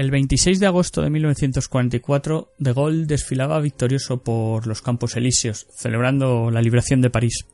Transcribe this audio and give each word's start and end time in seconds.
El 0.00 0.10
26 0.10 0.60
de 0.60 0.66
agosto 0.66 1.02
de 1.02 1.10
1944, 1.10 2.54
De 2.56 2.72
Gaulle 2.72 3.04
desfilaba 3.04 3.60
victorioso 3.60 4.22
por 4.22 4.66
los 4.66 4.80
Campos 4.80 5.14
Elíseos, 5.14 5.66
celebrando 5.76 6.50
la 6.50 6.62
liberación 6.62 7.02
de 7.02 7.10
París. 7.10 7.44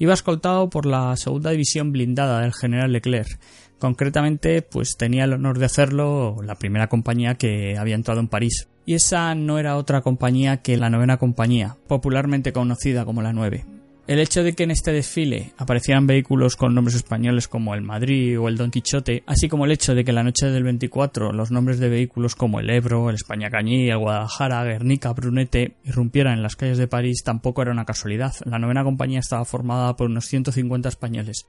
Iba 0.00 0.12
escoltado 0.12 0.68
por 0.68 0.84
la 0.84 1.16
segunda 1.16 1.52
división 1.52 1.92
blindada 1.92 2.40
del 2.40 2.54
general 2.54 2.90
Leclerc. 2.90 3.38
Concretamente, 3.78 4.62
pues 4.62 4.96
tenía 4.96 5.26
el 5.26 5.32
honor 5.32 5.60
de 5.60 5.66
hacerlo 5.66 6.38
la 6.42 6.56
primera 6.56 6.88
compañía 6.88 7.36
que 7.36 7.78
había 7.78 7.94
entrado 7.94 8.18
en 8.18 8.26
París. 8.26 8.66
Y 8.84 8.94
esa 8.94 9.36
no 9.36 9.60
era 9.60 9.76
otra 9.76 10.00
compañía 10.00 10.56
que 10.56 10.76
la 10.76 10.90
novena 10.90 11.18
compañía, 11.18 11.76
popularmente 11.86 12.52
conocida 12.52 13.04
como 13.04 13.22
la 13.22 13.32
9. 13.32 13.64
El 14.08 14.18
hecho 14.18 14.42
de 14.42 14.54
que 14.54 14.64
en 14.64 14.72
este 14.72 14.90
desfile 14.90 15.52
aparecieran 15.58 16.08
vehículos 16.08 16.56
con 16.56 16.74
nombres 16.74 16.96
españoles 16.96 17.46
como 17.46 17.72
el 17.72 17.82
Madrid 17.82 18.38
o 18.38 18.48
el 18.48 18.56
Don 18.56 18.72
Quichote, 18.72 19.22
así 19.26 19.48
como 19.48 19.64
el 19.64 19.70
hecho 19.70 19.94
de 19.94 20.04
que 20.04 20.12
la 20.12 20.24
noche 20.24 20.46
del 20.46 20.64
24 20.64 21.32
los 21.32 21.52
nombres 21.52 21.78
de 21.78 21.88
vehículos 21.88 22.34
como 22.34 22.58
el 22.58 22.68
Ebro, 22.68 23.10
el 23.10 23.14
España 23.14 23.48
Cañí, 23.48 23.88
el 23.88 23.98
Guadalajara, 23.98 24.64
Guernica, 24.64 25.12
Brunete 25.12 25.76
irrumpieran 25.84 26.34
en 26.34 26.42
las 26.42 26.56
calles 26.56 26.78
de 26.78 26.88
París 26.88 27.22
tampoco 27.24 27.62
era 27.62 27.70
una 27.70 27.84
casualidad. 27.84 28.34
La 28.44 28.58
novena 28.58 28.82
compañía 28.82 29.20
estaba 29.20 29.44
formada 29.44 29.94
por 29.94 30.10
unos 30.10 30.26
150 30.26 30.88
españoles, 30.88 31.46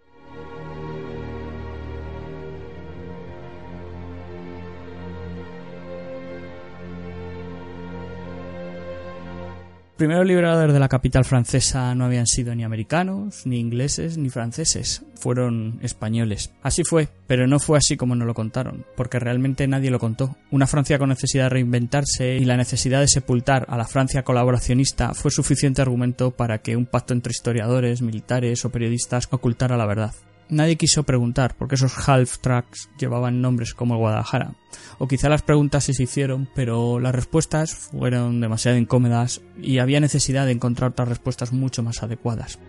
primeros 9.95 10.25
liberadores 10.25 10.73
de 10.73 10.79
la 10.79 10.89
capital 10.89 11.25
francesa 11.25 11.93
no 11.95 12.05
habían 12.05 12.27
sido 12.27 12.55
ni 12.55 12.63
americanos, 12.63 13.45
ni 13.45 13.59
ingleses, 13.59 14.17
ni 14.17 14.29
franceses, 14.29 15.03
fueron 15.15 15.79
españoles. 15.81 16.51
Así 16.61 16.83
fue, 16.83 17.07
pero 17.27 17.47
no 17.47 17.59
fue 17.59 17.77
así 17.77 17.97
como 17.97 18.15
nos 18.15 18.27
lo 18.27 18.33
contaron, 18.33 18.85
porque 18.95 19.19
realmente 19.19 19.67
nadie 19.67 19.91
lo 19.91 19.99
contó. 19.99 20.35
Una 20.51 20.67
Francia 20.67 20.99
con 20.99 21.09
necesidad 21.09 21.45
de 21.45 21.49
reinventarse 21.49 22.35
y 22.35 22.45
la 22.45 22.57
necesidad 22.57 22.99
de 22.99 23.07
sepultar 23.07 23.65
a 23.69 23.77
la 23.77 23.85
Francia 23.85 24.23
colaboracionista 24.23 25.13
fue 25.13 25.31
suficiente 25.31 25.81
argumento 25.81 26.31
para 26.31 26.59
que 26.59 26.75
un 26.75 26.85
pacto 26.85 27.13
entre 27.13 27.31
historiadores, 27.31 28.01
militares 28.01 28.65
o 28.65 28.71
periodistas 28.71 29.27
ocultara 29.31 29.77
la 29.77 29.85
verdad. 29.85 30.13
Nadie 30.53 30.75
quiso 30.75 31.01
preguntar 31.01 31.55
porque 31.57 31.73
esos 31.73 32.07
half 32.07 32.37
tracks 32.37 32.87
llevaban 32.99 33.41
nombres 33.41 33.73
como 33.73 33.97
Guadalajara. 33.97 34.53
O 34.99 35.07
quizá 35.07 35.27
las 35.27 35.41
preguntas 35.41 35.85
se 35.85 36.03
hicieron, 36.03 36.47
pero 36.53 36.99
las 36.99 37.15
respuestas 37.15 37.73
fueron 37.73 38.39
demasiado 38.39 38.77
incómodas 38.77 39.41
y 39.59 39.79
había 39.79 39.99
necesidad 39.99 40.45
de 40.45 40.51
encontrar 40.51 40.91
otras 40.91 41.09
respuestas 41.09 41.53
mucho 41.53 41.81
más 41.81 42.03
adecuadas. 42.03 42.59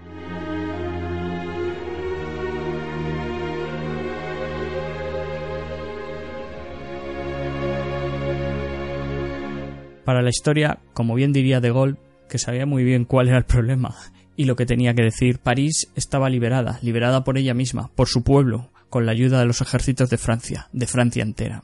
Para 10.07 10.23
la 10.23 10.31
historia, 10.31 10.79
como 10.95 11.15
bien 11.15 11.35
diría 11.35 11.61
De 11.61 11.71
Gaulle, 11.71 11.99
que 12.31 12.39
sabía 12.39 12.65
muy 12.65 12.83
bien 12.83 13.05
cuál 13.05 13.29
era 13.29 13.37
el 13.37 13.45
problema, 13.45 13.95
y 14.37 14.45
lo 14.45 14.57
que 14.57 14.67
tenía 14.67 14.95
que 14.95 15.03
decir, 15.03 15.39
París 15.39 15.89
estaba 15.95 16.31
liberada, 16.31 16.79
liberada 16.83 17.25
por 17.25 17.39
ella 17.39 17.55
misma, 17.55 17.91
por 17.95 18.09
su 18.09 18.23
pueblo, 18.23 18.71
con 18.91 19.07
la 19.07 19.13
ayuda 19.13 19.41
de 19.41 19.47
los 19.47 19.61
ejércitos 19.61 20.11
de 20.11 20.19
Francia, 20.19 20.69
de 20.73 20.87
Francia 20.87 21.23
entera. 21.23 21.63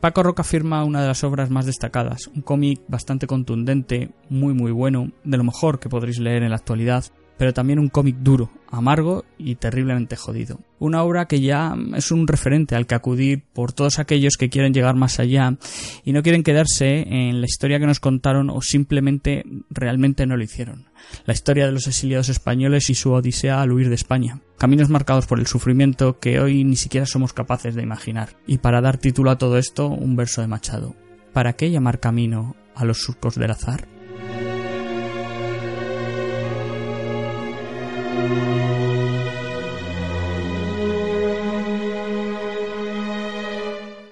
Paco 0.00 0.22
Roca 0.22 0.44
firma 0.44 0.82
una 0.84 1.02
de 1.02 1.08
las 1.08 1.24
obras 1.24 1.50
más 1.50 1.66
destacadas, 1.66 2.28
un 2.34 2.40
cómic 2.40 2.80
bastante 2.88 3.26
contundente, 3.26 4.12
muy 4.30 4.54
muy 4.54 4.72
bueno, 4.72 5.12
de 5.24 5.36
lo 5.36 5.44
mejor 5.44 5.78
que 5.78 5.90
podréis 5.90 6.18
leer 6.18 6.42
en 6.42 6.50
la 6.50 6.56
actualidad, 6.56 7.04
pero 7.40 7.54
también 7.54 7.78
un 7.78 7.88
cómic 7.88 8.16
duro, 8.18 8.50
amargo 8.70 9.24
y 9.38 9.54
terriblemente 9.54 10.14
jodido. 10.14 10.60
Una 10.78 11.02
obra 11.02 11.24
que 11.24 11.40
ya 11.40 11.74
es 11.96 12.10
un 12.10 12.28
referente 12.28 12.76
al 12.76 12.86
que 12.86 12.94
acudir 12.94 13.44
por 13.54 13.72
todos 13.72 13.98
aquellos 13.98 14.36
que 14.36 14.50
quieren 14.50 14.74
llegar 14.74 14.94
más 14.94 15.18
allá 15.20 15.56
y 16.04 16.12
no 16.12 16.22
quieren 16.22 16.42
quedarse 16.42 17.00
en 17.08 17.40
la 17.40 17.46
historia 17.46 17.78
que 17.78 17.86
nos 17.86 17.98
contaron 17.98 18.50
o 18.50 18.60
simplemente 18.60 19.46
realmente 19.70 20.26
no 20.26 20.36
lo 20.36 20.44
hicieron. 20.44 20.90
La 21.24 21.32
historia 21.32 21.64
de 21.64 21.72
los 21.72 21.86
exiliados 21.86 22.28
españoles 22.28 22.90
y 22.90 22.94
su 22.94 23.10
odisea 23.10 23.62
al 23.62 23.72
huir 23.72 23.88
de 23.88 23.94
España. 23.94 24.42
Caminos 24.58 24.90
marcados 24.90 25.26
por 25.26 25.40
el 25.40 25.46
sufrimiento 25.46 26.18
que 26.18 26.40
hoy 26.40 26.62
ni 26.64 26.76
siquiera 26.76 27.06
somos 27.06 27.32
capaces 27.32 27.74
de 27.74 27.82
imaginar. 27.82 28.36
Y 28.46 28.58
para 28.58 28.82
dar 28.82 28.98
título 28.98 29.30
a 29.30 29.38
todo 29.38 29.56
esto, 29.56 29.86
un 29.86 30.14
verso 30.14 30.42
de 30.42 30.46
Machado. 30.46 30.94
¿Para 31.32 31.54
qué 31.54 31.70
llamar 31.70 32.00
camino 32.00 32.54
a 32.74 32.84
los 32.84 32.98
surcos 32.98 33.36
del 33.36 33.52
azar? 33.52 33.88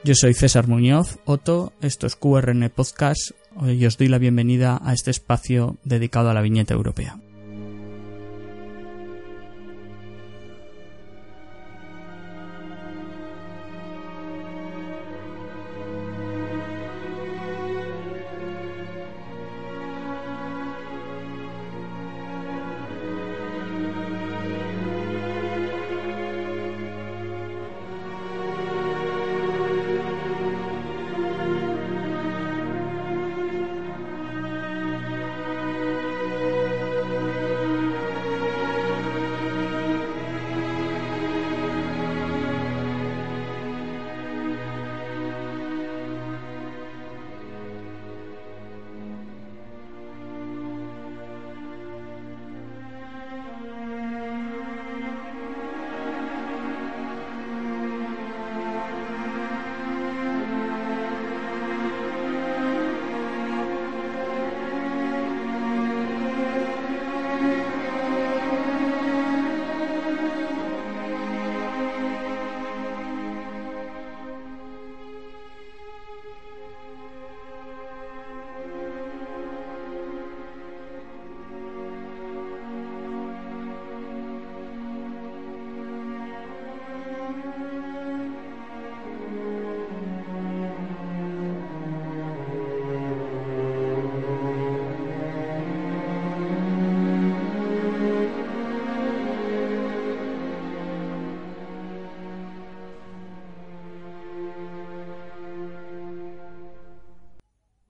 Yo 0.09 0.14
soy 0.14 0.32
César 0.32 0.69
Muñoz, 0.69 1.19
Otto, 1.26 1.75
esto 1.82 2.06
es 2.06 2.16
QRN 2.16 2.70
Podcast 2.75 3.32
y 3.66 3.84
os 3.84 3.98
doy 3.98 4.09
la 4.09 4.16
bienvenida 4.16 4.81
a 4.82 4.94
este 4.94 5.10
espacio 5.10 5.76
dedicado 5.84 6.31
a 6.31 6.34
la 6.34 6.41
viñeta 6.41 6.72
europea. 6.72 7.20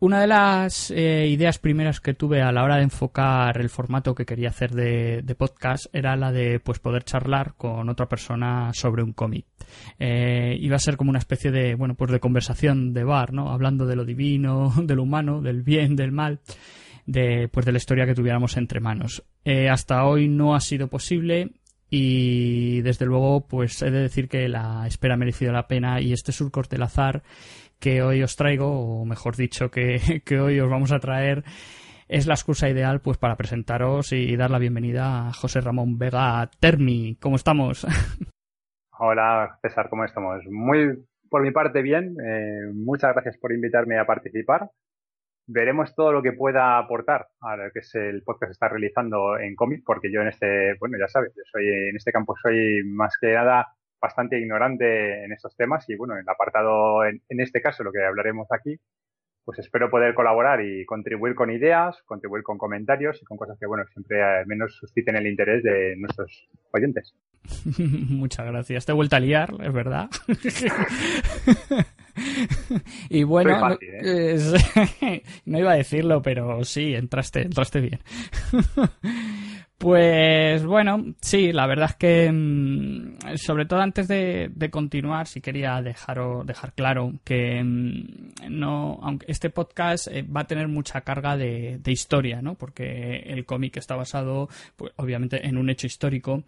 Una 0.08 0.22
de 0.22 0.26
las 0.26 0.90
eh, 0.90 1.26
ideas 1.28 1.58
primeras 1.58 2.00
que 2.00 2.14
tuve 2.14 2.40
a 2.40 2.50
la 2.50 2.64
hora 2.64 2.76
de 2.76 2.84
enfocar 2.84 3.60
el 3.60 3.69
formato 3.69 4.14
que 4.14 4.25
quería 4.25 4.49
hacer 4.49 4.70
de, 4.70 5.22
podcast 5.37 5.94
era 5.94 6.16
la 6.16 6.32
de 6.32 6.60
pues 6.60 6.78
poder 6.78 7.05
charlar 7.05 7.52
con 7.58 7.90
otra 7.90 8.08
persona 8.08 8.70
sobre 8.72 9.02
un 9.02 9.12
cómic. 9.12 9.44
Eh, 9.99 10.56
iba 10.60 10.76
a 10.76 10.78
ser 10.78 10.96
como 10.96 11.10
una 11.10 11.19
especie 11.19 11.50
de 11.50 11.75
bueno 11.75 11.94
pues 11.94 12.10
de 12.10 12.20
conversación 12.20 12.94
de 12.94 13.05
bar, 13.05 13.34
¿no? 13.34 13.50
Hablando 13.50 13.84
de 13.84 13.96
lo 13.96 14.06
divino, 14.06 14.72
de 14.82 14.94
lo 14.94 15.02
humano, 15.02 15.43
del 15.43 15.60
bien, 15.60 15.94
del 15.94 16.10
mal, 16.10 16.40
de 17.05 17.50
pues 17.52 17.66
de 17.66 17.72
la 17.72 17.76
historia 17.76 18.06
que 18.06 18.14
tuviéramos 18.14 18.56
entre 18.56 18.81
manos. 18.81 19.25
Eh, 19.44 19.69
hasta 19.69 20.06
hoy 20.06 20.26
no 20.26 20.55
ha 20.55 20.60
sido 20.60 20.88
posible 20.88 21.50
y 21.90 22.81
desde 22.81 23.05
luego 23.05 23.46
pues 23.46 23.82
he 23.82 23.90
de 23.90 24.00
decir 24.00 24.28
que 24.28 24.49
la 24.49 24.87
espera 24.87 25.14
ha 25.14 25.19
merecido 25.19 25.52
la 25.52 25.69
pena 25.69 26.00
y 26.00 26.14
este 26.14 26.32
surcorte 26.32 26.76
del 26.76 26.84
azar 26.84 27.22
que 27.80 28.02
hoy 28.02 28.22
os 28.22 28.36
traigo, 28.36 29.00
o 29.00 29.04
mejor 29.04 29.36
dicho, 29.36 29.70
que, 29.70 30.40
hoy 30.40 30.60
os 30.60 30.70
vamos 30.70 30.92
a 30.92 30.98
traer, 30.98 31.44
es 32.08 32.26
la 32.26 32.34
excusa 32.34 32.69
ideal 32.69 33.00
pues 33.00 33.19
para 33.19 33.36
presentaros 33.36 34.12
y 34.12 34.36
dar 34.36 34.50
la 34.50 34.58
bienvenida 34.58 35.28
a 35.28 35.32
José 35.32 35.60
Ramón 35.60 35.98
Vega 35.98 36.50
Termi. 36.60 37.16
¿Cómo 37.20 37.36
estamos? 37.36 37.86
Hola 38.98 39.58
César, 39.62 39.88
¿cómo 39.88 40.04
estamos? 40.04 40.42
Muy 40.50 41.04
por 41.30 41.42
mi 41.42 41.52
parte 41.52 41.82
bien. 41.82 42.16
Eh, 42.20 42.72
muchas 42.75 43.12
gracias 43.12 43.36
por 43.38 43.52
invitarme 43.52 43.98
a 43.98 44.06
participar. 44.06 44.70
Veremos 45.46 45.94
todo 45.94 46.12
lo 46.12 46.22
que 46.22 46.32
pueda 46.32 46.78
aportar 46.78 47.28
a 47.40 47.56
lo 47.56 47.70
que 47.70 47.78
es 47.78 47.94
el 47.94 48.22
podcast 48.22 48.50
que 48.50 48.52
está 48.52 48.69
realizando 48.69 49.38
en 49.38 49.54
cómic, 49.54 49.82
porque 49.84 50.12
yo 50.12 50.20
en 50.20 50.28
este, 50.28 50.74
bueno, 50.78 50.98
ya 50.98 51.08
sabes, 51.08 51.32
soy 51.50 51.66
en 51.66 51.96
este 51.96 52.12
campo 52.12 52.34
soy 52.42 52.82
más 52.84 53.16
que 53.19 53.32
nada 53.32 53.66
bastante 54.00 54.38
ignorante 54.38 55.24
en 55.24 55.32
estos 55.32 55.56
temas 55.56 55.88
y 55.88 55.96
bueno, 55.96 56.14
en 56.14 56.20
el 56.20 56.28
apartado, 56.28 57.04
en, 57.04 57.20
en 57.28 57.40
este 57.40 57.60
caso, 57.60 57.82
lo 57.82 57.92
que 57.92 58.04
hablaremos 58.04 58.46
aquí, 58.50 58.78
pues 59.48 59.60
espero 59.60 59.88
poder 59.88 60.12
colaborar 60.12 60.60
y 60.60 60.84
contribuir 60.84 61.34
con 61.34 61.50
ideas, 61.50 61.96
contribuir 62.04 62.42
con 62.42 62.58
comentarios 62.58 63.18
y 63.22 63.24
con 63.24 63.38
cosas 63.38 63.58
que, 63.58 63.64
bueno, 63.64 63.82
siempre 63.94 64.22
al 64.22 64.46
menos 64.46 64.76
susciten 64.76 65.16
el 65.16 65.26
interés 65.26 65.62
de 65.62 65.96
nuestros 65.96 66.50
oyentes. 66.70 67.14
Muchas 67.78 68.44
gracias. 68.44 68.84
Te 68.84 68.92
he 68.92 68.94
vuelto 68.94 69.16
a 69.16 69.20
liar, 69.20 69.54
es 69.62 69.72
verdad. 69.72 70.10
y 73.08 73.22
bueno, 73.22 73.78
¿eh? 73.80 74.36
no 75.46 75.58
iba 75.58 75.72
a 75.72 75.76
decirlo, 75.76 76.20
pero 76.20 76.62
sí, 76.64 76.94
entraste, 76.94 77.40
entraste 77.40 77.80
bien. 77.80 78.00
Pues 79.78 80.66
bueno, 80.66 81.14
sí, 81.20 81.52
la 81.52 81.69
verdad 81.69 81.90
es 81.90 81.96
que 81.96 82.32
mm, 82.32 83.36
sobre 83.36 83.64
todo 83.64 83.80
antes 83.80 84.08
de, 84.08 84.50
continuar, 84.72 85.28
sí 85.28 85.40
quería 85.40 85.80
dejar, 85.80 86.19
dejar 86.44 86.72
claro 86.72 87.12
que 87.22 87.62
mm, 87.62 88.48
no, 88.50 88.98
aunque 89.00 89.26
este 89.30 89.50
podcast 89.50 90.08
eh, 90.08 90.22
va 90.22 90.40
a 90.40 90.46
tener 90.48 90.66
mucha 90.66 91.02
carga 91.02 91.36
de, 91.36 91.80
historia, 91.86 92.42
¿no? 92.42 92.56
Porque 92.56 93.19
el 93.19 93.46
cómic 93.46 93.76
está 93.76 93.94
basado, 93.94 94.48
pues, 94.75 94.92
obviamente, 94.96 95.46
en 95.46 95.56
un 95.56 95.70
hecho 95.70 95.86
histórico 95.86 96.42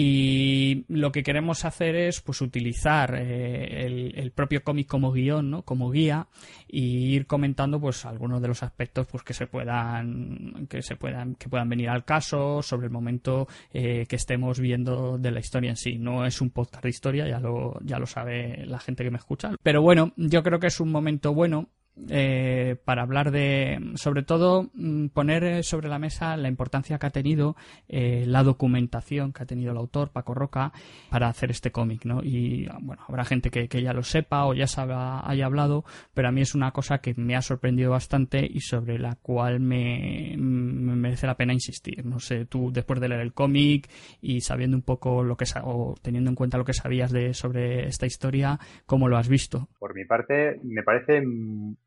y 0.00 0.84
lo 0.86 1.10
que 1.10 1.24
queremos 1.24 1.64
hacer 1.64 1.96
es 1.96 2.20
pues 2.20 2.40
utilizar 2.40 3.16
eh, 3.18 4.12
el, 4.14 4.30
propio 4.30 4.62
cómic 4.62 4.86
como 4.86 5.10
guion, 5.10 5.50
¿no? 5.50 5.62
como 5.62 5.90
guía, 5.90 6.28
y 6.68 7.16
ir 7.16 7.26
comentando 7.26 7.80
pues 7.80 8.06
algunos 8.06 8.40
de 8.40 8.46
los 8.46 8.62
aspectos 8.62 9.08
pues 9.10 9.24
que 9.24 9.34
se 9.34 9.48
puedan, 9.48 10.68
que 10.70 10.82
se 10.82 10.94
puedan, 10.94 11.34
que 11.34 11.48
puedan 11.48 11.68
venir 11.68 11.88
al 11.88 12.04
caso 12.04 12.62
sobre 12.62 12.86
el 12.86 12.92
momento 12.92 13.48
eh, 13.72 14.06
que 14.08 14.14
estemos 14.14 14.60
viendo 14.60 15.18
de 15.18 15.32
la 15.32 15.40
historia 15.40 15.70
en 15.70 15.76
sí. 15.76 15.98
No 15.98 16.24
es 16.24 16.40
un 16.40 16.50
podcast 16.50 16.84
de 16.84 16.90
historia, 16.90 17.26
ya 17.26 17.40
lo, 17.40 17.80
ya 17.82 17.98
lo 17.98 18.06
sabe 18.06 18.66
la 18.66 18.78
gente 18.78 19.02
que 19.02 19.10
me 19.10 19.18
escucha. 19.18 19.50
Pero 19.64 19.82
bueno, 19.82 20.12
yo 20.16 20.44
creo 20.44 20.60
que 20.60 20.68
es 20.68 20.78
un 20.78 20.92
momento 20.92 21.34
bueno 21.34 21.70
eh, 22.08 22.76
para 22.84 23.02
hablar 23.02 23.30
de, 23.30 23.92
sobre 23.94 24.22
todo, 24.22 24.70
mm, 24.74 25.08
poner 25.08 25.44
eh, 25.44 25.62
sobre 25.62 25.88
la 25.88 25.98
mesa 25.98 26.36
la 26.36 26.48
importancia 26.48 26.98
que 26.98 27.06
ha 27.06 27.10
tenido 27.10 27.56
eh, 27.88 28.24
la 28.26 28.42
documentación 28.42 29.32
que 29.32 29.42
ha 29.42 29.46
tenido 29.46 29.72
el 29.72 29.78
autor, 29.78 30.10
Paco 30.10 30.34
Roca, 30.34 30.72
para 31.10 31.28
hacer 31.28 31.50
este 31.50 31.70
cómic, 31.70 32.04
¿no? 32.04 32.22
Y, 32.22 32.68
bueno, 32.80 33.02
habrá 33.06 33.24
gente 33.24 33.50
que, 33.50 33.68
ya 33.82 33.92
lo 33.92 34.02
sepa 34.02 34.46
o 34.46 34.54
ya 34.54 34.66
sabe, 34.66 34.94
haya 34.96 35.46
hablado, 35.46 35.84
pero 36.14 36.28
a 36.28 36.32
mí 36.32 36.40
es 36.40 36.54
una 36.54 36.72
cosa 36.72 36.98
que 36.98 37.14
me 37.14 37.36
ha 37.36 37.42
sorprendido 37.42 37.90
bastante 37.90 38.46
y 38.48 38.60
sobre 38.60 38.98
la 38.98 39.16
cual 39.16 39.60
me, 39.60 40.34
merece 40.38 41.26
la 41.26 41.36
pena 41.36 41.52
insistir. 41.52 42.04
No 42.04 42.18
sé, 42.18 42.46
tú, 42.46 42.70
después 42.72 43.00
de 43.00 43.08
leer 43.08 43.20
el 43.20 43.32
cómic 43.32 43.88
y 44.20 44.40
sabiendo 44.40 44.76
un 44.76 44.82
poco 44.82 45.22
lo 45.22 45.36
que, 45.36 45.44
o 45.62 45.94
teniendo 46.02 46.30
en 46.30 46.36
cuenta 46.36 46.58
lo 46.58 46.64
que 46.64 46.72
sabías 46.72 47.12
de, 47.12 47.34
sobre 47.34 47.86
esta 47.86 48.06
historia, 48.06 48.58
¿cómo 48.86 49.08
lo 49.08 49.16
has 49.16 49.28
visto? 49.28 49.68
Por 49.78 49.94
mi 49.94 50.04
parte, 50.04 50.60
me 50.62 50.82
parece 50.82 51.22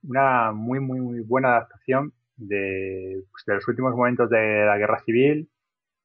una 0.03 0.51
muy, 0.51 0.79
muy, 0.79 0.99
muy 0.99 1.19
buena 1.21 1.49
adaptación 1.49 2.13
de, 2.35 3.23
pues, 3.31 3.43
de, 3.45 3.55
los 3.55 3.67
últimos 3.67 3.95
momentos 3.95 4.29
de 4.29 4.65
la 4.65 4.77
guerra 4.77 5.01
civil, 5.03 5.49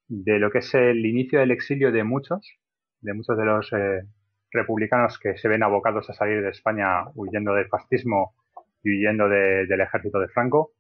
de 0.09 0.39
lo 0.39 0.51
que 0.51 0.59
es 0.59 0.75
el 0.75 1.05
inicio 1.05 1.41
del 1.41 1.51
exilio 1.51 1.93
de 1.93 2.05
muchos, 2.05 2.59
de 3.01 3.15
muchos 3.15 3.37
de 3.37 3.45
los 3.45 3.73
eh, 3.73 4.03
republicanos 4.51 5.19
que 5.19 5.37
se 5.37 5.49
ven 5.49 5.63
abocados 5.63 6.09
a 6.11 6.15
salir 6.15 6.43
de 6.43 6.51
España 6.51 7.05
huyendo 7.15 7.55
del 7.55 7.69
fascismo 7.69 8.35
y 8.83 8.99
huyendo 8.99 9.29
del 9.29 9.81
ejército 9.81 10.19
de 10.21 10.29
Franco. 10.29 10.73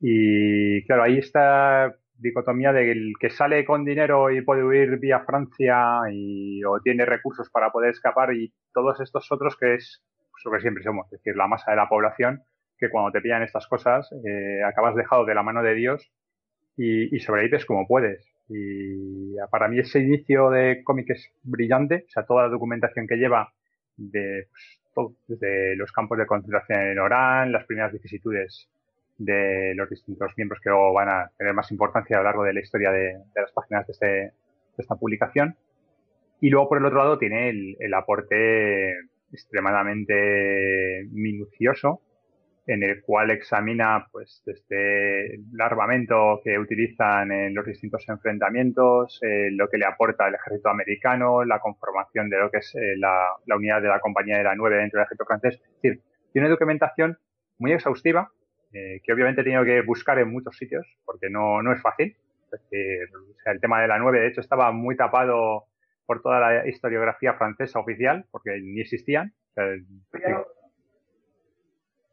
Y 0.00 0.84
claro, 0.84 1.02
ahí 1.04 1.18
está 1.18 1.94
dicotomía 2.16 2.72
del 2.72 3.12
que 3.18 3.30
sale 3.30 3.64
con 3.64 3.84
dinero 3.84 4.30
y 4.30 4.42
puede 4.42 4.64
huir 4.64 4.98
vía 4.98 5.24
Francia 5.24 6.00
y, 6.12 6.62
o 6.64 6.80
tiene 6.80 7.04
recursos 7.04 7.50
para 7.50 7.70
poder 7.70 7.90
escapar 7.90 8.34
y 8.34 8.52
todos 8.72 9.00
estos 9.00 9.30
otros 9.30 9.56
que 9.56 9.74
es 9.74 10.02
lo 10.44 10.52
que 10.52 10.60
siempre 10.60 10.82
somos, 10.82 11.06
es 11.06 11.18
decir, 11.20 11.36
la 11.36 11.46
masa 11.46 11.70
de 11.70 11.76
la 11.76 11.88
población, 11.88 12.42
que 12.78 12.90
cuando 12.90 13.12
te 13.12 13.20
pillan 13.20 13.42
estas 13.42 13.66
cosas 13.66 14.10
eh, 14.24 14.62
acabas 14.64 14.94
dejado 14.94 15.24
de 15.24 15.34
la 15.34 15.42
mano 15.42 15.62
de 15.62 15.74
Dios 15.74 16.10
y, 16.76 17.14
y 17.14 17.20
sobrevives 17.20 17.64
como 17.66 17.86
puedes. 17.86 18.26
Y 18.48 19.36
para 19.50 19.68
mí 19.68 19.78
ese 19.78 20.00
inicio 20.00 20.50
de 20.50 20.82
cómic 20.84 21.10
es 21.10 21.32
brillante, 21.42 22.04
o 22.06 22.10
sea, 22.10 22.26
toda 22.26 22.42
la 22.44 22.48
documentación 22.48 23.06
que 23.06 23.16
lleva 23.16 23.52
de 23.96 24.48
pues, 24.92 25.08
desde 25.26 25.76
los 25.76 25.92
campos 25.92 26.18
de 26.18 26.26
concentración 26.26 26.80
en 26.80 26.98
Orán, 26.98 27.52
las 27.52 27.64
primeras 27.64 27.92
vicisitudes 27.92 28.68
de 29.16 29.72
los 29.76 29.88
distintos 29.88 30.32
miembros 30.36 30.60
que 30.60 30.70
luego 30.70 30.92
van 30.92 31.08
a 31.08 31.30
tener 31.38 31.54
más 31.54 31.70
importancia 31.70 32.16
a 32.16 32.20
lo 32.20 32.24
largo 32.24 32.44
de 32.44 32.52
la 32.52 32.60
historia 32.60 32.90
de, 32.90 33.16
las 33.34 33.52
páginas 33.52 33.86
de, 33.86 33.92
este, 33.92 34.06
de, 34.06 34.32
esta 34.78 34.96
publicación. 34.96 35.56
Y 36.40 36.50
luego, 36.50 36.68
por 36.68 36.78
el 36.78 36.84
otro 36.84 36.98
lado, 36.98 37.18
tiene 37.18 37.76
el 37.78 37.94
aporte 37.94 38.92
extremadamente 39.34 41.06
minucioso 41.10 42.00
en 42.66 42.82
el 42.82 43.02
cual 43.02 43.30
examina 43.30 44.06
pues 44.10 44.42
desde 44.46 45.34
el 45.34 45.60
armamento 45.60 46.40
que 46.42 46.58
utilizan 46.58 47.30
en 47.30 47.54
los 47.54 47.66
distintos 47.66 48.08
enfrentamientos, 48.08 49.20
eh, 49.22 49.50
lo 49.50 49.68
que 49.68 49.76
le 49.76 49.86
aporta 49.86 50.28
el 50.28 50.34
ejército 50.34 50.70
americano, 50.70 51.44
la 51.44 51.60
conformación 51.60 52.30
de 52.30 52.38
lo 52.38 52.50
que 52.50 52.58
es 52.58 52.74
eh, 52.74 52.96
la, 52.96 53.28
unidad 53.54 53.82
de 53.82 53.88
la 53.88 54.00
compañía 54.00 54.38
de 54.38 54.44
la 54.44 54.54
9 54.54 54.76
dentro 54.76 54.98
del 54.98 55.04
ejército 55.04 55.26
francés. 55.26 55.54
Es 55.54 55.82
decir, 55.82 56.00
tiene 56.32 56.46
una 56.46 56.54
documentación 56.54 57.18
muy 57.58 57.72
exhaustiva, 57.72 58.30
eh, 58.72 59.00
que 59.04 59.12
obviamente 59.12 59.42
he 59.42 59.44
tenido 59.44 59.64
que 59.64 59.82
buscar 59.82 60.18
en 60.18 60.32
muchos 60.32 60.56
sitios, 60.56 60.86
porque 61.04 61.28
no, 61.28 61.62
no 61.62 61.72
es 61.72 61.82
fácil. 61.82 62.16
Es 62.52 63.10
el 63.46 63.60
tema 63.60 63.82
de 63.82 63.88
la 63.88 63.98
9, 63.98 64.20
de 64.20 64.28
hecho, 64.28 64.40
estaba 64.40 64.70
muy 64.70 64.96
tapado 64.96 65.64
por 66.06 66.22
toda 66.22 66.40
la 66.40 66.68
historiografía 66.68 67.34
francesa 67.34 67.78
oficial, 67.78 68.26
porque 68.30 68.58
ni 68.62 68.80
existían. 68.80 69.32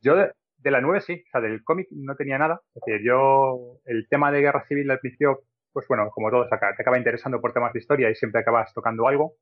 yo 0.02 0.16
de, 0.16 0.72
la 0.72 0.82
9 0.82 1.02
sí, 1.02 1.24
o 1.26 1.30
sea, 1.32 1.42
del 1.42 1.64
cómic 1.64 1.88
no 1.92 2.16
tenía 2.16 2.38
nada. 2.38 2.62
Es 2.76 2.82
decir, 2.86 3.06
yo, 3.06 3.80
el 3.86 4.08
tema 4.10 4.32
de 4.32 4.42
guerra 4.42 4.66
civil 4.68 4.90
al 4.92 5.00
principio, 5.00 5.42
pues 5.74 5.88
bueno, 5.88 6.10
como 6.12 6.30
todo, 6.30 6.48
te 6.48 6.56
acaba 6.56 6.98
interesando 6.98 7.42
por 7.42 7.54
temas 7.54 7.74
de 7.74 7.80
historia 7.80 8.10
y 8.10 8.16
siempre 8.16 8.42
acabas 8.42 8.74
tocando 8.74 9.08
algo. 9.08 9.34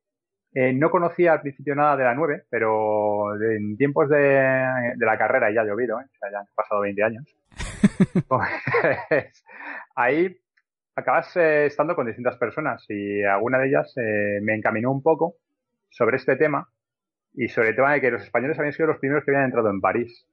Eh, 0.53 0.74
no 0.74 0.89
conocía 0.89 1.34
al 1.34 1.41
principio 1.41 1.75
nada 1.75 1.96
de 1.96 2.03
la 2.03 2.15
9, 2.15 2.46
pero 2.50 3.39
en 3.39 3.77
tiempos 3.77 4.10
de, 4.10 4.18
de 4.18 5.06
la 5.06 5.18
carrera 5.18 5.51
ya 5.53 5.62
ha 5.62 5.65
llovido, 5.65 6.00
¿eh? 6.00 6.06
o 6.06 6.18
sea, 6.20 6.32
ya 6.32 6.39
han 6.39 6.48
pasado 6.56 6.82
20 6.82 7.03
años. 7.03 7.24
pues, 8.27 9.44
ahí 9.96 10.36
acabas 11.00 11.36
eh, 11.38 11.65
estando 11.65 11.96
con 11.96 12.06
distintas 12.06 12.38
personas 12.38 12.86
y 12.89 13.24
alguna 13.24 13.60
de 13.60 13.68
ellas 13.68 13.94
eh, 13.98 14.39
me 14.41 14.56
encaminó 14.56 14.91
un 14.91 15.01
poco 15.01 15.36
sobre 15.89 16.18
este 16.18 16.36
tema 16.36 16.70
y 17.34 17.48
sobre 17.48 17.70
el 17.70 17.75
tema 17.75 17.94
de 17.94 18.01
que 18.01 18.12
los 18.12 18.24
españoles 18.24 18.58
habían 18.60 18.74
sido 18.74 18.88
los 18.88 19.00
primeros 19.00 19.24
que 19.24 19.32
habían 19.32 19.46
entrado 19.46 19.70
en 19.70 19.82
París. 19.82 20.25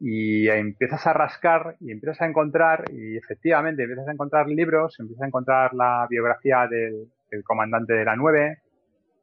Y 0.00 0.48
empiezas 0.48 1.06
a 1.06 1.12
rascar 1.12 1.76
y 1.80 1.90
empiezas 1.90 2.20
a 2.20 2.26
encontrar, 2.26 2.84
y 2.92 3.16
efectivamente 3.16 3.82
empiezas 3.82 4.06
a 4.06 4.12
encontrar 4.12 4.46
libros, 4.46 4.98
empiezas 5.00 5.22
a 5.24 5.26
encontrar 5.26 5.74
la 5.74 6.06
biografía 6.08 6.68
del, 6.68 7.08
comandante 7.42 7.94
de 7.94 8.04
la 8.04 8.14
9, 8.14 8.58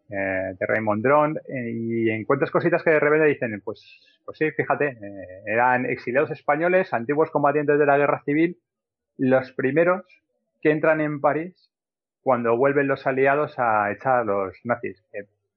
eh, 0.09 0.15
de 0.59 0.65
Raymond 0.67 1.01
Drond, 1.01 1.37
y 1.47 2.09
encuentras 2.09 2.51
cositas 2.51 2.83
que 2.83 2.89
de 2.89 2.99
repente 2.99 3.25
dicen, 3.25 3.61
pues, 3.63 3.81
pues 4.25 4.37
sí, 4.37 4.51
fíjate, 4.51 4.97
eran 5.45 5.85
exiliados 5.85 6.31
españoles, 6.31 6.93
antiguos 6.93 7.31
combatientes 7.31 7.79
de 7.79 7.85
la 7.85 7.97
guerra 7.97 8.21
civil, 8.25 8.57
los 9.17 9.53
primeros 9.53 10.05
que 10.65 10.71
entran 10.71 10.99
en 10.99 11.21
París 11.21 11.71
cuando 12.23 12.57
vuelven 12.57 12.87
los 12.87 13.05
aliados 13.05 13.53
a 13.59 13.91
echar 13.91 14.21
a 14.21 14.23
los 14.23 14.55
nazis. 14.63 14.99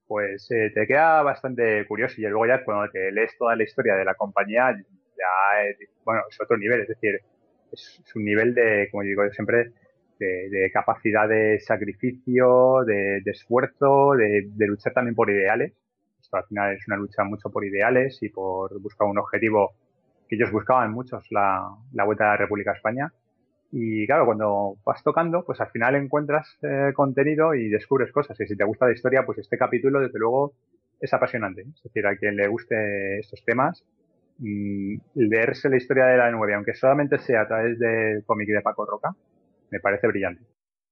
pues 0.07 0.51
eh, 0.51 0.69
te 0.71 0.85
queda 0.85 1.23
bastante 1.23 1.87
curioso 1.87 2.21
y 2.21 2.25
luego 2.25 2.45
ya 2.45 2.63
cuando 2.63 2.91
te 2.91 3.11
lees 3.11 3.35
toda 3.35 3.55
la 3.55 3.63
historia 3.63 3.95
de 3.95 4.05
la 4.05 4.13
compañía, 4.13 4.71
ya 4.77 5.83
bueno, 6.05 6.21
es 6.29 6.39
otro 6.39 6.57
nivel, 6.57 6.81
es 6.81 6.89
decir, 6.89 7.21
es, 7.71 8.03
un 8.13 8.23
nivel 8.23 8.53
de, 8.53 8.87
como 8.91 9.01
digo 9.01 9.27
siempre, 9.31 9.71
de, 10.19 10.69
capacidad 10.71 11.27
de 11.27 11.59
sacrificio, 11.59 12.83
de, 12.85 13.23
esfuerzo, 13.25 14.11
de, 14.13 14.67
luchar 14.67 14.93
también 14.93 15.15
por 15.15 15.31
ideales. 15.31 15.73
Esto 16.21 16.37
al 16.37 16.45
final 16.45 16.75
es 16.75 16.87
una 16.87 16.97
lucha 16.97 17.23
mucho 17.23 17.49
por 17.49 17.65
ideales 17.65 18.21
y 18.21 18.29
por 18.29 18.79
buscar 18.79 19.07
un 19.07 19.17
objetivo 19.17 19.71
que 20.27 20.35
ellos 20.35 20.51
buscaban 20.51 20.91
muchos, 20.91 21.25
la, 21.31 21.67
la 21.93 22.03
vuelta 22.03 22.25
a 22.25 22.33
la 22.33 22.37
República 22.37 22.73
España. 22.73 23.11
Y 23.71 24.07
claro, 24.07 24.25
cuando 24.25 24.77
vas 24.83 25.03
tocando, 25.03 25.43
pues 25.45 25.61
al 25.61 25.69
final 25.69 25.95
encuentras 25.95 26.57
eh, 26.63 26.91
contenido 26.93 27.53
y 27.53 27.69
descubres 27.69 28.11
cosas. 28.11 28.39
Y 28.39 28.47
si 28.47 28.57
te 28.57 28.63
gusta 28.63 28.87
la 28.87 28.93
historia, 28.93 29.25
pues 29.25 29.37
este 29.37 29.57
capítulo, 29.57 29.99
desde 29.99 30.19
luego, 30.19 30.53
es 30.99 31.13
apasionante. 31.13 31.61
Es 31.61 31.83
decir, 31.83 32.05
a 32.07 32.15
quien 32.17 32.35
le 32.35 32.47
guste 32.47 33.19
estos 33.19 33.43
temas, 33.45 33.85
mm, 34.39 34.95
leerse 35.15 35.69
la 35.69 35.77
historia 35.77 36.05
de 36.05 36.17
la 36.17 36.31
9, 36.31 36.55
aunque 36.55 36.73
solamente 36.73 37.19
sea 37.19 37.41
a 37.41 37.47
través 37.47 37.77
del 37.79 38.23
cómic 38.25 38.49
de 38.49 38.61
Paco 38.61 38.85
Roca, 38.85 39.15
me 39.71 39.79
parece 39.79 40.07
brillante. 40.07 40.43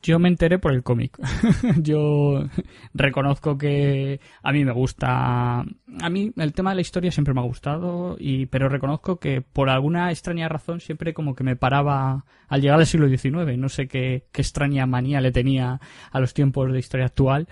Yo 0.04 0.20
me 0.20 0.30
enteré 0.30 0.60
por 0.60 0.74
el 0.74 0.84
cómic. 0.84 1.18
Yo 1.82 2.46
reconozco 2.94 3.58
que 3.58 4.20
a 4.44 4.52
mí 4.52 4.64
me 4.64 4.72
gusta. 4.72 5.60
A 5.62 6.10
mí 6.10 6.32
el 6.38 6.54
tema 6.54 6.70
de 6.70 6.76
la 6.76 6.82
historia 6.82 7.12
siempre 7.12 7.34
me 7.34 7.42
ha 7.42 7.44
gustado, 7.44 8.16
y, 8.20 8.46
pero 8.46 8.70
reconozco 8.70 9.20
que 9.20 9.42
por 9.42 9.70
alguna 9.70 10.12
extraña 10.12 10.50
razón 10.50 10.80
siempre 10.80 11.14
como 11.14 11.36
que 11.36 11.44
me 11.44 11.56
paraba 11.56 12.26
al 12.48 12.62
llegar 12.62 12.80
al 12.80 12.86
siglo 12.86 13.10
XIX. 13.10 13.58
No 13.58 13.70
sé 13.70 13.88
qué, 13.88 14.28
qué 14.32 14.42
extraña 14.42 14.86
manía 14.86 15.20
le 15.20 15.32
tenía 15.32 15.82
a 16.12 16.20
los 16.20 16.34
tiempos 16.34 16.72
de 16.72 16.80
historia 16.80 17.08
actual 17.08 17.48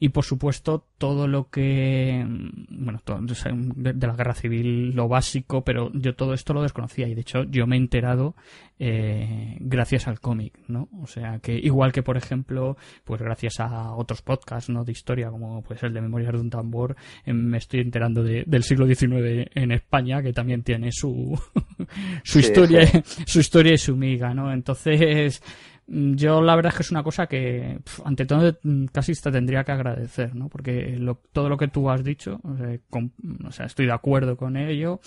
y 0.00 0.10
por 0.10 0.24
supuesto 0.24 0.86
todo 0.98 1.26
lo 1.26 1.48
que 1.50 2.24
bueno 2.70 3.00
todo, 3.04 3.20
de, 3.20 4.06
la 4.06 4.14
guerra 4.14 4.34
civil 4.34 4.94
lo 4.94 5.08
básico 5.08 5.64
pero 5.64 5.90
yo 5.94 6.14
todo 6.14 6.34
esto 6.34 6.54
lo 6.54 6.62
desconocía 6.62 7.08
y 7.08 7.14
de 7.14 7.20
hecho 7.20 7.44
yo 7.44 7.66
me 7.66 7.76
he 7.76 7.78
enterado 7.78 8.34
eh, 8.78 9.56
gracias 9.60 10.06
al 10.06 10.20
cómic 10.20 10.58
no 10.68 10.88
o 11.00 11.06
sea 11.06 11.40
que 11.40 11.54
igual 11.54 11.92
que 11.92 12.02
por 12.02 12.16
ejemplo 12.16 12.76
pues 13.04 13.20
gracias 13.20 13.60
a 13.60 13.92
otros 13.94 14.22
podcasts 14.22 14.70
no 14.70 14.84
de 14.84 14.92
historia 14.92 15.30
como 15.30 15.62
pues 15.62 15.82
el 15.82 15.92
de 15.92 16.00
Memorias 16.00 16.32
de 16.32 16.40
un 16.40 16.50
tambor 16.50 16.96
eh, 17.24 17.32
me 17.32 17.58
estoy 17.58 17.80
enterando 17.80 18.22
del 18.22 18.62
siglo 18.62 18.86
XIX 18.86 19.50
en 19.54 19.72
España 19.72 20.22
que 20.22 20.32
también 20.32 20.62
tiene 20.62 20.92
su 20.92 21.38
su 22.22 22.38
historia 22.38 22.86
su 23.26 23.40
historia 23.40 23.74
y 23.74 23.78
su 23.78 23.96
miga 23.96 24.32
no 24.32 24.52
entonces 24.52 25.42
Mm, 25.42 25.77
yo 25.90 26.42
la 26.42 26.54
verdad 26.54 26.70
es 26.72 26.76
que 26.76 26.82
es 26.82 26.90
una 26.90 27.02
cosa 27.02 27.26
que 27.26 27.78
ante 28.04 28.26
todo 28.26 28.58
mm, 28.62 28.86
casi 28.86 29.14
te 29.14 29.32
tendría 29.32 29.64
que 29.64 29.72
agradecer, 29.72 30.34
¿no? 30.34 30.48
Porque 30.48 31.00
todo 31.32 31.48
lo 31.48 31.56
que 31.56 31.68
tú 31.68 31.88
has 31.88 32.04
dicho, 32.04 32.40
o 32.42 33.50
sea, 33.50 33.66
estoy 33.66 33.86
de 33.86 33.92
acuerdo 33.92 34.36
con 34.36 34.56
ello. 34.56 35.00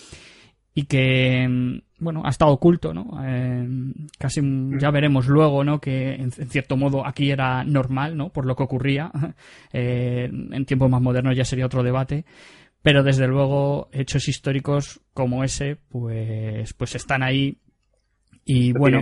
Y 0.74 0.84
que 0.86 1.46
mm, 1.46 1.82
bueno 1.98 2.22
ha 2.24 2.30
estado 2.30 2.52
oculto 2.52 2.94
no 2.94 3.22
eh, 3.22 3.68
casi 4.18 4.40
ya 4.80 4.90
veremos 4.90 5.28
luego 5.28 5.62
no 5.62 5.78
que 5.78 6.14
en, 6.14 6.30
cierto 6.32 6.78
modo 6.78 7.06
aquí 7.06 7.30
era 7.30 7.62
normal 7.62 8.16
no 8.16 8.30
por 8.30 8.46
lo 8.46 8.56
que 8.56 8.62
ocurría. 8.64 9.10
Eh, 9.74 10.28
en 10.28 10.64
tiempos 10.66 10.90
más 10.90 11.00
modernos 11.00 11.36
ya 11.36 11.44
sería 11.44 11.66
otro 11.66 11.82
debate. 11.82 12.24
Pero 12.82 13.02
desde 13.02 13.28
luego 13.28 13.88
hechos 13.92 14.28
históricos 14.28 15.00
como 15.14 15.44
ese 15.44 15.76
pues 15.88 16.72
pues 16.74 16.94
están 16.96 17.22
ahí. 17.22 17.58
Y 18.44 18.72
bueno 18.72 19.00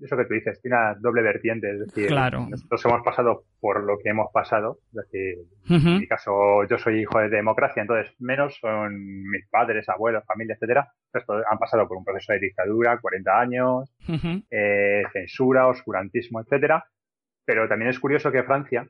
eso 0.00 0.16
que 0.16 0.24
tú 0.24 0.34
dices, 0.34 0.60
tiene 0.62 0.76
una 0.76 0.94
doble 0.94 1.22
vertiente. 1.22 1.70
Es 1.70 1.80
decir, 1.80 2.10
nosotros 2.12 2.84
hemos 2.84 3.02
pasado 3.02 3.44
por 3.60 3.84
lo 3.84 3.98
que 3.98 4.10
hemos 4.10 4.30
pasado. 4.32 4.78
Es 4.88 5.10
decir, 5.10 5.38
en 5.68 5.98
mi 5.98 6.06
caso, 6.06 6.64
yo 6.68 6.78
soy 6.78 7.00
hijo 7.00 7.18
de 7.18 7.28
democracia, 7.28 7.82
entonces 7.82 8.14
menos 8.20 8.56
son 8.60 8.94
mis 9.30 9.46
padres, 9.48 9.88
abuelos, 9.88 10.24
familia, 10.24 10.54
etcétera. 10.54 10.92
han 11.12 11.58
pasado 11.58 11.88
por 11.88 11.96
un 11.96 12.04
proceso 12.04 12.32
de 12.32 12.40
dictadura, 12.40 12.98
40 13.00 13.40
años, 13.40 13.96
eh, 14.50 15.02
censura, 15.12 15.66
oscurantismo, 15.66 16.40
etcétera. 16.40 16.84
Pero 17.44 17.68
también 17.68 17.90
es 17.90 17.98
curioso 17.98 18.30
que 18.30 18.44
Francia, 18.44 18.86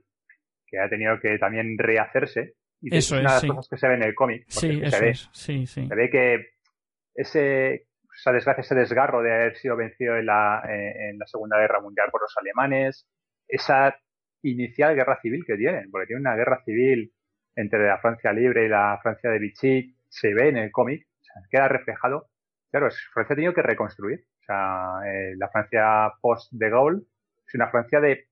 que 0.67 0.79
ha 0.79 0.89
tenido 0.89 1.19
que 1.21 1.39
también 1.39 1.79
rehacerse, 1.79 2.55
y 2.81 2.95
eso 2.95 3.17
es 3.17 3.23
una 3.23 3.35
de 3.35 3.47
las 3.47 3.57
cosas 3.57 3.69
que 3.69 3.77
se 3.77 3.89
ve 3.89 3.95
en 3.95 4.03
el 4.05 4.15
cómic. 4.15 4.45
Sí, 4.49 4.81
es. 4.83 5.29
Sí, 5.33 5.67
sí. 5.67 5.87
Se 5.87 5.95
ve 5.95 6.11
que 6.11 6.47
ese 7.15 7.88
esa 8.19 8.33
desgracia, 8.33 8.63
ese 8.63 8.75
desgarro 8.75 9.23
de 9.23 9.33
haber 9.33 9.57
sido 9.57 9.77
vencido 9.77 10.17
en 10.17 10.27
la, 10.27 10.63
eh, 10.69 11.11
en 11.11 11.19
la 11.19 11.27
Segunda 11.27 11.59
Guerra 11.59 11.81
Mundial 11.81 12.09
por 12.11 12.23
los 12.23 12.35
alemanes, 12.37 13.07
esa 13.47 13.97
inicial 14.43 14.95
guerra 14.95 15.21
civil 15.21 15.45
que 15.47 15.57
tienen, 15.57 15.91
porque 15.91 16.07
tienen 16.07 16.27
una 16.27 16.37
guerra 16.37 16.63
civil 16.65 17.13
entre 17.55 17.87
la 17.87 17.99
Francia 17.99 18.33
libre 18.33 18.67
y 18.67 18.69
la 18.69 18.99
Francia 19.03 19.31
de 19.31 19.39
Vichy, 19.39 19.95
se 20.09 20.35
ve 20.35 20.49
en 20.49 20.57
el 20.57 20.71
cómic, 20.71 21.07
o 21.21 21.25
sea, 21.25 21.35
queda 21.51 21.69
reflejado. 21.69 22.29
Claro, 22.71 22.89
Francia 23.13 23.35
ha 23.35 23.37
tenido 23.37 23.55
que 23.55 23.63
reconstruir. 23.63 24.27
O 24.41 24.45
sea, 24.45 25.01
eh, 25.07 25.35
la 25.37 25.49
Francia 25.49 26.13
post 26.21 26.53
de 26.53 26.71
Gaulle 26.71 27.03
es 27.47 27.55
una 27.55 27.71
Francia 27.71 28.01
de, 28.01 28.29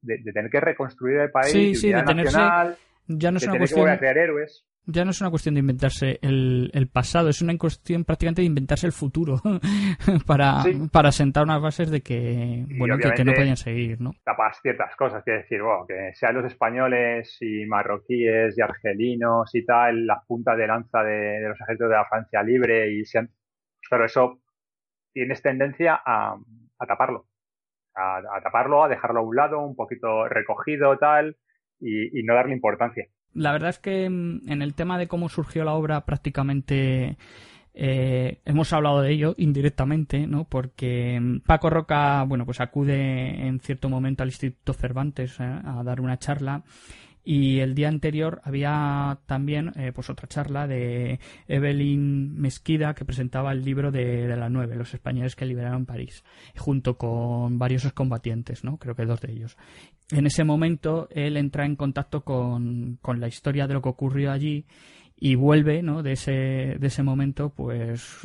de, 0.00 0.32
tener 0.32 0.50
que 0.50 0.60
reconstruir 0.60 1.18
el 1.18 1.30
país, 1.30 1.52
sí, 1.52 1.74
sí, 1.74 1.88
de 1.88 2.02
nacional, 2.02 2.76
ya 3.06 3.30
no 3.30 3.38
es 3.38 3.46
una 3.46 3.58
cuestión... 3.58 3.96
crear 3.96 4.18
héroes 4.18 4.67
ya 4.90 5.04
no 5.04 5.10
es 5.10 5.20
una 5.20 5.30
cuestión 5.30 5.54
de 5.54 5.60
inventarse 5.60 6.18
el, 6.22 6.70
el 6.72 6.88
pasado, 6.88 7.28
es 7.28 7.42
una 7.42 7.56
cuestión 7.58 8.04
prácticamente 8.04 8.40
de 8.40 8.46
inventarse 8.46 8.86
el 8.86 8.92
futuro 8.92 9.36
para, 10.26 10.64
para 10.90 11.12
sentar 11.12 11.44
unas 11.44 11.60
bases 11.60 11.90
de 11.90 12.00
que, 12.00 12.64
bueno, 12.78 12.96
que, 12.96 13.24
no 13.24 13.34
podían 13.34 13.56
seguir, 13.56 14.00
¿no? 14.00 14.12
Tapas 14.24 14.60
ciertas 14.62 14.96
cosas, 14.96 15.22
quiere 15.24 15.42
decir, 15.42 15.62
bueno, 15.62 15.86
que 15.86 16.14
sean 16.14 16.34
los 16.34 16.46
españoles 16.46 17.36
y 17.40 17.66
marroquíes 17.66 18.56
y 18.56 18.62
argelinos 18.62 19.54
y 19.54 19.64
tal, 19.64 20.06
la 20.06 20.22
punta 20.26 20.56
de 20.56 20.66
lanza 20.66 21.02
de, 21.02 21.40
los 21.40 21.60
ejércitos 21.60 21.90
de 21.90 21.96
la 21.96 22.06
Francia 22.06 22.42
libre 22.42 22.90
y 22.90 23.04
sean, 23.04 23.30
claro, 23.88 24.06
eso 24.06 24.40
tienes 25.12 25.42
tendencia 25.42 26.00
a, 26.02 26.34
a 26.78 26.86
taparlo, 26.86 27.26
a, 27.94 28.18
a, 28.18 28.40
taparlo, 28.42 28.84
a 28.84 28.88
dejarlo 28.88 29.20
a 29.20 29.24
un 29.24 29.36
lado, 29.36 29.60
un 29.60 29.76
poquito 29.76 30.26
recogido, 30.28 30.96
tal, 30.96 31.36
y, 31.78 32.18
y 32.18 32.22
no 32.22 32.34
darle 32.34 32.54
importancia. 32.54 33.06
La 33.38 33.52
verdad 33.52 33.70
es 33.70 33.78
que 33.78 34.08
mm, 34.10 34.50
en 34.50 34.62
el 34.62 34.74
tema 34.74 34.98
de 34.98 35.06
cómo 35.06 35.28
surgió 35.28 35.64
la 35.64 35.74
obra 35.74 36.04
prácticamente 36.04 37.16
eh, 37.72 38.40
hemos 38.44 38.72
hablado 38.72 39.00
de 39.00 39.12
ello 39.12 39.34
indirectamente, 39.38 40.26
¿no? 40.26 40.44
Porque 40.44 41.18
mm, 41.20 41.40
Paco 41.46 41.70
Roca, 41.70 42.24
bueno, 42.24 42.44
pues 42.44 42.60
acude 42.60 43.46
en 43.46 43.60
cierto 43.60 43.88
momento 43.88 44.24
al 44.24 44.30
Instituto 44.30 44.72
Cervantes 44.72 45.38
¿eh? 45.38 45.44
a 45.44 45.82
dar 45.84 46.00
una 46.00 46.18
charla 46.18 46.64
y 47.24 47.60
el 47.60 47.74
día 47.74 47.88
anterior 47.88 48.40
había 48.44 49.18
también 49.26 49.72
eh, 49.76 49.92
pues 49.94 50.10
otra 50.10 50.28
charla 50.28 50.66
de 50.66 51.20
Evelyn 51.46 52.38
Mesquida 52.40 52.94
que 52.94 53.04
presentaba 53.04 53.52
el 53.52 53.64
libro 53.64 53.90
de, 53.90 54.26
de 54.26 54.36
la 54.36 54.48
nueve, 54.48 54.76
los 54.76 54.94
españoles 54.94 55.36
que 55.36 55.46
liberaron 55.46 55.86
París, 55.86 56.24
junto 56.56 56.96
con 56.96 57.58
varios 57.58 57.84
excombatientes, 57.84 58.64
¿no? 58.64 58.78
Creo 58.78 58.94
que 58.94 59.04
dos 59.04 59.20
de 59.20 59.32
ellos. 59.32 59.56
En 60.10 60.26
ese 60.26 60.44
momento 60.44 61.08
él 61.10 61.36
entra 61.36 61.66
en 61.66 61.76
contacto 61.76 62.22
con, 62.22 62.98
con 63.02 63.20
la 63.20 63.28
historia 63.28 63.66
de 63.66 63.74
lo 63.74 63.82
que 63.82 63.90
ocurrió 63.90 64.32
allí 64.32 64.64
y 65.20 65.34
vuelve 65.34 65.82
¿no? 65.82 66.02
de, 66.02 66.12
ese, 66.12 66.76
de 66.78 66.86
ese 66.86 67.02
momento 67.02 67.50
pues 67.50 68.18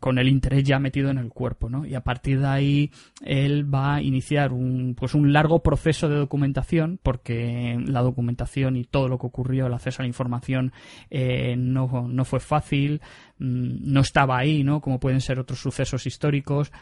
con 0.00 0.18
el 0.18 0.28
interés 0.28 0.64
ya 0.64 0.78
metido 0.78 1.10
en 1.10 1.18
el 1.18 1.28
cuerpo 1.28 1.68
¿no? 1.68 1.86
y 1.86 1.94
a 1.94 2.00
partir 2.00 2.40
de 2.40 2.46
ahí 2.46 2.90
él 3.24 3.72
va 3.72 3.96
a 3.96 4.02
iniciar 4.02 4.52
un, 4.52 4.96
pues 4.98 5.14
un 5.14 5.32
largo 5.32 5.62
proceso 5.62 6.08
de 6.08 6.16
documentación 6.16 6.98
porque 7.02 7.78
la 7.86 8.02
documentación 8.02 8.76
y 8.76 8.84
todo 8.84 9.08
lo 9.08 9.18
que 9.18 9.26
ocurrió 9.26 9.66
el 9.66 9.74
acceso 9.74 10.02
a 10.02 10.04
la 10.04 10.08
información 10.08 10.72
eh, 11.10 11.54
no, 11.56 12.08
no 12.08 12.24
fue 12.24 12.40
fácil 12.40 13.00
mm, 13.38 13.92
no 13.92 14.00
estaba 14.00 14.38
ahí 14.38 14.64
¿no? 14.64 14.80
como 14.80 14.98
pueden 14.98 15.20
ser 15.20 15.38
otros 15.38 15.60
sucesos 15.60 16.06
históricos 16.06 16.72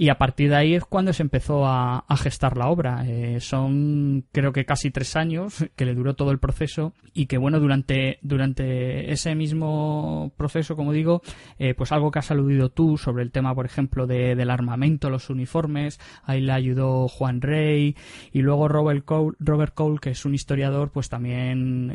y 0.00 0.08
a 0.08 0.16
partir 0.16 0.48
de 0.48 0.56
ahí 0.56 0.74
es 0.74 0.84
cuando 0.86 1.12
se 1.12 1.22
empezó 1.22 1.66
a, 1.66 2.06
gestar 2.16 2.56
la 2.56 2.68
obra. 2.68 3.04
Eh, 3.06 3.38
son 3.40 4.24
creo 4.32 4.50
que 4.50 4.64
casi 4.64 4.90
tres 4.90 5.14
años 5.14 5.66
que 5.76 5.84
le 5.84 5.94
duró 5.94 6.14
todo 6.14 6.30
el 6.30 6.38
proceso 6.38 6.94
y 7.12 7.26
que 7.26 7.36
bueno, 7.36 7.60
durante, 7.60 8.18
durante 8.22 9.12
ese 9.12 9.34
mismo 9.34 10.32
proceso, 10.38 10.74
como 10.74 10.94
digo, 10.94 11.20
eh, 11.58 11.74
pues 11.74 11.92
algo 11.92 12.10
que 12.10 12.18
has 12.18 12.30
aludido 12.30 12.70
tú 12.70 12.96
sobre 12.96 13.22
el 13.24 13.30
tema, 13.30 13.54
por 13.54 13.66
ejemplo, 13.66 14.06
de, 14.06 14.36
del 14.36 14.48
armamento, 14.48 15.10
los 15.10 15.28
uniformes, 15.28 16.00
ahí 16.24 16.40
le 16.40 16.52
ayudó 16.52 17.06
Juan 17.06 17.42
Rey 17.42 17.94
y 18.32 18.40
luego 18.40 18.68
Robert 18.68 19.04
Cole, 19.04 19.36
Robert 19.38 19.74
Cole 19.74 19.98
que 20.00 20.10
es 20.10 20.24
un 20.24 20.32
historiador, 20.32 20.92
pues 20.92 21.10
también 21.10 21.94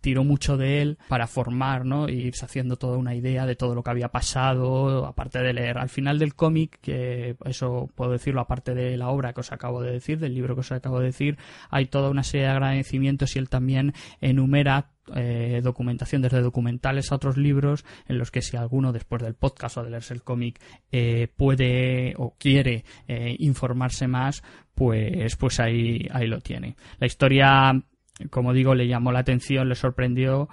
tiró 0.00 0.22
mucho 0.22 0.56
de 0.56 0.82
él 0.82 0.98
para 1.08 1.26
formar, 1.26 1.84
¿no? 1.84 2.06
E 2.06 2.12
irse 2.12 2.44
haciendo 2.44 2.76
toda 2.76 2.96
una 2.96 3.16
idea 3.16 3.44
de 3.44 3.56
todo 3.56 3.74
lo 3.74 3.82
que 3.82 3.90
había 3.90 4.08
pasado, 4.08 5.04
aparte 5.04 5.40
de 5.40 5.52
leer. 5.52 5.78
Al 5.78 5.88
final 5.88 6.20
del 6.20 6.36
cómic, 6.36 6.78
que 6.80 7.07
eso 7.44 7.90
puedo 7.94 8.12
decirlo 8.12 8.40
aparte 8.40 8.74
de 8.74 8.96
la 8.96 9.08
obra 9.08 9.32
que 9.32 9.40
os 9.40 9.52
acabo 9.52 9.82
de 9.82 9.92
decir, 9.92 10.18
del 10.18 10.34
libro 10.34 10.54
que 10.54 10.60
os 10.60 10.72
acabo 10.72 11.00
de 11.00 11.06
decir, 11.06 11.38
hay 11.70 11.86
toda 11.86 12.10
una 12.10 12.22
serie 12.22 12.46
de 12.46 12.52
agradecimientos 12.52 13.36
y 13.36 13.38
él 13.38 13.48
también 13.48 13.94
enumera 14.20 14.90
eh, 15.14 15.60
documentación 15.62 16.22
desde 16.22 16.42
documentales 16.42 17.10
a 17.10 17.14
otros 17.14 17.36
libros 17.36 17.84
en 18.06 18.18
los 18.18 18.30
que 18.30 18.42
si 18.42 18.56
alguno 18.56 18.92
después 18.92 19.22
del 19.22 19.34
podcast 19.34 19.78
o 19.78 19.82
de 19.82 19.90
leerse 19.90 20.12
el 20.12 20.22
cómic 20.22 20.60
eh, 20.92 21.28
puede 21.34 22.14
o 22.18 22.34
quiere 22.38 22.84
eh, 23.06 23.34
informarse 23.38 24.06
más 24.06 24.42
pues 24.74 25.36
pues 25.36 25.60
ahí 25.60 26.06
ahí 26.12 26.26
lo 26.26 26.40
tiene. 26.40 26.76
La 26.98 27.06
historia 27.06 27.82
como 28.30 28.52
digo 28.52 28.74
le 28.74 28.86
llamó 28.86 29.12
la 29.12 29.20
atención 29.20 29.68
le 29.68 29.76
sorprendió 29.76 30.48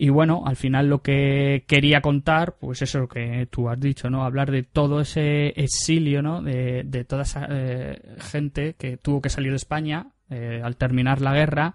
y 0.00 0.10
bueno, 0.10 0.44
al 0.46 0.54
final 0.54 0.86
lo 0.88 1.02
que 1.02 1.64
quería 1.66 2.00
contar, 2.00 2.54
pues 2.60 2.82
eso 2.82 3.08
que 3.08 3.48
tú 3.50 3.68
has 3.68 3.80
dicho, 3.80 4.08
¿no? 4.08 4.22
Hablar 4.22 4.52
de 4.52 4.62
todo 4.62 5.00
ese 5.00 5.48
exilio, 5.60 6.22
¿no? 6.22 6.40
De, 6.40 6.84
de 6.84 7.04
toda 7.04 7.22
esa 7.22 7.48
eh, 7.50 8.00
gente 8.18 8.74
que 8.78 8.96
tuvo 8.96 9.20
que 9.20 9.28
salir 9.28 9.50
de 9.50 9.56
España 9.56 10.12
eh, 10.30 10.60
al 10.62 10.76
terminar 10.76 11.20
la 11.20 11.34
guerra 11.34 11.74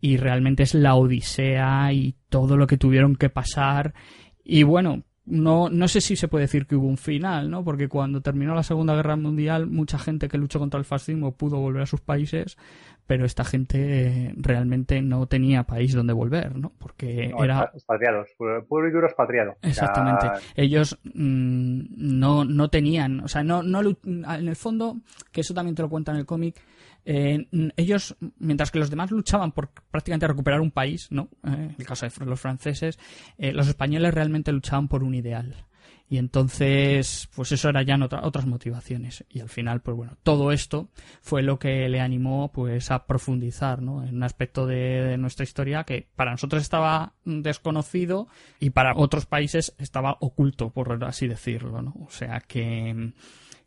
y 0.00 0.16
realmente 0.16 0.64
es 0.64 0.74
la 0.74 0.96
odisea 0.96 1.92
y 1.92 2.16
todo 2.28 2.56
lo 2.56 2.66
que 2.66 2.78
tuvieron 2.78 3.14
que 3.14 3.30
pasar. 3.30 3.94
Y 4.42 4.64
bueno, 4.64 5.04
no, 5.24 5.68
no 5.68 5.86
sé 5.86 6.00
si 6.00 6.16
se 6.16 6.26
puede 6.26 6.44
decir 6.44 6.66
que 6.66 6.74
hubo 6.74 6.88
un 6.88 6.96
final, 6.96 7.48
¿no? 7.48 7.64
Porque 7.64 7.88
cuando 7.88 8.20
terminó 8.22 8.54
la 8.54 8.64
Segunda 8.64 8.94
Guerra 8.94 9.16
Mundial, 9.16 9.66
mucha 9.66 9.98
gente 9.98 10.28
que 10.28 10.36
luchó 10.36 10.58
contra 10.58 10.78
el 10.78 10.84
fascismo 10.84 11.36
pudo 11.36 11.58
volver 11.58 11.82
a 11.82 11.86
sus 11.86 12.00
países, 12.00 12.58
pero 13.06 13.24
esta 13.24 13.44
gente 13.44 14.34
realmente 14.36 15.00
no 15.00 15.26
tenía 15.26 15.62
país 15.62 15.94
donde 15.94 16.12
volver, 16.12 16.56
¿no? 16.56 16.72
Porque 16.76 17.32
era... 17.38 17.70
Expatriados, 17.72 18.30
puro 18.36 18.88
y 18.88 18.90
duro 18.90 19.06
expatriado. 19.06 19.54
Exactamente. 19.62 20.28
Ellos 20.56 20.98
mm, 21.04 21.82
no, 21.96 22.44
no 22.44 22.68
tenían, 22.68 23.20
o 23.20 23.28
sea, 23.28 23.44
no, 23.44 23.62
no, 23.62 23.80
en 23.80 24.48
el 24.48 24.56
fondo, 24.56 24.96
que 25.30 25.42
eso 25.42 25.54
también 25.54 25.76
te 25.76 25.82
lo 25.82 25.88
cuenta 25.88 26.10
en 26.10 26.18
el 26.18 26.26
cómic, 26.26 26.60
eh, 27.04 27.48
ellos, 27.76 28.16
mientras 28.38 28.70
que 28.70 28.78
los 28.78 28.90
demás 28.90 29.10
luchaban 29.10 29.52
por 29.52 29.70
prácticamente 29.90 30.28
recuperar 30.28 30.60
un 30.60 30.70
país, 30.70 31.08
¿no? 31.10 31.28
Eh, 31.44 31.74
el 31.78 31.86
caso 31.86 32.06
de 32.06 32.26
los 32.26 32.40
franceses, 32.40 32.98
eh, 33.38 33.52
los 33.52 33.68
españoles 33.68 34.14
realmente 34.14 34.52
luchaban 34.52 34.88
por 34.88 35.02
un 35.02 35.14
ideal. 35.14 35.66
Y 36.08 36.18
entonces, 36.18 37.30
pues 37.34 37.52
eso 37.52 37.70
era 37.70 37.82
ya 37.82 37.98
otras 38.22 38.44
motivaciones. 38.44 39.24
Y 39.30 39.40
al 39.40 39.48
final, 39.48 39.80
pues 39.80 39.96
bueno, 39.96 40.18
todo 40.22 40.52
esto 40.52 40.90
fue 41.22 41.42
lo 41.42 41.58
que 41.58 41.88
le 41.88 42.00
animó 42.00 42.52
pues 42.52 42.90
a 42.90 43.06
profundizar, 43.06 43.80
¿no? 43.80 44.04
En 44.04 44.16
un 44.16 44.22
aspecto 44.22 44.66
de, 44.66 45.16
nuestra 45.16 45.44
historia 45.44 45.84
que 45.84 46.08
para 46.14 46.32
nosotros 46.32 46.60
estaba 46.60 47.14
desconocido 47.24 48.28
y 48.60 48.70
para 48.70 48.94
otros 48.94 49.24
países 49.24 49.74
estaba 49.78 50.18
oculto, 50.20 50.68
por 50.68 51.02
así 51.02 51.26
decirlo, 51.28 51.80
¿no? 51.80 51.94
O 52.06 52.10
sea 52.10 52.40
que, 52.40 53.14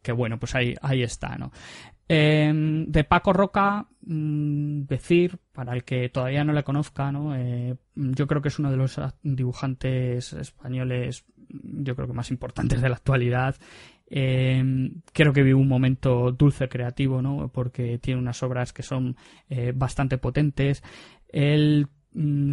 que 0.04 0.12
bueno, 0.12 0.38
pues 0.38 0.54
ahí, 0.54 0.76
ahí 0.84 1.02
está, 1.02 1.38
¿no? 1.40 1.52
Em, 2.08 2.86
de 2.86 3.04
Paco 3.04 3.34
Roca, 3.34 3.88
mm, 4.02 4.84
decir, 4.86 5.40
para 5.52 5.74
el 5.74 5.84
que 5.84 6.10
todavía 6.10 6.44
no 6.44 6.54
le 6.54 6.64
conozca, 6.64 7.12
¿no? 7.12 7.36
Eh, 7.36 7.76
yo 7.96 8.28
creo 8.28 8.42
que 8.42 8.50
es 8.50 8.60
uno 8.60 8.70
de 8.70 8.78
los 8.78 9.00
dibujantes 9.24 10.34
españoles, 10.34 11.26
yo 11.50 11.96
creo 11.96 12.08
que 12.08 12.14
más 12.14 12.30
importantes 12.30 12.82
de 12.82 12.90
la 12.90 12.96
actualidad. 12.96 13.56
Em, 14.08 15.02
creo 15.14 15.34
que 15.34 15.42
vive 15.42 15.56
un 15.56 15.68
momento 15.68 16.32
dulce 16.32 16.70
creativo, 16.70 17.24
¿no? 17.24 17.50
Porque 17.52 17.98
tiene 17.98 18.20
unas 18.20 18.44
obras 18.44 18.72
que 18.72 18.84
son 18.84 19.16
eh, 19.50 19.74
bastante 19.76 20.20
potentes. 20.20 20.84
Él 21.30 21.88
Mm, 21.88 21.95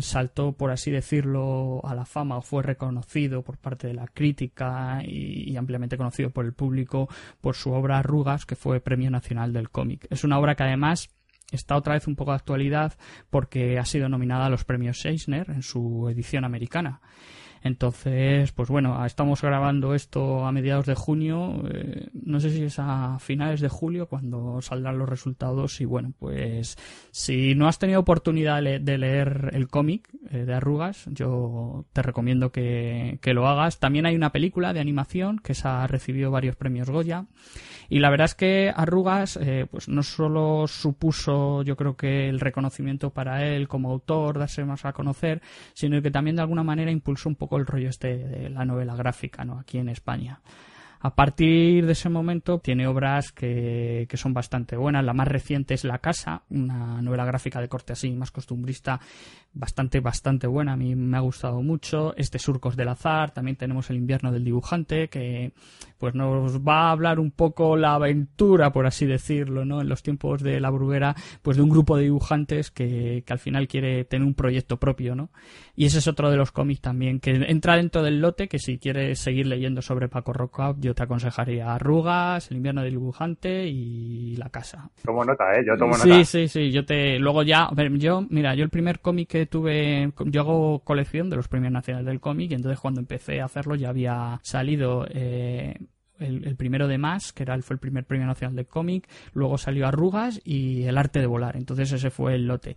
saltó, 0.00 0.52
por 0.52 0.70
así 0.70 0.90
decirlo, 0.90 1.80
a 1.84 1.94
la 1.94 2.04
fama 2.04 2.36
o 2.38 2.42
fue 2.42 2.62
reconocido 2.62 3.42
por 3.42 3.58
parte 3.58 3.86
de 3.86 3.94
la 3.94 4.06
crítica 4.08 5.02
y, 5.04 5.56
ampliamente 5.56 5.96
conocido 5.96 6.30
por 6.30 6.44
el 6.44 6.52
público 6.52 7.08
por 7.40 7.54
su 7.54 7.72
obra 7.72 7.98
Arrugas, 7.98 8.46
que 8.46 8.56
fue 8.56 8.80
Premio 8.80 9.10
Nacional 9.10 9.52
del 9.52 9.70
Cómic. 9.70 10.06
Es 10.10 10.24
una 10.24 10.38
obra 10.38 10.54
que 10.54 10.64
además 10.64 11.10
está 11.52 11.76
otra 11.76 11.94
vez 11.94 12.06
un 12.06 12.16
poco 12.16 12.32
de 12.32 12.36
actualidad 12.36 12.94
porque 13.30 13.78
ha 13.78 13.84
sido 13.84 14.08
nominada 14.08 14.46
a 14.46 14.50
los 14.50 14.64
premios 14.64 15.04
Eisner 15.04 15.50
en 15.50 15.62
su 15.62 16.08
edición 16.08 16.44
americana. 16.44 17.00
Entonces, 17.62 18.50
pues 18.52 18.68
bueno, 18.68 19.04
estamos 19.06 19.40
grabando 19.40 19.94
esto 19.94 20.44
a 20.44 20.52
mediados 20.52 20.86
de 20.86 20.94
junio, 20.94 21.62
eh, 21.72 22.08
no 22.12 22.40
sé 22.40 22.50
si 22.50 22.64
es 22.64 22.78
a 22.78 23.18
finales 23.20 23.60
de 23.60 23.68
julio 23.68 24.06
cuando 24.06 24.60
saldrán 24.60 24.98
los 24.98 25.08
resultados 25.08 25.80
y 25.80 25.84
bueno, 25.84 26.12
pues 26.18 26.76
si 27.12 27.54
no 27.54 27.68
has 27.68 27.78
tenido 27.78 28.00
oportunidad 28.00 28.62
de 28.62 28.98
leer 28.98 29.50
el 29.52 29.68
cómic 29.68 30.08
eh, 30.30 30.44
de 30.44 30.54
Arrugas, 30.54 31.04
yo 31.06 31.86
te 31.92 32.02
recomiendo 32.02 32.50
que, 32.50 33.18
que, 33.22 33.32
lo 33.32 33.46
hagas. 33.46 33.78
También 33.78 34.06
hay 34.06 34.16
una 34.16 34.32
película 34.32 34.72
de 34.72 34.80
animación 34.80 35.38
que 35.38 35.54
se 35.54 35.68
ha 35.68 35.86
recibido 35.86 36.30
varios 36.30 36.56
premios 36.56 36.90
Goya 36.90 37.26
y 37.92 37.98
la 37.98 38.08
verdad 38.08 38.24
es 38.24 38.34
que 38.34 38.72
Arrugas, 38.74 39.36
eh, 39.36 39.66
pues 39.70 39.86
no 39.86 40.02
solo 40.02 40.66
supuso, 40.66 41.62
yo 41.62 41.76
creo 41.76 41.94
que 41.94 42.30
el 42.30 42.40
reconocimiento 42.40 43.10
para 43.10 43.44
él 43.46 43.68
como 43.68 43.90
autor, 43.90 44.38
darse 44.38 44.64
más 44.64 44.86
a 44.86 44.94
conocer, 44.94 45.42
sino 45.74 46.00
que 46.00 46.10
también 46.10 46.36
de 46.36 46.40
alguna 46.40 46.62
manera 46.62 46.90
impulsó 46.90 47.28
un 47.28 47.34
poco 47.34 47.51
el 47.58 47.66
rollo 47.66 47.88
este 47.88 48.16
de 48.18 48.50
la 48.50 48.64
novela 48.64 48.94
gráfica, 48.96 49.44
¿no? 49.44 49.58
Aquí 49.58 49.78
en 49.78 49.88
España. 49.88 50.40
A 51.04 51.16
partir 51.16 51.84
de 51.84 51.92
ese 51.92 52.08
momento 52.08 52.60
tiene 52.60 52.86
obras 52.86 53.32
que, 53.32 54.06
que, 54.08 54.16
son 54.16 54.32
bastante 54.32 54.76
buenas. 54.76 55.04
La 55.04 55.12
más 55.12 55.26
reciente 55.26 55.74
es 55.74 55.82
La 55.82 55.98
Casa, 55.98 56.42
una 56.48 57.02
novela 57.02 57.24
gráfica 57.24 57.60
de 57.60 57.68
corte 57.68 57.92
así 57.92 58.12
más 58.12 58.30
costumbrista, 58.30 59.00
bastante, 59.54 60.00
bastante 60.00 60.46
buena. 60.46 60.72
A 60.72 60.76
mí 60.76 60.94
me 60.94 61.16
ha 61.16 61.20
gustado 61.20 61.62
mucho. 61.62 62.14
Este 62.16 62.38
Surcos 62.38 62.76
del 62.76 62.88
Azar, 62.88 63.32
también 63.32 63.56
tenemos 63.56 63.90
El 63.90 63.96
invierno 63.96 64.32
del 64.32 64.44
dibujante, 64.44 65.08
que 65.08 65.52
pues 65.98 66.14
nos 66.14 66.60
va 66.60 66.88
a 66.88 66.90
hablar 66.90 67.20
un 67.20 67.30
poco 67.30 67.76
la 67.76 67.94
aventura, 67.94 68.72
por 68.72 68.86
así 68.86 69.06
decirlo, 69.06 69.64
¿no? 69.64 69.80
En 69.80 69.88
los 69.88 70.02
tiempos 70.02 70.42
de 70.42 70.58
la 70.60 70.70
bruguera, 70.70 71.14
pues 71.42 71.56
de 71.56 71.62
un 71.62 71.68
grupo 71.68 71.96
de 71.96 72.04
dibujantes 72.04 72.72
que, 72.72 73.22
que 73.24 73.32
al 73.32 73.38
final 73.38 73.68
quiere 73.68 74.04
tener 74.04 74.26
un 74.26 74.34
proyecto 74.34 74.78
propio, 74.78 75.14
¿no? 75.14 75.30
Y 75.76 75.86
ese 75.86 75.98
es 75.98 76.08
otro 76.08 76.30
de 76.30 76.36
los 76.36 76.50
cómics 76.50 76.80
también, 76.80 77.20
que 77.20 77.30
entra 77.30 77.76
dentro 77.76 78.02
del 78.02 78.20
lote, 78.20 78.48
que 78.48 78.58
si 78.58 78.78
quieres 78.78 79.20
seguir 79.20 79.46
leyendo 79.46 79.80
sobre 79.80 80.08
Paco 80.08 80.32
Roca, 80.32 80.74
yo 80.78 80.94
te 80.94 81.04
aconsejaría 81.04 81.72
Arrugas, 81.72 82.50
El 82.50 82.56
invierno 82.58 82.82
del 82.82 82.92
dibujante 82.92 83.66
y 83.66 84.36
La 84.36 84.50
casa. 84.50 84.90
Tomo 85.04 85.24
nota, 85.24 85.44
¿eh? 85.54 85.64
Yo 85.66 85.76
tomo 85.78 85.92
nota. 85.92 86.02
Sí, 86.02 86.24
sí, 86.24 86.48
sí. 86.48 86.70
Yo 86.70 86.84
te... 86.84 87.18
Luego 87.18 87.42
ya... 87.42 87.70
Yo... 87.92 88.26
Mira, 88.28 88.54
yo 88.54 88.64
el 88.64 88.70
primer 88.70 89.00
cómic 89.00 89.28
que 89.28 89.41
tuve... 89.46 90.12
Yo 90.26 90.40
hago 90.40 90.80
colección 90.80 91.30
de 91.30 91.36
los 91.36 91.48
premios 91.48 91.72
nacionales 91.72 92.06
del 92.06 92.20
cómic 92.20 92.50
y 92.50 92.54
entonces 92.54 92.80
cuando 92.80 93.00
empecé 93.00 93.40
a 93.40 93.46
hacerlo 93.46 93.74
ya 93.74 93.90
había 93.90 94.40
salido... 94.42 95.06
Eh, 95.10 95.76
el, 96.22 96.56
primero 96.56 96.88
de 96.88 96.98
más, 96.98 97.32
que 97.32 97.42
era 97.42 97.54
el, 97.54 97.62
fue 97.62 97.74
el 97.74 97.80
primer 97.80 98.04
premio 98.04 98.26
nacional 98.26 98.56
de 98.56 98.64
cómic, 98.64 99.08
luego 99.32 99.58
salió 99.58 99.86
Arrugas 99.86 100.40
y 100.44 100.84
El 100.84 100.98
arte 100.98 101.20
de 101.20 101.26
volar, 101.26 101.56
entonces 101.56 101.92
ese 101.92 102.10
fue 102.10 102.34
el 102.34 102.46
lote. 102.46 102.76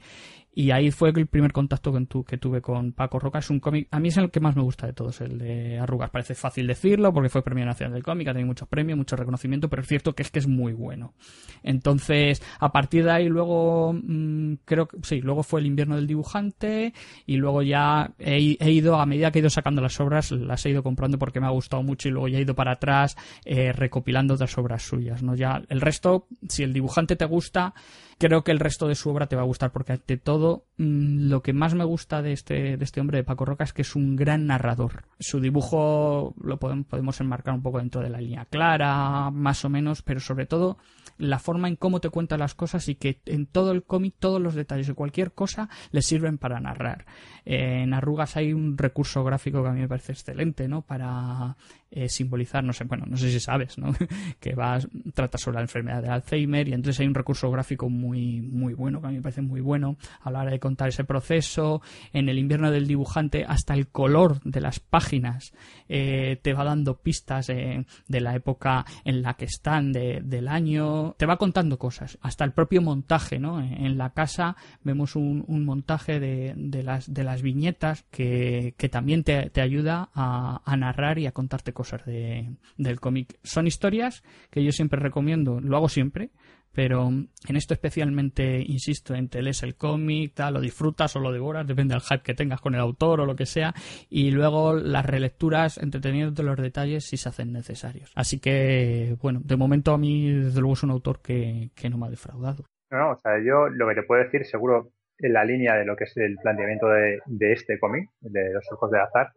Y 0.58 0.72
ahí 0.72 0.90
fue 0.90 1.10
el 1.10 1.28
primer 1.28 1.52
contacto 1.52 1.94
que, 2.26 2.38
tuve 2.38 2.62
con 2.62 2.94
Paco 2.94 3.20
Roca. 3.20 3.40
Es 3.40 3.50
un 3.50 3.60
cómic, 3.60 3.90
a 3.92 4.00
mí 4.00 4.08
es 4.08 4.16
el 4.16 4.32
que 4.32 4.40
más 4.40 4.56
me 4.56 4.62
gusta 4.62 4.88
de 4.88 4.94
todos, 4.94 5.20
el 5.20 5.38
de 5.38 5.78
Arrugas. 5.80 6.10
Parece 6.10 6.34
fácil 6.34 6.66
decirlo 6.66 7.14
porque 7.14 7.28
fue 7.28 7.44
Premio 7.44 7.66
Nacional 7.66 7.94
del 7.94 8.04
Cómic, 8.04 8.30
ha 8.30 8.32
tenido 8.32 8.48
muchos 8.48 8.70
premios, 8.70 8.98
mucho 8.98 9.18
reconocimiento, 9.18 9.70
pero 9.70 9.82
es 9.82 9.88
cierto 9.90 10.14
que 10.14 10.24
es 10.24 10.32
que 10.32 10.40
es 10.40 10.48
muy 10.48 10.72
bueno. 10.72 11.14
Entonces, 11.62 12.42
a 12.58 12.72
partir 12.72 13.04
de 13.04 13.12
ahí 13.12 13.28
luego, 13.28 13.92
mm, 13.92 14.54
creo 14.64 14.88
que 14.88 14.98
sí, 15.04 15.20
luego 15.20 15.44
fue 15.44 15.60
El 15.60 15.66
invierno 15.66 15.98
del 15.98 16.08
dibujante 16.08 16.94
y 17.26 17.36
luego 17.36 17.62
ya 17.62 18.14
he, 18.18 18.40
ido, 18.40 18.96
a 19.02 19.06
medida 19.06 19.32
que 19.32 19.40
he 19.40 19.42
ido 19.42 19.50
sacando 19.50 19.82
las 19.82 20.00
obras, 20.00 20.32
las 20.32 20.66
he 20.66 20.70
ido 20.70 20.84
comprando 20.84 21.20
porque 21.20 21.42
me 21.42 21.48
ha 21.48 21.52
gustado 21.52 21.84
mucho 21.84 22.08
y 22.08 22.12
luego 22.12 22.30
ya 22.30 22.38
he 22.38 22.42
ido 22.42 22.56
para 22.56 22.72
atrás 22.72 23.18
eh, 23.44 23.74
recopilando 23.74 24.36
otras 24.36 24.58
obras 24.58 24.84
suyas. 24.84 25.22
¿no? 25.22 25.36
Ya 25.36 25.62
el 25.68 25.82
resto, 25.82 26.28
si 26.48 26.64
el 26.64 26.72
dibujante 26.72 27.18
te 27.18 27.26
gusta, 27.26 27.74
creo 28.18 28.44
que 28.44 28.52
el 28.52 28.60
resto 28.60 28.88
de 28.88 28.96
su 28.96 29.10
obra 29.10 29.28
te 29.28 29.36
va 29.36 29.42
a 29.42 29.46
gustar 29.46 29.72
porque 29.72 29.94
ante 29.94 30.18
todo 30.18 30.66
mm, 30.78 31.30
lo 31.30 31.42
que 31.42 31.54
más 31.54 31.74
me 31.74 31.84
gusta 31.84 32.22
de 32.22 32.32
este, 32.32 32.78
de 32.78 32.84
este 32.84 33.02
hombre 33.02 33.18
de 33.18 33.24
Paco 33.24 33.46
Roca 33.46 33.64
es 33.64 33.74
que 33.74 33.82
es 33.82 33.96
un 33.96 34.16
gran 34.16 34.48
narrador. 34.48 35.04
Su 35.20 35.40
dibujo 35.40 36.34
lo 36.42 36.58
podemos, 36.58 36.86
podemos 36.88 37.20
enmarcar 37.22 37.54
un 37.54 37.62
poco 37.62 37.80
dentro 37.80 38.02
de 38.02 38.10
la 38.10 38.22
línea 38.22 38.46
clara, 38.46 39.32
más 39.32 39.66
o 39.66 39.70
menos, 39.70 40.02
pero 40.02 40.20
sobre 40.20 40.46
todo 40.46 40.78
la 41.18 41.40
forma 41.40 41.68
en 41.68 41.76
cómo 41.76 42.02
te 42.02 42.10
cuenta 42.10 42.38
las 42.38 42.56
cosas 42.56 42.90
y 42.90 42.96
que 42.96 43.22
en 43.26 43.46
todo 43.46 43.72
el 43.72 43.84
cómic 43.84 44.16
todos 44.20 44.42
los 44.42 44.54
detalles 44.54 44.88
de 44.88 44.94
cualquier 44.94 45.32
cosa 45.32 45.70
le 45.92 46.02
sirven 46.02 46.38
para 46.38 46.60
narrar. 46.60 47.06
en 47.46 47.94
Arrugas 47.94 48.36
hay 48.36 48.54
un 48.54 48.78
recurso 48.78 49.24
gráfico 49.24 49.64
que 49.64 49.70
a 49.70 49.72
mí 49.72 49.82
me 49.82 49.88
parece 49.88 50.12
excelente, 50.12 50.68
¿no? 50.68 50.82
Para 50.82 51.56
eh, 51.92 52.10
simbolizar, 52.10 52.64
no 52.64 52.74
sé, 52.74 52.84
bueno, 52.84 53.06
no 53.08 53.16
sé 53.16 53.32
si 53.32 53.40
sabes, 53.40 53.78
¿no? 53.78 53.94
que 54.40 54.56
va, 54.56 54.80
trata 55.14 55.38
sobre 55.38 55.56
la 55.56 55.62
enfermedad 55.62 56.02
de 56.02 56.10
Alzheimer 56.10 56.68
y 56.68 56.74
entonces 56.74 57.00
hay 57.00 57.08
un 57.08 57.14
recurso 57.14 57.50
gráfico 57.52 57.90
muy, 57.90 58.42
muy 58.42 58.74
bueno, 58.74 59.00
que 59.00 59.08
a 59.08 59.10
mí 59.10 59.18
me 59.18 59.22
parece 59.22 59.42
muy 59.42 59.62
bueno 59.62 59.98
a 60.22 60.32
la 60.32 60.42
hora 60.42 60.52
de 60.52 60.60
contar 60.60 60.90
ese 60.90 61.04
proceso. 61.04 61.82
En 62.12 62.28
el 62.28 62.40
invierno 62.40 62.72
del 62.72 62.88
dibujante, 62.88 63.46
hasta 63.48 63.74
el 63.74 63.88
color 63.88 64.42
de 64.44 64.62
las 64.62 64.80
páginas 64.80 65.54
eh, 65.88 66.40
te 66.42 66.54
va 66.54 66.64
dando 66.64 66.98
pistas 66.98 67.48
de 67.48 67.86
la 68.22 68.36
época 68.36 68.86
en 69.04 69.22
la 69.22 69.36
que 69.36 69.46
están, 69.46 69.94
del 69.94 70.48
año, 70.48 71.16
te 71.18 71.26
va 71.26 71.38
contando 71.38 71.78
cosas. 71.78 72.18
Hasta 72.22 72.44
el 72.44 72.52
propio 72.52 72.82
montaje, 72.82 73.40
¿no? 73.40 73.62
En 73.62 73.98
la 73.98 74.12
casa 74.12 74.56
vemos 74.84 75.16
un, 75.16 75.46
montaje 75.66 76.20
de, 76.20 76.84
las, 76.84 77.14
de 77.14 77.24
las 77.24 77.42
viñetas 77.42 78.04
que, 78.12 78.74
también 78.92 79.24
te, 79.24 79.62
ayuda 79.62 80.10
a, 80.14 80.62
a 80.66 80.78
narrar 80.78 81.20
y 81.20 81.28
a 81.28 81.32
contarte 81.32 81.74
cosas 81.76 82.04
de, 82.06 82.56
del 82.78 83.00
cómic. 83.00 83.38
Son 83.44 83.68
historias 83.68 84.24
que 84.50 84.64
yo 84.64 84.72
siempre 84.72 85.00
recomiendo, 85.00 85.60
lo 85.60 85.78
hago 85.78 85.90
siempre, 85.90 86.32
pero 86.76 87.08
en 87.08 87.56
esto 87.56 87.74
especialmente 87.74 88.60
insisto 88.60 89.16
en 89.16 89.30
te 89.30 89.42
lees 89.42 89.64
el 89.64 89.76
cómic, 89.76 90.34
tal, 90.36 90.56
lo 90.56 90.60
disfrutas 90.60 91.16
o 91.16 91.20
lo 91.20 91.32
devoras, 91.32 91.66
depende 91.66 91.94
del 91.94 92.02
hype 92.02 92.22
que 92.22 92.34
tengas 92.34 92.60
con 92.60 92.76
el 92.76 92.82
autor 92.82 93.22
o 93.22 93.26
lo 93.26 93.36
que 93.36 93.46
sea, 93.46 93.74
y 94.10 94.32
luego 94.32 94.74
las 94.74 95.06
relecturas 95.06 95.78
entreteniéndote 95.78 96.44
los 96.44 96.58
detalles 96.58 97.06
si 97.06 97.16
se 97.16 97.30
hacen 97.30 97.54
necesarios. 97.54 98.12
Así 98.16 98.40
que, 98.40 99.16
bueno, 99.22 99.40
de 99.44 99.56
momento 99.56 99.94
a 99.94 99.98
mí 99.98 100.30
desde 100.30 100.60
luego 100.60 100.74
es 100.74 100.84
un 100.84 100.92
autor 100.92 101.22
que, 101.22 101.72
no 101.90 101.98
me 101.98 102.08
ha 102.08 102.10
defraudado. 102.10 102.66
No, 102.92 103.12
o 103.12 103.18
sea, 103.18 103.38
yo 103.40 103.70
lo 103.70 103.88
que 103.88 103.96
te 103.96 104.04
puedo 104.04 104.24
decir 104.24 104.46
seguro 104.46 104.92
en 105.20 105.32
la 105.32 105.46
línea 105.46 105.76
de 105.76 105.86
lo 105.86 105.96
que 105.96 106.04
es 106.04 106.18
el 106.18 106.36
planteamiento 106.42 106.88
de, 106.88 107.20
de 107.26 107.54
este 107.54 107.80
cómic, 107.80 108.10
de 108.20 108.52
Los 108.54 108.66
Ojos 108.72 108.92
de 108.92 109.00
Azar, 109.00 109.32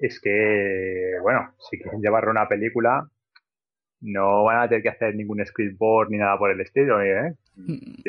es 0.00 0.18
que, 0.20 1.12
bueno, 1.22 1.54
si 1.70 1.78
quieren 1.78 2.00
llevarlo 2.00 2.30
una 2.30 2.48
película, 2.48 3.06
no 4.00 4.44
van 4.44 4.62
a 4.62 4.68
tener 4.68 4.82
que 4.82 4.88
hacer 4.88 5.14
ningún 5.14 5.44
scriptboard 5.44 6.10
ni 6.10 6.16
nada 6.16 6.38
por 6.38 6.50
el 6.50 6.60
estilo, 6.60 7.02
¿eh? 7.02 7.34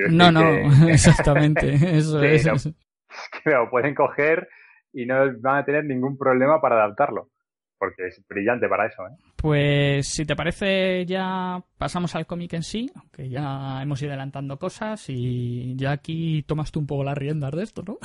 No, 0.09 0.31
no, 0.31 0.41
exactamente, 0.89 1.73
eso 1.73 2.23
es. 2.23 2.45
que 3.43 3.49
lo 3.49 3.69
pueden 3.69 3.93
coger 3.93 4.47
y 4.93 5.05
no 5.05 5.15
van 5.39 5.57
a 5.57 5.65
tener 5.65 5.83
ningún 5.83 6.17
problema 6.17 6.61
para 6.61 6.75
adaptarlo. 6.75 7.29
porque 7.77 8.07
es 8.07 8.23
brillante 8.29 8.69
para 8.69 8.85
eso. 8.87 9.03
¿eh? 9.07 9.15
Pues 9.35 10.07
si 10.07 10.25
te 10.25 10.35
parece 10.35 11.05
ya 11.05 11.61
pasamos 11.77 12.15
al 12.15 12.25
cómic 12.25 12.53
en 12.53 12.63
sí, 12.63 12.89
aunque 12.95 13.27
ya 13.27 13.81
hemos 13.81 14.01
ido 14.01 14.11
adelantando 14.11 14.57
cosas 14.57 15.03
y 15.09 15.75
ya 15.75 15.91
aquí 15.91 16.43
tomas 16.43 16.71
tú 16.71 16.79
un 16.79 16.87
poco 16.87 17.03
las 17.03 17.17
riendas 17.17 17.51
de 17.51 17.63
esto, 17.63 17.83
¿no? 17.85 17.97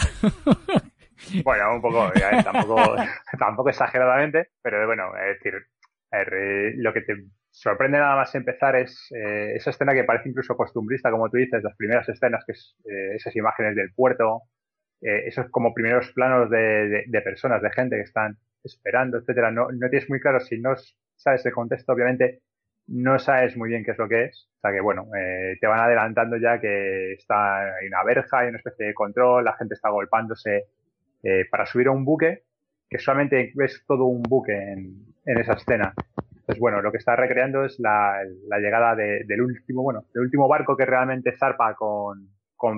Bueno, 1.45 1.75
un 1.75 1.83
poco, 1.83 2.11
tampoco, 2.45 2.97
tampoco 3.39 3.69
exageradamente, 3.71 4.51
pero 4.63 4.87
bueno, 4.87 5.17
es 5.17 5.39
decir, 5.39 5.67
eh, 6.13 6.73
lo 6.77 6.93
que 6.93 7.03
te 7.03 7.15
sorprende 7.51 7.99
nada 7.99 8.17
más 8.17 8.35
empezar 8.35 8.77
es 8.77 9.11
eh, 9.13 9.55
esa 9.55 9.71
escena 9.71 9.95
que 9.95 10.05
parece 10.05 10.29
incluso 10.29 10.57
costumbrista, 10.57 11.11
como 11.11 11.29
tú 11.31 11.39
dices, 11.39 11.63
las 11.63 11.77
primeras 11.77 12.09
escenas, 12.09 12.45
que 12.45 12.53
es 12.53 12.77
eh, 12.85 13.15
esas 13.15 13.35
imágenes 13.37 13.75
del 13.77 13.93
puerto, 13.95 14.43
esos 14.99 15.51
como 15.51 15.75
primeros 15.75 16.11
planos 16.13 16.51
de, 16.51 17.21
personas, 17.23 17.63
de 17.63 17.71
gente 17.71 17.97
que 17.97 18.03
están 18.03 18.39
esperando, 18.65 19.19
etcétera. 19.19 19.51
No, 19.51 19.69
no 19.71 19.89
tienes 19.91 20.09
muy 20.09 20.19
claro 20.21 20.41
si 20.41 20.59
no 20.59 20.75
sabes 21.15 21.45
el 21.47 21.53
contexto, 21.53 21.93
obviamente 21.93 22.41
no 22.89 23.19
sabes 23.19 23.57
muy 23.57 23.69
bien 23.69 23.85
qué 23.85 23.93
es 23.93 23.99
lo 23.99 24.09
que 24.09 24.25
es. 24.25 24.49
O 24.57 24.61
sea 24.63 24.73
que, 24.73 24.81
bueno, 24.81 25.07
te 25.61 25.67
van 25.67 25.81
adelantando 25.81 26.39
ya 26.39 26.59
que 26.59 27.13
está 27.13 27.77
hay 27.77 27.87
una 27.87 28.03
verja, 28.05 28.41
hay 28.41 28.49
una 28.49 28.59
especie 28.59 28.87
de 28.87 28.95
control, 28.95 29.45
la 29.45 29.57
gente 29.57 29.75
está 29.75 29.91
golpándose 29.91 30.65
para 31.51 31.67
subir 31.67 31.89
a 31.89 31.93
un 31.93 32.05
buque, 32.05 32.45
que 32.89 32.99
solamente 32.99 33.53
ves 33.55 33.85
todo 33.87 34.07
un 34.07 34.23
buque 34.23 34.53
en, 34.53 35.15
esa 35.25 35.55
escena. 35.55 35.93
Pues 36.47 36.59
bueno, 36.59 36.81
lo 36.81 36.93
que 36.93 36.99
está 36.99 37.17
recreando 37.17 37.65
es 37.65 37.79
la, 37.81 38.23
llegada 38.61 38.95
del 38.95 39.43
último, 39.43 39.83
bueno, 39.83 40.05
del 40.15 40.25
último 40.25 40.47
barco 40.49 40.77
que 40.77 40.87
realmente 40.87 41.37
zarpa 41.37 41.75
con, 41.75 42.31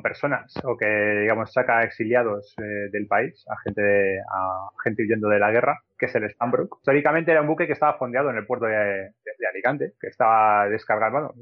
personas 0.03 0.53
o 0.65 0.77
que, 0.77 0.87
digamos, 0.87 1.53
saca 1.53 1.83
exiliados 1.83 2.55
eh, 2.59 2.91
del 2.93 3.07
país, 3.07 3.43
a 3.49 3.57
gente, 3.65 4.19
a 4.21 4.69
gente 4.85 5.03
huyendo 5.03 5.29
de 5.29 5.39
la 5.39 5.51
guerra, 5.51 5.81
que 5.99 6.07
es 6.07 6.15
el 6.15 6.29
Stambrook. 6.29 6.79
Históricamente 6.81 7.31
era 7.31 7.41
un 7.41 7.47
buque 7.47 7.67
que 7.67 7.73
estaba 7.73 7.97
fondeado 7.97 8.29
en 8.29 8.37
el 8.37 8.47
puerto 8.47 8.67
de, 8.67 9.13
Alicante, 9.51 9.95
que 9.99 10.09
estaba 10.09 10.69
descargando, 10.69 11.33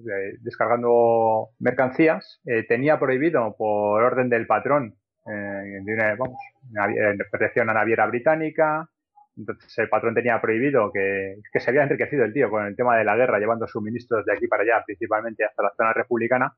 descargando 0.42 1.48
mercancías. 1.58 2.40
Eh, 2.44 2.64
tenía 2.68 3.00
prohibido, 3.00 3.56
por 3.56 4.02
orden 4.02 4.28
del 4.28 4.46
patrón, 4.46 4.94
eh, 5.26 5.80
de 5.82 5.94
una, 5.94 6.14
vamos, 6.14 6.38
una, 6.70 6.86
pertenecía 7.30 7.62
a 7.62 7.64
una 7.64 7.74
naviera 7.74 8.06
británica, 8.06 8.88
entonces 9.36 9.76
el 9.78 9.88
patrón 9.88 10.14
tenía 10.14 10.40
prohibido 10.40 10.90
que, 10.92 11.36
que, 11.52 11.60
se 11.60 11.70
había 11.70 11.82
enriquecido 11.82 12.24
el 12.24 12.32
tío 12.32 12.48
con 12.48 12.64
el 12.66 12.76
tema 12.76 12.96
de 12.96 13.04
la 13.04 13.16
guerra, 13.16 13.38
llevando 13.38 13.66
suministros 13.66 14.24
de 14.24 14.32
aquí 14.32 14.46
para 14.46 14.62
allá, 14.62 14.82
principalmente 14.86 15.44
hasta 15.44 15.62
la 15.62 15.72
zona 15.76 15.92
republicana. 15.92 16.56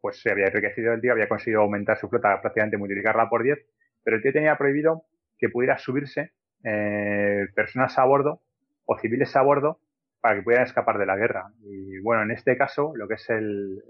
Pues 0.00 0.20
se 0.22 0.30
había 0.30 0.46
enriquecido 0.46 0.94
el 0.94 1.00
tío, 1.00 1.12
había 1.12 1.28
conseguido 1.28 1.60
aumentar 1.60 1.98
su 1.98 2.08
flota, 2.08 2.40
prácticamente 2.40 2.78
multiplicarla 2.78 3.28
por 3.28 3.42
10, 3.42 3.58
pero 4.02 4.16
el 4.16 4.22
tío 4.22 4.32
tenía 4.32 4.56
prohibido 4.56 5.04
que 5.38 5.48
pudiera 5.50 5.76
subirse 5.76 6.32
eh, 6.64 7.46
personas 7.54 7.98
a 7.98 8.04
bordo 8.04 8.42
o 8.86 8.98
civiles 8.98 9.34
a 9.36 9.42
bordo 9.42 9.80
para 10.20 10.36
que 10.36 10.42
pudieran 10.42 10.66
escapar 10.66 10.98
de 10.98 11.06
la 11.06 11.16
guerra. 11.16 11.52
Y 11.62 11.98
bueno, 12.00 12.22
en 12.22 12.30
este 12.30 12.56
caso, 12.56 12.92
lo 12.94 13.08
que 13.08 13.14
es 13.14 13.30
el, 13.30 13.82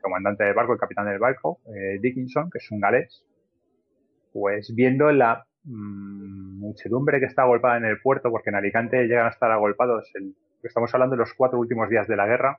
comandante 0.00 0.44
del 0.44 0.54
barco, 0.54 0.72
el 0.72 0.78
capitán 0.78 1.06
del 1.06 1.18
barco, 1.18 1.60
eh, 1.66 1.98
Dickinson, 2.00 2.50
que 2.50 2.58
es 2.58 2.70
un 2.70 2.80
galés, 2.80 3.24
pues 4.32 4.72
viendo 4.74 5.10
la 5.12 5.44
mmm, 5.64 6.58
muchedumbre 6.58 7.20
que 7.20 7.26
está 7.26 7.42
agolpada 7.42 7.76
en 7.76 7.84
el 7.84 8.00
puerto, 8.00 8.30
porque 8.30 8.50
en 8.50 8.56
Alicante 8.56 9.06
llegan 9.06 9.26
a 9.26 9.30
estar 9.30 9.50
agolpados, 9.50 10.10
el, 10.14 10.34
estamos 10.62 10.92
hablando 10.94 11.16
de 11.16 11.20
los 11.20 11.34
cuatro 11.34 11.58
últimos 11.58 11.88
días 11.88 12.06
de 12.06 12.16
la 12.16 12.26
guerra, 12.26 12.58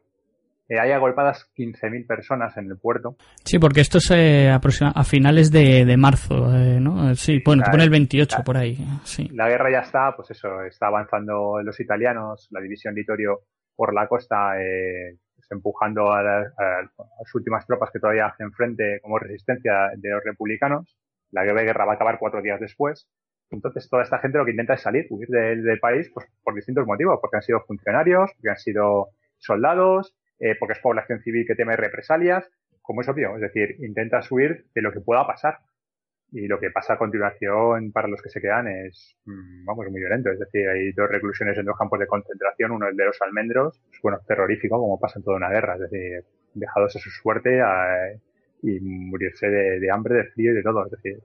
eh, 0.72 0.80
hay 0.80 0.92
agolpadas 0.92 1.52
15.000 1.58 2.08
personas 2.08 2.56
en 2.56 2.72
el 2.72 2.78
puerto. 2.78 3.18
Sí, 3.44 3.60
porque 3.60 3.82
esto 3.82 3.98
es 3.98 4.10
eh, 4.12 4.50
a 4.50 5.04
finales 5.04 5.52
de, 5.52 5.84
de 5.84 5.98
marzo, 5.98 6.56
eh, 6.56 6.80
¿no? 6.80 7.14
Sí, 7.16 7.42
bueno, 7.44 7.64
te 7.64 7.72
pone 7.72 7.84
el 7.84 7.90
28 7.90 8.38
por 8.46 8.56
ahí. 8.56 8.78
Sí. 9.04 9.28
La 9.34 9.50
guerra 9.50 9.70
ya 9.70 9.80
está, 9.80 10.16
pues 10.16 10.32
eso, 10.32 10.62
está 10.62 10.88
avanzando 10.88 11.62
los 11.62 11.78
italianos, 11.82 12.48
la 12.52 12.62
división 12.62 12.96
Litorio 12.96 13.42
por 13.76 13.94
la 13.94 14.08
costa, 14.08 14.54
empujando 15.52 16.12
a, 16.12 16.24
las 16.24 17.36
últimas 17.36 17.66
tropas 17.68 17.92
que 17.92 18.00
todavía 18.00 18.28
hacen 18.28 18.52
frente 18.52 19.00
como 19.02 19.20
resistencia 19.20 19.92
de 19.96 20.10
los 20.10 20.24
republicanos. 20.24 20.98
La 21.32 21.44
guerra 21.44 21.86
va 21.86 21.94
a 21.94 21.96
acabar 21.96 22.20
cuatro 22.20 22.42
días 22.42 22.60
después. 22.60 23.08
Entonces, 23.52 23.90
toda 23.90 24.04
esta 24.04 24.20
gente 24.20 24.38
lo 24.38 24.46
que 24.46 24.52
intenta 24.52 24.76
es 24.76 24.82
salir, 24.82 25.08
huir 25.10 25.28
del, 25.28 25.80
país, 25.80 26.10
pues 26.14 26.26
por 26.44 26.56
distintos 26.56 26.88
motivos, 26.88 27.20
porque 27.22 27.38
han 27.38 27.44
sido 27.44 27.62
funcionarios, 27.62 28.32
porque 28.36 28.50
han 28.50 28.58
sido 28.58 29.10
soldados, 29.38 30.16
eh, 30.40 30.56
porque 30.58 30.74
es 30.74 30.80
población 30.80 31.20
civil 31.22 31.46
que 31.46 31.56
teme 31.56 31.76
represalias, 31.76 32.50
como 32.82 33.02
es 33.02 33.10
obvio, 33.10 33.36
es 33.36 33.42
decir, 33.42 33.76
intenta 33.80 34.22
huir 34.30 34.66
de 34.74 34.82
lo 34.82 34.92
que 34.92 35.02
pueda 35.02 35.28
pasar. 35.28 35.60
Y 36.32 36.48
lo 36.48 36.60
que 36.60 36.72
pasa 36.72 36.94
a 36.94 36.98
continuación 36.98 37.92
para 37.92 38.08
los 38.08 38.22
que 38.22 38.30
se 38.30 38.40
quedan 38.40 38.68
es, 38.68 39.18
mm, 39.26 39.66
vamos, 39.66 39.86
muy 39.90 40.00
violento. 40.00 40.30
Es 40.32 40.40
decir, 40.40 40.68
hay 40.70 40.94
dos 40.94 41.10
reclusiones 41.10 41.58
en 41.58 41.66
dos 41.66 41.78
campos 41.78 42.00
de 42.00 42.08
concentración, 42.08 42.72
uno 42.72 42.88
el 42.88 42.96
de 42.96 43.06
los 43.06 43.22
almendros, 43.22 43.82
es 43.92 44.00
bueno, 44.02 44.20
terrorífico, 44.26 44.78
como 44.80 45.00
pasa 45.00 45.20
en 45.20 45.26
toda 45.26 45.38
una 45.38 45.50
guerra. 45.50 45.76
Es 45.76 45.92
decir, 45.92 46.24
dejados 46.54 46.96
a 46.96 47.00
su 47.00 47.10
suerte 47.10 47.62
y 48.62 48.80
morirse 48.80 49.50
de, 49.50 49.92
hambre, 49.92 50.16
de 50.16 50.24
frío 50.26 50.52
y 50.52 50.56
de 50.56 50.64
todo. 50.64 50.86
Es 50.86 50.92
decir, 50.92 51.20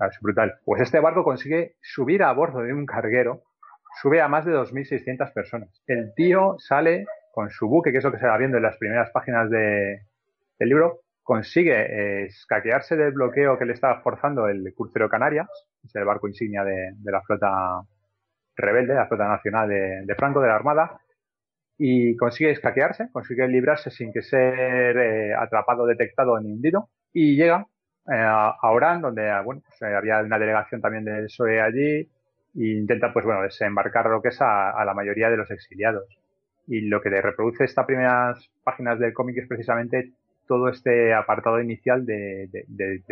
es 0.00 0.20
brutal. 0.20 0.58
Pues 0.64 0.82
este 0.82 0.98
barco 0.98 1.22
consigue 1.22 1.76
subir 1.80 2.24
a 2.24 2.32
bordo 2.32 2.60
de 2.60 2.72
un 2.72 2.84
carguero, 2.84 3.42
sube 4.02 4.20
a 4.20 4.28
más 4.28 4.44
de 4.44 4.52
2.600 4.52 5.32
personas. 5.32 5.82
El 5.86 6.14
tío 6.14 6.56
sale 6.58 7.06
con 7.32 7.50
su 7.50 7.68
buque, 7.68 7.92
que 7.92 7.98
es 7.98 8.04
lo 8.04 8.10
que 8.10 8.18
se 8.18 8.26
va 8.26 8.38
viendo 8.38 8.56
en 8.56 8.64
las 8.64 8.76
primeras 8.76 9.10
páginas 9.10 9.48
de, 9.50 10.02
del 10.58 10.68
libro, 10.68 11.02
consigue 11.28 11.74
eh, 11.74 12.24
escaquearse 12.24 12.96
del 12.96 13.12
bloqueo 13.12 13.58
que 13.58 13.66
le 13.66 13.74
estaba 13.74 14.00
forzando 14.00 14.48
el 14.48 14.72
crucero 14.74 15.10
Canarias, 15.10 15.46
es 15.84 15.94
el 15.94 16.06
barco 16.06 16.26
insignia 16.26 16.64
de, 16.64 16.94
la 17.04 17.20
flota 17.20 17.82
rebelde, 18.56 18.94
la 18.94 19.08
flota 19.08 19.28
nacional 19.28 19.68
de, 19.68 20.14
Franco, 20.16 20.40
de 20.40 20.48
la 20.48 20.54
Armada, 20.54 21.02
y 21.76 22.16
consigue 22.16 22.52
escaquearse, 22.52 23.10
consigue 23.12 23.46
librarse 23.46 23.90
sin 23.90 24.10
que 24.10 24.22
ser 24.22 24.96
eh, 24.96 25.34
atrapado, 25.34 25.84
detectado 25.84 26.40
ni 26.40 26.50
hundido 26.50 26.88
y 27.12 27.36
llega 27.36 27.66
eh, 28.10 28.14
a 28.16 28.70
Orán, 28.70 29.02
donde 29.02 29.30
bueno, 29.44 29.60
pues, 29.68 29.82
había 29.82 30.20
una 30.20 30.38
delegación 30.38 30.80
también 30.80 31.04
del 31.04 31.24
PSOE 31.24 31.60
allí 31.60 31.98
e 32.00 32.08
intenta 32.54 33.12
pues 33.12 33.26
bueno 33.26 33.42
desembarcar 33.42 34.06
lo 34.06 34.22
que 34.22 34.28
es 34.28 34.38
a, 34.40 34.82
la 34.82 34.94
mayoría 34.94 35.28
de 35.28 35.36
los 35.36 35.50
exiliados. 35.50 36.06
Y 36.66 36.88
lo 36.88 37.02
que 37.02 37.10
le 37.10 37.20
reproduce 37.20 37.64
estas 37.64 37.84
primeras 37.84 38.50
páginas 38.64 38.98
del 38.98 39.12
cómic 39.12 39.36
es 39.36 39.46
precisamente 39.46 40.14
todo 40.48 40.68
este 40.68 41.14
apartado 41.14 41.60
inicial 41.60 42.04
de, 42.04 42.48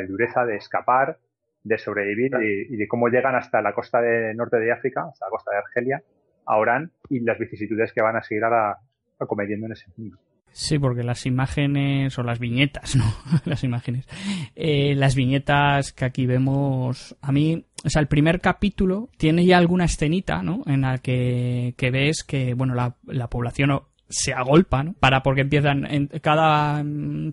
dureza, 0.09 0.45
de 0.45 0.57
escapar, 0.57 1.19
de 1.63 1.79
sobrevivir 1.79 2.33
y, 2.43 2.75
y, 2.75 2.77
de 2.77 2.89
cómo 2.89 3.09
llegan 3.09 3.37
hasta 3.37 3.63
la 3.63 3.75
costa 3.75 4.01
de 4.01 4.35
norte 4.35 4.59
de 4.59 4.73
África, 4.73 5.05
hasta 5.09 5.27
la 5.27 5.31
costa 5.31 5.51
de 5.53 5.59
Argelia, 5.59 6.03
a 6.47 6.89
y 7.11 7.21
las 7.21 7.39
vicisitudes 7.39 7.93
que 7.93 8.03
van 8.03 8.17
a 8.17 8.23
seguir 8.23 8.45
ahora 8.45 8.79
acometiendo 9.19 9.67
en 9.67 9.73
ese 9.73 9.87
mundo. 9.97 10.19
Sí, 10.53 10.79
porque 10.79 11.03
las 11.03 11.27
imágenes, 11.27 12.19
o 12.19 12.23
las 12.23 12.39
viñetas, 12.39 12.97
¿no? 12.97 13.05
las 13.45 13.63
imágenes. 13.63 14.07
Eh, 14.55 14.95
las 14.95 15.15
viñetas 15.15 15.93
que 15.93 16.07
aquí 16.07 16.25
vemos, 16.25 17.15
a 17.21 17.31
mí, 17.31 17.67
o 17.85 17.91
sea, 17.91 18.01
el 18.01 18.09
primer 18.09 18.41
capítulo 18.41 19.11
tiene 19.19 19.45
ya 19.45 19.59
alguna 19.59 19.85
escenita, 19.85 20.43
¿no? 20.43 20.63
En 20.67 20.83
la 20.83 20.99
que, 20.99 21.75
que 21.77 21.91
ves 21.91 22.25
que, 22.25 22.55
bueno, 22.55 22.75
la, 22.75 22.97
la 23.05 23.29
población 23.29 23.71
se 24.09 24.33
agolpa, 24.33 24.85
¿no? 24.85 24.95
Para 24.95 25.23
porque 25.23 25.41
empiezan 25.41 26.09
cada, 26.23 26.85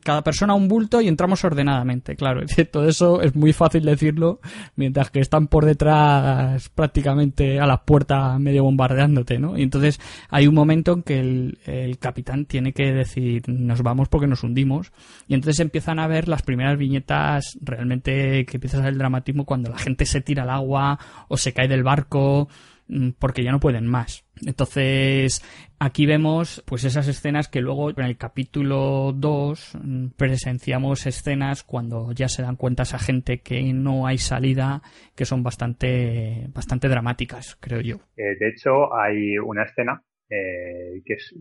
cada 0.03 0.23
persona 0.23 0.55
un 0.55 0.67
bulto 0.67 1.01
y 1.01 1.07
entramos 1.07 1.43
ordenadamente, 1.43 2.15
claro. 2.15 2.41
Todo 2.71 2.87
eso 2.87 3.21
es 3.21 3.35
muy 3.35 3.53
fácil 3.53 3.85
decirlo, 3.85 4.39
mientras 4.75 5.11
que 5.11 5.19
están 5.19 5.47
por 5.47 5.65
detrás 5.65 6.69
prácticamente 6.69 7.59
a 7.59 7.67
la 7.67 7.83
puerta 7.83 8.37
medio 8.39 8.63
bombardeándote, 8.63 9.37
¿no? 9.37 9.57
Y 9.57 9.63
entonces 9.63 9.99
hay 10.29 10.47
un 10.47 10.55
momento 10.55 10.93
en 10.93 11.03
que 11.03 11.19
el, 11.19 11.59
el 11.65 11.97
capitán 11.99 12.45
tiene 12.45 12.73
que 12.73 12.91
decir 12.91 13.43
nos 13.47 13.81
vamos 13.81 14.09
porque 14.09 14.27
nos 14.27 14.43
hundimos 14.43 14.91
y 15.27 15.35
entonces 15.35 15.59
empiezan 15.59 15.99
a 15.99 16.07
ver 16.07 16.27
las 16.27 16.41
primeras 16.41 16.77
viñetas 16.77 17.57
realmente 17.61 18.45
que 18.45 18.57
empieza 18.57 18.77
a 18.77 18.81
ser 18.81 18.93
el 18.93 18.97
dramatismo 18.97 19.45
cuando 19.45 19.69
la 19.69 19.77
gente 19.77 20.05
se 20.05 20.21
tira 20.21 20.43
al 20.43 20.49
agua 20.49 20.99
o 21.27 21.37
se 21.37 21.53
cae 21.53 21.67
del 21.67 21.83
barco 21.83 22.49
Mm, 22.53 22.72
porque 23.19 23.43
ya 23.43 23.51
no 23.51 23.59
pueden 23.59 23.87
más. 23.87 24.25
Entonces, 24.45 25.41
aquí 25.79 26.05
vemos 26.05 26.63
pues 26.65 26.83
esas 26.83 27.07
escenas 27.07 27.47
que 27.47 27.61
luego 27.61 27.89
en 27.91 28.05
el 28.05 28.17
capítulo 28.17 29.13
2 29.13 29.77
mm, 29.81 30.07
presenciamos 30.17 31.05
escenas 31.05 31.63
cuando 31.63 32.11
ya 32.11 32.27
se 32.27 32.41
dan 32.41 32.55
cuenta 32.55 32.83
esa 32.83 32.99
gente 32.99 33.41
que 33.41 33.73
no 33.73 34.07
hay 34.07 34.17
salida, 34.17 34.81
que 35.15 35.25
son 35.25 35.43
bastante, 35.43 36.47
bastante 36.53 36.87
dramáticas, 36.87 37.57
creo 37.59 37.81
yo. 37.81 37.95
Eh, 38.17 38.35
de 38.39 38.49
hecho, 38.49 38.93
hay 38.95 39.37
una 39.37 39.63
escena 39.63 40.03
eh, 40.29 41.01
que 41.05 41.13
es, 41.13 41.35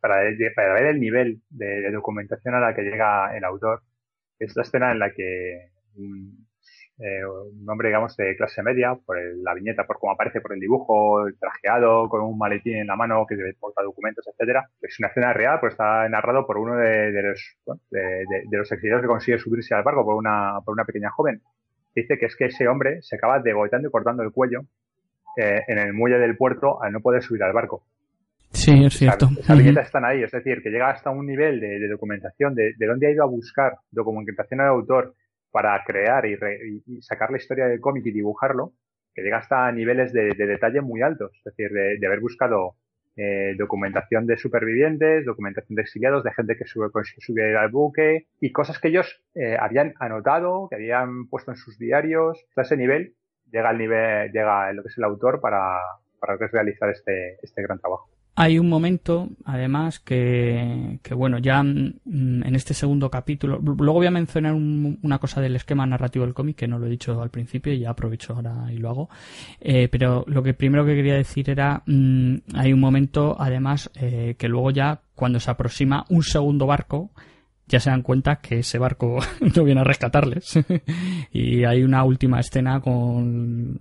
para, 0.00 0.16
para, 0.54 0.74
ver 0.74 0.86
el 0.86 1.00
nivel 1.00 1.40
de, 1.50 1.90
documentación 1.90 2.54
a 2.54 2.60
la 2.60 2.74
que 2.74 2.82
llega 2.82 3.36
el 3.36 3.44
autor, 3.44 3.82
es 4.38 4.54
la 4.56 4.62
escena 4.62 4.92
en 4.92 4.98
la 4.98 5.12
que 5.12 5.70
eh, 6.98 7.24
un 7.26 7.68
hombre, 7.68 7.88
digamos, 7.88 8.16
de 8.16 8.36
clase 8.36 8.62
media, 8.62 8.94
por 8.94 9.18
la 9.42 9.54
viñeta, 9.54 9.84
por 9.84 9.98
cómo 9.98 10.12
aparece, 10.12 10.40
por 10.40 10.54
el 10.54 10.60
dibujo, 10.60 11.26
trajeado, 11.38 12.08
con 12.08 12.22
un 12.22 12.38
maletín 12.38 12.76
en 12.76 12.86
la 12.86 12.96
mano 12.96 13.26
que 13.28 13.36
porta 13.60 13.82
documentos, 13.82 14.26
etcétera. 14.26 14.68
Es 14.80 14.98
una 14.98 15.08
escena 15.08 15.32
real, 15.32 15.58
pues 15.60 15.72
está 15.72 16.08
narrado 16.08 16.46
por 16.46 16.58
uno 16.58 16.76
de, 16.76 17.22
los, 17.22 17.56
de, 17.90 18.44
los 18.50 18.72
exiliados 18.72 19.02
que 19.02 19.08
consigue 19.08 19.38
subirse 19.38 19.74
al 19.74 19.82
barco 19.82 20.04
por 20.04 20.14
una, 20.14 20.60
por 20.64 20.72
una 20.72 20.84
pequeña 20.84 21.10
joven. 21.10 21.42
Dice 21.94 22.18
que 22.18 22.26
es 22.26 22.36
que 22.36 22.46
ese 22.46 22.68
hombre 22.68 23.02
se 23.02 23.16
acaba 23.16 23.40
degolleando 23.40 23.88
y 23.88 23.90
cortando 23.90 24.22
el 24.22 24.32
cuello 24.32 24.62
eh, 25.36 25.62
en 25.68 25.78
el 25.78 25.92
muelle 25.92 26.18
del 26.18 26.36
puerto 26.36 26.82
al 26.82 26.92
no 26.92 27.00
poder 27.00 27.22
subir 27.22 27.42
al 27.42 27.52
barco. 27.52 27.84
Sí, 28.52 28.84
es 28.84 28.94
cierto. 28.94 29.28
Esas 29.38 29.58
viñetas 29.58 29.86
están 29.86 30.04
ahí, 30.04 30.22
es 30.22 30.30
decir, 30.30 30.62
que 30.62 30.70
llega 30.70 30.88
hasta 30.88 31.10
un 31.10 31.26
nivel 31.26 31.60
de, 31.60 31.88
documentación, 31.88 32.54
de, 32.54 32.74
dónde 32.78 33.06
ha 33.06 33.10
ido 33.10 33.22
a 33.22 33.26
buscar 33.26 33.74
documentación 33.90 34.60
al 34.60 34.68
autor 34.68 35.14
para 35.50 35.82
crear 35.84 36.26
y, 36.26 36.36
sacar 37.02 37.30
la 37.30 37.38
historia 37.38 37.66
del 37.66 37.80
cómic 37.80 38.04
y 38.06 38.12
dibujarlo, 38.12 38.72
que 39.14 39.22
llega 39.22 39.38
hasta 39.38 39.70
niveles 39.72 40.12
de, 40.12 40.34
detalle 40.34 40.80
muy 40.80 41.02
altos, 41.02 41.32
es 41.38 41.44
decir, 41.44 41.70
de, 41.70 42.06
haber 42.06 42.20
buscado 42.20 42.74
eh, 43.16 43.54
documentación 43.56 44.26
de 44.26 44.36
supervivientes, 44.36 45.24
documentación 45.24 45.76
de 45.76 45.82
exiliados, 45.82 46.22
de 46.22 46.32
gente 46.32 46.56
que 46.56 46.66
sube, 46.66 46.88
sube 47.18 47.56
al 47.56 47.70
buque 47.70 48.26
y 48.40 48.52
cosas 48.52 48.78
que 48.78 48.88
ellos 48.88 49.22
eh, 49.34 49.56
habían 49.58 49.94
anotado, 49.98 50.68
que 50.68 50.76
habían 50.76 51.28
puesto 51.28 51.50
en 51.50 51.56
sus 51.56 51.78
diarios. 51.78 52.44
A 52.56 52.62
ese 52.62 52.76
nivel 52.76 53.14
llega 53.50 53.70
el 53.70 53.78
nivel, 53.78 54.32
llega 54.32 54.72
lo 54.74 54.82
que 54.82 54.88
es 54.88 54.98
el 54.98 55.04
autor 55.04 55.40
para, 55.40 55.78
para 56.20 56.36
realizar 56.36 56.90
este, 56.90 57.38
este 57.42 57.62
gran 57.62 57.78
trabajo. 57.78 58.15
Hay 58.38 58.58
un 58.58 58.68
momento, 58.68 59.30
además, 59.46 59.98
que, 59.98 60.98
que 61.02 61.14
bueno, 61.14 61.38
ya 61.38 61.62
mm, 61.62 62.42
en 62.44 62.54
este 62.54 62.74
segundo 62.74 63.10
capítulo, 63.10 63.58
luego 63.58 63.94
voy 63.94 64.06
a 64.06 64.10
mencionar 64.10 64.52
una 64.52 65.18
cosa 65.18 65.40
del 65.40 65.56
esquema 65.56 65.86
narrativo 65.86 66.26
del 66.26 66.34
cómic, 66.34 66.56
que 66.56 66.68
no 66.68 66.78
lo 66.78 66.86
he 66.86 66.90
dicho 66.90 67.22
al 67.22 67.30
principio 67.30 67.72
y 67.72 67.78
ya 67.78 67.90
aprovecho 67.90 68.34
ahora 68.34 68.70
y 68.70 68.76
lo 68.76 68.90
hago, 68.90 69.08
eh, 69.58 69.88
pero 69.90 70.22
lo 70.28 70.42
que 70.42 70.52
primero 70.52 70.84
que 70.84 70.94
quería 70.94 71.14
decir 71.14 71.48
era, 71.48 71.82
mm, 71.86 72.36
hay 72.52 72.74
un 72.74 72.80
momento, 72.80 73.36
además, 73.38 73.90
eh, 73.94 74.34
que 74.36 74.48
luego 74.48 74.70
ya, 74.70 75.00
cuando 75.14 75.40
se 75.40 75.50
aproxima 75.50 76.04
un 76.10 76.22
segundo 76.22 76.66
barco, 76.66 77.12
ya 77.68 77.80
se 77.80 77.90
dan 77.90 78.02
cuenta 78.02 78.36
que 78.36 78.60
ese 78.60 78.78
barco 78.78 79.18
no 79.56 79.64
viene 79.64 79.80
a 79.80 79.84
rescatarles. 79.84 80.58
y 81.32 81.64
hay 81.64 81.82
una 81.82 82.04
última 82.04 82.40
escena 82.40 82.80
con 82.80 83.78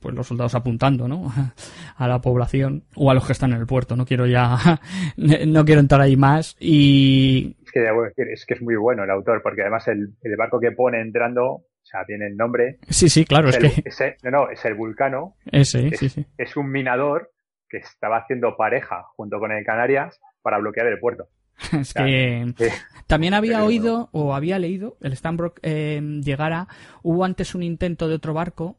pues 0.00 0.14
los 0.14 0.26
soldados 0.26 0.54
apuntando, 0.54 1.08
¿no? 1.08 1.32
a 1.96 2.08
la 2.08 2.20
población 2.20 2.84
o 2.96 3.10
a 3.10 3.14
los 3.14 3.26
que 3.26 3.32
están 3.32 3.52
en 3.52 3.60
el 3.60 3.66
puerto. 3.66 3.96
No 3.96 4.04
quiero 4.04 4.26
ya 4.26 4.80
no 5.16 5.64
quiero 5.64 5.80
entrar 5.80 6.00
ahí 6.00 6.16
más 6.16 6.56
y 6.58 7.56
es 7.64 7.72
que 7.72 7.86
es 8.32 8.46
que 8.46 8.54
es 8.54 8.62
muy 8.62 8.76
bueno 8.76 9.04
el 9.04 9.10
autor 9.10 9.42
porque 9.42 9.62
además 9.62 9.86
el, 9.88 10.14
barco 10.36 10.60
que 10.60 10.72
pone 10.72 11.00
entrando 11.00 11.44
o 11.44 11.86
sea, 11.86 12.04
tiene 12.06 12.26
el 12.26 12.36
nombre. 12.36 12.78
Sí, 12.88 13.10
sí, 13.10 13.26
claro, 13.26 13.50
es, 13.50 13.58
que... 13.58 14.16
no, 14.22 14.30
no, 14.30 14.50
es 14.50 14.64
el 14.64 14.74
Vulcano. 14.74 15.36
Ese, 15.44 15.88
es, 15.88 15.98
sí, 15.98 16.08
sí. 16.08 16.26
Es 16.38 16.56
un 16.56 16.70
minador 16.70 17.30
que 17.68 17.76
estaba 17.76 18.16
haciendo 18.18 18.56
pareja 18.56 19.04
junto 19.16 19.38
con 19.38 19.52
el 19.52 19.64
Canarias 19.64 20.18
para 20.40 20.58
bloquear 20.58 20.86
el 20.86 20.98
puerto. 20.98 21.28
Es 21.72 21.94
que 21.94 22.54
también 23.06 23.34
había 23.34 23.64
oído 23.64 24.08
o 24.12 24.34
había 24.34 24.58
leído 24.58 24.96
el 25.00 25.12
Stanbrook 25.12 25.60
eh, 25.62 26.00
llegara. 26.22 26.68
Hubo 27.02 27.24
antes 27.24 27.54
un 27.54 27.62
intento 27.62 28.08
de 28.08 28.14
otro 28.14 28.34
barco. 28.34 28.78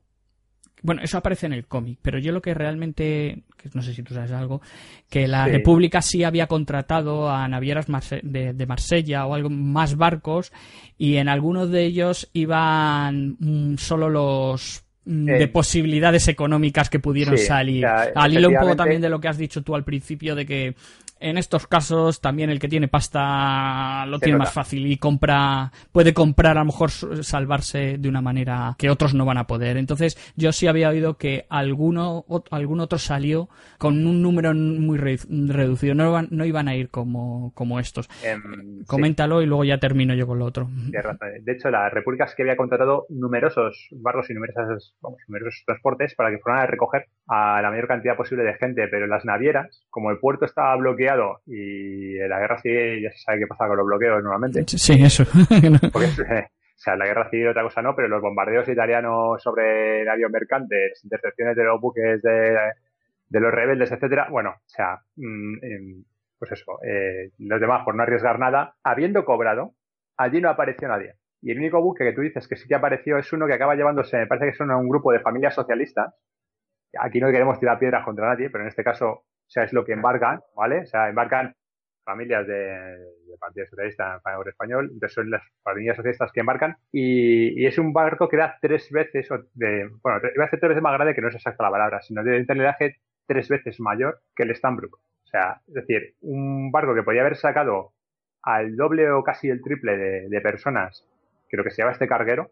Bueno, 0.81 1.01
eso 1.01 1.17
aparece 1.17 1.47
en 1.47 1.53
el 1.53 1.65
cómic, 1.65 1.97
pero 2.01 2.19
yo 2.19 2.31
lo 2.31 2.43
que 2.43 2.53
realmente, 2.53 3.43
que 3.57 3.69
no 3.73 3.81
sé 3.81 3.93
si 3.93 4.03
tú 4.03 4.13
sabes 4.13 4.31
algo, 4.31 4.61
que 5.09 5.27
la 5.27 5.47
República 5.47 5.99
sí 6.01 6.23
había 6.23 6.45
contratado 6.45 7.31
a 7.31 7.47
navieras 7.47 7.88
de, 8.21 8.53
de, 8.53 8.65
Marsella 8.67 9.25
o 9.25 9.33
algo 9.33 9.49
más 9.49 9.95
barcos 9.95 10.51
y 10.95 11.15
en 11.15 11.27
algunos 11.27 11.71
de 11.71 11.85
ellos 11.85 12.29
iban 12.33 13.35
mm, 13.39 13.77
solo 13.77 14.09
los 14.09 14.83
mm, 15.05 15.25
de 15.25 15.47
posibilidades 15.47 16.27
económicas 16.27 16.91
que 16.91 16.99
pudieron 16.99 17.35
salir. 17.39 17.83
Al 17.88 18.33
hilo 18.33 18.49
un 18.49 18.57
poco 18.57 18.75
también 18.75 19.01
de 19.01 19.09
lo 19.09 19.19
que 19.19 19.27
has 19.27 19.39
dicho 19.39 19.63
tú 19.63 19.73
al 19.73 19.85
principio 19.85 20.35
de 20.35 20.45
que 20.45 20.75
en 21.25 21.39
estos 21.39 21.65
casos 21.65 22.21
también 22.21 22.51
el 22.51 22.59
que 22.59 22.67
tiene 22.67 22.88
pasta 22.88 24.05
lo 24.05 24.19
tiene 24.19 24.38
más 24.38 24.53
fácil 24.53 24.85
y 24.85 24.97
compra 24.97 25.71
puede 25.91 26.13
comprar 26.13 26.57
a 26.57 26.59
lo 26.59 26.65
mejor 26.67 26.91
salvarse 26.91 27.97
de 27.97 28.09
una 28.09 28.21
manera 28.21 28.75
que 28.77 28.91
otros 28.91 29.15
no 29.15 29.25
van 29.25 29.39
a 29.39 29.47
poder. 29.47 29.77
Entonces 29.77 30.17
yo 30.35 30.51
sí 30.51 30.67
había 30.67 30.89
oído 30.89 31.17
que 31.17 31.47
alguno 31.49 32.25
algún 32.51 32.79
otro 32.79 32.99
salió 32.99 33.49
con 33.79 34.05
un 34.05 34.21
número 34.21 34.53
muy 34.53 34.99
reducido. 34.99 35.95
No, 35.95 36.21
no 36.29 36.45
iban 36.45 36.67
a 36.67 36.75
ir 36.75 36.89
como, 36.89 37.51
como 37.55 37.79
estos. 37.79 38.07
Em, 38.23 38.83
coméntalo 38.85 39.41
y 39.41 39.47
luego 39.47 39.63
ya 39.63 39.79
termino 39.79 40.13
yo 40.13 40.27
con 40.27 40.38
lo 40.38 40.45
otro. 40.45 40.69
De 40.69 41.51
hecho 41.51 41.71
la 41.71 41.89
república 41.89 42.25
es 42.25 42.35
que 42.35 42.43
había 42.43 42.55
contratado 42.55 43.07
numerosos 43.09 43.88
barcos 43.91 44.29
y 44.29 44.35
numerosos, 44.35 44.95
vamos, 45.01 45.19
numerosos 45.27 45.63
transportes 45.65 46.13
para 46.13 46.29
que 46.29 46.38
fueran 46.38 46.61
a 46.61 46.67
recoger 46.67 47.07
a 47.27 47.63
la 47.63 47.71
mayor 47.71 47.88
cantidad 47.88 48.15
posible 48.15 48.43
de 48.43 48.53
gente 48.53 48.88
pero 48.88 49.07
las 49.07 49.25
navieras 49.25 49.83
como 49.89 50.11
el 50.11 50.19
puerto 50.19 50.45
estaba 50.45 50.75
bloqueado 50.75 51.14
y 51.45 52.17
en 52.17 52.30
la 52.30 52.39
guerra 52.39 52.62
civil 52.62 53.01
ya 53.04 53.12
se 53.12 53.19
sabe 53.19 53.39
qué 53.39 53.47
pasa 53.47 53.67
con 53.67 53.78
los 53.78 53.86
bloqueos 53.86 54.23
normalmente. 54.23 54.63
Sí, 54.67 55.04
eso. 55.04 55.23
Porque, 55.93 56.08
o 56.75 56.78
sea, 56.78 56.95
la 56.95 57.06
guerra 57.06 57.30
civil 57.30 57.49
otra 57.49 57.63
cosa 57.63 57.82
no, 57.82 57.95
pero 57.95 58.08
los 58.08 58.21
bombardeos 58.21 58.67
italianos 58.67 59.41
sobre 59.41 60.10
aviones 60.10 60.34
mercantes, 60.34 61.04
intercepciones 61.04 61.56
de 61.56 61.63
los 61.63 61.80
buques 61.80 62.21
de, 62.21 62.73
los 63.30 63.54
rebeldes, 63.54 63.91
etcétera, 63.91 64.28
bueno, 64.30 64.51
o 64.51 64.69
sea, 64.69 64.99
mm, 65.15 65.63
em, 65.63 66.04
pues 66.38 66.51
eso, 66.51 66.80
eh, 66.84 67.32
los 67.39 67.60
demás 67.60 67.84
por 67.84 67.95
no 67.95 68.04
arriesgar 68.04 68.39
nada, 68.39 68.75
habiendo 68.84 69.25
cobrado, 69.25 69.73
allí 70.17 70.41
no 70.41 70.49
apareció 70.49 70.88
nadie. 70.88 71.15
Y 71.41 71.51
el 71.51 71.60
único 71.60 71.82
buque 71.82 72.04
que 72.04 72.13
tú 72.13 72.21
dices 72.21 72.47
que 72.47 72.56
sí 72.56 72.67
que 72.67 72.75
apareció 72.75 73.17
es 73.17 73.32
uno 73.32 73.47
que 73.47 73.54
acaba 73.54 73.75
llevándose, 73.75 74.17
me 74.17 74.28
parece 74.28 74.51
que 74.51 74.58
son 74.58 74.71
un 74.71 74.89
grupo 74.89 75.12
de 75.12 75.19
familias 75.19 75.54
socialistas. 75.54 76.13
Aquí 76.99 77.19
no 77.19 77.32
queremos 77.32 77.60
tirar 77.60 77.78
piedras 77.78 78.04
contra 78.04 78.30
nadie, 78.30 78.49
pero 78.49 78.63
en 78.63 78.69
este 78.69 78.84
caso 78.84 79.25
o 79.47 79.49
sea, 79.49 79.63
es 79.63 79.73
lo 79.73 79.86
que 79.86 79.93
embarcan, 79.93 80.41
¿vale? 80.55 80.81
O 80.81 80.86
sea, 80.86 81.10
embarcan 81.10 81.55
familias 82.03 82.45
de, 82.47 82.53
de 82.55 83.38
Partido 83.39 83.65
Socialista 83.65 84.21
Español, 84.47 84.89
entonces 84.93 85.13
son 85.13 85.29
las 85.29 85.43
familias 85.63 85.97
socialistas 85.97 86.31
que 86.31 86.39
embarcan 86.39 86.77
y, 86.91 87.65
es 87.65 87.77
un 87.77 87.93
barco 87.93 88.29
que 88.29 88.38
da 88.38 88.58
tres 88.62 88.89
veces, 88.91 89.27
de, 89.53 89.89
bueno, 90.03 90.19
iba 90.34 90.43
a 90.43 90.47
decir 90.47 90.60
tres 90.60 90.69
veces 90.69 90.84
más 90.84 90.93
grande 90.93 91.15
que 91.15 91.21
no 91.21 91.29
es 91.29 91.36
exacta 91.36 91.63
la 91.63 91.71
palabra, 91.71 92.01
sino 92.01 92.23
de 92.23 92.45
tonelaje 92.45 92.97
tres 93.25 93.49
veces 93.49 93.79
mayor 93.79 94.21
que 94.36 94.43
el 94.43 94.55
Stanbrook. 94.55 94.93
O 94.95 95.27
sea, 95.27 95.62
es 95.67 95.73
decir, 95.73 96.13
un 96.21 96.71
barco 96.71 96.93
que 96.93 97.03
podía 97.03 97.21
haber 97.21 97.36
sacado 97.36 97.93
al 98.43 98.75
doble 98.75 99.10
o 99.10 99.23
casi 99.23 99.49
el 99.49 99.62
triple 99.62 99.97
de 99.97 100.41
personas 100.41 101.08
que 101.49 101.58
lo 101.58 101.63
que 101.63 101.71
se 101.71 101.81
llama 101.81 101.93
este 101.93 102.08
carguero, 102.08 102.51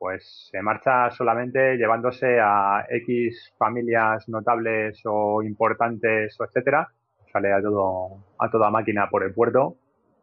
pues 0.00 0.48
se 0.50 0.62
marcha 0.62 1.10
solamente 1.10 1.76
llevándose 1.76 2.40
a 2.40 2.86
X 2.88 3.52
familias 3.58 4.26
notables 4.30 5.02
o 5.04 5.42
importantes 5.42 6.34
o 6.40 6.44
etcétera, 6.44 6.88
sale 7.30 7.52
a 7.52 7.60
todo 7.60 8.24
a 8.38 8.50
toda 8.50 8.70
máquina 8.70 9.08
por 9.10 9.22
el 9.22 9.34
puerto 9.34 9.76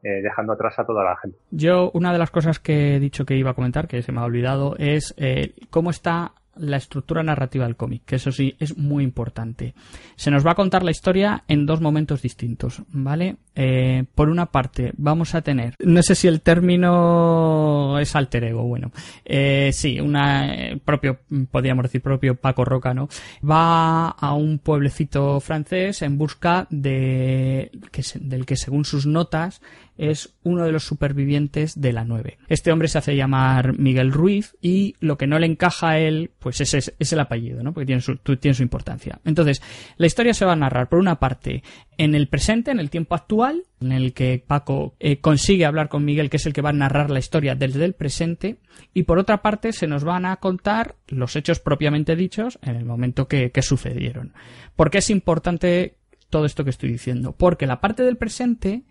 eh, 0.04 0.22
dejando 0.24 0.54
atrás 0.54 0.80
a 0.80 0.86
toda 0.86 1.04
la 1.04 1.16
gente. 1.18 1.38
Yo, 1.52 1.92
una 1.94 2.12
de 2.12 2.18
las 2.18 2.32
cosas 2.32 2.60
que 2.60 2.96
he 2.96 3.00
dicho 3.00 3.24
que 3.24 3.36
iba 3.36 3.52
a 3.52 3.54
comentar, 3.54 3.88
que 3.88 4.02
se 4.02 4.12
me 4.12 4.20
ha 4.20 4.24
olvidado, 4.24 4.76
es 4.80 5.14
eh, 5.18 5.54
cómo 5.70 5.92
está 5.92 6.34
la 6.60 6.78
estructura 6.78 7.24
narrativa 7.24 7.66
del 7.66 7.76
cómic, 7.76 8.04
que 8.06 8.16
eso 8.16 8.32
sí 8.32 8.56
es 8.60 8.78
muy 8.78 9.04
importante. 9.04 9.74
Se 10.16 10.32
nos 10.32 10.46
va 10.46 10.52
a 10.52 10.56
contar 10.56 10.84
la 10.84 10.92
historia 10.92 11.44
en 11.48 11.66
dos 11.66 11.82
momentos 11.82 12.22
distintos, 12.22 12.82
¿vale? 12.90 13.38
Eh, 13.56 14.04
por 14.14 14.30
una 14.30 14.48
parte, 14.48 14.94
vamos 14.98 15.34
a 15.34 15.42
tener, 15.42 15.76
no 15.80 16.04
sé 16.04 16.16
si 16.16 16.28
el 16.28 16.42
término 16.42 17.98
es 18.00 18.16
alter 18.16 18.44
ego, 18.44 18.64
bueno, 18.64 18.92
eh, 19.26 19.72
sí, 19.74 20.00
una 20.00 20.54
eh, 20.54 20.80
propio, 20.84 21.20
podríamos 21.50 21.84
decir 21.84 22.02
propio 22.02 22.36
Paco 22.36 22.66
Roca, 22.66 22.94
¿no? 22.94 23.10
Va 23.50 24.10
a 24.10 24.34
un 24.34 24.60
pueblecito 24.60 25.40
francés 25.40 26.02
en 26.02 26.18
busca 26.18 26.68
de 26.70 27.72
que, 27.92 28.04
del 28.20 28.46
que 28.46 28.56
según 28.56 28.86
sus 28.86 29.06
notas 29.06 29.62
es 29.98 30.36
uno 30.44 30.64
de 30.64 30.72
los 30.72 30.84
supervivientes 30.84 31.80
de 31.80 31.94
la 31.94 32.04
9. 32.04 32.38
Este 32.48 32.72
hombre 32.72 32.88
se 32.88 33.00
hace 33.00 33.16
llamar 33.16 33.78
Miguel 33.78 34.12
Ruiz 34.12 34.56
y 34.62 34.96
lo 35.00 35.18
que 35.18 35.28
no 35.28 35.40
le 35.40 35.48
encaja 35.48 35.90
a 35.92 36.00
él, 36.00 36.32
pues 36.40 36.62
es, 36.62 36.94
el 37.00 37.20
apellido, 37.20 37.64
¿no? 37.64 37.74
Porque 37.74 37.88
tiene 37.88 38.02
su, 38.02 38.18
tiene 38.18 38.54
su 38.54 38.64
importancia. 38.64 39.20
Entonces, 39.26 39.62
la 39.98 40.08
historia 40.08 40.34
se 40.34 40.46
va 40.46 40.54
a 40.54 40.58
narrar, 40.58 40.90
por 40.90 41.00
una 41.00 41.20
parte, 41.20 41.64
en 41.98 42.16
el 42.16 42.28
presente, 42.28 42.72
en 42.72 42.80
el 42.80 42.90
tiempo 42.90 43.16
actual, 43.16 43.64
en 43.82 43.92
el 43.92 44.14
que 44.14 44.44
Paco 44.46 44.96
eh, 45.00 45.20
consigue 45.20 45.66
hablar 45.66 45.90
con 45.90 46.06
Miguel, 46.06 46.30
que 46.30 46.38
es 46.38 46.46
el 46.46 46.54
que 46.54 46.62
va 46.62 46.70
a 46.70 46.74
narrar 46.74 47.10
la 47.10 47.20
historia 47.20 47.56
desde 47.56 47.86
el 47.86 47.94
presente, 47.94 48.58
y 48.94 49.04
por 49.04 49.18
otra 49.18 49.42
parte 49.42 49.74
se 49.74 49.88
nos 49.88 50.04
van 50.04 50.26
a 50.26 50.38
contar 50.38 50.96
los 51.08 51.36
hechos 51.36 51.60
propiamente 51.60 52.16
dichos 52.16 52.60
en 52.62 52.76
el 52.76 52.86
momento 52.86 53.28
que, 53.28 53.52
que 53.52 53.62
sucedieron. 53.62 54.34
¿Por 54.76 54.92
qué 54.92 55.00
es 55.00 55.10
importante 55.10 55.96
todo 56.30 56.46
esto 56.46 56.64
que 56.64 56.70
estoy 56.70 56.92
diciendo? 56.92 57.34
Porque 57.34 57.66
la 57.66 57.82
parte 57.82 58.04
del 58.04 58.18
presente 58.18 58.84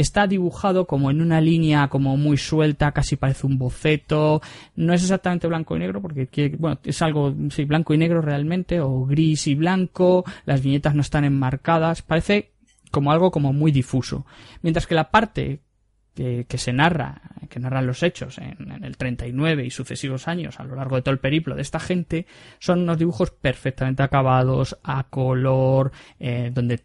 está 0.00 0.26
dibujado 0.26 0.86
como 0.86 1.10
en 1.10 1.20
una 1.20 1.40
línea 1.40 1.88
como 1.88 2.16
muy 2.16 2.36
suelta, 2.36 2.92
casi 2.92 3.16
parece 3.16 3.46
un 3.46 3.58
boceto, 3.58 4.40
no 4.76 4.92
es 4.92 5.02
exactamente 5.02 5.46
blanco 5.46 5.76
y 5.76 5.80
negro 5.80 6.00
porque 6.00 6.28
bueno, 6.58 6.78
es 6.84 7.02
algo 7.02 7.34
sí, 7.50 7.64
blanco 7.64 7.94
y 7.94 7.98
negro 7.98 8.20
realmente 8.22 8.80
o 8.80 9.04
gris 9.04 9.46
y 9.46 9.54
blanco, 9.54 10.24
las 10.46 10.62
viñetas 10.62 10.94
no 10.94 11.02
están 11.02 11.24
enmarcadas, 11.24 12.02
parece 12.02 12.52
como 12.90 13.12
algo 13.12 13.30
como 13.30 13.52
muy 13.52 13.72
difuso, 13.72 14.26
mientras 14.62 14.86
que 14.86 14.94
la 14.94 15.10
parte 15.10 15.60
que, 16.14 16.58
se 16.58 16.72
narra, 16.72 17.22
que 17.48 17.60
narran 17.60 17.86
los 17.86 18.02
hechos 18.02 18.36
en, 18.38 18.84
el 18.84 18.96
39 18.98 19.64
y 19.64 19.70
sucesivos 19.70 20.28
años 20.28 20.60
a 20.60 20.64
lo 20.64 20.74
largo 20.74 20.96
de 20.96 21.02
todo 21.02 21.12
el 21.14 21.20
periplo 21.20 21.54
de 21.54 21.62
esta 21.62 21.80
gente, 21.80 22.26
son 22.58 22.80
unos 22.80 22.98
dibujos 22.98 23.30
perfectamente 23.30 24.02
acabados, 24.02 24.78
a 24.82 25.04
color, 25.04 25.92
eh, 26.18 26.50
donde 26.52 26.80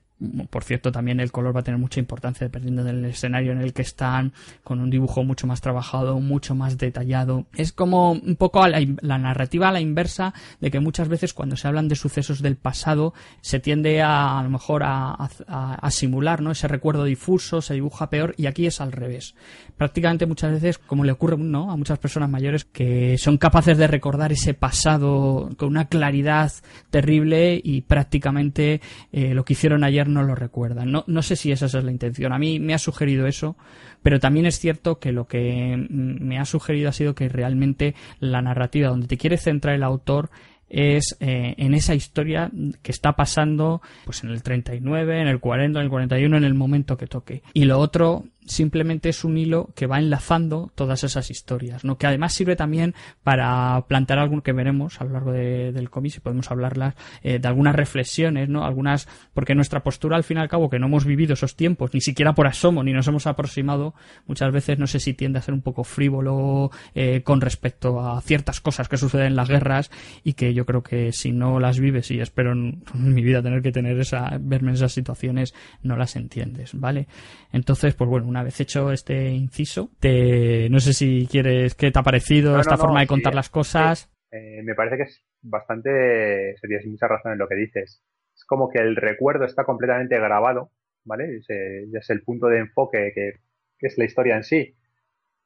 por 0.49 0.63
cierto, 0.63 0.91
también 0.91 1.19
el 1.19 1.31
color 1.31 1.55
va 1.55 1.61
a 1.61 1.63
tener 1.63 1.79
mucha 1.79 1.99
importancia 1.99 2.45
dependiendo 2.45 2.83
del 2.83 3.05
escenario 3.05 3.51
en 3.51 3.61
el 3.61 3.73
que 3.73 3.81
están, 3.81 4.33
con 4.63 4.79
un 4.79 4.89
dibujo 4.89 5.23
mucho 5.23 5.47
más 5.47 5.61
trabajado, 5.61 6.19
mucho 6.19 6.55
más 6.55 6.77
detallado. 6.77 7.45
Es 7.55 7.71
como 7.71 8.11
un 8.11 8.35
poco 8.35 8.67
la, 8.67 8.85
la 9.01 9.17
narrativa 9.17 9.69
a 9.69 9.71
la 9.71 9.81
inversa 9.81 10.33
de 10.59 10.71
que 10.71 10.79
muchas 10.79 11.07
veces 11.07 11.33
cuando 11.33 11.55
se 11.55 11.67
hablan 11.67 11.87
de 11.87 11.95
sucesos 11.95 12.41
del 12.41 12.55
pasado 12.57 13.13
se 13.41 13.59
tiende 13.59 14.01
a 14.01 14.25
a 14.39 14.43
lo 14.43 14.49
mejor 14.49 14.83
a, 14.83 15.13
a, 15.47 15.91
simular 15.91 16.41
¿no? 16.41 16.51
ese 16.51 16.67
recuerdo 16.67 17.03
difuso, 17.03 17.61
se 17.61 17.73
dibuja 17.73 18.09
peor 18.09 18.33
y 18.37 18.47
aquí 18.47 18.65
es 18.65 18.81
al 18.81 18.91
revés. 18.91 19.35
Prácticamente 19.77 20.25
muchas 20.25 20.51
veces, 20.51 20.77
como 20.77 21.03
le 21.03 21.11
ocurre 21.11 21.37
¿no? 21.37 21.71
a 21.71 21.77
muchas 21.77 21.99
personas 21.99 22.29
mayores 22.29 22.65
que 22.65 23.17
son 23.17 23.37
capaces 23.37 23.77
de 23.77 23.87
recordar 23.87 24.31
ese 24.31 24.53
pasado 24.53 25.49
con 25.57 25.69
una 25.69 25.85
claridad 25.85 26.51
terrible 26.89 27.59
y 27.63 27.81
prácticamente 27.81 28.81
eh, 29.11 29.33
lo 29.33 29.45
que 29.45 29.53
hicieron 29.53 29.83
ayer 29.83 30.07
no 30.15 30.23
lo 30.23 30.33
recuerdan. 30.33 30.91
No, 30.91 31.03
no 31.05 31.21
sé 31.21 31.35
si 31.35 31.51
esa 31.51 31.67
es 31.67 31.73
la 31.75 31.91
intención. 31.91 32.33
A 32.33 32.39
mí 32.39 32.59
me 32.59 32.73
ha 32.73 32.79
sugerido 32.79 33.27
eso, 33.27 33.55
pero 34.01 34.19
también 34.19 34.47
es 34.47 34.57
cierto 34.57 34.97
que 34.97 35.11
lo 35.11 35.27
que 35.27 35.77
me 35.89 36.39
ha 36.39 36.45
sugerido 36.45 36.89
ha 36.89 36.93
sido 36.93 37.13
que 37.13 37.29
realmente 37.29 37.93
la 38.19 38.41
narrativa 38.41 38.89
donde 38.89 39.07
te 39.07 39.17
quiere 39.17 39.37
centrar 39.37 39.75
el 39.75 39.83
autor 39.83 40.31
es 40.67 41.15
eh, 41.19 41.53
en 41.57 41.73
esa 41.73 41.93
historia 41.93 42.51
que 42.81 42.91
está 42.91 43.13
pasando 43.13 43.81
pues 44.03 44.23
en 44.23 44.31
el 44.31 44.41
39, 44.41 45.21
en 45.21 45.27
el 45.27 45.39
40, 45.39 45.79
en 45.79 45.83
el 45.83 45.89
41, 45.89 46.37
en 46.37 46.43
el 46.43 46.53
momento 46.53 46.97
que 46.97 47.07
toque. 47.07 47.43
Y 47.53 47.65
lo 47.65 47.79
otro 47.79 48.25
simplemente 48.45 49.09
es 49.09 49.23
un 49.23 49.37
hilo 49.37 49.69
que 49.75 49.87
va 49.87 49.99
enlazando 49.99 50.71
todas 50.75 51.03
esas 51.03 51.29
historias, 51.31 51.83
¿no? 51.83 51.97
Que 51.97 52.07
además 52.07 52.33
sirve 52.33 52.55
también 52.55 52.93
para 53.23 53.83
plantear 53.87 54.19
algo 54.19 54.41
que 54.41 54.53
veremos 54.53 55.01
a 55.01 55.05
lo 55.05 55.11
largo 55.11 55.31
del 55.31 55.89
cómic, 55.89 56.13
si 56.13 56.19
podemos 56.19 56.51
hablarlas, 56.51 56.95
eh, 57.23 57.39
de 57.39 57.47
algunas 57.47 57.75
reflexiones, 57.75 58.49
¿no? 58.49 58.65
Algunas, 58.65 59.07
porque 59.33 59.55
nuestra 59.55 59.83
postura 59.83 60.15
al 60.15 60.23
fin 60.23 60.37
y 60.37 60.41
al 60.41 60.49
cabo, 60.49 60.69
que 60.69 60.79
no 60.79 60.87
hemos 60.87 61.05
vivido 61.05 61.33
esos 61.33 61.55
tiempos, 61.55 61.93
ni 61.93 62.01
siquiera 62.01 62.33
por 62.33 62.47
asomo, 62.47 62.83
ni 62.83 62.93
nos 62.93 63.07
hemos 63.07 63.27
aproximado, 63.27 63.93
muchas 64.27 64.51
veces 64.51 64.79
no 64.79 64.87
sé 64.87 64.99
si 64.99 65.13
tiende 65.13 65.39
a 65.39 65.41
ser 65.41 65.53
un 65.53 65.61
poco 65.61 65.83
frívolo 65.83 66.71
eh, 66.93 67.21
con 67.23 67.41
respecto 67.41 67.99
a 67.99 68.21
ciertas 68.21 68.61
cosas 68.61 68.87
que 68.87 68.97
suceden 68.97 69.27
en 69.27 69.35
las 69.35 69.49
guerras 69.49 69.91
y 70.23 70.33
que 70.33 70.53
yo 70.53 70.65
creo 70.65 70.83
que 70.83 71.11
si 71.11 71.31
no 71.31 71.59
las 71.59 71.79
vives 71.79 72.11
y 72.11 72.19
espero 72.19 72.51
en, 72.51 72.83
mi 72.93 73.23
vida 73.23 73.41
tener 73.41 73.61
que 73.61 73.71
tener 73.71 73.99
esa, 73.99 74.37
verme 74.39 74.69
en 74.69 74.75
esas 74.75 74.91
situaciones, 74.91 75.53
no 75.81 75.95
las 75.97 76.15
entiendes, 76.15 76.71
¿vale? 76.73 77.07
Entonces, 77.51 77.93
pues 77.95 78.09
bueno, 78.09 78.27
una 78.35 78.43
vez 78.43 78.59
hecho 78.59 78.91
este 78.91 79.29
inciso, 79.29 79.91
te, 79.97 80.69
no 80.69 80.81
sé 80.81 80.91
si 80.91 81.25
quieres, 81.31 81.73
¿qué 81.73 81.89
te 81.89 81.99
ha 81.99 82.03
parecido 82.03 82.59
esta 82.59 82.75
forma 82.75 82.99
de 82.99 83.07
contar 83.07 83.33
las 83.33 83.49
cosas? 83.49 84.11
Eh, 84.29 84.61
me 84.61 84.75
parece 84.75 84.97
que 84.97 85.03
es 85.03 85.23
bastante, 85.41 86.57
tienes 86.61 86.85
mucha 86.85 87.07
razón 87.07 87.31
en 87.31 87.37
lo 87.37 87.47
que 87.47 87.55
dices. 87.55 88.03
Es 88.35 88.43
como 88.43 88.69
que 88.69 88.79
el 88.79 88.97
recuerdo 88.97 89.45
está 89.45 89.63
completamente 89.63 90.19
grabado, 90.19 90.69
¿vale? 91.05 91.37
Es, 91.37 91.49
es 91.49 92.09
el 92.09 92.23
punto 92.23 92.47
de 92.47 92.59
enfoque 92.59 93.13
que, 93.15 93.35
que 93.79 93.87
es 93.87 93.97
la 93.97 94.03
historia 94.03 94.35
en 94.35 94.43
sí, 94.43 94.75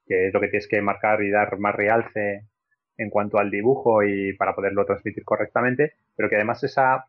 que 0.08 0.30
es 0.30 0.34
lo 0.34 0.42
que 0.42 0.48
tienes 0.48 0.68
que 0.68 0.82
marcar 0.82 1.22
y 1.22 1.30
dar 1.30 1.60
más 1.60 1.76
realce 1.76 2.48
en 2.98 3.12
cuanto 3.12 3.38
al 3.38 3.52
dibujo 3.52 4.02
y 4.04 4.34
para 4.34 4.56
poderlo 4.56 4.84
transmitir 4.84 5.24
correctamente, 5.24 5.94
pero 6.16 6.28
que 6.28 6.38
además 6.38 6.64
esa 6.64 7.06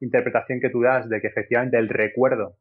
interpretación 0.00 0.58
que 0.58 0.70
tú 0.70 0.82
das 0.82 1.08
de 1.08 1.20
que 1.20 1.28
efectivamente 1.28 1.78
el 1.78 1.88
recuerdo 1.88 2.56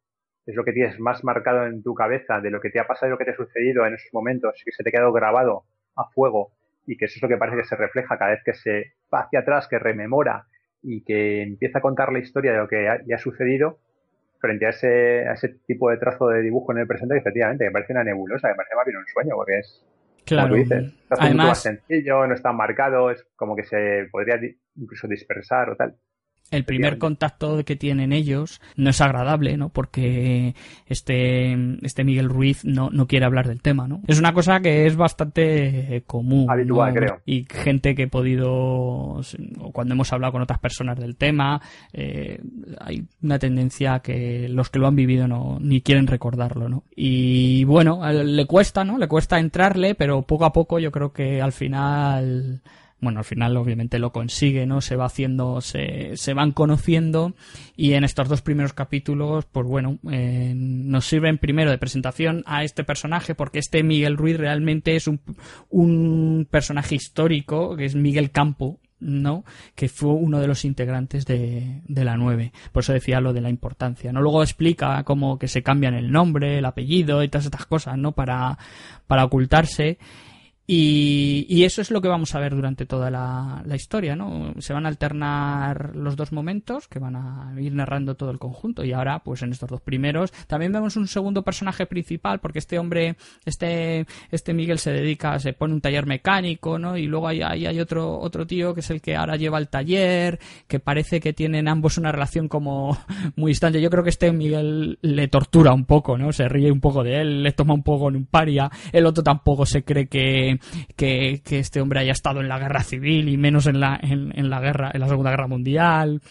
es 0.45 0.55
lo 0.55 0.63
que 0.63 0.73
tienes 0.73 0.99
más 0.99 1.23
marcado 1.23 1.65
en 1.65 1.83
tu 1.83 1.93
cabeza 1.93 2.41
de 2.41 2.49
lo 2.49 2.61
que 2.61 2.69
te 2.69 2.79
ha 2.79 2.87
pasado 2.87 3.07
y 3.07 3.11
lo 3.11 3.17
que 3.17 3.25
te 3.25 3.31
ha 3.31 3.35
sucedido 3.35 3.85
en 3.85 3.93
esos 3.93 4.13
momentos 4.13 4.59
y 4.59 4.65
que 4.65 4.71
se 4.71 4.83
te 4.83 4.89
ha 4.89 4.91
quedado 4.91 5.13
grabado 5.13 5.63
a 5.95 6.05
fuego 6.09 6.51
y 6.85 6.97
que 6.97 7.05
eso 7.05 7.15
es 7.17 7.21
lo 7.21 7.29
que 7.29 7.37
parece 7.37 7.57
que 7.57 7.67
se 7.67 7.75
refleja 7.75 8.17
cada 8.17 8.31
vez 8.31 8.41
que 8.43 8.53
se 8.53 8.93
va 9.13 9.21
hacia 9.21 9.39
atrás, 9.39 9.67
que 9.67 9.79
rememora 9.79 10.47
y 10.81 11.03
que 11.03 11.43
empieza 11.43 11.79
a 11.79 11.81
contar 11.81 12.11
la 12.11 12.19
historia 12.19 12.53
de 12.53 12.57
lo 12.57 12.67
que 12.67 12.83
ya 13.05 13.15
ha 13.15 13.19
sucedido 13.19 13.79
frente 14.39 14.65
a 14.65 14.69
ese, 14.69 15.27
a 15.27 15.33
ese 15.33 15.49
tipo 15.67 15.91
de 15.91 15.97
trazo 15.97 16.27
de 16.29 16.41
dibujo 16.41 16.71
en 16.71 16.79
el 16.79 16.87
presente 16.87 17.13
que 17.13 17.19
efectivamente 17.19 17.65
me 17.65 17.71
parece 17.71 17.93
una 17.93 18.03
nebulosa, 18.03 18.47
me 18.47 18.55
parece 18.55 18.75
más 18.75 18.85
bien 18.85 18.97
un 18.97 19.07
sueño 19.07 19.35
porque 19.35 19.59
es 19.59 19.85
Claro. 20.25 20.49
Como 20.49 20.63
dices, 20.63 20.93
Además, 21.09 21.47
más 21.47 21.63
sencillo, 21.63 22.27
no 22.27 22.33
está 22.35 22.51
marcado, 22.51 23.09
es 23.09 23.25
como 23.35 23.55
que 23.55 23.63
se 23.63 24.07
podría 24.11 24.39
incluso 24.75 25.07
dispersar 25.07 25.69
o 25.71 25.75
tal 25.75 25.95
el 26.51 26.65
primer 26.65 26.97
contacto 26.97 27.63
que 27.63 27.75
tienen 27.75 28.13
ellos 28.13 28.61
no 28.75 28.89
es 28.89 29.01
agradable, 29.01 29.57
¿no? 29.57 29.69
Porque 29.69 30.53
este, 30.85 31.57
este 31.81 32.03
Miguel 32.03 32.29
Ruiz 32.29 32.65
no, 32.65 32.89
no 32.89 33.07
quiere 33.07 33.25
hablar 33.25 33.47
del 33.47 33.61
tema, 33.61 33.87
¿no? 33.87 34.01
Es 34.07 34.19
una 34.19 34.33
cosa 34.33 34.59
que 34.59 34.85
es 34.85 34.95
bastante 34.95 36.03
común. 36.05 36.49
Habitual, 36.49 36.93
creo. 36.93 37.21
Y 37.25 37.45
gente 37.49 37.95
que 37.95 38.03
he 38.03 38.07
podido, 38.07 38.51
o 38.51 39.71
cuando 39.71 39.93
hemos 39.93 40.11
hablado 40.11 40.33
con 40.33 40.41
otras 40.41 40.59
personas 40.59 40.99
del 40.99 41.15
tema, 41.15 41.61
eh, 41.93 42.39
hay 42.79 43.05
una 43.21 43.39
tendencia 43.39 43.99
que 43.99 44.47
los 44.49 44.69
que 44.69 44.79
lo 44.79 44.87
han 44.87 44.95
vivido 44.95 45.27
no, 45.27 45.57
ni 45.61 45.81
quieren 45.81 46.07
recordarlo, 46.07 46.69
¿no? 46.69 46.83
Y 46.95 47.63
bueno, 47.63 48.01
le 48.11 48.45
cuesta, 48.45 48.83
¿no? 48.83 48.97
Le 48.97 49.07
cuesta 49.07 49.39
entrarle, 49.39 49.95
pero 49.95 50.23
poco 50.23 50.45
a 50.45 50.53
poco 50.53 50.79
yo 50.79 50.91
creo 50.91 51.13
que 51.13 51.41
al 51.41 51.53
final 51.53 52.61
bueno, 53.01 53.19
al 53.19 53.25
final 53.25 53.57
obviamente 53.57 53.99
lo 53.99 54.11
consigue, 54.11 54.65
¿no? 54.65 54.79
Se 54.79 54.95
va 54.95 55.05
haciendo, 55.05 55.59
se, 55.59 56.15
se 56.15 56.33
van 56.33 56.51
conociendo 56.51 57.33
y 57.75 57.93
en 57.93 58.03
estos 58.03 58.29
dos 58.29 58.41
primeros 58.41 58.73
capítulos, 58.73 59.45
pues 59.51 59.67
bueno, 59.67 59.97
eh, 60.11 60.53
nos 60.55 61.05
sirven 61.05 61.39
primero 61.39 61.71
de 61.71 61.79
presentación 61.79 62.43
a 62.45 62.63
este 62.63 62.83
personaje 62.83 63.33
porque 63.33 63.59
este 63.59 63.83
Miguel 63.83 64.17
Ruiz 64.17 64.37
realmente 64.37 64.95
es 64.95 65.07
un, 65.07 65.19
un 65.69 66.47
personaje 66.49 66.95
histórico, 66.95 67.75
que 67.75 67.85
es 67.85 67.95
Miguel 67.95 68.29
Campo, 68.29 68.79
¿no? 69.01 69.43
Que 69.75 69.89
fue 69.89 70.11
uno 70.11 70.39
de 70.39 70.47
los 70.47 70.63
integrantes 70.63 71.25
de, 71.25 71.81
de, 71.87 72.05
la 72.05 72.15
9. 72.17 72.53
Por 72.71 72.83
eso 72.83 72.93
decía 72.93 73.19
lo 73.19 73.33
de 73.33 73.41
la 73.41 73.49
importancia, 73.49 74.13
¿no? 74.13 74.21
Luego 74.21 74.43
explica 74.43 75.03
cómo 75.03 75.39
que 75.39 75.47
se 75.47 75.63
cambian 75.63 75.95
el 75.95 76.11
nombre, 76.11 76.59
el 76.59 76.65
apellido 76.65 77.23
y 77.23 77.27
todas 77.27 77.45
estas 77.45 77.65
cosas, 77.65 77.97
¿no? 77.97 78.13
Para, 78.13 78.57
para 79.07 79.25
ocultarse. 79.25 79.97
Y, 80.73 81.65
eso 81.65 81.81
es 81.81 81.91
lo 81.91 81.99
que 81.99 82.07
vamos 82.07 82.33
a 82.33 82.39
ver 82.39 82.55
durante 82.55 82.85
toda 82.85 83.11
la, 83.11 83.75
historia, 83.75 84.15
¿no? 84.15 84.53
Se 84.59 84.71
van 84.71 84.85
a 84.85 84.89
alternar 84.89 85.97
los 85.97 86.15
dos 86.15 86.31
momentos 86.31 86.87
que 86.87 86.97
van 86.97 87.17
a 87.17 87.53
ir 87.59 87.73
narrando 87.73 88.15
todo 88.15 88.31
el 88.31 88.39
conjunto. 88.39 88.85
Y 88.85 88.93
ahora, 88.93 89.19
pues 89.19 89.41
en 89.41 89.51
estos 89.51 89.69
dos 89.69 89.81
primeros, 89.81 90.31
también 90.47 90.71
vemos 90.71 90.95
un 90.95 91.09
segundo 91.09 91.43
personaje 91.43 91.85
principal, 91.87 92.39
porque 92.39 92.59
este 92.59 92.79
hombre, 92.79 93.17
este, 93.43 94.05
este 94.31 94.53
Miguel 94.53 94.79
se 94.79 94.93
dedica, 94.93 95.37
se 95.39 95.51
pone 95.51 95.73
un 95.73 95.81
taller 95.81 96.05
mecánico, 96.05 96.79
¿no? 96.79 96.95
Y 96.95 97.05
luego 97.05 97.27
hay, 97.27 97.41
hay, 97.41 97.79
otro, 97.81 98.17
otro 98.19 98.47
tío 98.47 98.73
que 98.73 98.79
es 98.79 98.89
el 98.91 99.01
que 99.01 99.17
ahora 99.17 99.35
lleva 99.35 99.57
el 99.57 99.67
taller, 99.67 100.39
que 100.69 100.79
parece 100.79 101.19
que 101.19 101.33
tienen 101.33 101.67
ambos 101.67 101.97
una 101.97 102.13
relación 102.13 102.47
como 102.47 102.97
muy 103.35 103.51
distante. 103.51 103.81
Yo 103.81 103.89
creo 103.89 104.05
que 104.05 104.09
este 104.09 104.31
Miguel 104.31 104.99
le 105.01 105.27
tortura 105.27 105.73
un 105.73 105.83
poco, 105.83 106.17
¿no? 106.17 106.31
Se 106.31 106.47
ríe 106.47 106.71
un 106.71 106.79
poco 106.79 107.03
de 107.03 107.19
él, 107.19 107.43
le 107.43 107.51
toma 107.51 107.73
un 107.73 107.83
poco 107.83 108.07
en 108.07 108.15
un 108.15 108.25
paria. 108.25 108.71
El 108.93 109.05
otro 109.05 109.21
tampoco 109.21 109.65
se 109.65 109.83
cree 109.83 110.07
que 110.07 110.60
que, 110.95 111.41
este 111.45 111.81
hombre 111.81 111.99
haya 111.99 112.11
estado 112.11 112.41
en 112.41 112.47
la 112.47 112.59
guerra 112.59 112.83
civil 112.83 113.29
y 113.29 113.37
menos 113.37 113.67
en 113.67 113.79
la, 113.79 113.99
en 114.01 114.49
la 114.49 114.59
guerra, 114.59 114.91
en 114.93 115.01
la 115.01 115.07
Segunda 115.07 115.31
Guerra 115.31 115.47
Mundial 115.47 116.21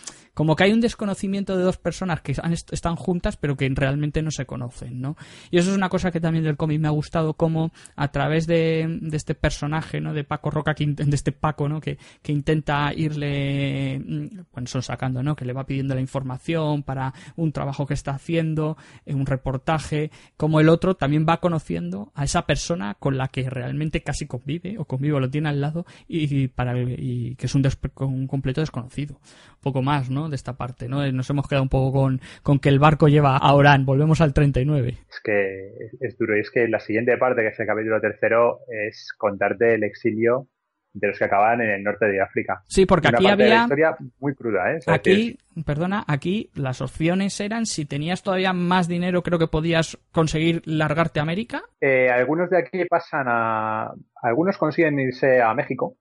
como 0.40 0.56
que 0.56 0.64
hay 0.64 0.72
un 0.72 0.80
desconocimiento 0.80 1.54
de 1.54 1.64
dos 1.64 1.76
personas 1.76 2.22
que 2.22 2.34
están 2.70 2.96
juntas 2.96 3.36
pero 3.36 3.58
que 3.58 3.68
realmente 3.74 4.22
no 4.22 4.30
se 4.30 4.46
conocen, 4.46 4.98
¿no? 4.98 5.14
Y 5.50 5.58
eso 5.58 5.68
es 5.68 5.76
una 5.76 5.90
cosa 5.90 6.10
que 6.10 6.18
también 6.18 6.46
del 6.46 6.56
cómic 6.56 6.80
me 6.80 6.88
ha 6.88 6.92
gustado, 6.92 7.34
como 7.34 7.72
a 7.94 8.08
través 8.10 8.46
de, 8.46 9.00
este 9.12 9.34
personaje, 9.34 10.00
¿no? 10.00 10.14
De 10.14 10.24
Paco 10.24 10.50
Roca, 10.50 10.74
de 10.78 11.14
este 11.14 11.32
Paco, 11.32 11.68
¿no? 11.68 11.78
Que, 11.82 11.98
intenta 12.26 12.90
irle, 12.94 13.98
mm, 13.98 14.44
bueno, 14.50 14.66
son 14.66 14.82
sacando, 14.82 15.22
¿no? 15.22 15.36
Que 15.36 15.44
le 15.44 15.52
va 15.52 15.66
pidiendo 15.66 15.94
la 15.94 16.00
información 16.00 16.84
para 16.84 17.12
un 17.36 17.52
trabajo 17.52 17.84
que 17.84 17.92
está 17.92 18.12
haciendo, 18.12 18.78
eh, 19.04 19.12
un 19.12 19.26
reportaje, 19.26 20.10
como 20.38 20.58
el 20.58 20.70
otro 20.70 20.94
también 20.94 21.26
va 21.28 21.40
conociendo 21.40 22.12
a 22.14 22.24
esa 22.24 22.46
persona 22.46 22.94
con 22.94 23.18
la 23.18 23.28
que 23.28 23.50
realmente 23.50 24.02
casi 24.02 24.26
convive 24.26 24.78
o 24.78 24.86
convive 24.86 25.16
o 25.16 25.20
lo 25.20 25.28
tiene 25.28 25.50
al 25.50 25.60
lado 25.60 25.84
y, 26.08 26.48
para 26.48 26.80
y 26.80 27.34
que 27.34 27.44
es 27.44 27.54
un, 27.54 27.68
un 27.98 28.26
completo 28.26 28.62
desconocido. 28.62 29.20
Poco 29.60 29.82
más, 29.82 30.08
¿no? 30.08 30.29
De 30.30 30.36
esta 30.36 30.56
parte, 30.56 30.88
¿no? 30.88 31.10
Nos 31.12 31.28
hemos 31.30 31.48
quedado 31.48 31.64
un 31.64 31.68
poco 31.68 32.00
con, 32.00 32.20
con 32.42 32.58
que 32.58 32.68
el 32.68 32.78
barco 32.78 33.08
lleva 33.08 33.36
a 33.36 33.54
Orán, 33.54 33.84
volvemos 33.84 34.20
al 34.20 34.32
39. 34.32 34.98
Es 35.10 35.20
que 35.22 35.90
es 36.00 36.16
duro, 36.16 36.36
y 36.36 36.40
es 36.40 36.50
que 36.50 36.68
la 36.68 36.80
siguiente 36.80 37.16
parte, 37.18 37.42
que 37.42 37.48
es 37.48 37.60
el 37.60 37.66
capítulo 37.66 38.00
tercero, 38.00 38.60
es 38.68 39.12
contarte 39.18 39.74
el 39.74 39.84
exilio 39.84 40.48
de 40.92 41.08
los 41.08 41.18
que 41.18 41.24
acaban 41.24 41.60
en 41.60 41.70
el 41.70 41.82
norte 41.82 42.06
de 42.06 42.20
África. 42.20 42.62
Sí, 42.66 42.86
porque 42.86 43.08
aquí 43.08 43.26
había... 43.26 43.62
historia 43.62 43.96
muy 44.18 44.34
cruda, 44.34 44.72
¿eh? 44.72 44.78
aquí, 44.86 45.38
perdona, 45.64 46.04
aquí 46.06 46.50
las 46.54 46.80
opciones 46.80 47.38
eran 47.40 47.66
si 47.66 47.84
tenías 47.84 48.22
todavía 48.22 48.52
más 48.52 48.88
dinero, 48.88 49.22
creo 49.22 49.38
que 49.38 49.46
podías 49.46 49.98
conseguir 50.12 50.62
largarte 50.64 51.20
a 51.20 51.22
América. 51.22 51.62
Eh, 51.80 52.08
algunos 52.10 52.50
de 52.50 52.58
aquí 52.58 52.84
pasan 52.86 53.26
a... 53.28 53.92
Algunos 54.22 54.58
consiguen 54.58 54.98
irse 54.98 55.40
a 55.40 55.54
México, 55.54 55.96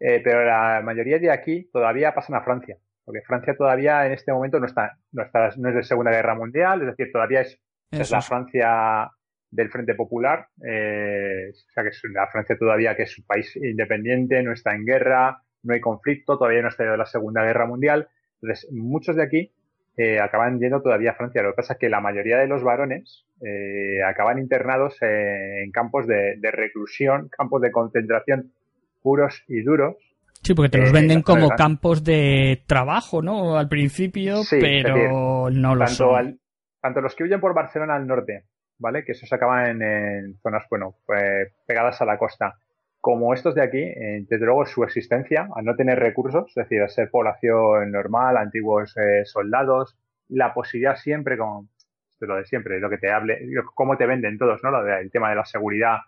eh, 0.00 0.20
pero 0.22 0.44
la 0.44 0.82
mayoría 0.82 1.18
de 1.18 1.30
aquí 1.30 1.68
todavía 1.72 2.12
pasan 2.14 2.36
a 2.36 2.42
Francia 2.42 2.76
porque 3.08 3.22
Francia 3.22 3.56
todavía 3.56 4.04
en 4.04 4.12
este 4.12 4.34
momento 4.34 4.60
no 4.60 4.66
está, 4.66 4.98
no 5.12 5.22
está, 5.22 5.48
no 5.56 5.70
es 5.70 5.74
de 5.76 5.82
Segunda 5.82 6.10
Guerra 6.10 6.34
Mundial, 6.34 6.82
es 6.82 6.88
decir, 6.88 7.10
todavía 7.10 7.40
es, 7.40 7.58
es 7.90 8.10
la 8.10 8.20
Francia 8.20 9.10
del 9.50 9.70
Frente 9.70 9.94
Popular, 9.94 10.48
eh, 10.62 11.48
o 11.50 11.72
sea 11.72 11.84
que 11.84 11.88
es 11.88 12.02
la 12.12 12.26
Francia 12.26 12.58
todavía 12.58 12.94
que 12.94 13.04
es 13.04 13.18
un 13.18 13.24
país 13.24 13.56
independiente, 13.56 14.42
no 14.42 14.52
está 14.52 14.74
en 14.74 14.84
guerra, 14.84 15.40
no 15.62 15.72
hay 15.72 15.80
conflicto, 15.80 16.36
todavía 16.36 16.60
no 16.60 16.68
está 16.68 16.84
de 16.84 16.98
la 16.98 17.06
Segunda 17.06 17.42
Guerra 17.44 17.64
Mundial. 17.64 18.08
Entonces, 18.42 18.70
muchos 18.72 19.16
de 19.16 19.22
aquí 19.22 19.52
eh, 19.96 20.20
acaban 20.20 20.60
yendo 20.60 20.82
todavía 20.82 21.12
a 21.12 21.14
Francia. 21.14 21.40
Lo 21.40 21.52
que 21.52 21.56
pasa 21.56 21.72
es 21.72 21.78
que 21.78 21.88
la 21.88 22.02
mayoría 22.02 22.36
de 22.36 22.46
los 22.46 22.62
varones 22.62 23.24
eh, 23.40 24.02
acaban 24.04 24.38
internados 24.38 24.98
en 25.00 25.70
campos 25.70 26.06
de, 26.06 26.36
reclusión, 26.42 27.30
campos 27.30 27.62
de 27.62 27.72
concentración 27.72 28.52
puros 29.00 29.42
y 29.48 29.62
duros. 29.62 29.96
Sí, 30.42 30.54
porque 30.54 30.70
te 30.70 30.78
los 30.78 30.92
venden 30.92 31.22
como 31.22 31.50
campos 31.50 32.04
de 32.04 32.62
trabajo, 32.66 33.22
¿no? 33.22 33.58
Al 33.58 33.68
principio, 33.68 34.40
pero 34.50 35.50
no 35.50 35.74
lo 35.74 35.86
son. 35.86 36.38
tanto 36.80 37.00
los 37.00 37.14
que 37.14 37.24
huyen 37.24 37.40
por 37.40 37.54
Barcelona 37.54 37.96
al 37.96 38.06
norte, 38.06 38.44
¿vale? 38.78 39.04
Que 39.04 39.12
esos 39.12 39.32
acaban 39.32 39.82
en, 39.82 40.38
zonas, 40.42 40.64
bueno, 40.70 40.96
pues, 41.06 41.52
pegadas 41.66 42.00
a 42.00 42.04
la 42.04 42.18
costa 42.18 42.56
como 43.00 43.32
estos 43.32 43.54
de 43.54 43.62
aquí, 43.62 43.78
eh, 43.78 44.24
desde 44.28 44.44
luego 44.44 44.66
su 44.66 44.82
existencia, 44.82 45.48
al 45.54 45.64
no 45.64 45.76
tener 45.76 45.98
recursos, 45.98 46.48
es 46.48 46.54
decir, 46.54 46.82
a 46.82 46.88
ser 46.88 47.10
población 47.10 47.92
normal, 47.92 48.36
antiguos 48.36 48.96
eh, 48.96 49.24
soldados, 49.24 49.96
la 50.28 50.52
posibilidad 50.52 50.96
siempre, 50.96 51.38
como 51.38 51.68
esto 52.10 52.24
es 52.24 52.28
lo 52.28 52.36
de 52.36 52.44
siempre, 52.44 52.80
lo 52.80 52.90
que 52.90 52.98
te 52.98 53.10
hable, 53.10 53.38
cómo 53.74 53.96
te 53.96 54.06
venden 54.06 54.36
todos, 54.36 54.62
¿no? 54.64 54.70
Lo 54.70 54.82
del 54.82 55.10
tema 55.10 55.30
de 55.30 55.36
la 55.36 55.44
seguridad 55.44 55.98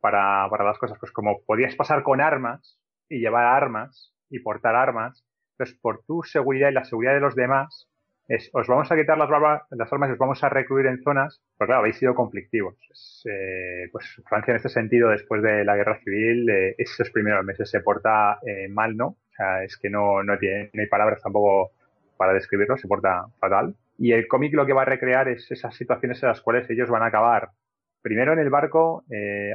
para, 0.00 0.48
para 0.50 0.64
las 0.64 0.78
cosas, 0.78 0.98
pues 0.98 1.12
como 1.12 1.42
podías 1.46 1.76
pasar 1.76 2.02
con 2.02 2.20
armas 2.20 2.78
y 3.12 3.20
llevar 3.20 3.46
armas 3.46 4.12
y 4.30 4.40
portar 4.40 4.74
armas, 4.74 5.24
pues 5.56 5.74
por 5.74 6.02
tu 6.04 6.22
seguridad 6.22 6.70
y 6.70 6.74
la 6.74 6.84
seguridad 6.84 7.14
de 7.14 7.20
los 7.20 7.34
demás, 7.34 7.88
os 8.52 8.66
vamos 8.66 8.90
a 8.90 8.96
quitar 8.96 9.18
las, 9.18 9.28
las 9.70 9.92
armas 9.92 10.08
y 10.08 10.12
os 10.12 10.18
vamos 10.18 10.42
a 10.42 10.48
recluir 10.48 10.86
en 10.86 11.02
zonas, 11.02 11.42
pero 11.58 11.66
claro, 11.66 11.80
habéis 11.80 11.96
sido 11.96 12.14
conflictivos. 12.14 12.76
Eh, 13.28 13.88
pues 13.90 14.22
Francia 14.28 14.52
en 14.52 14.56
este 14.56 14.68
sentido, 14.68 15.10
después 15.10 15.42
de 15.42 15.64
la 15.64 15.76
guerra 15.76 15.98
civil, 16.00 16.48
eh, 16.48 16.74
esos 16.78 17.10
primeros 17.10 17.44
meses 17.44 17.68
se 17.68 17.80
porta 17.80 18.38
eh, 18.46 18.68
mal, 18.68 18.96
¿no? 18.96 19.06
O 19.06 19.34
sea, 19.36 19.64
es 19.64 19.76
que 19.76 19.90
no, 19.90 20.22
no, 20.22 20.38
tiene, 20.38 20.70
no 20.72 20.82
hay 20.82 20.88
palabras 20.88 21.22
tampoco 21.22 21.72
para 22.16 22.32
describirlo, 22.32 22.76
se 22.76 22.88
porta 22.88 23.26
fatal. 23.38 23.74
Y 23.98 24.12
el 24.12 24.26
cómic 24.28 24.54
lo 24.54 24.66
que 24.66 24.72
va 24.72 24.82
a 24.82 24.86
recrear 24.86 25.28
es 25.28 25.50
esas 25.50 25.74
situaciones 25.74 26.22
en 26.22 26.28
las 26.28 26.40
cuales 26.40 26.68
ellos 26.70 26.88
van 26.88 27.02
a 27.02 27.06
acabar 27.06 27.50
primero 28.00 28.32
en 28.32 28.40
el 28.40 28.50
barco 28.50 29.04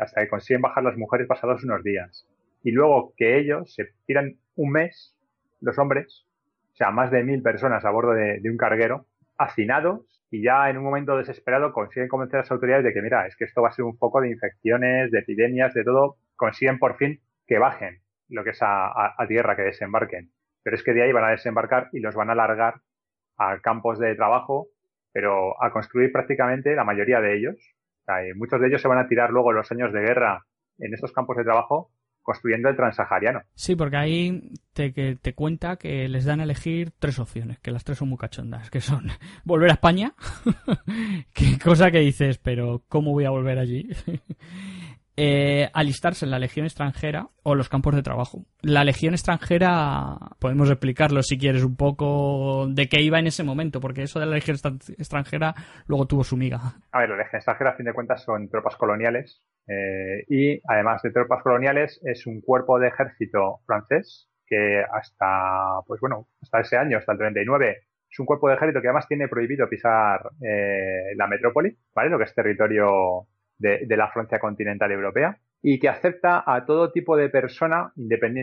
hasta 0.01 0.21
que 0.21 0.29
consiguen 0.29 0.61
bajar 0.61 0.83
las 0.83 0.95
mujeres 0.95 1.27
pasados 1.27 1.65
unos 1.65 1.83
días. 1.83 2.25
Y 2.63 2.71
luego 2.71 3.13
que 3.15 3.37
ellos 3.37 3.73
se 3.73 3.89
tiran 4.05 4.37
un 4.55 4.71
mes, 4.71 5.15
los 5.61 5.77
hombres, 5.77 6.25
o 6.73 6.75
sea, 6.77 6.91
más 6.91 7.09
de 7.11 7.23
mil 7.23 7.41
personas 7.41 7.85
a 7.85 7.89
bordo 7.89 8.11
de, 8.11 8.41
un 8.49 8.57
carguero, 8.57 9.07
hacinados, 9.37 10.21
y 10.29 10.43
ya 10.43 10.69
en 10.69 10.77
un 10.77 10.83
momento 10.83 11.17
desesperado 11.17 11.71
consiguen 11.71 12.09
convencer 12.09 12.37
a 12.37 12.41
las 12.43 12.51
autoridades 12.51 12.83
de 12.83 12.93
que, 12.93 13.01
mira, 13.01 13.25
es 13.25 13.35
que 13.35 13.45
esto 13.45 13.61
va 13.61 13.69
a 13.69 13.71
ser 13.71 13.85
un 13.85 13.97
foco 13.97 14.21
de 14.21 14.29
infecciones, 14.29 15.09
de 15.11 15.19
epidemias, 15.19 15.73
de 15.73 15.83
todo, 15.83 16.17
consiguen 16.35 16.79
por 16.79 16.97
fin 16.97 17.21
que 17.47 17.57
bajen 17.57 18.01
lo 18.29 18.43
que 18.43 18.51
es 18.51 18.59
a, 18.61 19.15
tierra, 19.27 19.55
que 19.55 19.63
desembarquen. 19.63 20.31
Pero 20.63 20.75
es 20.75 20.83
que 20.83 20.93
de 20.93 21.03
ahí 21.03 21.11
van 21.11 21.23
a 21.23 21.31
desembarcar 21.31 21.89
y 21.93 21.99
los 21.99 22.13
van 22.13 22.29
a 22.29 22.35
largar 22.35 22.81
a 23.37 23.59
campos 23.59 23.99
de 23.99 24.15
trabajo, 24.15 24.67
pero 25.13 25.61
a 25.63 25.71
construir 25.71 26.11
prácticamente 26.11 26.75
la 26.75 26.83
mayoría 26.83 27.21
de 27.21 27.37
ellos. 27.37 27.55
muchos 28.35 28.59
de 28.59 28.67
ellos 28.67 28.81
se 28.81 28.87
van 28.87 28.99
a 28.99 29.07
tirar 29.07 29.31
luego 29.31 29.53
los 29.53 29.71
años 29.71 29.93
de 29.93 30.01
guerra 30.01 30.45
en 30.77 30.93
estos 30.93 31.13
campos 31.13 31.37
de 31.37 31.43
trabajo 31.43 31.89
construyendo 32.27 32.67
el 32.67 32.75
transahariano. 32.75 33.41
Sí, 33.55 33.77
porque 33.77 33.95
ahí 33.95 34.51
te, 34.73 34.91
que, 34.91 35.15
te 35.15 35.33
cuenta 35.33 35.77
que 35.77 36.09
les 36.09 36.25
dan 36.25 36.41
a 36.41 36.43
elegir 36.43 36.91
tres 36.99 37.19
opciones, 37.19 37.57
que 37.59 37.71
las 37.71 37.85
tres 37.85 37.99
son 37.99 38.09
muy 38.09 38.17
cachondas, 38.17 38.69
que 38.69 38.81
son 38.81 39.07
volver 39.45 39.69
a 39.69 39.75
España, 39.75 40.13
qué 41.33 41.57
cosa 41.57 41.89
que 41.89 41.99
dices, 41.99 42.37
pero 42.37 42.83
¿cómo 42.89 43.13
voy 43.13 43.23
a 43.23 43.29
volver 43.29 43.59
allí? 43.59 43.87
Eh, 45.19 45.67
alistarse 45.73 46.25
en 46.25 46.31
la 46.31 46.37
Legión 46.37 46.67
extranjera 46.67 47.27
o 47.41 47.55
los 47.55 47.69
campos 47.69 47.95
de 47.95 48.03
trabajo. 48.03 48.45
La 48.61 48.83
Legión 48.83 49.15
extranjera, 49.15 50.15
podemos 50.39 50.69
explicarlo 50.69 51.23
si 51.23 51.39
quieres 51.39 51.63
un 51.63 51.75
poco 51.75 52.67
de 52.69 52.87
qué 52.87 53.01
iba 53.01 53.17
en 53.17 53.25
ese 53.25 53.43
momento, 53.43 53.81
porque 53.81 54.03
eso 54.03 54.19
de 54.19 54.27
la 54.27 54.35
Legión 54.35 54.57
extranjera 54.99 55.55
luego 55.87 56.05
tuvo 56.05 56.23
su 56.23 56.37
miga. 56.37 56.59
A 56.91 56.99
ver, 56.99 57.09
la 57.09 57.17
Legión 57.17 57.37
extranjera 57.37 57.71
a 57.71 57.75
fin 57.75 57.87
de 57.87 57.93
cuentas 57.93 58.23
son 58.23 58.47
tropas 58.47 58.75
coloniales 58.75 59.41
eh, 59.67 60.23
y 60.29 60.61
además 60.67 61.01
de 61.01 61.09
tropas 61.09 61.41
coloniales 61.41 61.99
es 62.03 62.27
un 62.27 62.39
cuerpo 62.41 62.77
de 62.77 62.89
ejército 62.89 63.61
francés 63.65 64.29
que 64.45 64.83
hasta, 64.83 65.81
pues 65.87 65.99
bueno, 65.99 66.27
hasta 66.43 66.59
ese 66.59 66.77
año, 66.77 66.99
hasta 66.99 67.13
el 67.13 67.17
39, 67.17 67.75
es 68.07 68.19
un 68.19 68.27
cuerpo 68.27 68.49
de 68.49 68.55
ejército 68.55 68.81
que 68.81 68.87
además 68.87 69.07
tiene 69.07 69.27
prohibido 69.27 69.67
pisar 69.67 70.29
eh, 70.47 71.15
la 71.15 71.25
metrópoli, 71.25 71.75
¿vale? 71.95 72.11
Lo 72.11 72.19
que 72.19 72.25
es 72.25 72.35
territorio 72.35 73.27
de, 73.59 73.85
la 73.97 74.09
Francia 74.09 74.39
continental 74.39 74.91
europea 74.91 75.37
y 75.61 75.79
que 75.79 75.89
acepta 75.89 76.43
a 76.45 76.65
todo 76.65 76.91
tipo 76.91 77.17
de 77.17 77.29
persona 77.29 77.91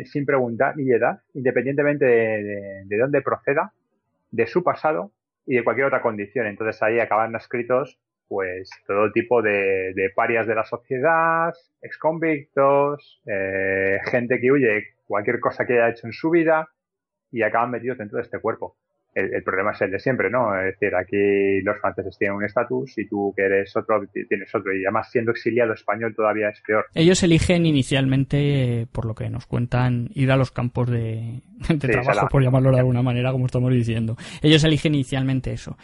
sin 0.04 0.26
preguntar 0.26 0.76
ni 0.76 0.90
edad, 0.90 1.20
independientemente 1.34 2.04
de, 2.04 2.96
dónde 2.98 3.22
proceda, 3.22 3.72
de 4.30 4.46
su 4.46 4.64
pasado 4.64 5.12
y 5.46 5.56
de 5.56 5.64
cualquier 5.64 5.86
otra 5.86 6.02
condición. 6.02 6.46
Entonces 6.46 6.82
ahí 6.82 6.98
acaban 6.98 7.34
escritos 7.34 7.98
pues 8.26 8.70
todo 8.86 9.12
tipo 9.12 9.42
de, 9.42 10.10
parias 10.16 10.46
de 10.46 10.54
la 10.54 10.64
sociedad, 10.64 11.52
exconvictos, 11.82 13.22
eh, 13.26 13.98
gente 14.06 14.40
que 14.40 14.50
huye 14.50 14.84
cualquier 15.06 15.38
cosa 15.40 15.66
que 15.66 15.74
haya 15.74 15.90
hecho 15.90 16.06
en 16.06 16.12
su 16.12 16.30
vida 16.30 16.68
y 17.30 17.42
acaban 17.42 17.70
metidos 17.70 17.98
dentro 17.98 18.16
de 18.16 18.24
este 18.24 18.40
cuerpo 18.40 18.76
el, 19.14 19.42
problema 19.42 19.72
es 19.72 19.80
el 19.82 19.90
de 19.92 19.98
siempre, 19.98 20.28
¿no? 20.28 20.58
Es 20.58 20.74
decir, 20.74 20.94
aquí 20.94 21.62
los 21.62 21.78
franceses 21.80 22.18
tienen 22.18 22.36
un 22.36 22.44
estatus 22.44 22.98
y 22.98 23.06
tú 23.06 23.32
que 23.36 23.42
eres 23.42 23.74
otro 23.76 24.02
tienes 24.28 24.52
otro. 24.54 24.74
Y 24.74 24.84
además 24.84 25.08
siendo 25.10 25.30
exiliado 25.30 25.72
español 25.72 26.14
todavía 26.14 26.48
es 26.48 26.60
peor. 26.60 26.86
Ellos 26.94 27.22
eligen 27.22 27.66
inicialmente, 27.66 28.86
por 28.90 29.06
lo 29.06 29.14
que 29.14 29.30
nos 29.30 29.46
cuentan, 29.46 30.10
ir 30.14 30.32
a 30.32 30.36
los 30.36 30.50
campos 30.50 30.90
de, 30.90 31.42
trabajo, 31.78 32.28
por 32.28 32.42
llamarlo 32.42 32.72
de 32.72 32.80
alguna 32.80 33.02
manera, 33.02 33.30
como 33.30 33.46
estamos 33.46 33.72
diciendo. 33.72 34.16
Ellos 34.42 34.64
eligen 34.64 34.94
inicialmente 34.94 35.52
eso. 35.52 35.76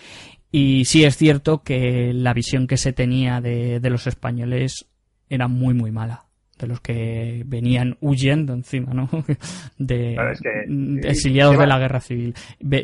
Y 0.50 0.84
sí 0.86 1.04
es 1.04 1.16
cierto 1.16 1.62
que 1.62 2.12
la 2.12 2.34
visión 2.34 2.66
que 2.66 2.76
se 2.76 2.92
tenía 2.92 3.40
de, 3.40 3.78
de 3.78 3.90
los 3.90 4.08
españoles 4.08 4.88
era 5.28 5.46
muy, 5.46 5.74
muy 5.74 5.92
mala 5.92 6.29
de 6.60 6.68
los 6.68 6.80
que 6.80 7.42
venían 7.46 7.96
huyendo 8.00 8.52
encima, 8.52 8.92
¿no? 8.92 9.08
De, 9.78 10.16
exiliados 11.02 11.58
de 11.58 11.66
la 11.66 11.78
guerra 11.78 12.00
civil. 12.00 12.34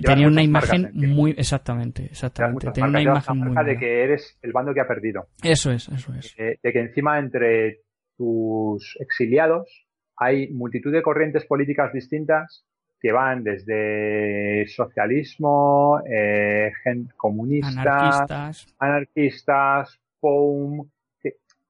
tenía 0.03 0.27
una 0.27 0.43
imagen 0.43 0.91
muy 0.95 1.33
exactamente, 1.37 2.05
exactamente. 2.07 2.71
Tenía 2.71 2.89
una 2.89 3.03
imagen 3.03 3.39
muy 3.39 3.65
de 3.65 3.79
que 3.79 4.05
eres 4.05 4.39
el 4.43 4.53
bando 4.53 4.73
que 4.73 4.81
ha 4.81 4.89
perdido. 4.89 5.27
Eso 5.43 5.71
es, 5.71 5.89
eso 5.89 6.13
es. 6.15 6.35
de 6.37 6.73
que 6.73 6.81
encima 6.81 7.19
entre 7.19 7.81
tus 8.17 8.97
exiliados 9.01 9.87
hay 10.17 10.49
multitud 10.53 10.93
de 10.93 11.03
corrientes 11.03 11.45
políticas 11.45 11.93
distintas 11.93 12.65
que 13.01 13.13
van 13.13 13.45
desde 13.45 14.67
socialismo, 14.69 16.01
eh, 16.11 16.73
comunistas, 17.17 17.77
anarquistas, 17.77 18.75
anarquistas 18.79 20.01
POUM, 20.19 20.89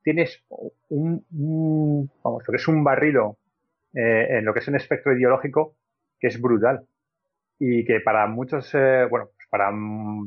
tienes 0.06 0.40
un, 0.88 2.08
vamos, 2.22 2.44
lo 2.46 2.52
que 2.56 2.70
un 2.70 2.84
barrido 2.84 3.38
eh, 3.92 4.38
en 4.38 4.44
lo 4.44 4.54
que 4.54 4.60
es 4.60 4.68
un 4.68 4.76
espectro 4.76 5.12
ideológico 5.12 5.74
que 6.20 6.28
es 6.28 6.40
brutal 6.40 6.86
y 7.58 7.84
que 7.84 7.98
para 7.98 8.28
muchos, 8.28 8.72
eh, 8.74 9.04
bueno, 9.10 9.30
pues 9.34 9.48
para, 9.50 9.72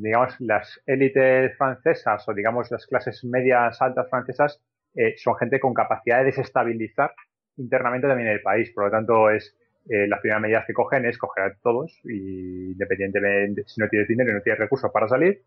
digamos, 0.01 0.35
las 0.41 0.81
élites 0.85 1.55
francesas 1.57 2.27
o, 2.27 2.33
digamos, 2.33 2.69
las 2.71 2.85
clases 2.87 3.23
medias 3.23 3.81
altas 3.81 4.09
francesas 4.09 4.61
eh, 4.95 5.15
son 5.15 5.37
gente 5.37 5.61
con 5.61 5.73
capacidad 5.73 6.19
de 6.19 6.25
desestabilizar 6.25 7.13
internamente 7.55 8.09
también 8.09 8.27
el 8.27 8.41
país. 8.41 8.71
Por 8.71 8.83
lo 8.83 8.91
tanto, 8.91 9.29
es 9.29 9.55
las 9.85 10.19
primeras 10.19 10.41
medidas 10.41 10.65
que 10.67 10.73
cogen 10.73 11.05
es 11.05 11.17
coger 11.17 11.45
a 11.45 11.55
todos 11.63 11.99
y 12.03 12.73
independientemente 12.73 13.63
si 13.65 13.79
no 13.81 13.87
tienes 13.87 14.07
dinero 14.09 14.29
y 14.29 14.33
no 14.33 14.41
tienes 14.41 14.59
recursos 14.59 14.91
para 14.91 15.07
salir, 15.07 15.41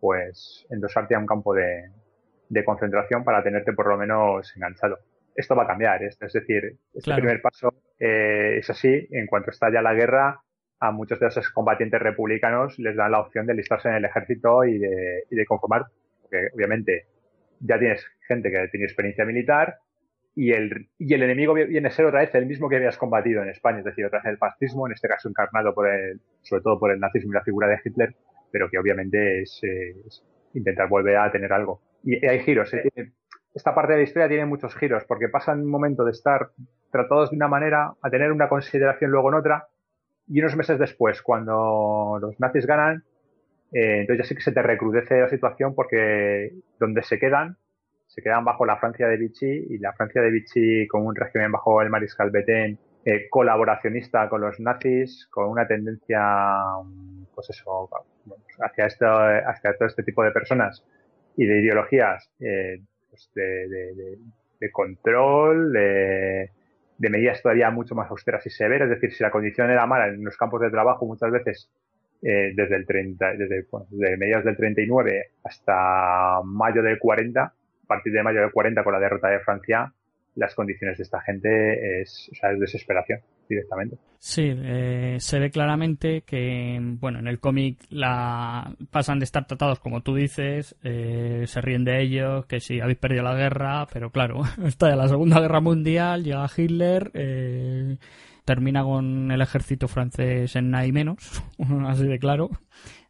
pues 0.00 0.66
endosarte 0.70 1.14
a 1.14 1.18
un 1.18 1.26
campo 1.26 1.54
de, 1.54 1.90
de 2.54 2.64
concentración 2.64 3.24
para 3.24 3.42
tenerte 3.42 3.72
por 3.72 3.88
lo 3.88 3.98
menos 3.98 4.50
enganchado. 4.56 4.98
Esto 5.34 5.56
va 5.56 5.64
a 5.64 5.66
cambiar, 5.66 6.02
es 6.04 6.16
decir, 6.18 6.76
este 6.94 7.14
primer 7.14 7.42
paso 7.42 7.74
eh, 7.98 8.58
es 8.58 8.70
así, 8.70 9.08
en 9.10 9.26
cuanto 9.26 9.50
estalla 9.50 9.82
la 9.82 9.92
guerra, 9.92 10.40
a 10.78 10.92
muchos 10.92 11.18
de 11.18 11.26
esos 11.26 11.50
combatientes 11.50 12.00
republicanos 12.00 12.78
les 12.78 12.94
dan 12.94 13.10
la 13.10 13.20
opción 13.20 13.46
de 13.46 13.52
alistarse 13.52 13.88
en 13.88 13.96
el 13.96 14.04
ejército 14.04 14.64
y 14.64 14.78
de, 14.78 15.24
y 15.28 15.34
de 15.34 15.44
conformar, 15.44 15.86
porque 16.22 16.48
obviamente 16.54 17.06
ya 17.58 17.78
tienes 17.78 18.06
gente 18.28 18.50
que 18.50 18.68
tiene 18.68 18.86
experiencia 18.86 19.24
militar 19.24 19.78
y 20.36 20.52
el, 20.52 20.88
y 20.98 21.14
el 21.14 21.22
enemigo 21.22 21.54
viene 21.54 21.88
a 21.88 21.90
ser 21.90 22.06
otra 22.06 22.20
vez 22.20 22.34
el 22.34 22.46
mismo 22.46 22.68
que 22.68 22.76
habías 22.76 22.98
combatido 22.98 23.42
en 23.42 23.48
España, 23.48 23.78
es 23.78 23.84
decir, 23.84 24.06
otra 24.06 24.20
vez 24.20 24.26
el 24.26 24.38
fascismo, 24.38 24.86
en 24.86 24.92
este 24.92 25.08
caso 25.08 25.28
encarnado 25.28 25.74
por 25.74 25.88
el, 25.88 26.20
sobre 26.42 26.62
todo 26.62 26.78
por 26.78 26.92
el 26.92 27.00
nazismo 27.00 27.32
y 27.32 27.34
la 27.34 27.42
figura 27.42 27.66
de 27.66 27.80
Hitler, 27.84 28.14
pero 28.52 28.70
que 28.70 28.78
obviamente 28.78 29.42
es 29.42 29.60
intentar 30.54 30.88
volver 30.88 31.16
a 31.16 31.32
tener 31.32 31.52
algo. 31.52 31.80
Y 32.04 32.24
hay 32.26 32.40
giros. 32.40 32.70
Esta 33.54 33.74
parte 33.74 33.92
de 33.92 33.98
la 33.98 34.04
historia 34.04 34.28
tiene 34.28 34.46
muchos 34.46 34.74
giros, 34.76 35.04
porque 35.06 35.28
pasan 35.28 35.60
un 35.60 35.70
momento 35.70 36.04
de 36.04 36.10
estar 36.10 36.50
tratados 36.90 37.30
de 37.30 37.36
una 37.36 37.48
manera 37.48 37.94
a 38.02 38.10
tener 38.10 38.30
una 38.30 38.48
consideración 38.48 39.10
luego 39.10 39.28
en 39.30 39.34
otra, 39.36 39.68
y 40.26 40.40
unos 40.40 40.56
meses 40.56 40.78
después, 40.78 41.22
cuando 41.22 42.18
los 42.20 42.38
nazis 42.40 42.66
ganan, 42.66 43.04
eh, 43.72 44.00
entonces 44.00 44.24
ya 44.24 44.28
sí 44.28 44.34
que 44.34 44.42
se 44.42 44.52
te 44.52 44.62
recrudece 44.62 45.20
la 45.20 45.28
situación 45.28 45.74
porque 45.74 46.52
donde 46.78 47.02
se 47.02 47.18
quedan, 47.18 47.56
se 48.06 48.22
quedan 48.22 48.44
bajo 48.44 48.64
la 48.66 48.76
Francia 48.76 49.06
de 49.08 49.16
Vichy, 49.16 49.66
y 49.70 49.78
la 49.78 49.92
Francia 49.92 50.20
de 50.20 50.30
Vichy 50.30 50.86
con 50.88 51.06
un 51.06 51.14
régimen 51.14 51.52
bajo 51.52 51.80
el 51.80 51.90
mariscal 51.90 52.30
Betén, 52.30 52.78
eh, 53.04 53.28
colaboracionista 53.28 54.28
con 54.28 54.40
los 54.40 54.60
nazis, 54.60 55.26
con 55.30 55.48
una 55.48 55.66
tendencia 55.66 56.20
pues 57.34 57.50
eso, 57.50 57.90
hacia, 58.60 58.86
esto, 58.86 59.06
hacia 59.06 59.76
todo 59.76 59.88
este 59.88 60.02
tipo 60.02 60.22
de 60.22 60.30
personas 60.30 60.84
y 61.36 61.46
de 61.46 61.60
ideologías 61.60 62.30
eh, 62.40 62.80
pues 63.10 63.30
de, 63.34 63.68
de, 64.60 64.70
control, 64.70 65.72
de, 65.72 66.50
de 66.98 67.10
medidas 67.10 67.42
todavía 67.42 67.70
mucho 67.70 67.94
más 67.94 68.10
austeras 68.10 68.46
y 68.46 68.50
severas. 68.50 68.90
Es 68.90 69.00
decir, 69.00 69.12
si 69.12 69.22
la 69.22 69.30
condición 69.30 69.70
era 69.70 69.86
mala 69.86 70.08
en 70.08 70.24
los 70.24 70.36
campos 70.36 70.60
de 70.60 70.70
trabajo, 70.70 71.06
muchas 71.06 71.30
veces 71.30 71.70
eh, 72.22 72.52
desde 72.54 72.76
el 72.76 72.86
30, 72.86 73.34
desde, 73.34 73.66
bueno, 73.70 73.86
desde 73.90 74.16
mediados 74.16 74.46
del 74.46 74.56
39 74.56 75.32
hasta 75.44 76.40
mayo 76.42 76.82
del 76.82 76.98
40, 76.98 77.42
a 77.42 77.52
partir 77.86 78.12
de 78.14 78.22
mayo 78.22 78.40
del 78.40 78.50
40 78.50 78.82
con 78.82 78.94
la 78.94 78.98
derrota 78.98 79.28
de 79.28 79.40
Francia, 79.40 79.92
las 80.34 80.54
condiciones 80.54 80.98
de 80.98 81.04
esta 81.04 81.20
gente 81.20 82.00
es, 82.00 82.28
o 82.32 82.34
sea, 82.34 82.52
es 82.52 82.60
desesperación 82.60 83.20
directamente. 83.48 83.98
Sí, 84.18 84.52
eh, 84.54 85.16
se 85.20 85.38
ve 85.38 85.50
claramente 85.50 86.22
que, 86.22 86.78
bueno, 86.80 87.18
en 87.18 87.28
el 87.28 87.40
cómic 87.40 87.78
la 87.90 88.74
pasan 88.90 89.18
de 89.18 89.24
estar 89.24 89.46
tratados 89.46 89.80
como 89.80 90.02
tú 90.02 90.14
dices, 90.14 90.76
eh, 90.82 91.44
se 91.46 91.60
ríen 91.60 91.84
de 91.84 92.02
ellos, 92.02 92.46
que 92.46 92.60
sí, 92.60 92.80
habéis 92.80 92.98
perdido 92.98 93.22
la 93.22 93.34
guerra, 93.34 93.86
pero 93.92 94.10
claro, 94.10 94.42
está 94.64 94.90
en 94.90 94.98
la 94.98 95.08
Segunda 95.08 95.40
Guerra 95.40 95.60
Mundial, 95.60 96.24
llega 96.24 96.50
Hitler, 96.56 97.10
eh, 97.14 97.98
termina 98.44 98.82
con 98.82 99.30
el 99.30 99.40
ejército 99.40 99.88
francés 99.88 100.56
en 100.56 100.70
nada 100.70 100.86
y 100.86 100.92
menos, 100.92 101.42
así 101.86 102.06
de 102.06 102.18
claro, 102.18 102.50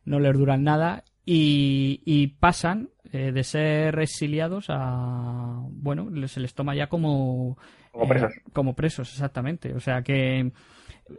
no 0.05 0.19
les 0.19 0.37
duran 0.37 0.65
nada 0.65 1.05
y, 1.25 2.03
y 2.05 2.27
pasan 2.27 2.91
eh, 3.15 3.33
de 3.33 3.45
ser 3.45 3.99
exiliados 4.01 4.67
a 4.69 5.61
bueno 5.71 6.09
se 6.29 6.41
les 6.41 6.55
toma 6.55 6.75
ya 6.75 6.89
como 6.89 7.57
como 7.93 8.09
presos. 8.09 8.33
eh, 8.33 8.43
como 8.53 8.75
presos 8.75 9.13
exactamente. 9.13 9.73
O 9.75 9.81
sea 9.81 10.03
que 10.03 10.53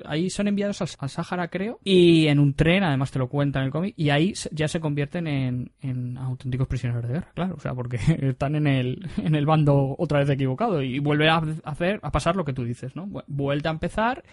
ahí 0.04 0.30
son 0.30 0.48
enviados 0.48 0.82
al, 0.82 1.10
Sáhara 1.10 1.48
creo 1.50 1.80
y 1.84 2.28
en 2.28 2.40
un 2.40 2.54
tren 2.56 2.84
además 2.84 3.12
te 3.12 3.20
lo 3.20 3.30
cuentan 3.30 3.62
en 3.62 3.66
el 3.68 3.72
cómic 3.72 3.94
y 3.98 4.10
ahí 4.10 4.34
ya 4.52 4.68
se 4.68 4.80
convierten 4.80 5.28
en, 5.28 5.72
en, 5.80 6.18
auténticos 6.18 6.68
prisioneros 6.68 7.04
de 7.04 7.14
guerra 7.14 7.32
claro 7.36 7.56
o 7.56 7.60
sea 7.60 7.74
porque 7.74 7.98
están 8.22 8.56
en 8.56 8.68
el 8.68 9.08
en 9.18 9.36
el 9.36 9.46
bando 9.46 9.96
otra 9.98 10.20
vez 10.20 10.30
equivocado 10.30 10.82
y 10.82 11.00
vuelve 11.00 11.30
a 11.30 11.44
hacer 11.64 12.00
a 12.02 12.12
pasar 12.12 12.36
lo 12.36 12.46
que 12.46 12.54
tú 12.54 12.64
dices 12.64 12.96
no 12.96 13.08
vuelta 13.28 13.70
a 13.70 13.74
empezar 13.74 14.24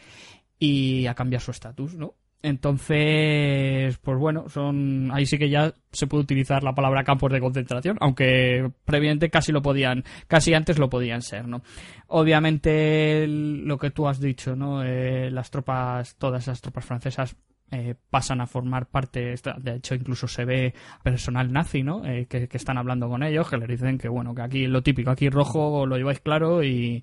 y 0.59 1.07
a 1.07 1.15
cambiar 1.15 1.43
su 1.43 1.51
estatus 1.51 1.95
no 1.95 2.15
entonces, 2.43 3.97
pues 3.99 4.18
bueno, 4.18 4.49
son 4.49 5.11
ahí 5.12 5.26
sí 5.26 5.38
que 5.38 5.49
ya 5.49 5.72
se 5.93 6.09
puede 6.09 6.24
utilizar 6.24 6.64
la 6.64 6.74
palabra 6.74 7.05
campos 7.05 7.30
de 7.32 7.40
concentración, 7.40 7.97
aunque 8.01 8.68
previamente 8.84 9.30
casi 9.30 9.53
lo 9.53 9.62
podían, 9.62 10.03
casi 10.26 10.53
antes 10.53 10.78
lo 10.78 10.90
podían 10.90 11.22
ser, 11.22 11.47
¿no? 11.47 11.62
Obviamente 12.09 13.26
lo 13.28 13.78
que 13.78 13.90
tú 13.90 14.09
has 14.09 14.20
dicho, 14.20 14.57
¿no? 14.57 14.82
Eh, 14.82 15.30
las 15.30 15.51
tropas, 15.51 16.16
todas 16.16 16.43
esas 16.43 16.61
tropas 16.61 16.84
francesas 16.84 17.36
eh, 17.74 17.95
pasan 18.11 18.43
a 18.43 18.47
formar 18.47 18.84
parte, 18.84 19.34
de 19.57 19.76
hecho 19.76 19.95
incluso 19.95 20.28
se 20.28 20.45
ve 20.45 20.74
personal 21.03 21.51
nazi, 21.51 21.82
¿no? 21.82 22.05
Eh, 22.05 22.26
que, 22.26 22.47
están 22.53 22.76
hablando 22.76 23.09
con 23.09 23.22
ellos, 23.22 23.49
que 23.49 23.57
les 23.57 23.66
dicen 23.66 23.97
que 23.97 24.11
bueno, 24.11 24.34
que 24.34 24.43
aquí 24.43 24.66
lo 24.66 24.82
típico, 24.82 25.11
aquí 25.11 25.30
rojo 25.30 25.86
lo 25.86 25.97
lleváis 25.97 26.20
claro 26.20 26.62
y, 26.62 27.03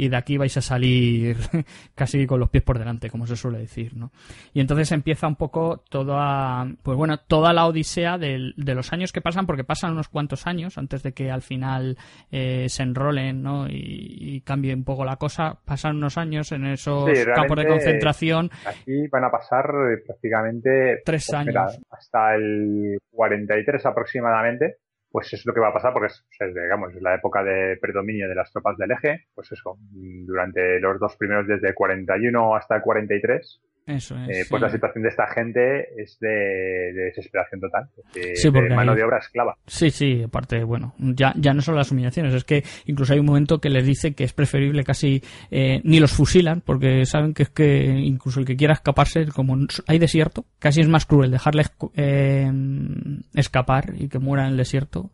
y 0.00 0.08
de 0.08 0.16
aquí 0.16 0.38
vais 0.38 0.56
a 0.56 0.62
salir 0.62 1.36
casi 1.94 2.26
con 2.26 2.40
los 2.40 2.48
pies 2.48 2.64
por 2.64 2.78
delante, 2.78 3.10
como 3.10 3.26
se 3.26 3.36
suele 3.36 3.58
decir, 3.58 3.94
¿no? 3.94 4.12
Y 4.54 4.60
entonces 4.60 4.90
empieza 4.92 5.26
un 5.26 5.36
poco 5.36 5.84
toda, 5.90 6.66
pues 6.82 6.96
bueno, 6.96 7.18
toda 7.18 7.52
la 7.52 7.66
odisea 7.66 8.16
de, 8.16 8.54
los 8.56 8.94
años 8.94 9.12
que 9.12 9.20
pasan, 9.20 9.44
porque 9.44 9.62
pasan 9.62 9.92
unos 9.92 10.08
cuantos 10.08 10.46
años 10.46 10.78
antes 10.78 11.02
de 11.02 11.12
que 11.12 11.30
al 11.30 11.42
final 11.42 11.98
eh, 12.32 12.64
se 12.70 12.82
enrolen, 12.82 13.42
¿no? 13.42 13.66
Y, 13.68 14.40
cambie 14.46 14.72
un 14.72 14.84
poco 14.84 15.04
la 15.04 15.16
cosa, 15.16 15.58
pasan 15.66 15.96
unos 15.96 16.16
años 16.16 16.50
en 16.52 16.64
esos 16.64 17.10
campos 17.34 17.58
de 17.58 17.66
concentración. 17.66 18.50
Aquí 18.64 19.06
van 19.08 19.24
a 19.24 19.30
pasar 19.30 19.66
prácticamente 20.06 21.02
tres 21.04 21.26
pues 21.28 21.38
años. 21.38 21.78
hasta 21.90 22.36
el 22.36 22.98
43 23.10 23.84
aproximadamente, 23.84 24.78
pues 25.10 25.32
es 25.32 25.44
lo 25.44 25.52
que 25.52 25.60
va 25.60 25.68
a 25.68 25.72
pasar 25.72 25.92
porque 25.92 26.12
es, 26.12 26.54
digamos, 26.54 26.94
es 26.94 27.02
la 27.02 27.14
época 27.14 27.42
de 27.42 27.76
predominio 27.80 28.28
de 28.28 28.34
las 28.34 28.50
tropas 28.52 28.76
del 28.76 28.92
eje, 28.92 29.26
pues 29.34 29.50
eso, 29.52 29.76
durante 29.90 30.78
los 30.80 30.98
dos 31.00 31.16
primeros 31.16 31.46
desde 31.46 31.68
el 31.68 31.74
41 31.74 32.54
hasta 32.54 32.76
el 32.76 32.82
43, 32.82 33.60
eso 33.86 34.16
es, 34.16 34.28
eh, 34.28 34.46
pues 34.48 34.62
la 34.62 34.70
situación 34.70 35.02
de 35.02 35.08
esta 35.08 35.26
gente 35.26 36.00
es 36.00 36.18
de, 36.20 36.92
desesperación 36.92 37.60
total, 37.60 37.88
de, 38.14 38.74
mano 38.74 38.94
de 38.94 39.02
obra 39.02 39.18
esclava. 39.18 39.56
Sí, 39.66 39.90
sí, 39.90 40.22
aparte, 40.22 40.62
bueno, 40.62 40.94
ya, 40.98 41.32
ya 41.36 41.52
no 41.54 41.62
son 41.62 41.74
las 41.74 41.90
humillaciones, 41.90 42.34
es 42.34 42.44
que 42.44 42.62
incluso 42.86 43.12
hay 43.12 43.18
un 43.18 43.26
momento 43.26 43.58
que 43.60 43.68
les 43.68 43.84
dice 43.84 44.14
que 44.14 44.24
es 44.24 44.32
preferible 44.32 44.84
casi 44.84 45.22
eh, 45.50 45.80
ni 45.82 45.98
los 45.98 46.12
fusilan, 46.12 46.60
porque 46.60 47.04
saben 47.04 47.34
que 47.34 47.44
es 47.44 47.50
que 47.50 47.84
incluso 47.84 48.38
el 48.38 48.46
que 48.46 48.56
quiera 48.56 48.74
escaparse, 48.74 49.26
como 49.34 49.56
hay 49.86 49.98
desierto, 49.98 50.44
casi 50.58 50.82
es 50.82 50.88
más 50.88 51.06
cruel 51.06 51.30
dejarles 51.30 51.72
eh, 51.96 52.48
escapar 53.40 53.94
y 53.98 54.08
que 54.08 54.18
muera 54.18 54.44
en 54.44 54.52
el 54.52 54.56
desierto 54.56 55.10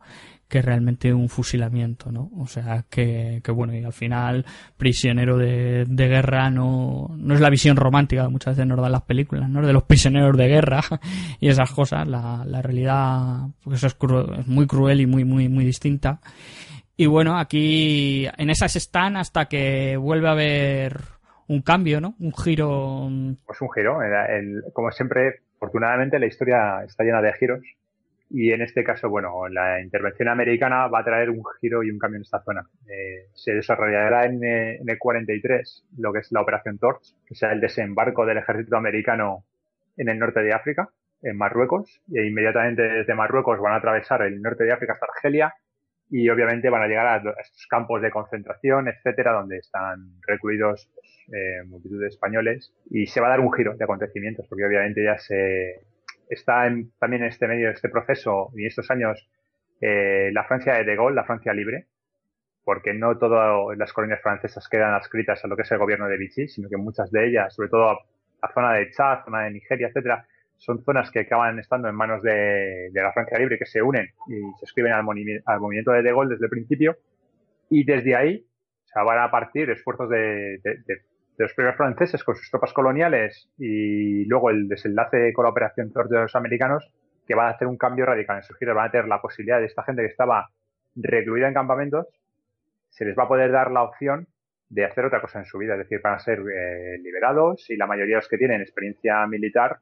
que 0.49 0.63
realmente 0.63 1.13
un 1.13 1.29
fusilamiento, 1.29 2.13
¿no? 2.13 2.31
O 2.39 2.47
sea, 2.47 2.85
que, 2.89 3.43
bueno, 3.49 3.75
y 3.75 3.83
al 3.83 3.93
final, 3.93 4.45
prisionero 4.77 5.37
de, 5.37 5.87
guerra 5.89 6.51
no, 6.51 7.11
no 7.17 7.35
es 7.35 7.41
la 7.41 7.51
visión 7.51 7.77
romántica 7.77 8.29
muchas 8.29 8.57
veces 8.57 8.69
nos 8.69 8.81
dan 8.81 8.93
las 8.93 9.03
películas, 9.03 9.49
¿no? 9.49 9.67
De 9.67 9.73
los 9.73 9.83
prisioneros 9.85 10.37
de 10.37 10.47
guerra 10.47 10.81
y 11.41 11.49
esas 11.49 11.71
cosas, 11.73 12.07
la, 12.07 12.45
la 12.47 12.63
realidad, 12.63 13.49
pues 13.63 13.83
es, 13.83 13.97
muy 14.47 14.67
cruel 14.67 15.01
y 15.01 15.07
muy, 15.07 15.25
muy, 15.25 15.49
muy 15.49 15.65
distinta. 15.65 16.21
Y 16.97 17.07
bueno, 17.07 17.39
aquí 17.39 18.27
en 18.39 18.49
esas 18.49 18.77
están 18.77 19.17
hasta 19.17 19.47
que 19.47 19.97
vuelve 19.97 20.29
a 20.29 20.33
haber 20.33 21.01
un 21.49 21.61
cambio, 21.61 22.01
¿no? 22.01 22.15
Un 22.21 22.33
giro. 22.33 23.09
Pues 23.45 23.61
un 23.61 23.71
giro. 23.73 24.01
El, 24.03 24.63
como 24.73 24.91
siempre, 24.93 25.41
afortunadamente 25.57 26.19
la 26.19 26.27
historia 26.27 26.85
está 26.85 27.05
llena 27.05 27.21
de 27.21 27.33
giros 27.35 27.61
y 28.31 28.51
en 28.51 28.63
este 28.63 28.83
caso, 28.83 29.09
bueno, 29.09 29.49
la 29.49 29.81
intervención 29.81 30.29
americana 30.29 30.89
va 30.89 31.01
a 31.01 31.05
traer 31.05 31.31
un 31.31 31.43
giro 31.61 31.83
y 31.83 31.91
un 31.91 31.99
cambio 31.99 32.17
en 32.17 32.23
esta 32.23 32.43
zona. 32.43 32.69
Eh, 32.89 33.29
se 33.35 33.55
desarrollará 33.55 34.25
en, 34.25 34.43
eh, 34.43 34.77
en, 34.77 34.89
el 34.89 34.99
43 34.99 35.85
lo 35.99 36.13
que 36.13 36.21
es 36.21 36.33
la 36.33 36.41
Operación 36.41 36.79
Torch, 36.79 37.15
que 37.27 37.35
sea 37.35 37.53
el 37.53 37.61
desembarco 37.61 38.27
del 38.27 38.39
ejército 38.39 38.77
americano 38.77 39.45
en 39.97 40.09
el 40.09 40.19
norte 40.19 40.43
de 40.43 40.53
África, 40.53 40.91
en 41.23 41.37
Marruecos, 41.37 42.01
e 42.13 42.27
inmediatamente 42.27 42.83
desde 42.83 43.15
Marruecos 43.15 43.61
van 43.61 43.75
a 43.75 43.77
atravesar 43.77 44.23
el 44.23 44.43
norte 44.43 44.65
de 44.65 44.73
África 44.73 44.95
hasta 44.95 45.07
Argelia 45.07 45.55
y 46.11 46.29
obviamente 46.29 46.71
van 46.71 46.83
a 46.83 46.87
llegar 46.87 47.07
a 47.07 47.41
estos 47.41 47.67
campos 47.69 48.01
de 48.01 48.11
concentración, 48.11 48.89
etcétera, 48.89 49.33
donde 49.33 49.59
están 49.59 50.21
recluidos 50.27 50.89
pues, 50.95 51.11
eh, 51.33 51.65
multitud 51.67 52.01
de 52.01 52.09
españoles 52.09 52.73
y 52.91 53.07
se 53.07 53.21
va 53.21 53.29
a 53.29 53.31
dar 53.31 53.41
un 53.41 53.53
giro 53.53 53.75
de 53.75 53.85
acontecimientos 53.85 54.47
porque 54.49 54.67
obviamente 54.67 55.03
ya 55.03 55.19
se 55.19 55.81
está 56.29 56.67
en, 56.67 56.93
también 56.99 57.23
en 57.23 57.29
este 57.29 57.47
medio 57.47 57.69
de 57.69 57.75
este 57.75 57.89
proceso 57.89 58.51
y 58.55 58.67
estos 58.67 58.91
años 58.91 59.29
eh, 59.81 60.31
la 60.33 60.45
Francia 60.45 60.75
de 60.75 60.85
De 60.85 60.97
Gaulle, 60.97 61.15
la 61.15 61.25
Francia 61.25 61.53
libre, 61.53 61.87
porque 62.65 62.95
no 62.95 63.17
todas 63.19 63.77
las 63.77 63.93
colonias 63.93 64.21
francesas 64.23 64.69
quedan 64.69 64.95
adscritas 64.95 65.45
a 65.45 65.49
lo 65.49 65.57
que 65.57 65.63
es 65.63 65.73
el 65.73 65.79
gobierno 65.79 66.09
de 66.09 66.17
Vichy, 66.17 66.49
sino 66.49 66.69
que 66.69 66.77
muchas 66.77 67.11
de 67.11 67.29
ellas, 67.29 67.55
sobre 67.55 67.69
todo 67.69 67.99
la 68.43 68.53
zona 68.53 68.73
de 68.75 68.91
Chad, 68.91 69.25
zona 69.25 69.45
de 69.45 69.53
Nigeria, 69.53 69.89
etcétera, 69.89 70.27
son 70.57 70.83
zonas 70.83 71.11
que 71.11 71.21
acaban 71.21 71.59
estando 71.59 71.89
en 71.89 71.95
manos 71.95 72.23
de, 72.23 72.91
la 72.93 73.13
Francia 73.13 73.39
libre, 73.39 73.59
que 73.59 73.67
se 73.67 73.83
unen 73.83 74.07
y 74.27 74.41
se 74.59 74.65
escriben 74.65 74.93
al, 74.93 75.05
movimiento 75.05 75.93
de 75.93 76.03
De 76.03 76.11
Gaulle 76.11 76.31
desde 76.31 76.47
el 76.47 76.51
principio, 76.51 76.97
y 77.69 77.85
desde 77.85 78.17
ahí 78.17 78.47
se 78.85 79.01
van 79.01 79.19
a 79.19 79.31
partir 79.31 79.69
esfuerzos 79.71 80.09
de 80.09 80.59
de 80.63 81.03
los 81.45 81.55
primeros 81.55 81.77
franceses 81.77 82.25
con 82.25 82.37
sus 82.37 82.51
tropas 82.51 82.73
coloniales 82.73 83.49
y 83.59 84.25
luego 84.25 84.51
el 84.51 84.69
desenlace 84.69 85.33
con 85.33 85.45
la 85.45 85.51
operación 85.51 85.93
de 85.93 86.21
los 86.21 86.35
americanos, 86.35 86.91
que 87.27 87.35
va 87.35 87.49
a 87.49 87.51
hacer 87.51 87.69
un 87.69 87.77
cambio 87.77 88.07
radical 88.07 88.37
en 88.37 88.43
su 88.43 88.55
giro. 88.55 88.75
Van 88.75 88.89
a 88.89 88.91
tener 88.91 89.09
la 89.09 89.21
posibilidad 89.21 89.59
de 89.59 89.67
esta 89.67 89.83
gente 89.83 90.03
que 90.03 90.09
estaba 90.09 90.51
recluida 90.95 91.49
en 91.49 91.55
campamentos, 91.55 92.07
se 92.89 93.05
les 93.05 93.17
va 93.17 93.25
a 93.25 93.29
poder 93.29 93.53
dar 93.53 93.71
la 93.71 93.83
opción 93.83 94.27
de 94.69 94.85
hacer 94.85 95.05
otra 95.05 95.21
cosa 95.21 95.39
en 95.39 95.45
su 95.45 95.59
vida, 95.59 95.75
es 95.75 95.81
decir, 95.81 96.01
van 96.03 96.15
a 96.15 96.19
ser 96.19 96.41
eh, 96.41 96.99
liberados 96.99 97.69
y 97.71 97.77
la 97.77 97.87
mayoría 97.87 98.17
de 98.17 98.21
los 98.23 98.29
que 98.29 98.39
tienen 98.39 98.63
experiencia 98.63 99.27
militar 99.27 99.79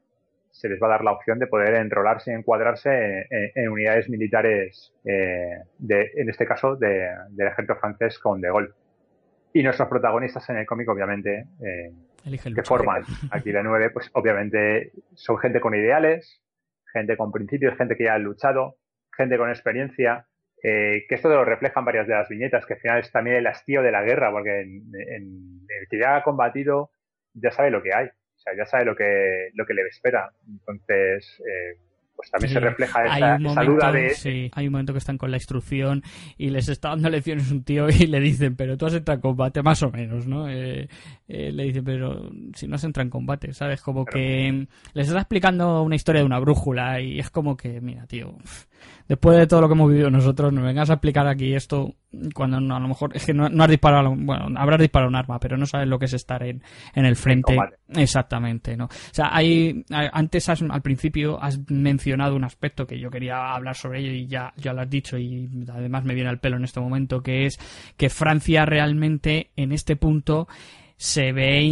se 0.51 0.69
les 0.69 0.81
va 0.81 0.87
a 0.87 0.91
dar 0.91 1.05
la 1.05 1.13
opción 1.13 1.39
de 1.39 1.47
poder 1.47 1.75
enrolarse 1.75 2.31
y 2.31 2.35
encuadrarse 2.35 3.27
en, 3.29 3.69
unidades 3.69 4.09
militares, 4.09 4.95
eh, 5.05 5.63
de, 5.79 6.13
en 6.15 6.29
este 6.31 6.47
caso 6.47 6.77
del 6.77 7.27
ejército 7.39 7.75
francés 7.77 8.21
con 8.21 8.41
De 8.41 8.49
Gaulle. 8.49 8.71
Y 9.57 9.63
nuestros 9.63 9.89
protagonistas 9.89 10.51
en 10.51 10.57
el 10.57 10.67
cómic, 10.67 10.89
obviamente, 10.89 11.47
eh, 11.65 11.93
que 12.55 12.63
forman 12.65 13.05
aquí 13.31 13.53
de 13.53 13.63
nueve, 13.63 13.91
pues 13.91 14.11
obviamente 14.13 14.91
son 15.15 15.39
gente 15.39 15.61
con 15.61 15.77
ideales, 15.77 16.43
gente 16.93 17.17
con 17.17 17.31
principios, 17.31 17.77
gente 17.77 17.97
que 17.97 18.05
ya 18.05 18.15
ha 18.15 18.19
luchado, 18.19 18.79
gente 19.17 19.39
con 19.39 19.51
experiencia, 19.51 20.27
eh, 20.61 21.05
que 21.09 21.15
esto 21.15 21.29
lo 21.29 21.45
reflejan 21.45 21.85
varias 21.85 22.09
de 22.09 22.15
las 22.15 22.29
viñetas, 22.29 22.67
que 22.67 22.75
al 22.75 22.81
final 22.81 22.99
es 22.99 23.13
también 23.13 23.37
el 23.37 23.47
hastío 23.47 23.81
de 23.81 23.93
la 23.93 24.03
guerra, 24.03 24.33
porque 24.33 24.63
en, 24.63 24.83
el 24.93 25.89
que 25.89 26.01
ya 26.01 26.17
ha 26.17 26.25
combatido 26.25 26.91
ya 27.35 27.53
sabe 27.53 27.71
lo 27.71 27.81
que 27.81 27.95
hay, 27.95 28.07
o 28.07 28.39
sea, 28.39 28.57
ya 28.57 28.67
sabe 28.67 28.85
lo 28.85 28.97
que, 28.97 29.51
lo 29.55 29.67
que 29.67 29.75
le 29.75 29.83
espera. 29.83 30.33
Entonces, 30.49 31.41
eh, 31.47 31.79
pues 32.17 32.31
también 32.31 32.53
se 32.53 32.61
refleja 32.61 33.05
esa, 33.05 33.65
duda 33.65 33.93
de... 33.93 34.11
Sí, 34.11 34.51
hay 34.53 34.67
un 34.67 34.73
momento 34.73 34.93
que 34.93 34.99
están 34.99 35.19
con 35.19 35.31
la 35.31 35.37
instrucción 35.37 36.03
y 36.37 36.51
les 36.51 36.69
está 36.69 36.91
dando 36.91 37.11
lecciones 37.11 37.51
un 37.51 37.65
tío 37.65 37.89
y 37.89 38.07
le 38.07 38.21
dicen, 38.21 38.57
pero 38.57 38.77
tú 38.77 38.87
has 38.87 38.95
entrado 38.95 39.17
en 39.17 39.23
combate, 39.23 39.63
más 39.63 39.83
o 39.83 39.91
menos, 39.91 40.27
¿no? 40.27 40.49
Eh, 40.49 40.89
eh, 41.29 41.53
le 41.53 41.65
dicen, 41.65 41.85
pero 41.85 42.31
si 42.55 42.67
no 42.67 42.77
has 42.77 42.85
entrado 42.85 43.05
en 43.05 43.11
combate, 43.11 43.53
¿sabes? 43.53 43.81
Como 43.81 44.05
que 44.05 44.67
les 44.93 45.09
está 45.09 45.21
explicando 45.21 45.83
una 45.83 45.97
historia 45.97 46.21
de 46.21 46.27
una 46.27 46.39
brújula 46.39 47.01
y 47.01 47.19
es 47.19 47.31
como 47.31 47.57
que, 47.57 47.81
mira, 47.81 48.07
tío, 48.07 48.37
después 49.09 49.37
de 49.37 49.47
todo 49.47 49.63
lo 49.63 49.69
que 49.69 49.75
hemos 49.75 49.91
vivido 49.91 50.11
nosotros, 50.11 50.53
nos 50.53 50.65
vengas 50.65 50.91
a 50.91 50.95
explicar 50.95 51.27
aquí 51.27 51.55
esto 51.55 51.95
cuando 52.35 52.57
a 52.57 52.81
lo 52.81 52.89
mejor 52.89 53.17
es 53.17 53.25
que 53.27 53.35
no, 53.35 53.47
has 53.47 53.69
disparado, 53.69 54.15
bueno, 54.17 54.47
habrás 54.57 54.81
disparado 54.81 55.09
un 55.09 55.17
arma, 55.17 55.39
pero 55.39 55.57
no 55.57 55.67
sabes 55.67 55.89
lo 55.89 55.99
que 55.99 56.07
es 56.07 56.13
estar 56.13 56.43
en, 56.43 56.63
en 56.95 57.05
el 57.05 57.17
frente. 57.17 57.57
Exactamente, 57.89 58.77
¿no? 58.77 58.87
O 58.87 58.91
sea, 59.13 59.31
hay, 59.33 59.85
antes 59.91 60.49
al 60.49 60.83
principio 60.83 61.43
has 61.43 61.59
mencionado 61.71 62.37
un 62.37 62.45
aspecto 62.45 62.87
que 62.87 62.99
yo 62.99 63.11
quería 63.11 63.55
hablar 63.55 63.77
sobre 63.77 64.01
ello 64.01 64.13
y 64.13 64.27
ya, 64.27 64.53
ya 64.57 64.73
lo 64.73 64.83
has 64.83 64.91
dicho 64.91 65.19
y 65.19 65.49
además 65.69 66.05
me 66.05 66.15
viene 66.15 66.31
al 66.31 66.41
pelo 66.41 66.57
en 66.57 66.65
este 66.65 66.81
momento, 66.81 67.23
que 67.23 67.47
es 67.47 67.59
que 67.97 68.11
Francia 68.11 68.65
realmente 68.65 69.51
en 69.57 69.73
este 69.73 69.97
punto 69.97 70.49
se 70.97 71.33
ve 71.33 71.63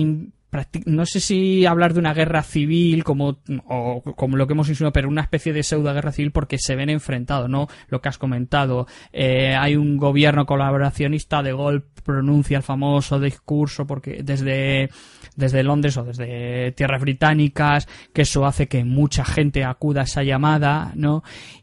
no 0.85 1.07
sé 1.07 1.21
si 1.21 1.65
hablar 1.65 1.95
de 1.95 2.01
una 2.01 2.13
guerra 2.13 2.43
civil 2.43 3.05
como, 3.05 3.39
o, 3.67 4.03
como 4.03 4.37
lo 4.37 4.47
que 4.47 4.53
hemos 4.53 4.69
insinuado, 4.69 4.93
pero 4.93 5.09
una 5.09 5.23
especie 5.23 5.53
de 5.53 5.63
pseudo 5.63 5.95
guerra 5.95 6.13
civil 6.13 6.31
porque 6.31 6.59
se 6.59 6.77
ven 6.77 6.91
enfrentados, 6.91 7.49
¿no? 7.49 7.69
Lo 7.89 8.01
que 8.01 8.09
has 8.11 8.19
comentado. 8.19 8.87
Eh, 9.13 9.55
hay 9.55 9.77
un 9.77 9.97
gobierno 9.97 10.45
colaboracionista, 10.45 11.43
de 11.43 11.53
Gaulle 11.53 11.83
pronuncia 12.05 12.57
el 12.57 12.63
famoso 12.63 13.19
discurso 13.21 13.87
porque 13.87 14.23
desde, 14.23 14.91
desde 15.37 15.63
Londres 15.63 15.97
o 15.97 16.05
desde 16.05 16.73
tierras 16.73 17.01
británicas, 17.01 17.89
que 18.13 18.23
eso 18.23 18.45
hace 18.45 18.69
que 18.69 18.85
mucha 18.85 19.25
gente 19.25 19.65
acuda 19.65 20.03
a 20.03 20.05
esa 20.05 20.23
llamada, 20.23 20.93
¿no? 20.95 21.23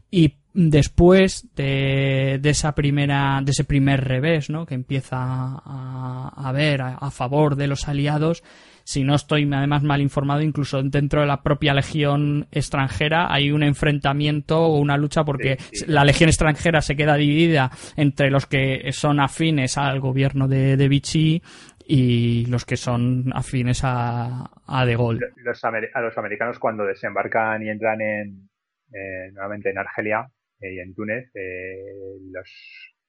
Y 0.10 0.36
después 0.54 1.48
de, 1.56 2.40
de, 2.42 2.50
esa 2.50 2.74
primera 2.74 3.40
de 3.44 3.52
ese 3.52 3.64
primer 3.64 4.04
revés 4.04 4.50
¿no? 4.50 4.66
que 4.66 4.74
empieza 4.74 5.18
a, 5.20 6.34
a 6.36 6.52
ver 6.52 6.82
a, 6.82 7.12
favor 7.12 7.56
de 7.56 7.68
los 7.68 7.88
aliados 7.88 8.44
si 8.90 9.04
no 9.04 9.14
estoy 9.14 9.48
además 9.54 9.84
mal 9.84 10.02
informado, 10.02 10.42
incluso 10.42 10.82
dentro 10.82 11.22
de 11.22 11.28
la 11.28 11.44
propia 11.44 11.76
legión 11.76 12.48
extranjera 12.52 13.32
hay 13.32 13.52
un 13.52 13.62
enfrentamiento 13.62 14.58
o 14.60 14.80
una 14.80 14.98
lucha 14.98 15.24
porque 15.24 15.58
la 15.86 16.04
legión 16.04 16.28
extranjera 16.28 16.82
se 16.82 16.96
queda 16.96 17.14
dividida 17.14 17.70
entre 17.98 18.32
los 18.32 18.48
que 18.48 18.92
son 18.92 19.20
afines 19.20 19.78
al 19.78 20.00
gobierno 20.00 20.48
de, 20.48 20.76
de 20.76 20.88
Vichy 20.88 21.40
y 21.86 22.48
los 22.48 22.66
que 22.66 22.78
son 22.78 23.32
afines 23.32 23.82
a, 23.84 24.50
a 24.66 24.86
De 24.88 24.96
Gaulle. 24.96 25.20
Los, 25.36 25.64
a 25.64 26.02
los 26.02 26.18
americanos 26.18 26.58
cuando 26.58 26.84
desembarcan 26.84 27.62
y 27.62 27.70
entran 27.70 28.02
en, 28.02 28.50
eh, 28.92 29.32
nuevamente 29.34 29.70
en 29.70 29.78
Argelia 29.78 30.28
eh, 30.62 30.74
y 30.74 30.80
en 30.80 30.96
Túnez, 30.96 31.30
eh, 31.36 32.18
los, 32.32 32.50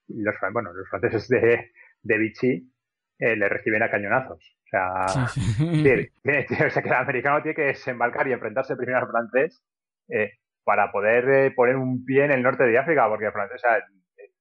los, 0.09 0.35
bueno, 0.53 0.73
los 0.73 0.87
franceses 0.87 1.27
de, 1.27 1.71
de 2.03 2.17
Vichy 2.19 2.71
le 3.17 3.49
reciben 3.49 3.81
a 3.81 3.89
cañonazos. 3.89 4.60
O 6.67 6.69
sea, 6.69 6.81
que 6.81 6.89
el 6.89 6.95
americano 6.95 7.41
tiene 7.41 7.55
que 7.55 7.61
desembarcar 7.63 8.27
y 8.27 8.33
enfrentarse 8.33 8.75
primero 8.75 8.99
al 8.99 9.07
francés 9.07 9.61
eh, 10.09 10.31
para 10.63 10.91
poder 10.91 11.29
eh, 11.29 11.51
poner 11.51 11.75
un 11.75 12.05
pie 12.05 12.25
en 12.25 12.31
el 12.31 12.43
norte 12.43 12.63
de 12.63 12.77
África, 12.77 13.07
porque 13.09 13.25
el 13.25 13.31
francés, 13.31 13.61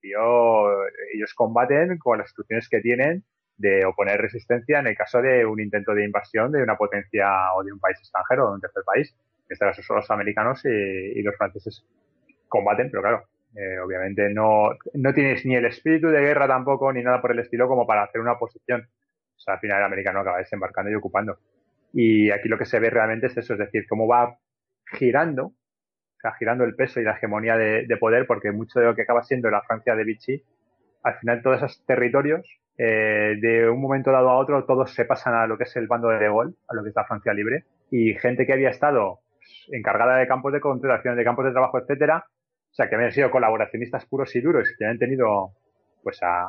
ellos 0.03 1.35
combaten 1.35 1.99
con 1.99 2.19
las 2.19 2.29
instrucciones 2.29 2.69
que 2.69 2.81
tienen 2.81 3.25
de 3.57 3.85
oponer 3.85 4.21
resistencia 4.21 4.79
en 4.79 4.87
el 4.87 4.97
caso 4.97 5.21
de 5.21 5.45
un 5.45 5.61
intento 5.61 5.95
de 5.95 6.05
invasión 6.05 6.51
de 6.51 6.63
una 6.63 6.77
potencia 6.77 7.29
o 7.55 7.63
de 7.63 7.73
un 7.73 7.79
país 7.79 7.99
extranjero 7.99 8.47
o 8.47 8.49
de 8.49 8.55
un 8.55 8.61
tercer 8.61 8.83
país. 8.85 9.15
En 9.49 9.53
este 9.53 9.67
caso 9.67 9.83
son 9.83 9.97
los 9.97 10.11
americanos 10.11 10.65
y, 10.65 11.23
los 11.23 11.37
franceses 11.37 11.85
combaten, 12.49 12.91
pero 12.91 13.03
claro, 13.03 13.25
eh, 13.55 13.79
obviamente 13.81 14.31
no, 14.31 14.71
no 14.95 15.13
tienes 15.13 15.45
ni 15.45 15.57
el 15.57 15.67
espíritu 15.67 16.09
de 16.09 16.21
guerra 16.21 16.49
tampoco 16.49 16.91
ni 16.93 17.03
nada 17.03 17.21
por 17.21 17.33
el 17.33 17.41
estilo 17.41 17.69
como 17.69 17.87
para 17.87 18.05
hacer 18.05 18.21
una 18.21 18.33
oposición 18.33 18.89
o 19.41 19.43
sea, 19.43 19.55
al 19.55 19.61
final 19.61 19.79
el 19.79 19.85
americano 19.85 20.21
acaba 20.21 20.39
desembarcando 20.39 20.91
y 20.91 20.95
ocupando. 20.95 21.39
Y 21.95 22.31
aquí 22.31 22.47
lo 22.49 22.59
que 22.59 22.67
se 22.67 22.79
ve 22.79 22.91
realmente 22.91 23.27
es 23.27 23.37
eso, 23.39 23.55
es 23.55 23.59
decir, 23.59 23.87
cómo 23.89 24.07
va 24.07 24.37
girando, 24.85 25.47
o 25.47 26.21
sea, 26.21 26.33
girando 26.33 26.65
el 26.65 26.75
peso 26.75 27.01
y 27.01 27.05
la 27.05 27.13
hegemonía 27.13 27.57
de, 27.57 27.97
poder, 27.99 28.27
porque 28.27 28.53
mucho 28.53 28.79
de 28.81 28.87
lo 28.87 28.95
que 28.95 29.03
acaba 29.03 29.23
siendo 29.23 29.51
la 29.51 29.63
Francia 29.63 29.97
de 29.97 30.05
Vichy, 30.05 30.45
al 31.03 31.17
final 31.19 31.43
todos 31.43 31.57
esos 31.57 31.85
territorios, 31.87 32.47
eh, 32.77 33.37
de 33.41 33.69
un 33.69 33.81
momento 33.81 34.13
dado 34.13 34.29
a 34.29 34.37
otro, 34.37 34.65
todos 34.67 34.93
se 34.93 35.07
pasan 35.07 35.35
a 35.35 35.47
lo 35.47 35.57
que 35.57 35.65
es 35.65 35.75
el 35.77 35.87
bando 35.87 36.09
de 36.09 36.19
De 36.19 36.27
a 36.27 36.75
lo 36.75 36.83
que 36.83 36.91
es 36.91 36.95
la 36.95 37.07
Francia 37.07 37.33
libre, 37.33 37.65
y 37.91 38.15
gente 38.17 38.45
que 38.45 38.53
había 38.53 38.69
estado 38.69 39.21
pues, 39.37 39.69
encargada 39.73 40.19
de 40.19 40.29
campos 40.29 40.53
de 40.53 40.61
concentración, 40.61 41.17
de 41.17 41.25
campos 41.25 41.47
de 41.47 41.53
trabajo, 41.53 41.79
etcétera, 41.79 42.27
o 42.27 42.75
sea, 42.75 42.91
que 42.91 42.95
habían 42.95 43.13
sido 43.13 43.31
colaboracionistas 43.31 44.05
puros 44.05 44.37
y 44.37 44.43
duros, 44.43 44.69
que 44.79 44.85
habían 44.85 44.99
tenido 44.99 45.55
pues 46.03 46.19
a, 46.23 46.49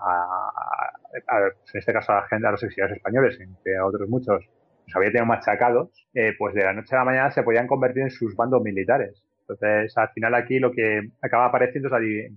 en 1.74 1.80
este 1.80 1.94
caso 1.94 2.14
a, 2.14 2.26
a 2.30 2.52
los 2.52 2.64
exiliados 2.64 2.96
españoles, 2.96 3.40
entre 3.40 3.80
otros 3.80 4.10
muchos, 4.10 4.46
los 4.86 4.96
había 4.96 5.10
tenido 5.10 5.26
machacados, 5.26 6.08
eh, 6.14 6.34
pues 6.38 6.54
de 6.54 6.64
la 6.64 6.74
noche 6.74 6.96
a 6.96 7.00
la 7.00 7.06
mañana 7.06 7.32
se 7.32 7.44
podían 7.44 7.68
convertir 7.68 8.04
en 8.04 8.12
sus 8.12 8.36
bandos 8.36 8.62
militares. 8.62 9.24
Entonces, 9.42 9.98
al 9.98 10.10
final 10.10 10.36
aquí 10.36 10.60
lo 10.60 10.72
que 10.72 11.10
acaba 11.22 11.46
apareciendo 11.46 11.88
es 11.88 12.32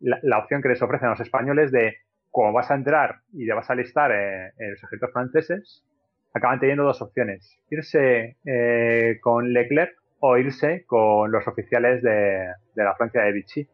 la, 0.00 0.18
la, 0.22 0.38
opción 0.38 0.62
que 0.62 0.68
les 0.68 0.82
ofrecen 0.82 1.08
a 1.08 1.10
los 1.12 1.20
españoles 1.20 1.72
de, 1.72 1.96
como 2.30 2.52
vas 2.52 2.70
a 2.70 2.74
entrar 2.74 3.20
y 3.32 3.46
te 3.46 3.52
vas 3.52 3.68
a 3.68 3.72
alistar 3.72 4.12
eh, 4.12 4.52
en 4.58 4.70
los 4.70 4.82
ejércitos 4.82 5.12
franceses, 5.12 5.84
acaban 6.34 6.60
teniendo 6.60 6.84
dos 6.84 7.02
opciones. 7.02 7.58
Irse 7.70 8.36
eh, 8.44 9.18
con 9.20 9.52
Leclerc 9.52 9.92
o 10.20 10.38
irse 10.38 10.84
con 10.86 11.30
los 11.30 11.46
oficiales 11.46 12.02
de, 12.02 12.46
de 12.74 12.84
la 12.84 12.94
Francia 12.94 13.22
de 13.22 13.32
Vichy. 13.32 13.68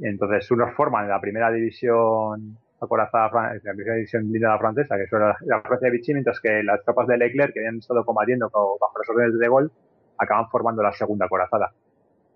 Entonces, 0.00 0.50
unos 0.50 0.74
forman 0.74 1.08
la 1.08 1.20
primera 1.20 1.50
división 1.50 2.58
acorazada, 2.80 3.54
la 3.62 3.72
primera 3.74 3.94
división 3.96 4.28
blindada 4.28 4.58
francesa, 4.58 4.96
que 4.96 5.04
es 5.04 5.12
la, 5.12 5.62
Francia 5.62 5.88
de 5.88 5.90
Vichy, 5.90 6.12
mientras 6.12 6.40
que 6.40 6.62
las 6.62 6.82
tropas 6.84 7.06
de 7.06 7.16
Leclerc, 7.16 7.52
que 7.52 7.60
habían 7.60 7.78
estado 7.78 8.04
combatiendo 8.04 8.46
bajo 8.46 8.98
las 8.98 9.08
órdenes 9.08 9.34
de 9.34 9.38
De 9.38 9.48
Gaulle, 9.48 9.70
acaban 10.18 10.48
formando 10.50 10.82
la 10.82 10.92
segunda 10.92 11.26
acorazada, 11.26 11.72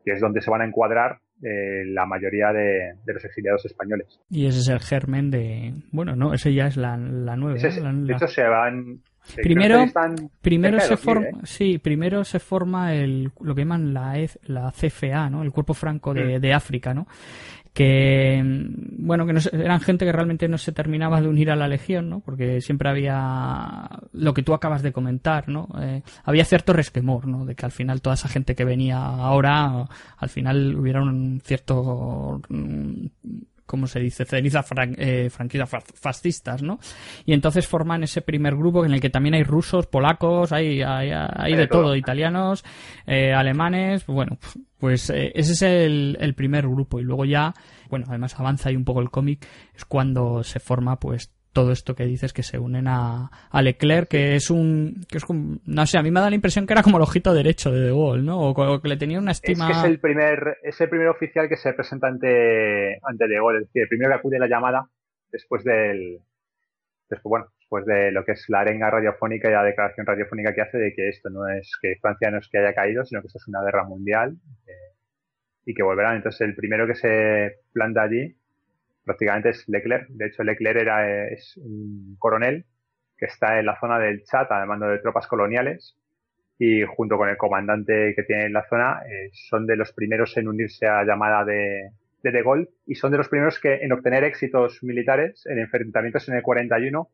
que 0.05 0.13
es 0.13 0.21
donde 0.21 0.41
se 0.41 0.51
van 0.51 0.63
a 0.63 0.67
encuadrar 0.67 1.19
eh, 1.43 1.85
la 1.87 2.07
mayoría 2.07 2.53
de, 2.53 2.95
los 3.07 3.25
exiliados 3.25 3.65
españoles. 3.65 4.21
Y 4.31 4.47
ese 4.47 4.59
es 4.59 4.69
el 4.69 4.81
germen 4.81 5.31
de. 5.31 5.75
Bueno, 5.93 6.17
no, 6.17 6.33
ese 6.35 6.53
ya 6.53 6.67
es 6.67 6.77
la, 6.77 6.97
la 6.97 7.37
nueva. 7.37 7.59
De 7.59 8.13
hecho, 8.13 8.27
se 8.27 8.43
van. 8.43 9.03
Primero, 9.37 9.85
primero 10.41 10.81
se 10.81 10.97
forma, 10.97 11.27
¿eh? 11.27 11.33
sí, 11.45 11.79
primero 11.79 12.25
se 12.25 12.39
forma 12.39 12.95
el, 12.95 13.31
lo 13.41 13.55
que 13.55 13.63
llaman 13.63 13.93
la, 13.93 14.19
e, 14.19 14.31
la 14.45 14.73
CFA, 14.73 15.31
¿no? 15.31 15.43
El 15.43 15.53
Cuerpo 15.53 15.75
Franco 15.75 16.15
de, 16.15 16.39
mm. 16.39 16.41
de 16.41 16.53
África, 16.55 16.95
¿no? 16.95 17.07
que 17.79 18.43
bueno 18.45 19.25
que 19.25 19.33
no 19.33 19.41
eran 19.53 19.81
gente 19.81 20.05
que 20.05 20.11
realmente 20.11 20.49
no 20.49 20.59
se 20.59 20.73
terminaba 20.73 21.21
de 21.21 21.29
unir 21.29 21.49
a 21.49 21.55
la 21.55 21.69
legión 21.69 22.11
no 22.11 22.19
porque 22.19 22.61
siempre 22.61 22.89
había 22.89 23.89
lo 24.13 24.35
que 24.35 24.43
tú 24.43 24.53
acabas 24.53 24.83
de 24.83 24.91
comentar 24.91 25.49
no 25.49 25.69
eh, 25.81 26.03
había 26.25 26.45
cierto 26.45 26.73
resquemor 26.73 27.29
no 27.29 27.45
de 27.45 27.55
que 27.55 27.67
al 27.67 27.71
final 27.71 28.03
toda 28.03 28.15
esa 28.15 28.29
gente 28.29 28.57
que 28.57 28.65
venía 28.65 28.99
ahora 28.99 29.87
al 30.17 30.29
final 30.29 30.75
hubiera 30.75 31.03
un 31.03 31.41
cierto 31.45 32.41
mm, 32.49 33.07
¿cómo 33.69 33.87
se 33.87 34.01
dice? 34.01 34.25
Ceniza 34.25 34.65
eh, 34.97 35.31
fascistas, 35.31 36.63
¿no? 36.63 36.81
Y 37.27 37.35
entonces 37.35 37.69
forman 37.69 38.03
ese 38.03 38.23
primer 38.23 38.57
grupo 38.57 38.85
en 38.85 38.93
el 38.93 39.01
que 39.01 39.11
también 39.11 39.35
hay 39.35 39.45
rusos, 39.45 39.87
polacos, 39.87 40.51
hay, 40.53 40.83
hay, 40.83 41.55
de 41.55 41.69
todo, 41.69 41.95
italianos, 41.95 42.65
eh, 43.07 43.33
alemanes, 43.33 44.07
bueno, 44.07 44.39
pues 44.79 45.11
eh, 45.11 45.33
ese 45.35 45.53
es 45.53 45.63
el, 45.63 46.17
el, 46.19 46.35
primer 46.35 46.67
grupo 46.67 46.99
y 46.99 47.03
luego 47.05 47.27
ya, 47.27 47.55
bueno, 47.91 48.07
además 48.09 48.35
avanza 48.41 48.71
ahí 48.71 48.77
un 48.77 48.85
poco 48.85 49.01
el 49.01 49.11
cómic, 49.11 49.47
es 49.77 49.85
cuando 49.85 50.43
se 50.43 50.61
forma 50.61 50.99
pues 50.99 51.31
todo 51.53 51.73
esto 51.73 51.95
que 51.95 52.05
dices 52.05 52.33
que 52.33 52.43
se 52.43 52.59
unen 52.59 52.87
a, 52.89 53.31
a 53.51 53.63
Leclerc, 53.63 54.09
que 54.09 54.37
es 54.37 54.51
un, 54.51 55.05
que 55.09 55.19
es 55.19 55.25
no 55.29 55.87
sé, 55.87 55.99
a 55.99 56.03
mí 56.03 56.11
me 56.11 56.21
da 56.21 56.29
la 56.29 56.37
impresión 56.37 56.67
que 56.67 56.75
era 56.75 56.83
como 56.83 56.99
el 56.99 57.03
ojito 57.03 57.35
derecho 57.35 57.73
de 57.73 57.81
De 57.81 57.91
Gaulle, 57.91 58.23
¿no? 58.23 58.41
O, 58.41 58.81
que 58.81 58.89
le 58.89 58.97
tenía 58.97 59.19
una 59.19 59.33
estima. 59.33 59.69
Es 59.69 59.77
que 59.77 59.79
es 59.81 59.85
el 59.85 60.01
primer, 60.01 60.59
es 60.63 60.81
el 60.81 60.89
primer 60.89 61.09
oficial 61.09 61.49
que 61.49 61.57
se 61.57 61.73
presenta 61.73 62.09
ante, 62.09 62.99
ante 63.03 63.29
De 63.29 63.35
Gaulle, 63.35 63.59
es 63.59 63.67
decir, 63.67 63.83
el 63.83 63.89
primero 63.89 64.11
que 64.11 64.19
acude 64.19 64.37
a 64.37 64.41
la 64.41 64.49
llamada 64.49 64.89
después 65.31 65.65
del, 65.65 66.21
después, 67.09 67.31
bueno, 67.31 67.47
después 67.59 67.85
de 67.87 68.13
lo 68.13 68.25
que 68.25 68.33
es 68.33 68.45
la 68.49 68.61
arenga 68.61 68.91
radiofónica 68.91 69.49
y 69.49 69.53
la 69.53 69.65
declaración 69.65 70.07
radiofónica 70.07 70.55
que 70.55 70.63
hace 70.63 70.79
de 70.79 70.95
que 70.95 71.09
esto 71.09 71.31
no 71.31 71.49
es 71.49 71.71
que 71.81 71.97
Francia 72.01 72.31
no 72.31 72.39
es 72.39 72.49
que 72.49 72.59
haya 72.59 72.75
caído, 72.75 73.05
sino 73.05 73.21
que 73.21 73.27
esto 73.27 73.39
es 73.39 73.49
una 73.49 73.63
guerra 73.63 73.85
mundial 73.85 74.37
eh, 74.67 74.97
y 75.65 75.75
que 75.75 75.83
volverán. 75.83 76.17
Entonces, 76.17 76.41
el 76.43 76.55
primero 76.55 76.87
que 76.87 76.95
se 76.95 77.59
planta 77.73 78.03
allí 78.03 78.38
prácticamente 79.09 79.49
es 79.49 79.65
Leclerc. 79.69 80.07
De 80.11 80.27
hecho, 80.27 80.45
Leclerc 80.45 80.79
era, 80.79 81.29
es 81.29 81.57
un 81.57 82.15
coronel 82.19 82.67
que 83.17 83.25
está 83.25 83.59
en 83.59 83.67
la 83.67 83.81
zona 83.81 83.99
del 83.99 84.23
Chat 84.23 84.53
al 84.53 84.69
mando 84.69 84.87
de 84.87 84.99
tropas 84.99 85.27
coloniales 85.27 85.97
y 86.59 86.83
junto 86.85 87.17
con 87.17 87.31
el 87.31 87.39
comandante 87.39 88.13
que 88.15 88.23
tiene 88.23 88.45
en 88.45 88.53
la 88.53 88.67
zona 88.69 89.01
eh, 89.07 89.31
son 89.33 89.67
de 89.67 89.77
los 89.77 89.93
primeros 89.93 90.37
en 90.37 90.49
unirse 90.49 90.87
a 90.87 90.97
la 90.97 91.05
llamada 91.05 91.45
de, 91.45 91.91
de 92.23 92.31
De 92.31 92.43
Gaulle 92.43 92.69
y 92.87 92.97
son 92.97 93.11
de 93.11 93.17
los 93.17 93.29
primeros 93.29 93.59
que 93.59 93.77
en 93.77 93.93
obtener 93.93 94.25
éxitos 94.25 94.83
militares 94.83 95.47
en 95.47 95.59
enfrentamientos 95.59 96.29
en 96.29 96.37
el 96.37 96.43
41 96.43 97.09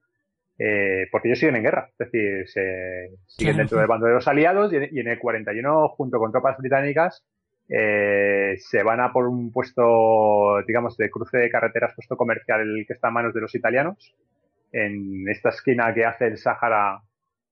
eh, 0.59 1.07
porque 1.11 1.29
ellos 1.29 1.39
siguen 1.39 1.57
en 1.57 1.65
guerra, 1.65 1.89
es 1.91 2.11
decir, 2.11 2.49
se 2.49 3.11
siguen 3.27 3.57
dentro 3.57 3.79
del 3.79 3.89
bando 3.89 4.07
de 4.07 4.15
los 4.15 4.29
aliados 4.29 4.73
y 4.73 4.77
en, 4.77 4.89
y 4.93 5.01
en 5.01 5.09
el 5.09 5.19
41 5.19 5.89
junto 5.89 6.19
con 6.19 6.33
tropas 6.33 6.57
británicas 6.59 7.25
eh, 7.69 8.57
se 8.59 8.83
van 8.83 9.01
a 9.01 9.13
por 9.13 9.27
un 9.29 9.51
puesto, 9.53 10.63
digamos, 10.67 10.97
de 10.97 11.11
cruce 11.11 11.39
de 11.39 11.51
carreteras, 11.51 11.95
puesto 11.95 12.17
comercial 12.17 12.85
que 12.87 12.93
está 12.93 13.09
a 13.09 13.11
manos 13.11 13.35
de 13.35 13.41
los 13.41 13.55
italianos, 13.55 14.15
en 14.73 15.29
esta 15.29 15.51
esquina 15.51 15.95
que 15.95 16.05
hace 16.05 16.27
el 16.27 16.37
Sáhara 16.37 17.01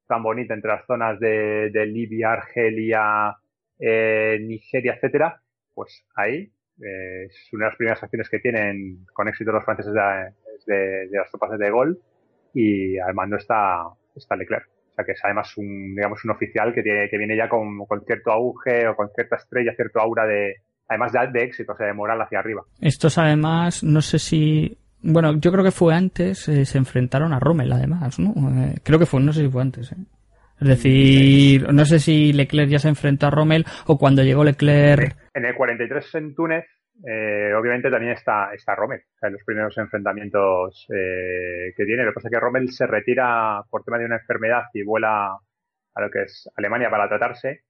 tan 0.06 0.22
bonita 0.22 0.54
entre 0.54 0.70
las 0.70 0.84
zonas 0.86 1.18
de, 1.20 1.70
Libia, 1.86 2.32
Argelia, 2.32 3.36
eh, 3.78 4.38
Nigeria, 4.42 4.94
etcétera, 4.94 5.40
pues 5.74 6.04
ahí 6.14 6.52
eh, 6.82 7.24
es 7.26 7.52
una 7.52 7.66
de 7.66 7.70
las 7.70 7.76
primeras 7.76 8.02
acciones 8.02 8.28
que 8.28 8.40
tienen 8.40 9.06
con 9.12 9.28
éxito 9.28 9.52
los 9.52 9.64
franceses 9.64 9.94
de, 10.66 11.08
las 11.10 11.30
tropas 11.30 11.58
de 11.58 11.70
Gaulle 11.70 11.96
y 12.54 12.98
al 12.98 13.14
mando 13.14 13.36
está, 13.36 13.84
está 14.14 14.36
Leclerc. 14.36 14.68
Sea 15.02 15.06
que 15.06 15.12
es 15.12 15.24
además 15.24 15.56
un, 15.56 15.94
digamos, 15.94 16.24
un 16.24 16.30
oficial 16.30 16.72
que, 16.74 16.82
tiene, 16.82 17.08
que 17.10 17.18
viene 17.18 17.36
ya 17.36 17.48
con, 17.48 17.86
cierto 18.06 18.30
auge 18.32 18.86
o 18.88 18.96
con 18.96 19.10
cierta 19.14 19.36
estrella, 19.36 19.72
cierto 19.74 20.00
aura 20.00 20.26
de, 20.26 20.56
además 20.88 21.12
de, 21.12 21.38
de 21.38 21.44
éxito, 21.44 21.72
o 21.72 21.76
sea, 21.76 21.86
de 21.86 21.92
moral 21.92 22.20
hacia 22.20 22.38
arriba. 22.38 22.62
Estos 22.80 23.18
además, 23.18 23.82
no 23.82 24.00
sé 24.00 24.18
si 24.18 24.78
bueno, 25.02 25.36
yo 25.38 25.50
creo 25.50 25.64
que 25.64 25.72
fue 25.72 25.94
antes, 25.94 26.48
eh, 26.48 26.64
se 26.64 26.78
enfrentaron 26.78 27.32
a 27.32 27.40
Rommel 27.40 27.72
además, 27.72 28.20
¿no? 28.20 28.32
Eh, 28.62 28.76
creo 28.84 29.00
que 29.00 29.06
fue, 29.06 29.20
no 29.20 29.32
sé 29.32 29.42
si 29.42 29.48
fue 29.48 29.62
antes, 29.62 29.90
¿eh? 29.92 29.96
Es 30.60 30.68
decir, 30.68 31.72
no 31.72 31.84
sé 31.84 31.98
si 31.98 32.32
Leclerc 32.32 32.70
ya 32.70 32.78
se 32.78 32.88
enfrentó 32.88 33.26
a 33.26 33.30
Rommel 33.30 33.66
o 33.86 33.98
cuando 33.98 34.22
llegó 34.22 34.44
Leclerc... 34.44 35.16
En 35.34 35.44
el 35.44 35.56
43 35.56 36.14
en 36.14 36.34
Túnez, 36.36 36.64
eh, 37.06 37.52
obviamente 37.54 37.90
también 37.90 38.12
está, 38.12 38.52
está 38.54 38.74
Rommel, 38.74 39.02
en 39.22 39.32
los 39.32 39.42
primeros 39.44 39.76
enfrentamientos 39.78 40.86
eh, 40.94 41.72
que 41.76 41.84
tiene. 41.84 42.04
Lo 42.04 42.10
que 42.10 42.14
pasa 42.14 42.28
es 42.28 42.32
que 42.32 42.40
Rommel 42.40 42.70
se 42.70 42.86
retira 42.86 43.62
por 43.70 43.84
tema 43.84 43.98
de 43.98 44.06
una 44.06 44.16
enfermedad 44.16 44.64
y 44.72 44.84
vuela 44.84 45.38
a 45.94 46.00
lo 46.00 46.10
que 46.10 46.22
es 46.22 46.48
Alemania 46.56 46.90
para 46.90 47.08
tratarse 47.08 47.62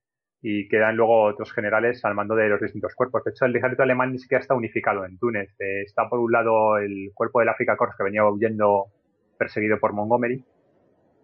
y 0.43 0.69
quedan 0.69 0.97
luego 0.97 1.23
otros 1.23 1.53
generales 1.53 2.05
al 2.05 2.15
mando 2.15 2.35
de 2.35 2.49
los 2.49 2.61
distintos 2.61 2.95
cuerpos. 2.95 3.25
De 3.25 3.31
hecho, 3.31 3.45
el 3.45 3.57
ejército 3.57 3.85
alemán 3.85 4.13
ni 4.13 4.19
siquiera 4.19 4.43
está 4.43 4.55
unificado 4.55 5.05
en 5.05 5.19
Túnez. 5.19 5.51
Eh, 5.61 5.83
está 5.83 6.09
por 6.09 6.19
un 6.19 6.33
lado 6.33 6.79
el 6.79 7.13
cuerpo 7.15 7.41
del 7.41 7.49
Africa 7.49 7.77
Corps 7.77 7.95
que 7.97 8.05
venía 8.05 8.27
huyendo 8.27 8.87
perseguido 9.39 9.79
por 9.79 9.93
Montgomery 9.93 10.45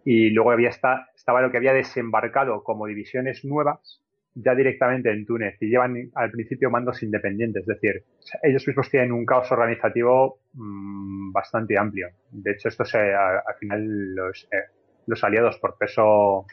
y 0.05 0.31
luego 0.31 0.53
había 0.53 0.71
está, 0.71 1.09
estaba 1.15 1.43
lo 1.43 1.51
que 1.51 1.59
había 1.59 1.73
desembarcado 1.73 2.63
como 2.63 2.87
divisiones 2.87 3.45
nuevas 3.45 4.03
ya 4.41 4.55
directamente 4.55 5.11
en 5.11 5.27
Túnez 5.27 5.57
y 5.61 5.69
llevan 5.69 6.11
al 6.15 6.31
principio 6.31 6.71
mandos 6.71 7.03
independientes, 7.03 7.63
es 7.63 7.67
decir, 7.67 8.05
ellos 8.43 8.67
mismos 8.67 8.89
tienen 8.91 9.13
un 9.13 9.27
caos 9.27 9.51
organizativo 9.51 10.41
mmm, 10.55 11.33
bastante 11.33 11.77
amplio. 11.77 12.09
De 12.31 12.53
hecho, 12.53 12.69
esto 12.69 12.85
se, 12.85 12.99
al 12.99 13.55
final 13.59 14.15
los, 14.15 14.49
eh, 14.53 14.71
los 15.07 15.25
aliados 15.25 15.59
por 15.59 15.77
peso 15.77 16.47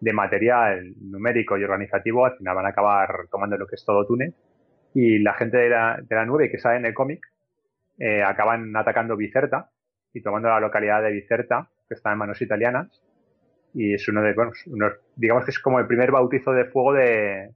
de 0.00 0.12
material 0.12 0.94
numérico 1.00 1.56
y 1.56 1.64
organizativo, 1.64 2.24
al 2.24 2.36
final 2.36 2.56
van 2.56 2.66
a 2.66 2.70
acabar 2.70 3.26
tomando 3.30 3.56
lo 3.56 3.66
que 3.66 3.76
es 3.76 3.84
todo 3.84 4.06
Túnez. 4.06 4.34
Y 4.94 5.18
la 5.18 5.34
gente 5.34 5.58
de 5.58 5.68
la, 5.68 5.98
de 6.02 6.16
la 6.16 6.24
nube 6.24 6.50
que 6.50 6.58
sale 6.58 6.78
en 6.78 6.86
el 6.86 6.94
cómic 6.94 7.20
eh, 7.98 8.22
acaban 8.22 8.74
atacando 8.76 9.16
Bicerta 9.16 9.70
y 10.12 10.22
tomando 10.22 10.48
la 10.48 10.60
localidad 10.60 11.02
de 11.02 11.12
Bicerta, 11.12 11.68
que 11.88 11.94
está 11.94 12.12
en 12.12 12.18
manos 12.18 12.40
italianas. 12.40 13.02
Y 13.74 13.94
es 13.94 14.08
uno 14.08 14.22
de, 14.22 14.34
bueno, 14.34 14.52
digamos 15.16 15.44
que 15.44 15.50
es 15.50 15.58
como 15.58 15.78
el 15.78 15.86
primer 15.86 16.10
bautizo 16.10 16.52
de 16.52 16.64
fuego 16.64 16.94
de, 16.94 17.50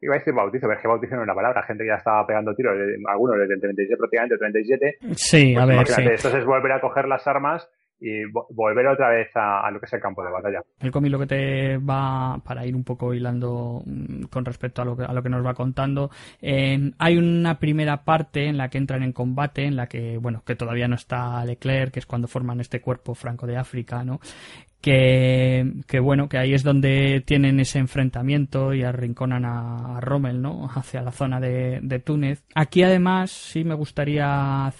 iba 0.00 0.14
a 0.14 0.18
decir 0.18 0.32
bautizo, 0.32 0.66
pero 0.66 0.74
es 0.74 0.82
que 0.82 0.88
bautizo 0.88 1.14
no 1.14 1.22
es 1.22 1.26
una 1.26 1.34
palabra, 1.34 1.62
gente 1.62 1.84
que 1.84 1.88
ya 1.88 1.96
estaba 1.96 2.26
pegando 2.26 2.54
tiros, 2.54 2.76
algunos 3.08 3.38
desde 3.38 3.54
el 3.54 3.60
37 3.60 3.96
prácticamente, 3.96 4.34
el 4.34 4.40
37. 4.40 4.98
Sí, 5.14 5.56
a 5.56 5.64
pues 5.64 5.96
ver, 5.96 6.12
Esto 6.12 6.36
es 6.36 6.44
volver 6.44 6.72
a 6.72 6.80
coger 6.80 7.06
las 7.06 7.26
armas 7.26 7.68
y 8.00 8.24
volver 8.50 8.86
otra 8.86 9.10
vez 9.10 9.28
a, 9.34 9.68
lo 9.72 9.80
que 9.80 9.86
es 9.86 9.92
el 9.92 10.00
campo 10.00 10.22
de 10.24 10.30
batalla. 10.30 10.62
El 10.78 10.92
cómic 10.92 11.10
lo 11.10 11.18
que 11.18 11.26
te 11.26 11.78
va, 11.78 12.40
para 12.44 12.64
ir 12.64 12.76
un 12.76 12.84
poco 12.84 13.12
hilando 13.12 13.82
mm, 13.84 14.24
con 14.24 14.44
respecto 14.44 14.82
a 14.82 14.84
lo 14.84 14.96
que, 14.96 15.02
a 15.02 15.12
lo 15.12 15.22
que 15.22 15.28
nos 15.28 15.44
va 15.44 15.54
contando, 15.54 16.10
eh, 16.40 16.92
hay 16.98 17.18
una 17.18 17.58
primera 17.58 18.04
parte 18.04 18.46
en 18.46 18.56
la 18.56 18.68
que 18.68 18.78
entran 18.78 19.02
en 19.02 19.12
combate, 19.12 19.64
en 19.64 19.74
la 19.74 19.88
que, 19.88 20.16
bueno, 20.18 20.42
que 20.46 20.54
todavía 20.54 20.86
no 20.86 20.94
está 20.94 21.44
Leclerc, 21.44 21.92
que 21.92 21.98
es 21.98 22.06
cuando 22.06 22.28
forman 22.28 22.60
este 22.60 22.80
cuerpo 22.80 23.14
franco 23.14 23.46
de 23.46 23.56
África, 23.56 24.04
¿no? 24.04 24.20
Que, 24.80 26.00
bueno, 26.00 26.28
que 26.28 26.38
ahí 26.38 26.54
es 26.54 26.62
donde 26.62 27.22
tienen 27.26 27.58
ese 27.58 27.78
enfrentamiento 27.78 28.72
y 28.72 28.84
arrinconan 28.84 29.44
a, 29.44 30.00
Rommel, 30.00 30.40
¿no? 30.40 30.70
Hacia 30.72 31.02
la 31.02 31.10
zona 31.10 31.40
de, 31.40 31.80
de, 31.82 31.98
Túnez. 31.98 32.44
Aquí 32.54 32.82
además 32.84 33.30
sí 33.30 33.64
me 33.64 33.74
gustaría 33.74 34.72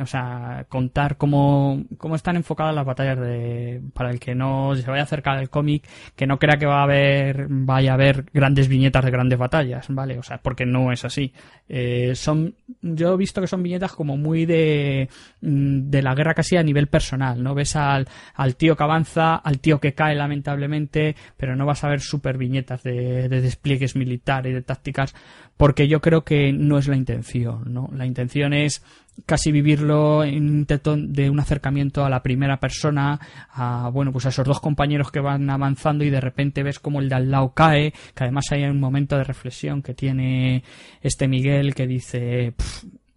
o 0.00 0.06
sea, 0.06 0.66
contar 0.68 1.16
cómo, 1.16 1.84
cómo 1.98 2.14
están 2.14 2.36
enfocadas 2.36 2.74
las 2.74 2.86
batallas 2.86 3.18
de, 3.18 3.82
para 3.94 4.10
el 4.10 4.20
que 4.20 4.34
no 4.34 4.74
se 4.76 4.88
vaya 4.88 5.02
a 5.02 5.04
acercar 5.04 5.38
al 5.38 5.50
cómic, 5.50 5.86
que 6.14 6.26
no 6.26 6.38
crea 6.38 6.58
que 6.58 6.66
va 6.66 6.80
a 6.80 6.84
haber, 6.84 7.46
vaya 7.48 7.90
a 7.90 7.94
haber 7.94 8.26
grandes 8.32 8.68
viñetas 8.68 9.04
de 9.04 9.10
grandes 9.10 9.38
batallas, 9.38 9.86
¿vale? 9.88 10.18
O 10.18 10.22
sea, 10.22 10.38
porque 10.38 10.66
no 10.66 10.92
es 10.92 11.04
así. 11.04 11.32
Eh, 11.68 12.14
son, 12.14 12.54
yo 12.80 13.14
he 13.14 13.16
visto 13.16 13.40
que 13.40 13.48
son 13.48 13.62
viñetas 13.62 13.92
como 13.92 14.16
muy 14.16 14.46
de, 14.46 15.08
de 15.40 16.02
la 16.02 16.14
guerra 16.14 16.34
casi 16.34 16.56
a 16.56 16.62
nivel 16.62 16.86
personal, 16.86 17.42
¿no? 17.42 17.54
Ves 17.54 17.74
al, 17.74 18.06
al 18.34 18.54
tío 18.54 18.76
que 18.76 18.84
avanza 18.84 19.15
al 19.16 19.60
tío 19.60 19.80
que 19.80 19.94
cae 19.94 20.14
lamentablemente, 20.14 21.16
pero 21.36 21.56
no 21.56 21.66
vas 21.66 21.84
a 21.84 21.88
ver 21.88 22.00
super 22.00 22.38
viñetas 22.38 22.82
de, 22.82 23.28
despliegues 23.28 23.96
militares 23.96 24.54
de 24.54 24.62
tácticas, 24.62 25.14
porque 25.56 25.88
yo 25.88 26.00
creo 26.00 26.24
que 26.24 26.52
no 26.52 26.78
es 26.78 26.88
la 26.88 26.96
intención, 26.96 27.72
¿no? 27.72 27.88
La 27.94 28.06
intención 28.06 28.52
es 28.52 28.82
casi 29.24 29.50
vivirlo 29.50 30.24
en 30.24 30.46
intento 30.46 30.94
de 30.96 31.30
un 31.30 31.40
acercamiento 31.40 32.04
a 32.04 32.10
la 32.10 32.22
primera 32.22 32.58
persona, 32.58 33.18
a 33.50 33.88
bueno, 33.90 34.12
pues 34.12 34.26
a 34.26 34.28
esos 34.28 34.46
dos 34.46 34.60
compañeros 34.60 35.10
que 35.10 35.20
van 35.20 35.48
avanzando 35.48 36.04
y 36.04 36.10
de 36.10 36.20
repente 36.20 36.62
ves 36.62 36.78
como 36.78 37.00
el 37.00 37.08
de 37.08 37.14
al 37.14 37.30
lado 37.30 37.54
cae, 37.54 37.92
que 38.14 38.24
además 38.24 38.44
hay 38.50 38.64
un 38.64 38.78
momento 38.78 39.16
de 39.16 39.24
reflexión 39.24 39.80
que 39.82 39.94
tiene 39.94 40.62
este 41.00 41.28
Miguel 41.28 41.74
que 41.74 41.86
dice 41.86 42.54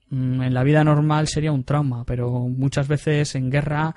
mm, 0.10 0.41
en 0.43 0.54
la 0.54 0.64
vida 0.64 0.84
normal 0.84 1.28
sería 1.28 1.52
un 1.52 1.66
trauma, 1.66 2.06
pero 2.06 2.30
muchas 2.47 2.88
veces 2.88 3.36
en 3.36 3.50
guerra 3.50 3.93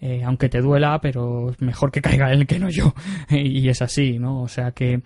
eh, 0.00 0.22
aunque 0.24 0.48
te 0.48 0.60
duela, 0.60 1.00
pero 1.00 1.54
mejor 1.60 1.90
que 1.90 2.02
caiga 2.02 2.32
él 2.32 2.46
que 2.46 2.58
no 2.58 2.68
yo. 2.68 2.94
y 3.30 3.68
es 3.68 3.82
así, 3.82 4.18
¿no? 4.18 4.42
O 4.42 4.48
sea 4.48 4.72
que 4.72 5.02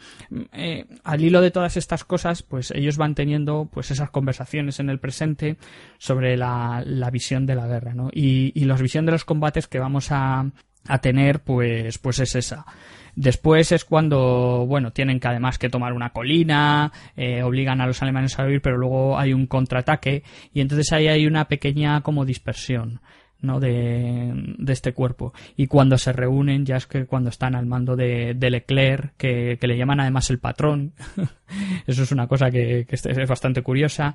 eh, 0.53 0.87
al 1.05 1.23
hilo 1.23 1.41
de 1.41 1.51
todas 1.51 1.77
estas 1.77 2.05
cosas, 2.05 2.43
pues 2.43 2.71
ellos 2.73 2.97
van 2.97 3.15
teniendo 3.15 3.69
pues 3.73 3.91
esas 3.91 4.11
conversaciones 4.11 4.81
en 4.81 4.91
el 4.91 4.99
presente 4.99 5.57
sobre 5.99 6.37
la, 6.37 6.85
visión 7.13 7.47
de 7.47 7.55
la 7.55 7.67
guerra, 7.67 7.95
¿no? 7.95 8.11
Y, 8.13 8.53
y 8.55 8.65
la 8.65 8.77
visión 8.77 9.07
de 9.07 9.13
los 9.13 9.25
combates 9.25 9.67
que 9.67 9.79
vamos 9.79 10.13
a, 10.13 10.51
a 10.89 10.99
tener, 10.99 11.41
pues, 11.41 11.99
pues 11.99 12.19
es 12.19 12.35
esa. 12.35 12.67
Después 13.15 13.73
es 13.73 13.85
cuando, 13.85 14.65
bueno, 14.67 14.93
tienen 14.93 15.21
que 15.21 15.29
además 15.29 15.59
que 15.59 15.69
tomar 15.69 15.93
una 15.93 16.11
colina, 16.11 16.93
eh, 17.17 17.43
obligan 17.43 17.81
a 17.81 17.87
los 17.87 18.01
alemanes 18.03 18.39
a 18.39 18.45
huir, 18.45 18.63
pero 18.63 18.79
luego 18.79 19.19
hay 19.19 19.33
un 19.33 19.47
contraataque 19.47 20.23
y 20.53 20.61
entonces 20.61 20.93
ahí 20.93 21.09
hay 21.09 21.27
una 21.27 21.47
pequeña 21.47 22.01
como 22.03 22.25
dispersión. 22.25 23.01
¿No? 23.41 23.61
De, 23.61 24.57
este 24.69 24.93
cuerpo. 24.93 25.33
Y 25.57 25.67
cuando 25.67 25.97
se 25.97 26.13
reúnen, 26.13 26.67
ya 26.67 26.77
es 26.77 26.87
que 26.87 27.07
cuando 27.07 27.31
están 27.31 27.55
al 27.55 27.67
mando 27.67 27.97
de, 27.97 28.35
de 28.35 28.51
Leclerc, 28.51 29.15
que, 29.17 29.59
que, 29.61 29.67
le 29.67 29.77
llaman 29.77 30.01
además 30.01 30.29
el 30.31 30.39
patrón, 30.39 30.93
eso 31.87 32.03
es 32.03 32.13
una 32.13 32.27
cosa 32.27 32.51
que, 32.51 32.87
que, 32.87 32.97
es 32.97 33.29
bastante 33.29 33.63
curiosa. 33.63 34.15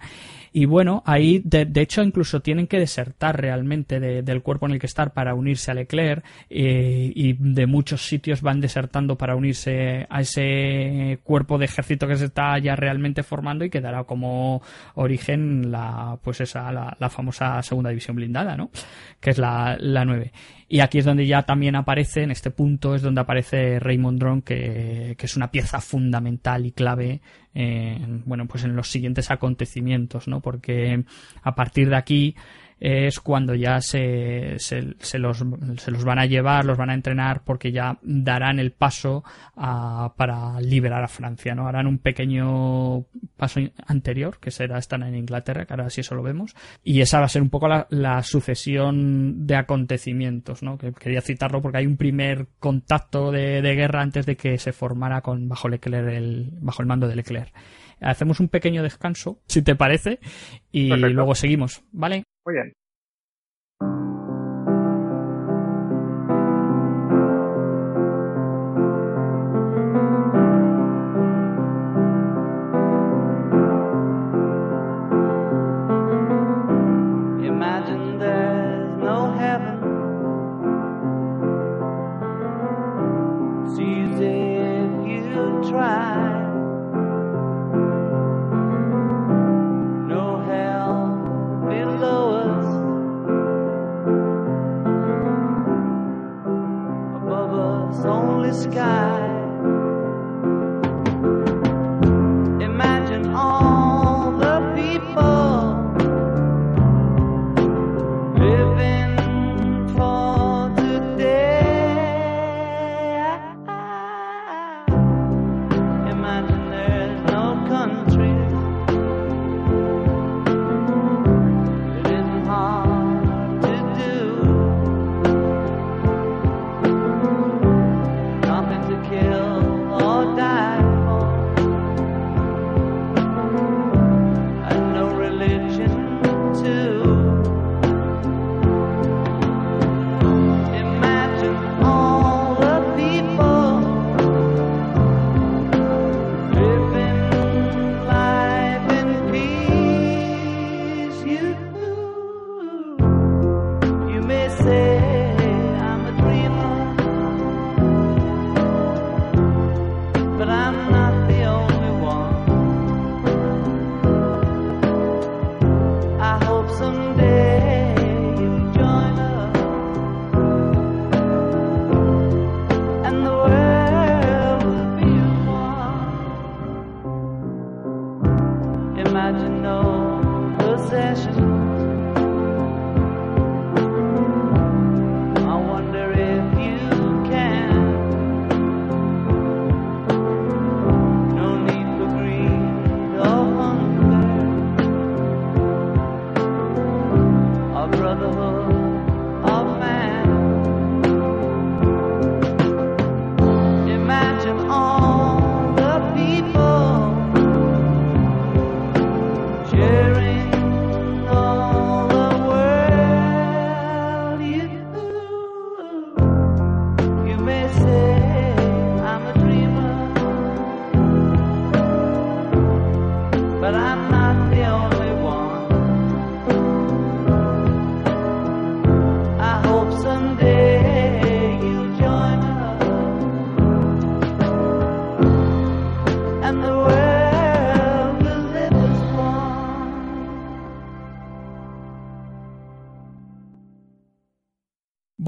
Y 0.51 0.65
bueno, 0.65 1.01
ahí, 1.05 1.41
de, 1.43 1.65
de 1.65 1.81
hecho, 1.81 2.03
incluso 2.03 2.41
tienen 2.41 2.67
que 2.67 2.79
desertar 2.79 3.39
realmente 3.39 3.99
del 3.99 4.41
cuerpo 4.41 4.67
en 4.67 4.73
el 4.73 4.79
que 4.79 4.85
estar 4.85 5.13
para 5.13 5.33
unirse 5.33 5.71
a 5.71 5.73
Leclerc, 5.73 6.23
eh, 6.49 7.11
y 7.15 7.33
de 7.33 7.65
muchos 7.65 8.05
sitios 8.05 8.41
van 8.41 8.61
desertando 8.61 9.17
para 9.17 9.35
unirse 9.35 10.05
a 10.09 10.21
ese 10.21 11.19
cuerpo 11.23 11.57
de 11.57 11.65
ejército 11.65 12.07
que 12.07 12.15
se 12.15 12.25
está 12.25 12.57
ya 12.59 12.75
realmente 12.75 13.23
formando 13.23 13.65
y 13.65 13.69
que 13.69 13.81
dará 13.81 14.03
como 14.03 14.61
origen 14.95 15.71
la, 15.71 16.17
pues 16.21 16.41
esa, 16.41 16.71
la 16.71 17.09
famosa 17.09 17.61
segunda 17.63 17.89
división 17.89 18.15
blindada, 18.15 18.55
¿no? 18.55 18.69
Que 19.23 19.29
es 19.29 19.37
la, 19.37 19.77
la 19.79 20.03
9. 20.03 20.33
Y 20.67 20.81
aquí 20.81 20.97
es 20.97 21.05
donde 21.05 21.25
ya 21.25 21.43
también 21.43 21.77
aparece, 21.77 22.23
en 22.23 22.31
este 22.31 22.51
punto 22.51 22.93
es 22.93 23.01
donde 23.01 23.21
aparece 23.21 23.79
Raymond 23.79 24.19
Drone, 24.19 24.41
que, 24.41 25.15
que 25.17 25.25
es 25.25 25.37
una 25.37 25.49
pieza 25.49 25.79
fundamental 25.79 26.65
y 26.65 26.73
clave 26.73 27.21
en, 27.53 28.23
bueno, 28.25 28.47
pues 28.47 28.65
en 28.65 28.75
los 28.75 28.89
siguientes 28.89 29.31
acontecimientos, 29.31 30.27
¿no? 30.27 30.41
Porque 30.41 31.05
a 31.41 31.55
partir 31.55 31.89
de 31.89 31.95
aquí 31.95 32.35
es 32.79 33.19
cuando 33.19 33.55
ya 33.55 33.81
se, 33.81 34.55
se, 34.59 34.81
los, 35.19 35.43
se, 35.77 35.91
los, 35.91 36.03
van 36.03 36.19
a 36.19 36.25
llevar, 36.25 36.65
los 36.65 36.77
van 36.77 36.89
a 36.89 36.93
entrenar 36.93 37.43
porque 37.43 37.71
ya 37.71 37.97
darán 38.01 38.59
el 38.59 38.71
paso 38.71 39.23
para 39.55 40.59
liberar 40.59 41.03
a 41.03 41.07
Francia, 41.07 41.55
¿no? 41.55 41.67
Harán 41.67 41.87
un 41.87 41.99
pequeño 41.99 43.05
paso 43.37 43.61
anterior, 43.85 44.37
que 44.39 44.51
será 44.51 44.77
estar 44.77 45.01
en 45.01 45.15
Inglaterra, 45.15 45.65
que 45.65 45.73
ahora 45.73 45.89
sí 45.89 46.01
eso 46.01 46.15
lo 46.15 46.23
vemos, 46.23 46.55
y 46.83 47.01
esa 47.01 47.19
va 47.19 47.25
a 47.25 47.29
ser 47.29 47.41
un 47.41 47.49
poco 47.49 47.67
la, 47.67 48.23
sucesión 48.23 49.47
de 49.47 49.55
acontecimientos, 49.55 50.63
¿no? 50.63 50.77
Que 50.77 50.91
quería 50.93 51.21
citarlo 51.21 51.61
porque 51.61 51.79
hay 51.79 51.85
un 51.85 51.97
primer 51.97 52.47
contacto 52.59 53.31
de, 53.31 53.61
guerra 53.61 54.01
antes 54.01 54.25
de 54.25 54.35
que 54.35 54.57
se 54.57 54.71
formara 54.71 55.21
con 55.21 55.49
bajo 55.49 55.67
Leclerc 55.67 56.07
el, 56.09 56.49
bajo 56.59 56.81
el 56.81 56.87
mando 56.87 57.07
de 57.07 57.15
Leclerc. 57.15 57.53
Hacemos 58.01 58.39
un 58.39 58.49
pequeño 58.49 58.83
descanso, 58.83 59.39
si 59.47 59.61
te 59.61 59.75
parece, 59.75 60.19
y 60.71 60.89
luego 60.89 61.35
seguimos, 61.35 61.83
¿vale? 61.91 62.23
Muy 62.45 62.53
bien. 62.55 62.73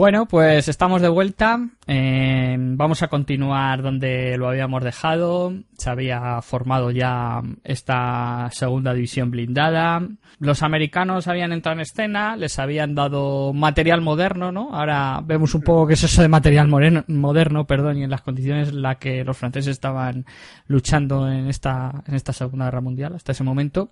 Bueno, 0.06 0.28
pues 0.28 0.68
estamos 0.68 1.02
de 1.02 1.10
vuelta. 1.10 1.68
Eh, 1.88 2.56
vamos 2.60 3.02
a 3.02 3.08
continuar 3.08 3.82
donde 3.82 4.38
lo 4.38 4.48
habíamos 4.48 4.84
dejado. 4.84 5.52
Se 5.80 5.90
había 5.90 6.44
formado 6.44 6.92
ya 6.92 7.42
esta 7.64 8.48
segunda 8.52 8.94
división 8.94 9.32
blindada. 9.32 10.08
Los 10.38 10.62
americanos 10.62 11.28
habían 11.28 11.54
entrado 11.54 11.78
en 11.78 11.82
escena, 11.82 12.38
les 12.38 12.60
habían 12.60 12.94
dado 12.94 13.52
material 13.52 14.02
moderno, 14.02 14.52
¿no? 14.52 14.76
Ahora 14.76 15.24
vemos 15.26 15.56
un 15.56 15.64
poco 15.64 15.88
qué 15.88 15.96
es 15.96 16.04
eso 16.04 16.22
de 16.22 16.28
material 16.28 16.68
moderno, 16.68 17.66
perdón, 17.66 17.98
y 17.98 18.04
en 18.04 18.12
las 18.12 18.22
condiciones 18.22 18.70
en 18.70 18.84
las 18.84 18.98
que 18.98 19.24
los 19.24 19.36
franceses 19.36 19.72
estaban 19.72 20.24
luchando 20.68 21.28
en 21.32 21.48
esta, 21.48 22.04
en 22.06 22.14
esta 22.14 22.32
Segunda 22.32 22.66
Guerra 22.66 22.82
Mundial 22.82 23.16
hasta 23.16 23.32
ese 23.32 23.44
momento. 23.44 23.90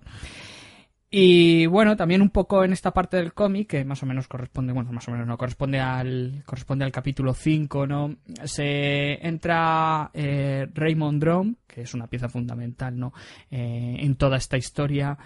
Y 1.16 1.66
bueno, 1.66 1.96
también 1.96 2.22
un 2.22 2.30
poco 2.30 2.64
en 2.64 2.72
esta 2.72 2.90
parte 2.90 3.18
del 3.18 3.34
cómic, 3.34 3.68
que 3.68 3.84
más 3.84 4.02
o 4.02 4.06
menos 4.06 4.26
corresponde, 4.26 4.72
bueno, 4.72 4.90
más 4.90 5.06
o 5.06 5.12
menos 5.12 5.28
no, 5.28 5.38
corresponde 5.38 5.78
al, 5.78 6.42
corresponde 6.44 6.84
al 6.84 6.90
capítulo 6.90 7.34
5, 7.34 7.86
¿no? 7.86 8.16
Se 8.42 9.24
entra 9.24 10.10
eh, 10.12 10.66
Raymond 10.74 11.22
Drum, 11.22 11.54
que 11.68 11.82
es 11.82 11.94
una 11.94 12.08
pieza 12.08 12.28
fundamental, 12.28 12.98
¿no? 12.98 13.12
Eh, 13.48 13.94
en 14.00 14.16
toda 14.16 14.38
esta 14.38 14.56
historia. 14.56 15.16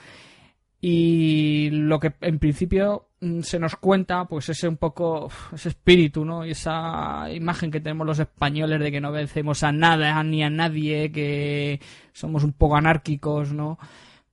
Y 0.78 1.70
lo 1.70 1.98
que 1.98 2.12
en 2.20 2.38
principio 2.38 3.08
mm, 3.22 3.40
se 3.40 3.58
nos 3.58 3.76
cuenta, 3.76 4.26
pues 4.26 4.50
ese 4.50 4.68
un 4.68 4.76
poco, 4.76 5.30
ese 5.54 5.70
espíritu, 5.70 6.22
¿no? 6.22 6.44
Y 6.44 6.50
esa 6.50 7.32
imagen 7.32 7.70
que 7.70 7.80
tenemos 7.80 8.06
los 8.06 8.18
españoles 8.18 8.78
de 8.78 8.92
que 8.92 9.00
no 9.00 9.10
vencemos 9.10 9.62
a 9.62 9.72
nada 9.72 10.22
ni 10.22 10.42
a 10.42 10.50
nadie, 10.50 11.10
que 11.10 11.80
somos 12.12 12.44
un 12.44 12.52
poco 12.52 12.76
anárquicos, 12.76 13.54
¿no? 13.54 13.78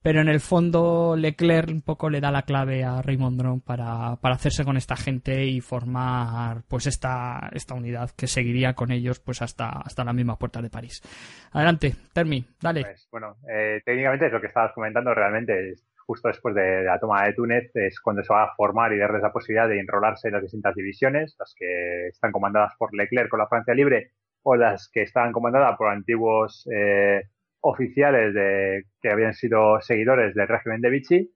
Pero 0.06 0.20
en 0.20 0.28
el 0.28 0.38
fondo 0.38 1.16
Leclerc 1.16 1.68
un 1.68 1.82
poco 1.82 2.08
le 2.08 2.20
da 2.20 2.30
la 2.30 2.42
clave 2.42 2.84
a 2.84 3.02
Raymond 3.02 3.64
para, 3.64 4.14
para, 4.14 4.36
hacerse 4.36 4.64
con 4.64 4.76
esta 4.76 4.94
gente 4.94 5.44
y 5.44 5.60
formar 5.60 6.62
pues 6.68 6.86
esta, 6.86 7.50
esta 7.52 7.74
unidad 7.74 8.10
que 8.16 8.28
seguiría 8.28 8.74
con 8.74 8.92
ellos 8.92 9.18
pues 9.18 9.42
hasta, 9.42 9.68
hasta 9.68 10.04
las 10.04 10.14
mismas 10.14 10.38
puertas 10.38 10.62
de 10.62 10.70
París. 10.70 11.02
Adelante, 11.50 11.92
Termi, 12.14 12.46
dale. 12.62 12.82
Pues, 12.82 13.08
bueno, 13.10 13.34
eh, 13.52 13.80
técnicamente 13.84 14.26
es 14.26 14.32
lo 14.32 14.40
que 14.40 14.46
estabas 14.46 14.72
comentando 14.74 15.12
realmente, 15.12 15.74
justo 16.06 16.28
después 16.28 16.54
de, 16.54 16.84
la 16.84 17.00
toma 17.00 17.24
de 17.24 17.32
Túnez 17.32 17.74
es 17.74 17.98
cuando 17.98 18.22
se 18.22 18.32
va 18.32 18.44
a 18.44 18.54
formar 18.54 18.92
y 18.92 18.98
darles 18.98 19.22
la 19.22 19.32
posibilidad 19.32 19.66
de 19.66 19.80
enrolarse 19.80 20.28
en 20.28 20.34
las 20.34 20.42
distintas 20.42 20.76
divisiones, 20.76 21.34
las 21.36 21.52
que 21.58 22.06
están 22.10 22.30
comandadas 22.30 22.74
por 22.78 22.94
Leclerc 22.94 23.28
con 23.28 23.40
la 23.40 23.48
Francia 23.48 23.74
Libre 23.74 24.12
o 24.44 24.54
las 24.54 24.88
que 24.88 25.02
están 25.02 25.32
comandadas 25.32 25.76
por 25.76 25.88
antiguos 25.88 26.64
eh, 26.72 27.24
oficiales 27.68 28.32
de, 28.32 28.84
que 29.00 29.10
habían 29.10 29.34
sido 29.34 29.80
seguidores 29.80 30.34
del 30.34 30.48
régimen 30.48 30.80
de 30.80 30.90
Vichy. 30.90 31.30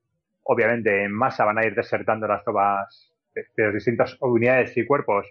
Obviamente 0.44 1.04
en 1.04 1.12
masa 1.12 1.44
van 1.44 1.58
a 1.58 1.66
ir 1.66 1.74
desertando 1.74 2.26
las 2.26 2.44
tropas 2.44 3.12
de, 3.34 3.44
las 3.56 3.74
distintas 3.74 4.16
unidades 4.20 4.76
y 4.76 4.86
cuerpos 4.86 5.26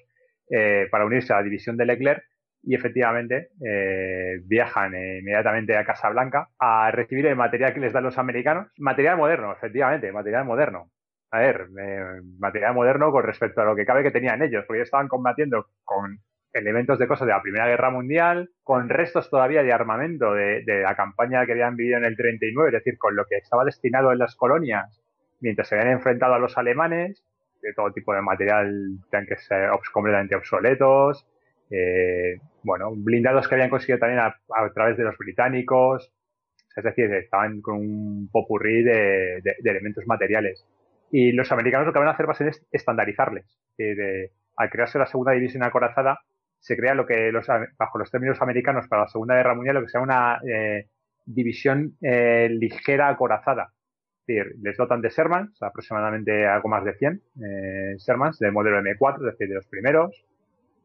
eh, 0.49 0.87
para 0.91 1.05
unirse 1.05 1.33
a 1.33 1.37
la 1.37 1.43
división 1.43 1.77
de 1.77 1.85
Leclerc 1.85 2.23
y 2.63 2.75
efectivamente 2.75 3.51
eh, 3.65 4.41
viajan 4.43 4.93
inmediatamente 4.93 5.77
a 5.77 5.85
Casablanca 5.85 6.49
a 6.59 6.91
recibir 6.91 7.25
el 7.27 7.37
material 7.37 7.73
que 7.73 7.79
les 7.79 7.93
dan 7.93 8.03
los 8.03 8.17
americanos. 8.17 8.67
Material 8.77 9.17
moderno, 9.17 9.53
efectivamente, 9.53 10.11
material 10.11 10.45
moderno. 10.45 10.91
A 11.31 11.39
ver, 11.39 11.67
eh, 11.79 12.21
material 12.39 12.73
moderno 12.73 13.11
con 13.11 13.23
respecto 13.23 13.61
a 13.61 13.65
lo 13.65 13.75
que 13.75 13.85
cabe 13.85 14.03
que 14.03 14.11
tenían 14.11 14.41
ellos, 14.41 14.65
porque 14.67 14.81
estaban 14.81 15.07
combatiendo 15.07 15.67
con 15.85 16.19
elementos 16.59 16.99
de 16.99 17.07
cosas 17.07 17.27
de 17.27 17.33
la 17.33 17.41
Primera 17.41 17.67
Guerra 17.67 17.89
Mundial, 17.89 18.49
con 18.63 18.89
restos 18.89 19.29
todavía 19.29 19.63
de 19.63 19.73
armamento 19.73 20.33
de, 20.33 20.63
la 20.65 20.95
campaña 20.95 21.45
que 21.45 21.53
habían 21.53 21.75
vivido 21.75 21.97
en 21.97 22.05
el 22.05 22.15
39, 22.15 22.69
es 22.69 22.83
decir, 22.83 22.97
con 22.97 23.15
lo 23.15 23.25
que 23.25 23.37
estaba 23.37 23.65
destinado 23.65 24.11
en 24.11 24.19
las 24.19 24.35
colonias 24.35 25.01
mientras 25.41 25.69
se 25.69 25.75
habían 25.75 25.93
enfrentado 25.93 26.33
a 26.33 26.39
los 26.39 26.57
alemanes, 26.57 27.23
de 27.61 27.73
todo 27.73 27.91
tipo 27.91 28.13
de 28.13 28.21
material, 28.21 28.99
tanques 29.09 29.47
completamente 29.91 30.35
obsoletos, 30.35 31.25
eh, 31.69 32.39
bueno, 32.63 32.91
blindados 32.95 33.47
que 33.47 33.55
habían 33.55 33.69
conseguido 33.69 33.99
también 33.99 34.19
a, 34.19 34.33
través 34.73 34.97
de 34.97 35.03
los 35.03 35.17
británicos, 35.17 36.11
es 36.75 36.83
decir, 36.83 37.13
estaban 37.13 37.61
con 37.61 37.77
un 37.77 38.29
popurrí 38.31 38.83
de, 38.83 39.41
elementos 39.63 40.05
materiales. 40.07 40.65
Y 41.11 41.31
los 41.31 41.51
americanos 41.51 41.87
lo 41.87 41.93
que 41.93 41.99
van 41.99 42.07
a 42.07 42.11
hacer 42.11 42.27
va 42.27 42.33
a 42.33 42.35
ser 42.35 42.51
estandarizarles. 42.71 43.45
de, 43.77 44.31
al 44.57 44.69
crearse 44.69 44.99
la 44.99 45.05
segunda 45.05 45.31
división 45.31 45.63
acorazada, 45.63 46.19
se 46.59 46.75
crea 46.75 46.93
lo 46.93 47.05
que 47.05 47.31
los, 47.31 47.47
bajo 47.77 47.97
los 47.97 48.11
términos 48.11 48.41
americanos 48.41 48.87
para 48.87 49.03
la 49.03 49.07
Segunda 49.07 49.35
Guerra 49.35 49.55
Mundial 49.55 49.75
lo 49.75 49.81
que 49.81 49.89
se 49.89 49.97
llama 49.97 50.39
una 50.43 50.51
eh, 50.51 50.87
división 51.25 51.95
eh, 52.01 52.49
ligera 52.49 53.09
acorazada. 53.09 53.71
Es 54.21 54.35
decir, 54.35 54.55
les 54.61 54.77
dotan 54.77 55.01
de 55.01 55.09
Shermans, 55.09 55.61
aproximadamente 55.63 56.45
algo 56.45 56.69
más 56.69 56.83
de 56.83 56.93
100 56.93 57.13
eh, 57.13 57.95
Shermans 57.97 58.37
del 58.37 58.51
modelo 58.51 58.79
M4, 58.79 59.15
es 59.17 59.37
decir, 59.37 59.49
de 59.49 59.55
los 59.55 59.65
primeros, 59.65 60.23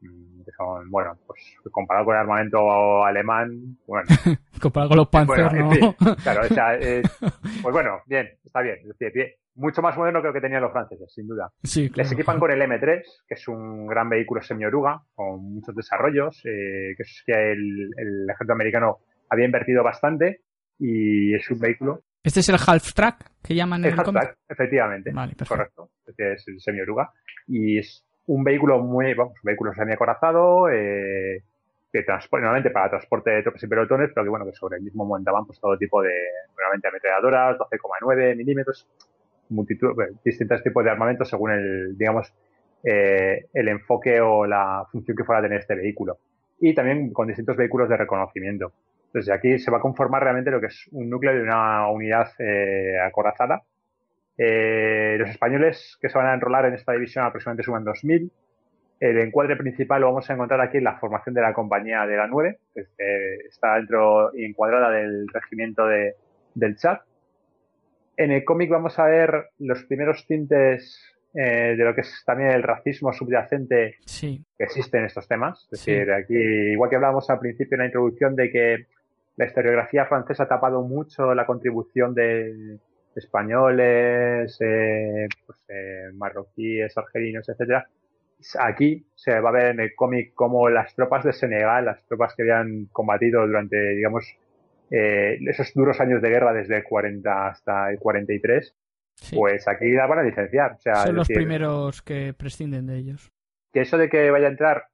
mm, 0.01 0.43
que 0.43 0.51
son, 0.51 0.89
bueno, 0.89 1.17
pues 1.27 1.39
comparado 1.71 2.05
con 2.05 2.15
el 2.15 2.21
armamento 2.21 3.05
alemán, 3.05 3.77
bueno. 3.85 4.07
comparado 4.61 4.89
con 4.89 4.97
los 4.97 5.09
Panzer, 5.09 5.53
¿no? 5.53 5.95
claro, 6.23 6.41
o 6.41 6.53
sea, 6.53 6.79
pues 7.61 7.73
bueno, 7.73 8.01
bien, 8.07 8.29
está 8.43 8.61
bien. 8.61 8.77
Es 8.81 8.87
decir, 8.87 9.11
bien, 9.13 9.29
mucho 9.55 9.81
más 9.81 9.97
moderno 9.97 10.21
que 10.21 10.27
lo 10.27 10.33
que 10.33 10.41
tenían 10.41 10.61
los 10.61 10.71
franceses, 10.71 11.11
sin 11.13 11.27
duda. 11.27 11.49
Les 11.63 12.11
equipan 12.11 12.39
con 12.39 12.51
el 12.51 12.61
M3, 12.61 13.01
que 13.27 13.33
es 13.33 13.47
un 13.47 13.87
gran 13.87 14.09
vehículo 14.09 14.41
semi-oruga, 14.41 15.01
con 15.13 15.55
muchos 15.55 15.75
desarrollos, 15.75 16.41
eh, 16.45 16.93
que 16.95 17.03
es 17.03 17.23
que 17.25 17.51
el, 17.51 18.29
ejército 18.29 18.53
americano 18.53 18.97
había 19.29 19.45
invertido 19.45 19.83
bastante 19.83 20.41
y 20.79 21.33
es 21.33 21.49
un 21.49 21.59
vehículo. 21.59 22.01
¿Este 22.23 22.39
es 22.39 22.49
el 22.49 22.55
half 22.55 22.93
track 22.93 23.31
que 23.43 23.55
llaman 23.55 23.85
el, 23.85 23.93
el 23.93 23.99
half 23.99 24.11
track? 24.11 24.37
Efectivamente. 24.49 25.13
correcto. 25.47 25.89
Este 26.05 26.33
es 26.33 26.47
el 26.47 26.59
semi-oruga. 26.59 27.11
Y 27.47 27.79
es 27.79 28.03
un 28.27 28.43
vehículo 28.43 28.79
muy, 28.79 29.13
vamos, 29.13 29.33
un 29.35 29.47
vehículo 29.47 29.73
semi-acorazado, 29.73 30.69
eh, 30.69 31.43
que 31.91 32.03
transporte, 32.03 32.43
normalmente 32.43 32.71
para 32.71 32.89
transporte 32.89 33.29
de 33.31 33.43
tropas 33.43 33.63
y 33.63 33.67
pelotones, 33.67 34.11
pero 34.13 34.25
que 34.25 34.29
bueno, 34.29 34.45
que 34.45 34.51
sobre 34.51 34.77
el 34.77 34.83
mismo 34.83 35.05
montaban 35.05 35.45
pues 35.45 35.59
todo 35.61 35.77
tipo 35.77 36.01
de, 36.01 36.13
normalmente 36.57 36.89
ametralladoras, 36.89 37.57
12,9 37.57 38.35
milímetros, 38.35 38.87
multitud, 39.49 39.95
distintos 40.23 40.63
tipos 40.63 40.83
de 40.83 40.91
armamentos 40.91 41.29
según 41.29 41.51
el, 41.51 41.97
digamos, 41.97 42.33
eh, 42.83 43.45
el 43.53 43.67
enfoque 43.67 44.21
o 44.21 44.45
la 44.45 44.85
función 44.91 45.17
que 45.17 45.23
fuera 45.23 45.39
a 45.39 45.43
tener 45.43 45.59
este 45.59 45.75
vehículo. 45.75 46.19
Y 46.59 46.73
también 46.73 47.11
con 47.11 47.27
distintos 47.27 47.57
vehículos 47.57 47.89
de 47.89 47.97
reconocimiento. 47.97 48.73
Entonces 49.07 49.33
aquí 49.33 49.57
se 49.59 49.71
va 49.71 49.77
a 49.77 49.81
conformar 49.81 50.23
realmente 50.23 50.51
lo 50.51 50.59
que 50.59 50.67
es 50.67 50.87
un 50.91 51.09
núcleo 51.09 51.33
de 51.33 51.41
una 51.41 51.89
unidad 51.89 52.27
eh, 52.39 52.99
acorazada. 52.99 53.63
Eh, 54.37 55.15
los 55.17 55.29
españoles 55.29 55.97
que 56.01 56.09
se 56.09 56.17
van 56.17 56.27
a 56.27 56.33
enrolar 56.33 56.65
en 56.65 56.73
esta 56.73 56.91
división 56.91 57.25
aproximadamente 57.25 57.63
suman 57.63 57.85
2.000. 57.85 58.29
El 58.99 59.19
encuadre 59.19 59.55
principal 59.55 60.01
lo 60.01 60.07
vamos 60.07 60.29
a 60.29 60.33
encontrar 60.33 60.61
aquí 60.61 60.77
en 60.77 60.83
la 60.83 60.97
formación 60.97 61.33
de 61.35 61.41
la 61.41 61.53
compañía 61.53 62.05
de 62.05 62.17
la 62.17 62.27
9, 62.27 62.59
que 62.73 62.81
está 63.49 63.75
dentro 63.75 64.31
y 64.35 64.45
encuadrada 64.45 64.89
del 64.89 65.27
regimiento 65.27 65.85
de, 65.87 66.15
del 66.53 66.77
Chad 66.77 66.99
en 68.17 68.31
el 68.31 68.43
cómic 68.43 68.69
vamos 68.69 68.97
a 68.99 69.05
ver 69.05 69.49
los 69.59 69.83
primeros 69.83 70.25
tintes 70.27 71.01
eh, 71.33 71.75
de 71.77 71.83
lo 71.83 71.93
que 71.93 72.01
es 72.01 72.23
también 72.25 72.51
el 72.51 72.63
racismo 72.63 73.11
subyacente 73.11 73.97
que 74.19 74.63
existe 74.63 74.97
en 74.97 75.05
estos 75.05 75.27
temas. 75.27 75.67
Es 75.71 75.85
decir, 75.85 76.11
aquí, 76.11 76.33
igual 76.35 76.89
que 76.89 76.95
hablábamos 76.95 77.29
al 77.29 77.39
principio 77.39 77.75
en 77.75 77.79
la 77.79 77.85
introducción 77.87 78.35
de 78.35 78.51
que 78.51 78.85
la 79.35 79.45
historiografía 79.45 80.05
francesa 80.05 80.43
ha 80.43 80.47
tapado 80.47 80.81
mucho 80.81 81.33
la 81.35 81.45
contribución 81.45 82.13
de 82.13 82.79
españoles, 83.15 84.57
eh, 84.61 85.27
pues, 85.45 85.59
eh, 85.69 86.09
marroquíes, 86.13 86.97
argelinos, 86.97 87.47
etcétera. 87.49 87.87
Aquí 88.59 89.05
se 89.15 89.39
va 89.39 89.49
a 89.49 89.53
ver 89.53 89.65
en 89.71 89.79
el 89.79 89.95
cómic 89.95 90.33
como 90.33 90.69
las 90.69 90.93
tropas 90.95 91.23
de 91.23 91.33
Senegal, 91.33 91.85
las 91.85 92.05
tropas 92.05 92.33
que 92.35 92.43
habían 92.43 92.85
combatido 92.91 93.45
durante, 93.45 93.77
digamos, 93.95 94.25
eh, 94.91 95.37
esos 95.47 95.73
duros 95.73 95.99
años 95.99 96.21
de 96.21 96.29
guerra 96.29 96.53
desde 96.53 96.77
el 96.77 96.83
40 96.83 97.47
hasta 97.47 97.91
el 97.91 97.99
43, 97.99 98.75
pues 99.33 99.67
aquí 99.67 99.91
la 99.91 100.07
van 100.07 100.19
a 100.19 100.23
licenciar. 100.23 100.73
O 100.73 100.79
sea, 100.79 100.95
Son 101.05 101.15
los 101.15 101.27
primeros 101.27 102.01
que 102.01 102.33
prescinden 102.33 102.85
de 102.85 102.97
ellos. 102.97 103.31
Que 103.73 103.81
eso 103.81 103.97
de 103.97 104.09
que 104.09 104.29
vaya 104.31 104.47
a 104.47 104.51
entrar 104.51 104.87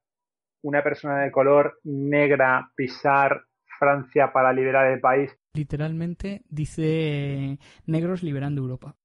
una 0.62 0.82
persona 0.82 1.22
de 1.22 1.30
color 1.30 1.80
negra 1.84 2.70
pisar 2.74 3.42
Francia 3.78 4.32
para 4.32 4.52
liberar 4.52 4.92
el 4.92 5.00
país. 5.00 5.36
Literalmente 5.54 6.42
dice 6.48 7.58
negros 7.86 8.22
liberando 8.22 8.60
Europa. 8.60 8.96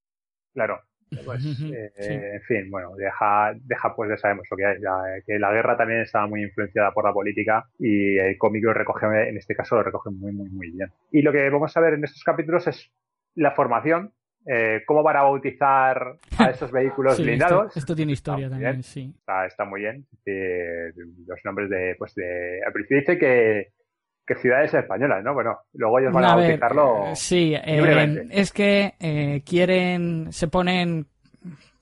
Claro. 0.54 0.87
Pues, 1.24 1.46
eh, 1.62 1.92
En 2.36 2.42
fin, 2.42 2.70
bueno, 2.70 2.96
deja, 2.96 3.54
deja 3.64 3.96
pues 3.96 4.10
ya 4.10 4.18
sabemos 4.18 4.48
lo 4.52 4.58
que 4.58 4.66
hay, 4.66 4.78
que 5.26 5.40
la 5.40 5.52
guerra 5.52 5.78
también 5.78 6.02
estaba 6.02 6.28
muy 6.28 6.44
influenciada 6.44 6.92
por 6.92 7.06
la 7.06 7.14
política 7.14 7.66
y 7.80 8.18
el 8.18 8.38
cómic 8.38 8.64
lo 8.64 8.74
recoge, 8.74 9.30
en 9.30 9.38
este 9.38 9.56
caso 9.56 9.76
lo 9.76 9.84
recoge 9.84 10.10
muy, 10.10 10.34
muy, 10.34 10.50
muy 10.50 10.72
bien. 10.72 10.92
Y 11.12 11.22
lo 11.22 11.32
que 11.32 11.50
vamos 11.50 11.76
a 11.76 11.82
ver 11.82 11.94
en 11.94 12.04
estos 12.04 12.24
capítulos 12.24 12.68
es 12.68 12.92
la 13.36 13.52
formación 13.52 14.12
eh, 14.50 14.84
cómo 14.86 15.04
van 15.04 15.18
a 15.18 15.24
bautizar 15.24 16.16
a 16.38 16.50
esos 16.50 16.72
vehículos 16.72 17.20
blindados. 17.22 17.76
Esto, 17.76 17.96
tiene 17.96 18.14
historia 18.14 18.50
también, 18.50 18.82
sí. 18.82 19.14
Está, 19.46 19.66
muy 19.66 19.82
bien. 19.82 20.06
los 20.26 21.40
nombres 21.44 21.70
de, 21.70 21.96
pues 22.00 22.16
de, 22.16 22.62
al 22.66 22.72
principio 22.72 23.00
dice 23.00 23.18
que, 23.18 23.74
que 24.28 24.36
ciudades 24.36 24.74
españolas, 24.74 25.24
¿no? 25.24 25.34
Bueno, 25.34 25.58
luego 25.74 26.00
ellos 26.00 26.14
van 26.14 26.26
a, 26.26 26.36
bautizarlo. 26.36 27.08
Eh, 27.08 27.16
sí, 27.16 27.54
eh, 27.56 28.28
es 28.30 28.52
que 28.52 29.42
quieren, 29.46 30.28
se 30.32 30.48
ponen 30.48 31.08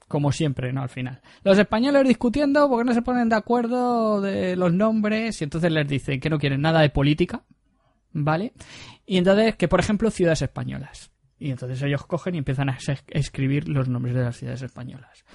como 0.08 0.32
siempre, 0.32 0.72
¿no? 0.72 0.82
Al 0.82 0.90
final. 0.90 1.22
Los 1.44 1.58
españoles 1.58 2.08
discutiendo 2.08 2.70
porque 2.70 2.86
no 2.86 2.94
se 2.94 3.02
ponen 3.02 3.30
de 3.30 3.36
acuerdo 3.36 4.22
de 4.22 4.56
los 4.56 4.72
nombres 4.72 5.42
y 5.42 5.44
entonces 5.44 5.72
les 5.72 5.88
dicen 5.88 6.20
que 6.20 6.30
no 6.30 6.38
quieren 6.38 6.62
nada 6.62 6.82
de 6.82 6.90
política, 6.90 7.44
¿vale? 8.14 8.54
Y 9.06 9.18
entonces 9.18 9.56
que, 9.56 9.68
por 9.68 9.80
ejemplo, 9.80 10.12
ciudades 10.12 10.44
españolas. 10.44 11.12
Y 11.38 11.52
entonces 11.52 11.82
ellos 11.82 12.06
cogen 12.06 12.36
y 12.36 12.38
empiezan 12.38 12.70
a 12.70 12.78
escribir 13.10 13.68
los 13.68 13.90
nombres 13.90 14.16
de 14.16 14.24
las 14.24 14.38
ciudades 14.38 14.62
españolas. 14.62 15.26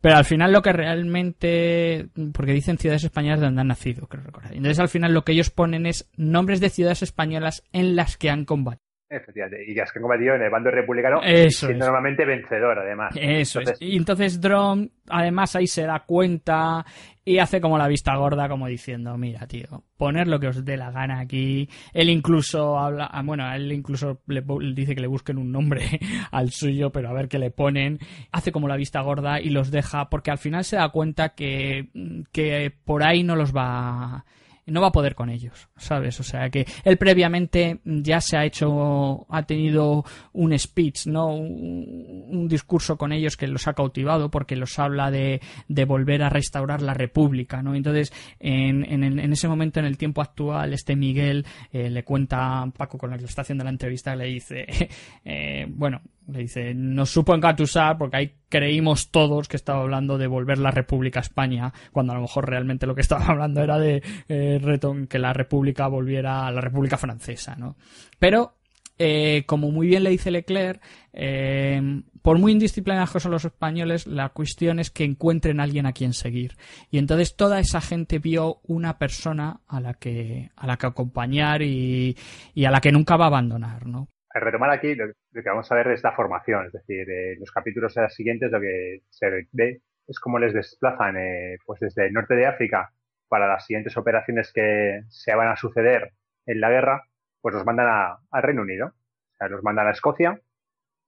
Pero 0.00 0.16
al 0.16 0.24
final 0.24 0.52
lo 0.52 0.62
que 0.62 0.72
realmente, 0.72 2.08
porque 2.32 2.52
dicen 2.52 2.78
ciudades 2.78 3.04
españolas 3.04 3.40
donde 3.40 3.60
han 3.60 3.68
nacido, 3.68 4.06
creo 4.06 4.22
recordar. 4.22 4.54
Entonces 4.54 4.78
al 4.78 4.88
final 4.88 5.12
lo 5.12 5.24
que 5.24 5.32
ellos 5.32 5.50
ponen 5.50 5.86
es 5.86 6.08
nombres 6.16 6.60
de 6.60 6.70
ciudades 6.70 7.02
españolas 7.02 7.64
en 7.72 7.96
las 7.96 8.16
que 8.16 8.30
han 8.30 8.44
combatido. 8.44 8.87
Efectivamente, 9.10 9.64
y 9.66 9.74
las 9.74 9.90
que 9.90 9.98
han 9.98 10.02
combatido 10.02 10.34
en 10.34 10.42
el 10.42 10.50
bando 10.50 10.70
republicano, 10.70 11.20
siendo 11.48 11.86
normalmente 11.86 12.26
vencedor, 12.26 12.78
además. 12.78 13.14
Eso 13.18 13.60
es. 13.60 13.74
Y 13.80 13.96
entonces 13.96 14.38
Drom, 14.38 14.86
además, 15.08 15.56
ahí 15.56 15.66
se 15.66 15.84
da 15.84 16.00
cuenta 16.00 16.84
y 17.24 17.38
hace 17.38 17.60
como 17.60 17.78
la 17.78 17.88
vista 17.88 18.16
gorda, 18.16 18.48
como 18.50 18.66
diciendo, 18.66 19.16
mira, 19.16 19.46
tío, 19.46 19.84
poner 19.96 20.28
lo 20.28 20.38
que 20.38 20.48
os 20.48 20.62
dé 20.62 20.76
la 20.76 20.90
gana 20.90 21.20
aquí. 21.20 21.70
Él 21.94 22.10
incluso 22.10 22.78
habla, 22.78 23.06
ah, 23.06 23.22
bueno, 23.22 23.50
él 23.50 23.72
incluso 23.72 24.20
le 24.26 24.42
dice 24.74 24.94
que 24.94 25.00
le 25.00 25.06
busquen 25.06 25.38
un 25.38 25.52
nombre 25.52 25.82
al 26.30 26.50
suyo, 26.50 26.90
pero 26.90 27.08
a 27.08 27.14
ver 27.14 27.28
qué 27.28 27.38
le 27.38 27.50
ponen. 27.50 27.98
Hace 28.32 28.52
como 28.52 28.68
la 28.68 28.76
vista 28.76 29.00
gorda 29.00 29.40
y 29.40 29.48
los 29.48 29.70
deja, 29.70 30.10
porque 30.10 30.30
al 30.30 30.38
final 30.38 30.64
se 30.64 30.76
da 30.76 30.90
cuenta 30.90 31.30
que, 31.30 31.88
que 32.32 32.72
por 32.84 33.02
ahí 33.02 33.22
no 33.22 33.36
los 33.36 33.54
va 33.54 34.24
no 34.68 34.80
va 34.80 34.88
a 34.88 34.92
poder 34.92 35.14
con 35.14 35.30
ellos, 35.30 35.68
¿sabes? 35.76 36.18
O 36.20 36.22
sea 36.22 36.50
que 36.50 36.66
él 36.84 36.96
previamente 36.96 37.80
ya 37.84 38.20
se 38.20 38.36
ha 38.36 38.44
hecho, 38.44 39.26
ha 39.28 39.42
tenido 39.44 40.04
un 40.32 40.58
speech, 40.58 41.06
¿no? 41.06 41.28
Un, 41.34 42.48
discurso 42.48 42.96
con 42.96 43.12
ellos 43.12 43.36
que 43.36 43.46
los 43.46 43.68
ha 43.68 43.74
cautivado 43.74 44.30
porque 44.30 44.56
los 44.56 44.78
habla 44.78 45.10
de, 45.10 45.40
de 45.68 45.84
volver 45.84 46.22
a 46.22 46.30
restaurar 46.30 46.80
la 46.80 46.94
república, 46.94 47.62
¿no? 47.62 47.74
Entonces, 47.74 48.12
en, 48.40 48.84
en, 48.84 49.32
ese 49.32 49.48
momento, 49.48 49.80
en 49.80 49.86
el 49.86 49.98
tiempo 49.98 50.22
actual, 50.22 50.72
este 50.72 50.96
Miguel 50.96 51.44
eh, 51.72 51.90
le 51.90 52.04
cuenta 52.04 52.62
a 52.62 52.70
Paco 52.70 52.96
con 52.96 53.12
el 53.12 53.18
que 53.18 53.26
está 53.26 53.42
haciendo 53.42 53.64
la 53.64 53.70
entrevista, 53.70 54.16
le 54.16 54.26
dice, 54.26 54.66
eh, 55.24 55.66
bueno, 55.68 56.00
le 56.28 56.40
dice, 56.40 56.74
nos 56.74 57.10
supo 57.10 57.34
engatusar 57.34 57.98
porque 57.98 58.16
ahí 58.16 58.32
creímos 58.48 59.10
todos 59.10 59.48
que 59.48 59.56
estaba 59.56 59.80
hablando 59.80 60.18
de 60.18 60.26
volver 60.26 60.58
la 60.58 60.70
República 60.70 61.20
a 61.20 61.22
España, 61.22 61.72
cuando 61.92 62.12
a 62.12 62.16
lo 62.16 62.22
mejor 62.22 62.48
realmente 62.48 62.86
lo 62.86 62.94
que 62.94 63.02
estaba 63.02 63.26
hablando 63.28 63.62
era 63.62 63.78
de 63.78 64.02
eh, 64.28 64.78
que 65.08 65.18
la 65.18 65.32
República 65.32 65.86
volviera 65.88 66.46
a 66.46 66.52
la 66.52 66.60
República 66.60 66.96
Francesa, 66.96 67.56
¿no? 67.56 67.76
Pero, 68.18 68.54
eh, 68.98 69.44
como 69.46 69.70
muy 69.70 69.86
bien 69.86 70.02
le 70.02 70.10
dice 70.10 70.30
Leclerc, 70.30 70.82
eh, 71.12 72.02
por 72.22 72.38
muy 72.38 72.52
indisciplinados 72.52 73.12
que 73.12 73.20
son 73.20 73.30
los 73.30 73.44
españoles, 73.44 74.06
la 74.06 74.30
cuestión 74.30 74.80
es 74.80 74.90
que 74.90 75.04
encuentren 75.04 75.60
a 75.60 75.62
alguien 75.62 75.86
a 75.86 75.92
quien 75.92 76.12
seguir. 76.12 76.56
Y 76.90 76.98
entonces 76.98 77.36
toda 77.36 77.60
esa 77.60 77.80
gente 77.80 78.18
vio 78.18 78.60
una 78.64 78.98
persona 78.98 79.60
a 79.66 79.80
la 79.80 79.94
que, 79.94 80.50
a 80.56 80.66
la 80.66 80.76
que 80.76 80.86
acompañar 80.86 81.62
y, 81.62 82.16
y 82.54 82.64
a 82.64 82.70
la 82.70 82.80
que 82.80 82.92
nunca 82.92 83.16
va 83.16 83.26
a 83.26 83.28
abandonar, 83.28 83.86
¿no? 83.86 84.08
Retomar 84.40 84.70
aquí, 84.70 84.94
lo, 84.94 85.06
que 85.32 85.48
vamos 85.48 85.70
a 85.70 85.74
ver 85.74 85.88
es 85.88 86.02
la 86.02 86.12
formación, 86.12 86.66
es 86.66 86.72
decir, 86.72 87.08
eh, 87.10 87.36
los 87.38 87.50
capítulos 87.50 87.94
siguientes 88.08 88.50
lo 88.50 88.60
que 88.60 89.02
se 89.08 89.46
ve 89.52 89.80
es 90.06 90.20
cómo 90.20 90.38
les 90.38 90.54
desplazan 90.54 91.16
eh, 91.16 91.58
pues 91.64 91.80
desde 91.80 92.06
el 92.06 92.12
norte 92.12 92.34
de 92.34 92.46
África 92.46 92.90
para 93.28 93.46
las 93.46 93.66
siguientes 93.66 93.96
operaciones 93.96 94.52
que 94.52 95.02
se 95.08 95.34
van 95.34 95.48
a 95.48 95.56
suceder 95.56 96.12
en 96.46 96.60
la 96.60 96.70
guerra, 96.70 97.04
pues 97.40 97.54
los 97.54 97.64
mandan 97.64 97.86
a, 97.88 98.18
al 98.30 98.42
Reino 98.42 98.62
Unido, 98.62 98.86
o 98.86 99.36
sea, 99.36 99.48
los 99.48 99.62
mandan 99.62 99.86
a 99.86 99.90
Escocia, 99.90 100.40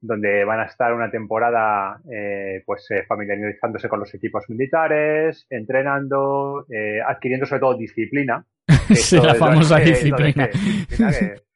donde 0.02 0.44
van 0.44 0.60
a 0.60 0.64
estar 0.64 0.92
una 0.92 1.10
temporada 1.10 2.00
eh, 2.10 2.62
pues 2.64 2.88
familiarizándose 3.06 3.88
con 3.88 4.00
los 4.00 4.14
equipos 4.14 4.44
militares, 4.48 5.46
entrenando, 5.50 6.66
adquiriendo 7.06 7.46
sobre 7.46 7.60
todo 7.60 7.76
disciplina. 7.76 8.44
sí, 8.94 9.18
la 9.18 9.34
famosa 9.34 9.78
disciplina. 9.78 10.44
Eh, 10.44 10.50
que 10.88 11.49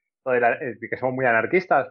somos 0.96 1.14
muy 1.14 1.26
anarquistas. 1.26 1.88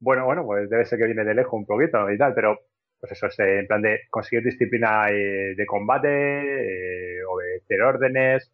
Bueno, 0.00 0.24
bueno, 0.24 0.44
pues 0.44 0.70
debe 0.70 0.84
ser 0.84 0.98
que 0.98 1.06
viene 1.06 1.24
de 1.24 1.34
lejos 1.34 1.54
un 1.54 1.66
poquito 1.66 2.10
y 2.10 2.18
tal, 2.18 2.34
pero 2.34 2.58
pues 3.00 3.12
eso 3.12 3.26
es 3.26 3.38
en 3.38 3.66
plan 3.66 3.82
de 3.82 4.00
conseguir 4.10 4.44
disciplina 4.44 5.10
eh, 5.10 5.54
de 5.56 5.66
combate, 5.66 6.08
eh, 6.08 7.24
obedecer 7.24 7.82
órdenes, 7.82 8.52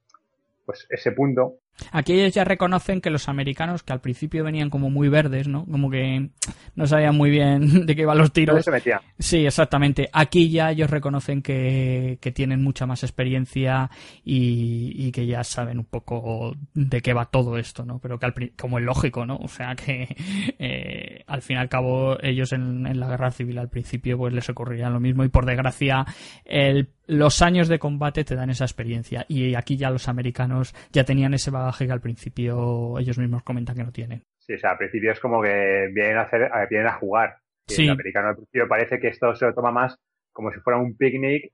pues 0.67 0.87
ese 0.91 1.13
punto 1.13 1.59
Aquí 1.91 2.13
ellos 2.13 2.33
ya 2.33 2.45
reconocen 2.45 3.01
que 3.01 3.11
los 3.11 3.29
americanos, 3.29 3.83
que 3.83 3.93
al 3.93 4.01
principio 4.01 4.45
venían 4.45 4.71
como 4.71 4.91
muy 4.91 5.09
verdes, 5.09 5.49
¿no? 5.49 5.65
Como 5.65 5.91
que 5.91 6.31
no 6.75 6.87
sabían 6.87 7.17
muy 7.17 7.31
bien 7.31 7.87
de 7.87 7.97
qué 7.97 8.03
iban 8.03 8.19
los 8.19 8.33
tiros. 8.33 8.65
Se. 8.65 8.95
Sí, 9.19 9.47
exactamente. 9.47 10.09
Aquí 10.13 10.51
ya 10.51 10.71
ellos 10.71 10.91
reconocen 10.91 11.43
que, 11.43 12.19
que 12.21 12.33
tienen 12.33 12.63
mucha 12.63 12.87
más 12.87 13.03
experiencia 13.03 13.91
y, 14.25 14.93
y, 14.97 15.13
que 15.13 15.27
ya 15.27 15.45
saben 15.45 15.79
un 15.79 15.85
poco 15.85 16.57
de 16.75 17.01
qué 17.01 17.13
va 17.13 17.27
todo 17.27 17.59
esto, 17.59 17.85
¿no? 17.85 17.99
Pero 17.99 18.19
que 18.19 18.27
al, 18.27 18.35
como 18.57 18.79
es 18.79 18.85
lógico, 18.85 19.27
¿no? 19.27 19.37
O 19.37 19.49
sea 19.49 19.75
que 19.77 20.17
eh, 20.59 21.25
al 21.27 21.43
fin 21.43 21.57
y 21.57 21.61
al 21.61 21.69
cabo 21.69 22.19
ellos 22.23 22.53
en, 22.53 22.87
en 22.87 23.01
la 23.01 23.09
guerra 23.09 23.31
civil 23.31 23.59
al 23.59 23.69
principio 23.69 24.17
pues 24.19 24.33
les 24.33 24.49
ocurriría 24.49 24.91
lo 24.91 25.01
mismo 25.01 25.25
y 25.25 25.29
por 25.29 25.47
desgracia 25.47 26.07
el 26.45 26.89
los 27.07 27.43
años 27.43 27.69
de 27.69 27.79
combate 27.79 28.25
te 28.25 28.35
dan 28.35 28.51
esa 28.51 28.65
experiencia 28.65 29.25
y 29.29 29.55
aquí 29.55 29.77
ya 29.77 29.91
los 29.91 30.09
americanos 30.09 30.75
ya 30.93 31.05
tenían 31.05 31.35
ese 31.35 31.51
bagaje 31.51 31.87
que 31.87 31.93
al 31.93 32.01
principio 32.01 32.99
ellos 32.99 33.19
mismos 33.19 33.43
comentan 33.43 33.77
que 33.77 33.85
no 33.85 33.93
tienen. 33.93 34.23
Sí, 34.39 34.55
o 34.55 34.59
sea, 34.59 34.73
al 34.73 34.79
principio 34.79 35.13
es 35.13 35.21
como 35.21 35.43
que 35.43 35.91
vienen 35.93 36.19
a, 36.19 36.23
hacer, 36.23 36.51
vienen 36.69 36.89
a 36.89 36.99
jugar. 36.99 37.37
Sí. 37.67 37.85
El 37.85 37.91
americano 37.91 38.29
al 38.29 38.37
principio 38.37 38.69
parece 38.69 38.99
que 38.99 39.09
esto 39.09 39.35
se 39.35 39.47
lo 39.47 39.55
toma 39.55 39.71
más 39.71 39.99
como 40.35 40.51
si 40.51 40.61
fuera 40.61 40.79
un 40.79 40.97
picnic, 40.97 41.53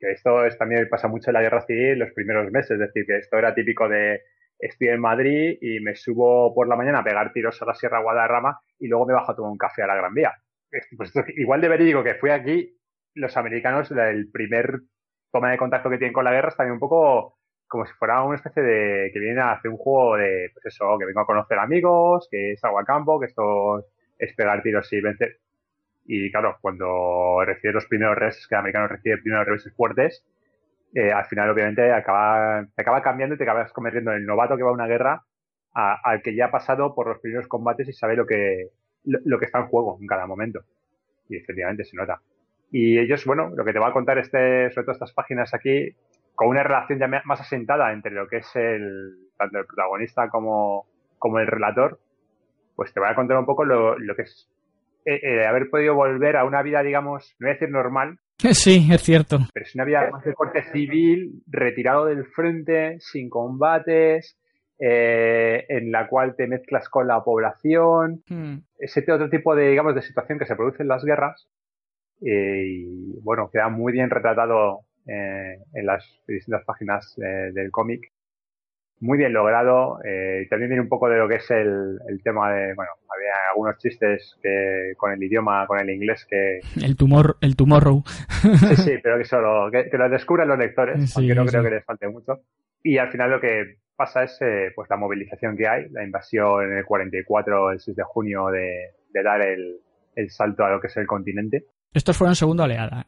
que 0.00 0.10
esto 0.10 0.44
es, 0.44 0.58
también 0.58 0.88
pasa 0.88 1.06
mucho 1.06 1.30
en 1.30 1.34
la 1.34 1.42
guerra 1.42 1.64
civil 1.64 1.98
los 1.98 2.12
primeros 2.12 2.50
meses, 2.50 2.72
es 2.72 2.78
decir, 2.78 3.04
que 3.06 3.18
esto 3.18 3.38
era 3.38 3.54
típico 3.54 3.88
de 3.88 4.22
estoy 4.58 4.88
en 4.88 5.00
Madrid 5.00 5.58
y 5.60 5.80
me 5.80 5.94
subo 5.94 6.54
por 6.54 6.66
la 6.66 6.76
mañana 6.76 7.00
a 7.00 7.04
pegar 7.04 7.32
tiros 7.32 7.60
a 7.60 7.66
la 7.66 7.74
Sierra 7.74 8.00
Guadarrama 8.00 8.60
y 8.78 8.88
luego 8.88 9.06
me 9.06 9.14
bajo 9.14 9.32
a 9.32 9.36
tomar 9.36 9.52
un 9.52 9.58
café 9.58 9.82
a 9.82 9.86
la 9.86 9.96
Gran 9.96 10.14
Vía. 10.14 10.32
Pues 10.96 11.12
igual 11.36 11.60
de 11.60 11.68
verídico 11.68 12.02
que 12.02 12.14
fui 12.14 12.30
aquí 12.30 12.74
los 13.14 13.36
americanos, 13.36 13.90
el 13.90 14.30
primer 14.30 14.80
toma 15.30 15.50
de 15.50 15.58
contacto 15.58 15.90
que 15.90 15.98
tienen 15.98 16.12
con 16.12 16.24
la 16.24 16.32
guerra 16.32 16.48
es 16.48 16.56
también 16.56 16.74
un 16.74 16.80
poco 16.80 17.38
como 17.66 17.86
si 17.86 17.92
fuera 17.94 18.22
una 18.22 18.36
especie 18.36 18.62
de 18.62 19.10
que 19.12 19.18
vienen 19.18 19.38
a 19.38 19.52
hacer 19.52 19.70
un 19.70 19.78
juego 19.78 20.16
de, 20.16 20.50
pues 20.52 20.66
eso, 20.66 20.98
que 20.98 21.06
vengo 21.06 21.20
a 21.20 21.26
conocer 21.26 21.58
amigos, 21.58 22.28
que 22.30 22.52
es 22.52 22.62
agua 22.64 22.82
a 22.82 22.84
campo, 22.84 23.18
que 23.18 23.26
esto 23.26 23.86
es 24.18 24.34
pegar 24.34 24.62
tiros 24.62 24.92
y 24.92 25.00
vencer. 25.00 25.38
Y 26.04 26.30
claro, 26.30 26.58
cuando 26.60 27.42
recibe 27.44 27.72
los 27.72 27.86
primeros 27.86 28.16
reveses, 28.16 28.46
que 28.46 28.54
el 28.56 28.58
americano 28.58 28.88
recibe 28.88 29.18
primeros 29.18 29.46
reveses 29.46 29.74
fuertes, 29.74 30.22
eh, 30.94 31.12
al 31.12 31.24
final 31.24 31.48
obviamente 31.48 31.90
acaba, 31.92 32.66
te 32.76 32.82
acaba 32.82 33.02
cambiando 33.02 33.36
y 33.36 33.38
te 33.38 33.44
acabas 33.44 33.72
convirtiendo 33.72 34.12
en 34.12 34.18
el 34.18 34.26
novato 34.26 34.56
que 34.56 34.62
va 34.62 34.70
a 34.70 34.74
una 34.74 34.86
guerra 34.86 35.24
al 35.72 36.20
que 36.20 36.34
ya 36.34 36.46
ha 36.46 36.50
pasado 36.50 36.94
por 36.94 37.08
los 37.08 37.20
primeros 37.20 37.48
combates 37.48 37.88
y 37.88 37.94
sabe 37.94 38.16
lo 38.16 38.26
que, 38.26 38.68
lo 39.04 39.38
que 39.38 39.46
está 39.46 39.60
en 39.60 39.68
juego 39.68 39.96
en 39.98 40.06
cada 40.06 40.26
momento. 40.26 40.60
Y 41.30 41.38
efectivamente 41.38 41.84
se 41.84 41.96
nota. 41.96 42.20
Y 42.72 42.98
ellos, 42.98 43.24
bueno, 43.26 43.50
lo 43.54 43.64
que 43.64 43.72
te 43.72 43.78
va 43.78 43.88
a 43.88 43.92
contar 43.92 44.18
este, 44.18 44.70
sobre 44.70 44.84
todo 44.84 44.92
estas 44.92 45.12
páginas 45.12 45.52
aquí, 45.52 45.94
con 46.34 46.48
una 46.48 46.62
relación 46.62 46.98
ya 46.98 47.06
más 47.06 47.40
asentada 47.40 47.92
entre 47.92 48.12
lo 48.12 48.26
que 48.26 48.38
es 48.38 48.56
el, 48.56 49.28
tanto 49.36 49.58
el 49.58 49.66
protagonista 49.66 50.28
como, 50.30 50.86
como 51.18 51.38
el 51.38 51.46
relator, 51.46 52.00
pues 52.74 52.92
te 52.94 53.00
voy 53.00 53.10
a 53.10 53.14
contar 53.14 53.36
un 53.38 53.44
poco 53.44 53.64
lo, 53.64 53.96
que 54.16 54.22
es 54.22 54.48
eh, 55.04 55.20
eh, 55.22 55.46
haber 55.46 55.68
podido 55.68 55.94
volver 55.94 56.36
a 56.36 56.44
una 56.44 56.62
vida, 56.62 56.82
digamos, 56.82 57.36
no 57.38 57.46
voy 57.46 57.50
a 57.50 57.54
decir 57.54 57.70
normal. 57.70 58.18
Sí, 58.38 58.88
es 58.90 59.02
cierto. 59.02 59.38
Pero 59.52 59.66
es 59.66 59.74
una 59.74 59.84
vida 59.84 60.10
más 60.10 60.24
de 60.24 60.34
corte 60.34 60.62
civil, 60.72 61.42
retirado 61.46 62.06
del 62.06 62.24
frente, 62.26 62.96
sin 62.98 63.28
combates, 63.28 64.38
eh, 64.80 65.64
en 65.68 65.92
la 65.92 66.08
cual 66.08 66.34
te 66.34 66.48
mezclas 66.48 66.88
con 66.88 67.06
la 67.06 67.22
población, 67.22 68.22
hmm. 68.26 68.56
ese 68.78 69.00
otro 69.12 69.30
tipo 69.30 69.54
de, 69.54 69.68
digamos, 69.68 69.94
de 69.94 70.02
situación 70.02 70.38
que 70.38 70.46
se 70.46 70.56
produce 70.56 70.82
en 70.82 70.88
las 70.88 71.04
guerras. 71.04 71.46
Y 72.22 73.20
bueno, 73.20 73.50
queda 73.52 73.68
muy 73.68 73.92
bien 73.92 74.10
retratado 74.10 74.80
en 75.04 75.86
las 75.86 76.04
distintas 76.26 76.64
páginas 76.64 77.14
del 77.16 77.70
cómic 77.70 78.12
muy 79.02 79.18
bien 79.18 79.32
logrado. 79.32 79.98
Eh, 80.04 80.46
también 80.48 80.70
viene 80.70 80.82
un 80.82 80.88
poco 80.88 81.08
de 81.08 81.18
lo 81.18 81.28
que 81.28 81.36
es 81.36 81.50
el, 81.50 81.98
tema 82.22 82.52
de, 82.52 82.72
bueno, 82.74 82.92
había 83.12 83.32
algunos 83.50 83.76
chistes 83.78 84.38
que, 84.40 84.92
con 84.96 85.12
el 85.12 85.22
idioma, 85.22 85.66
con 85.66 85.80
el 85.80 85.90
inglés 85.90 86.24
que... 86.28 86.60
El 86.82 86.96
tumor, 86.96 87.36
el 87.40 87.56
tomorrow. 87.56 88.02
Sí, 88.06 88.76
sí, 88.76 88.92
pero 89.02 89.18
que 89.18 89.24
solo, 89.24 89.70
que, 89.70 89.90
lo 89.92 90.08
descubran 90.08 90.48
los 90.48 90.58
lectores, 90.58 91.16
aunque 91.16 91.34
no 91.34 91.44
creo 91.44 91.64
que 91.64 91.70
les 91.70 91.84
falte 91.84 92.08
mucho. 92.08 92.42
Y 92.82 92.98
al 92.98 93.10
final 93.10 93.30
lo 93.30 93.40
que 93.40 93.78
pasa 93.96 94.22
es, 94.22 94.38
eh, 94.40 94.70
pues 94.74 94.88
la 94.88 94.96
movilización 94.96 95.56
que 95.56 95.66
hay, 95.66 95.88
la 95.90 96.04
invasión 96.04 96.70
en 96.70 96.78
el 96.78 96.84
44, 96.84 97.72
el 97.72 97.80
6 97.80 97.96
de 97.96 98.02
junio 98.04 98.46
de, 98.46 99.22
dar 99.22 99.42
el, 99.42 99.80
el 100.14 100.30
salto 100.30 100.64
a 100.64 100.70
lo 100.70 100.80
que 100.80 100.86
es 100.86 100.96
el 100.96 101.06
continente. 101.08 101.64
Estos 101.92 102.16
fueron 102.16 102.34
segunda 102.34 102.64
oleada 102.64 103.06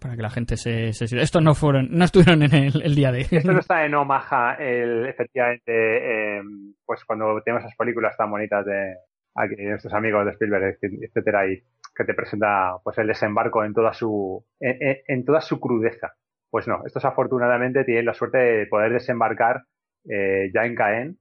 para 0.00 0.16
que 0.16 0.22
la 0.22 0.30
gente 0.30 0.56
se, 0.56 0.92
se... 0.92 1.04
Estos 1.20 1.42
no 1.42 1.54
fueron, 1.54 1.88
no 1.90 2.04
estuvieron 2.04 2.42
en 2.42 2.54
el, 2.54 2.94
día 2.94 3.12
de... 3.12 3.20
Esto 3.20 3.52
no 3.52 3.58
está 3.60 3.84
en 3.84 3.94
Omaha, 3.94 4.54
el, 4.54 5.06
efectivamente, 5.06 6.36
em, 6.38 6.74
pues 6.84 7.04
cuando 7.04 7.40
tenemos 7.42 7.64
esas 7.64 7.76
películas 7.76 8.16
tan 8.16 8.30
bonitas 8.30 8.64
de 8.64 8.96
aquí, 9.34 9.62
nuestros 9.62 9.92
amigos 9.92 10.24
de 10.24 10.32
Spielberg, 10.32 10.78
etcétera, 10.80 11.46
y 11.46 11.62
que 11.94 12.04
te 12.04 12.14
presenta 12.14 12.76
pues 12.82 12.98
el 12.98 13.06
desembarco 13.06 13.64
en 13.64 13.74
toda 13.74 13.92
su, 13.92 14.44
en, 14.60 15.24
toda 15.24 15.40
su 15.40 15.60
crudeza. 15.60 16.14
Pues 16.50 16.68
no, 16.68 16.82
estos 16.86 17.04
afortunadamente 17.04 17.84
tienen 17.84 18.06
la 18.06 18.14
suerte 18.14 18.38
de 18.38 18.66
poder 18.66 18.92
desembarcar 18.92 19.62
eh, 20.08 20.50
ya 20.54 20.64
en 20.64 20.74
Caen, 20.74 21.18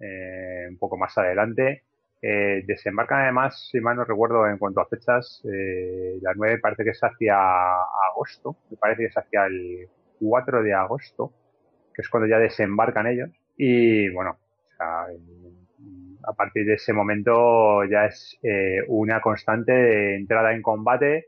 eh, 0.00 0.66
un 0.68 0.78
poco 0.78 0.96
más 0.96 1.16
adelante, 1.16 1.84
eh, 2.26 2.64
desembarcan 2.66 3.20
además, 3.20 3.68
si 3.70 3.80
mal 3.80 3.96
no 3.96 4.04
recuerdo 4.04 4.48
en 4.48 4.56
cuanto 4.56 4.80
a 4.80 4.86
fechas, 4.86 5.42
eh, 5.44 6.16
la 6.22 6.32
9 6.34 6.58
parece 6.58 6.82
que 6.82 6.90
es 6.90 7.00
hacia 7.02 7.36
agosto, 8.10 8.56
me 8.70 8.78
parece 8.78 9.02
que 9.02 9.08
es 9.08 9.18
hacia 9.18 9.44
el 9.44 9.90
4 10.20 10.62
de 10.62 10.72
agosto, 10.72 11.34
que 11.92 12.00
es 12.00 12.08
cuando 12.08 12.26
ya 12.26 12.38
desembarcan 12.38 13.08
ellos. 13.08 13.28
Y 13.58 14.08
bueno, 14.08 14.38
a 14.80 16.32
partir 16.32 16.64
de 16.64 16.74
ese 16.74 16.94
momento 16.94 17.84
ya 17.84 18.06
es 18.06 18.38
eh, 18.42 18.80
una 18.88 19.20
constante 19.20 20.16
entrada 20.16 20.54
en 20.54 20.62
combate, 20.62 21.26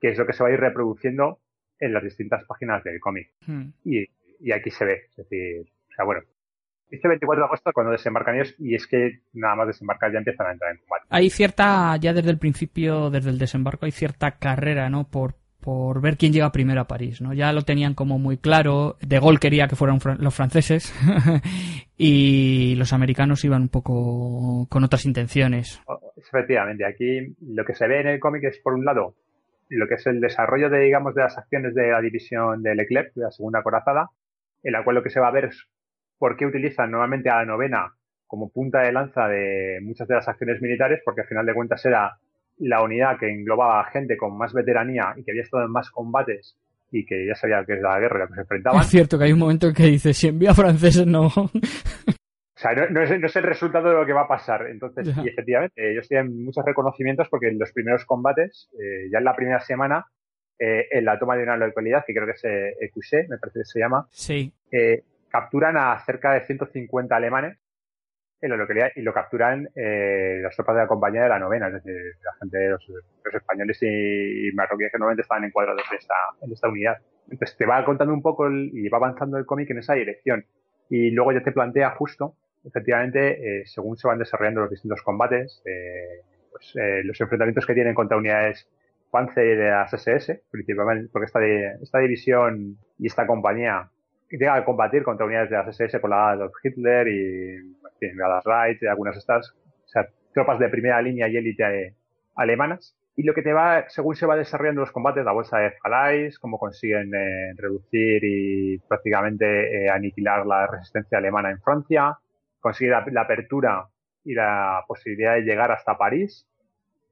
que 0.00 0.08
es 0.08 0.18
lo 0.18 0.26
que 0.26 0.32
se 0.32 0.42
va 0.42 0.48
a 0.48 0.52
ir 0.52 0.58
reproduciendo 0.58 1.38
en 1.78 1.92
las 1.92 2.02
distintas 2.02 2.44
páginas 2.44 2.82
del 2.82 2.98
cómic. 2.98 3.30
Hmm. 3.46 3.68
Y, 3.84 4.04
y 4.40 4.50
aquí 4.50 4.72
se 4.72 4.84
ve, 4.84 5.02
es 5.10 5.16
decir, 5.16 5.70
o 5.90 5.92
sea, 5.94 6.04
bueno, 6.04 6.22
este 6.90 7.08
24 7.08 7.42
de 7.42 7.46
agosto 7.46 7.70
cuando 7.72 7.92
desembarcan 7.92 8.36
ellos 8.36 8.54
y 8.58 8.74
es 8.74 8.86
que 8.86 9.20
nada 9.32 9.56
más 9.56 9.66
desembarcar 9.66 10.12
ya 10.12 10.18
empiezan 10.18 10.46
a 10.46 10.52
entrar 10.52 10.72
en 10.72 10.78
combate. 10.78 11.06
Hay 11.10 11.30
cierta, 11.30 11.96
ya 11.96 12.12
desde 12.12 12.30
el 12.30 12.38
principio, 12.38 13.10
desde 13.10 13.30
el 13.30 13.38
desembarco, 13.38 13.86
hay 13.86 13.92
cierta 13.92 14.32
carrera, 14.38 14.88
¿no? 14.90 15.04
Por, 15.08 15.34
por 15.60 16.00
ver 16.00 16.16
quién 16.16 16.32
llega 16.32 16.52
primero 16.52 16.80
a 16.80 16.86
París, 16.86 17.20
¿no? 17.20 17.32
Ya 17.32 17.52
lo 17.52 17.62
tenían 17.62 17.94
como 17.94 18.18
muy 18.18 18.36
claro. 18.36 18.96
De 19.00 19.18
Gaulle 19.18 19.38
quería 19.38 19.66
que 19.66 19.76
fueran 19.76 19.98
los 20.18 20.34
franceses 20.34 20.94
y 21.96 22.74
los 22.76 22.92
americanos 22.92 23.44
iban 23.44 23.62
un 23.62 23.68
poco 23.70 24.66
con 24.68 24.84
otras 24.84 25.06
intenciones. 25.06 25.80
Efectivamente, 26.16 26.84
aquí 26.84 27.34
lo 27.40 27.64
que 27.64 27.74
se 27.74 27.88
ve 27.88 28.00
en 28.00 28.08
el 28.08 28.20
cómic 28.20 28.44
es, 28.44 28.58
por 28.58 28.74
un 28.74 28.84
lado, 28.84 29.14
lo 29.70 29.88
que 29.88 29.94
es 29.94 30.06
el 30.06 30.20
desarrollo 30.20 30.70
de, 30.70 30.80
digamos, 30.80 31.14
de 31.14 31.22
las 31.22 31.38
acciones 31.38 31.74
de 31.74 31.90
la 31.90 32.00
división 32.00 32.62
de 32.62 32.74
Leclerc, 32.74 33.14
de 33.14 33.24
la 33.24 33.30
segunda 33.30 33.62
corazada, 33.62 34.10
en 34.62 34.72
la 34.72 34.84
cual 34.84 34.96
lo 34.96 35.02
que 35.02 35.10
se 35.10 35.20
va 35.20 35.28
a 35.28 35.32
ver 35.32 35.46
es 35.46 35.66
por 36.18 36.36
qué 36.36 36.46
utilizan 36.46 36.90
nuevamente 36.90 37.30
a 37.30 37.36
la 37.36 37.44
novena 37.44 37.92
como 38.26 38.50
punta 38.50 38.80
de 38.80 38.92
lanza 38.92 39.28
de 39.28 39.78
muchas 39.82 40.08
de 40.08 40.14
las 40.14 40.28
acciones 40.28 40.60
militares, 40.60 41.00
porque 41.04 41.22
al 41.22 41.26
final 41.28 41.46
de 41.46 41.54
cuentas 41.54 41.84
era 41.84 42.18
la 42.58 42.82
unidad 42.82 43.18
que 43.18 43.30
englobaba 43.30 43.80
a 43.80 43.90
gente 43.90 44.16
con 44.16 44.36
más 44.36 44.52
veteranía 44.52 45.14
y 45.16 45.24
que 45.24 45.32
había 45.32 45.42
estado 45.42 45.64
en 45.64 45.72
más 45.72 45.90
combates 45.90 46.56
y 46.90 47.04
que 47.04 47.26
ya 47.26 47.34
sabía 47.34 47.64
que 47.64 47.74
es 47.74 47.80
la 47.80 47.98
guerra 47.98 48.16
a 48.16 48.18
la 48.20 48.26
que 48.28 48.34
se 48.34 48.40
enfrentaban. 48.40 48.80
Es 48.80 48.88
cierto 48.88 49.18
que 49.18 49.24
hay 49.24 49.32
un 49.32 49.40
momento 49.40 49.68
en 49.68 49.74
que 49.74 49.84
dice, 49.84 50.14
si 50.14 50.28
envía 50.28 50.54
franceses 50.54 51.06
no... 51.06 51.28
O 52.56 52.60
sea, 52.66 52.72
no, 52.88 53.02
es, 53.02 53.36
el 53.36 53.42
resultado 53.42 53.90
de 53.90 53.96
lo 53.96 54.06
que 54.06 54.12
va 54.14 54.22
a 54.22 54.28
pasar. 54.28 54.68
Entonces, 54.70 55.08
y 55.22 55.28
efectivamente, 55.28 55.90
ellos 55.90 56.08
tienen 56.08 56.44
muchos 56.44 56.64
reconocimientos 56.64 57.28
porque 57.28 57.48
en 57.48 57.58
los 57.58 57.72
primeros 57.72 58.06
combates, 58.06 58.70
eh, 58.80 59.10
ya 59.12 59.18
en 59.18 59.24
la 59.24 59.36
primera 59.36 59.60
semana, 59.60 60.06
eh, 60.56 60.86
en 60.92 61.04
la 61.04 61.18
toma 61.18 61.36
de 61.36 61.42
una 61.42 61.56
localidad, 61.56 62.04
que 62.06 62.14
creo 62.14 62.26
que 62.26 62.32
es 62.32 62.44
eh, 62.44 63.26
me 63.28 63.38
parece 63.38 63.60
que 63.60 63.64
se 63.64 63.80
llama, 63.80 64.06
sí. 64.10 64.52
Eh, 64.70 65.02
capturan 65.34 65.76
a 65.76 65.98
cerca 65.98 66.32
de 66.32 66.46
150 66.46 67.16
alemanes 67.16 67.58
en 68.40 68.50
la 68.50 68.56
localidad 68.56 68.92
y 68.94 69.02
lo 69.02 69.12
capturan 69.12 69.68
eh, 69.74 70.38
las 70.40 70.54
tropas 70.54 70.76
de 70.76 70.82
la 70.82 70.86
compañía 70.86 71.24
de 71.24 71.28
la 71.28 71.40
novena, 71.40 71.66
es 71.66 71.74
decir, 71.74 71.92
la 72.22 72.34
gente 72.34 72.56
de 72.56 72.68
los, 72.70 72.88
españoles 73.34 73.78
y, 73.82 74.52
marroquíes 74.54 74.92
que 74.92 74.98
normalmente 74.98 75.22
estaban 75.22 75.42
encuadrados 75.42 75.82
en 75.90 75.98
esta, 75.98 76.14
en 76.40 76.52
esta 76.52 76.68
unidad. 76.68 76.98
Entonces 77.28 77.56
te 77.56 77.66
va 77.66 77.84
contando 77.84 78.14
un 78.14 78.22
poco 78.22 78.48
y 78.48 78.88
va 78.88 78.98
avanzando 78.98 79.36
el 79.36 79.44
cómic 79.44 79.68
en 79.70 79.78
esa 79.78 79.94
dirección. 79.94 80.46
Y 80.88 81.10
luego 81.10 81.32
ya 81.32 81.42
te 81.42 81.50
plantea 81.50 81.90
justo, 81.90 82.36
efectivamente, 82.64 83.62
eh, 83.62 83.66
según 83.66 83.96
se 83.96 84.06
van 84.06 84.20
desarrollando 84.20 84.60
los 84.60 84.70
distintos 84.70 85.02
combates, 85.02 85.62
eh, 85.64 86.20
pues, 86.52 86.76
eh, 86.76 87.02
los 87.02 87.20
enfrentamientos 87.20 87.66
que 87.66 87.74
tienen 87.74 87.94
contra 87.94 88.16
unidades 88.16 88.68
Panzer 89.10 89.58
de 89.58 89.68
las 89.68 89.92
SS, 89.92 90.42
principalmente 90.52 91.08
porque 91.12 91.26
esta, 91.26 91.44
esta 91.82 91.98
división 91.98 92.78
y 93.00 93.08
esta 93.08 93.26
compañía 93.26 93.90
llega 94.38 94.54
a 94.54 94.64
combatir 94.64 95.02
contra 95.02 95.26
unidades 95.26 95.50
de 95.50 95.56
las 95.56 95.68
SS 95.68 96.00
por 96.00 96.10
la 96.10 96.36
de 96.36 96.48
Hitler 96.62 97.08
y 97.08 97.74
en 98.00 98.18
las 98.18 98.44
Reich 98.44 98.82
y 98.82 98.86
algunas 98.86 99.14
de 99.14 99.20
estas, 99.20 99.50
o 99.50 99.88
sea, 99.88 100.06
tropas 100.32 100.58
de 100.58 100.68
primera 100.68 101.00
línea 101.00 101.28
y 101.28 101.36
élite 101.36 101.94
alemanas. 102.34 102.96
Y 103.16 103.22
lo 103.22 103.32
que 103.32 103.42
te 103.42 103.52
va, 103.52 103.88
según 103.88 104.16
se 104.16 104.26
va 104.26 104.34
desarrollando 104.34 104.80
los 104.80 104.90
combates, 104.90 105.24
la 105.24 105.32
bolsa 105.32 105.58
de 105.58 105.70
Falais, 105.82 106.38
cómo 106.40 106.58
consiguen 106.58 107.14
eh, 107.14 107.54
reducir 107.56 108.24
y 108.24 108.78
prácticamente 108.88 109.84
eh, 109.84 109.88
aniquilar 109.88 110.44
la 110.46 110.66
resistencia 110.66 111.18
alemana 111.18 111.50
en 111.50 111.60
Francia, 111.60 112.18
consigue 112.58 112.90
la, 112.90 113.20
apertura 113.20 113.86
y 114.24 114.34
la 114.34 114.82
posibilidad 114.88 115.34
de 115.34 115.42
llegar 115.42 115.70
hasta 115.70 115.96
París, 115.96 116.48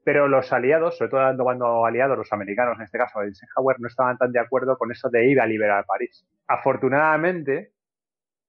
pero 0.05 0.27
los 0.27 0.53
aliados, 0.53 0.99
sobre 0.99 1.11
todo 1.11 1.45
cuando 1.45 1.87
aliados, 1.87 2.19
los 2.19 2.33
americanos, 2.33 2.79
en 2.79 2.85
este 2.85 2.99
caso 2.99 3.23
Eisenhower, 3.23 3.79
no 3.79 3.87
estaban 3.87 4.19
tan 4.19 4.33
de 4.33 4.41
acuerdo 4.41 4.77
con 4.77 4.91
eso 4.91 5.09
de 5.09 5.27
ir 5.27 5.41
a 5.41 5.47
liberar 5.47 5.85
París. 5.87 6.27
Afortunadamente, 6.47 7.73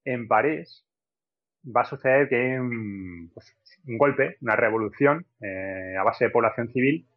en 0.05 0.27
París 0.27 0.85
va 1.65 1.81
a 1.81 1.85
suceder 1.85 2.27
que 2.27 2.35
hay 2.35 2.57
un, 2.57 3.31
pues, 3.33 3.55
golpe, 3.85 4.37
una 4.41 4.55
revolución 4.55 5.25
eh, 5.41 5.95
a 5.97 6.03
base 6.03 6.25
de 6.25 6.31
población 6.31 6.69
civil 6.69 7.07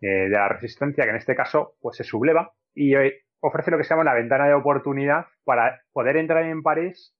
eh, 0.00 0.06
de 0.06 0.30
la 0.30 0.48
resistencia, 0.48 1.04
que 1.04 1.10
en 1.10 1.16
este 1.16 1.36
caso 1.36 1.74
pues 1.80 1.96
se 1.96 2.04
subleva 2.04 2.52
y 2.74 2.94
eh, 2.94 3.22
ofrece 3.40 3.70
lo 3.70 3.78
que 3.78 3.84
se 3.84 3.90
llama 3.90 4.04
la 4.04 4.14
ventana 4.14 4.46
de 4.46 4.54
oportunidad 4.54 5.26
para 5.44 5.82
poder 5.92 6.16
entrar 6.16 6.44
en 6.44 6.62
París 6.62 7.14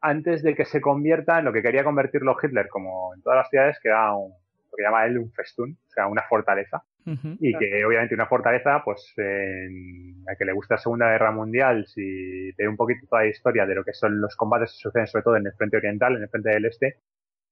antes 0.00 0.42
de 0.42 0.54
que 0.54 0.64
se 0.64 0.80
convierta 0.80 1.38
en 1.38 1.46
lo 1.46 1.52
que 1.52 1.62
quería 1.62 1.84
convertirlo 1.84 2.36
Hitler, 2.40 2.68
como 2.68 3.14
en 3.14 3.22
todas 3.22 3.38
las 3.38 3.48
ciudades, 3.48 3.78
que 3.82 3.88
era 3.88 4.14
un, 4.14 4.32
que 4.76 4.82
llama 4.82 5.06
él 5.06 5.18
un 5.18 5.32
festún, 5.32 5.78
o 5.86 5.90
sea, 5.90 6.06
una 6.06 6.22
fortaleza. 6.28 6.84
Y 7.06 7.56
que 7.58 7.84
obviamente 7.84 8.14
una 8.14 8.26
fortaleza, 8.26 8.82
pues, 8.84 9.12
en, 9.16 10.24
a 10.26 10.36
que 10.36 10.44
le 10.44 10.52
gusta 10.52 10.74
la 10.74 10.80
Segunda 10.80 11.10
Guerra 11.10 11.32
Mundial, 11.32 11.86
si 11.86 12.50
ve 12.52 12.66
un 12.66 12.76
poquito 12.76 13.06
toda 13.06 13.22
la 13.22 13.28
historia 13.28 13.66
de 13.66 13.74
lo 13.74 13.84
que 13.84 13.92
son 13.92 14.20
los 14.20 14.34
combates 14.36 14.72
que 14.72 14.88
suceden 14.88 15.06
sobre 15.06 15.22
todo 15.22 15.36
en 15.36 15.46
el 15.46 15.52
frente 15.52 15.76
oriental, 15.76 16.16
en 16.16 16.22
el 16.22 16.28
frente 16.30 16.50
del 16.50 16.64
este, 16.64 17.00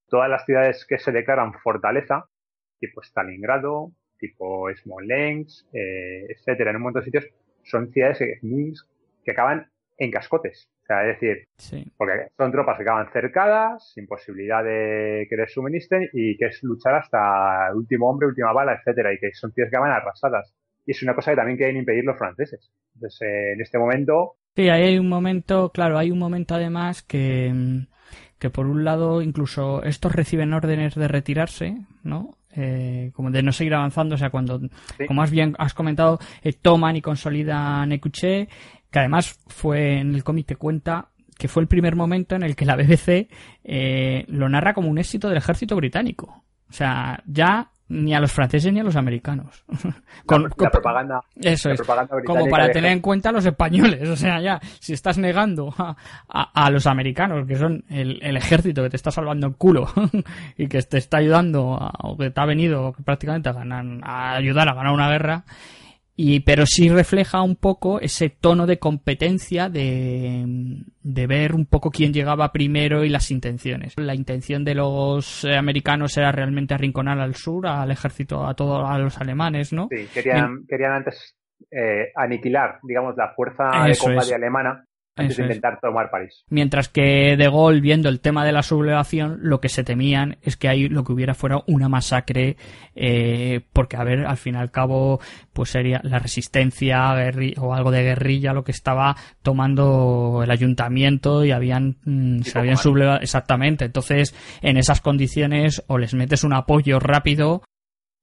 todas 0.09 0.31
las 0.31 0.45
ciudades 0.47 0.87
que 0.87 0.99
se 0.99 1.13
declaran 1.13 1.53
fortaleza, 1.53 2.29
tipo 2.79 3.03
Stalingrado, 3.03 3.93
tipo 4.19 4.69
Smolensk, 4.75 5.67
eh, 5.75 6.27
etcétera, 6.31 6.71
en 6.71 6.77
un 6.77 6.83
montón 6.83 7.01
de 7.01 7.07
sitios, 7.07 7.27
son 7.65 7.91
ciudades 7.93 8.19
que, 8.19 8.41
que 9.25 9.31
acaban 9.31 9.71
en 9.99 10.11
cascotes. 10.11 10.71
Sea, 10.93 11.11
es 11.11 11.21
decir, 11.21 11.49
porque 11.97 12.29
son 12.37 12.53
tropas 12.53 12.77
que 12.77 12.83
acaban 12.83 13.11
cercadas, 13.13 13.93
sin 13.95 14.07
posibilidad 14.07 14.63
de 14.63 15.27
que 15.29 15.37
les 15.37 15.53
suministren 15.53 16.09
y 16.13 16.37
que 16.37 16.47
es 16.47 16.63
luchar 16.63 16.97
hasta 16.97 17.69
el 17.71 17.77
último 17.77 18.11
hombre, 18.11 18.29
última 18.29 18.53
bala, 18.53 18.75
etcétera, 18.75 19.13
y 19.13 19.19
que 19.19 19.33
son 19.33 19.53
ciudades 19.53 19.71
que 19.71 19.77
acaban 19.77 19.97
arrasadas. 19.97 20.55
Y 20.85 20.91
es 20.91 21.03
una 21.03 21.15
cosa 21.15 21.31
que 21.31 21.37
también 21.37 21.57
quieren 21.57 21.79
impedir 21.79 22.05
los 22.05 22.19
franceses. 22.19 22.71
Entonces, 22.95 23.23
eh, 23.23 23.53
en 23.55 23.61
este 23.63 23.79
momento. 23.79 24.35
Sí, 24.55 24.69
ahí 24.69 24.83
hay 24.83 24.99
un 24.99 25.09
momento, 25.09 25.71
claro, 25.71 25.97
hay 25.97 26.11
un 26.11 26.19
momento 26.19 26.57
además 26.57 27.03
que, 27.03 27.87
que 28.39 28.51
por 28.51 28.67
un 28.67 28.85
lado 28.85 29.23
incluso 29.23 29.83
estos 29.85 30.15
reciben 30.15 30.53
órdenes 30.53 30.95
de 30.95 31.09
retirarse, 31.09 31.87
¿no? 32.03 32.37
Eh, 32.55 33.13
como 33.15 33.31
de 33.31 33.43
no 33.43 33.51
seguir 33.51 33.73
avanzando, 33.73 34.17
o 34.17 34.19
sea, 34.19 34.29
cuando, 34.29 34.61
como 35.07 35.23
más 35.23 35.31
bien 35.31 35.55
has 35.59 35.73
comentado, 35.73 36.19
eh, 36.43 36.53
toman 36.53 36.97
y 36.97 37.01
consolidan 37.01 37.93
Ecuché, 37.93 38.49
que 38.93 38.99
además 38.99 39.37
fue 39.49 39.99
en 39.99 40.15
el 40.15 40.23
cómic 40.23 40.47
que 40.47 40.57
cuenta 40.57 41.09
que 41.37 41.49
fue 41.49 41.63
el 41.63 41.69
primer 41.69 41.97
momento 41.97 42.37
en 42.37 42.45
el 42.45 42.55
que 42.55 42.65
la 42.65 42.77
BBC 42.77 43.29
eh, 43.65 44.25
lo 44.29 44.49
narra 44.49 44.75
como 44.75 44.89
un 44.89 44.99
éxito 44.99 45.29
del 45.29 45.39
ejército 45.39 45.75
británico. 45.75 46.45
O 46.69 46.73
sea, 46.73 47.21
ya 47.27 47.73
ni 47.89 48.15
a 48.15 48.21
los 48.21 48.33
franceses 48.33 48.73
ni 48.73 48.81
a 48.81 48.85
los 48.85 48.97
americanos. 48.97 49.65
con, 50.27 50.45
la, 50.45 50.71
propaganda. 50.71 51.21
Eso 51.35 51.71
es. 51.71 51.83
como 52.25 52.49
para 52.49 52.71
tener 52.71 52.93
en 52.93 53.01
cuenta 53.01 53.31
a 53.31 53.33
los 53.33 53.45
españoles. 53.45 54.09
O 54.13 54.17
sea, 54.17 54.41
ya, 54.41 54.61
si 54.79 54.93
estás 54.93 55.17
negando 55.19 55.75
a, 56.29 56.71
los 56.71 56.87
americanos, 56.87 57.47
que 57.47 57.57
son 57.57 57.83
el, 57.89 58.37
ejército 58.37 58.83
que 58.83 58.91
te 58.91 58.97
está 58.97 59.11
salvando 59.11 59.47
el 59.47 59.57
culo 59.57 59.91
y 60.57 60.69
que 60.69 60.83
te 60.83 60.99
está 60.99 61.17
ayudando, 61.17 61.79
o 61.99 62.17
que 62.17 62.31
te 62.31 62.41
ha 62.41 62.47
venido 62.47 62.93
prácticamente 63.05 63.49
a, 63.49 63.53
ganar, 63.53 63.85
a 64.03 64.37
ayudar 64.37 64.69
a 64.69 64.75
ganar 64.75 64.93
una 64.93 65.09
guerra, 65.09 65.45
y, 66.25 66.39
pero 66.39 66.67
sí 66.67 66.89
refleja 66.89 67.43
un 67.43 67.57
poco 67.57 67.99
ese 67.99 68.31
tono 68.31 68.65
de 68.65 68.79
competencia 68.79 69.69
de, 69.69 70.45
de, 71.03 71.27
ver 71.27 71.53
un 71.53 71.67
poco 71.67 71.91
quién 71.91 72.13
llegaba 72.13 72.53
primero 72.53 73.03
y 73.03 73.09
las 73.09 73.33
intenciones. 73.33 73.95
La 73.97 74.15
intención 74.15 74.65
de 74.65 74.77
los 74.77 75.45
americanos 75.45 76.17
era 76.17 76.31
realmente 76.31 76.75
arrinconar 76.75 77.19
al 77.19 77.35
sur, 77.35 77.67
al 77.67 77.91
ejército, 77.91 78.47
a 78.47 78.55
todos 78.55 78.89
a 78.89 78.99
los 78.99 79.21
alemanes, 79.21 79.73
¿no? 79.73 79.89
Sí, 79.91 80.07
querían, 80.15 80.65
querían 80.69 80.93
antes 80.93 81.37
eh, 81.73 82.13
aniquilar, 82.15 82.79
digamos, 82.85 83.17
la 83.17 83.35
fuerza 83.35 83.65
de 83.85 83.97
combate 83.97 84.33
alemana 84.33 84.87
antes 85.17 85.37
de 85.37 85.43
intentar 85.45 85.79
tomar 85.81 86.11
París. 86.11 86.45
Mientras 86.49 86.89
que 86.89 87.37
De 87.37 87.45
Gaulle, 87.45 87.81
viendo 87.81 88.09
el 88.09 88.21
tema 88.21 88.45
de 88.45 88.53
la 88.53 88.63
sublevación, 88.63 89.39
lo 89.43 89.61
que 89.61 89.69
se 89.69 89.85
temían 89.85 90.39
es 90.43 90.57
que 90.57 90.69
ahí 90.69 90.89
lo 90.89 91.05
que 91.05 91.13
hubiera 91.13 91.35
fuera 91.35 91.63
una 91.67 91.89
masacre, 91.89 92.57
eh, 92.95 93.61
porque, 93.73 93.97
a 93.97 94.05
ver, 94.05 94.25
al 94.27 94.37
fin 94.39 94.55
y 94.55 94.59
al 94.59 94.71
cabo, 94.71 95.21
pues 95.53 95.71
sería 95.71 96.01
la 96.03 96.19
resistencia 96.19 97.15
o 97.59 97.75
algo 97.75 97.91
de 97.91 98.03
guerrilla 98.03 98.53
lo 98.53 98.65
que 98.65 98.73
estaba 98.73 99.17
tomando 99.43 100.41
el 100.43 100.51
ayuntamiento 100.51 101.45
y 101.45 101.51
habían, 101.51 101.97
mm, 102.05 102.41
se 102.43 102.59
habían 102.59 102.77
sublevado. 102.77 103.21
Exactamente. 103.21 103.85
Entonces, 103.85 104.35
en 104.63 104.77
esas 104.77 105.01
condiciones, 105.01 105.83
o 105.89 105.99
les 105.99 106.15
metes 106.15 106.45
un 106.45 106.55
apoyo 106.55 106.99
rápido 106.99 107.63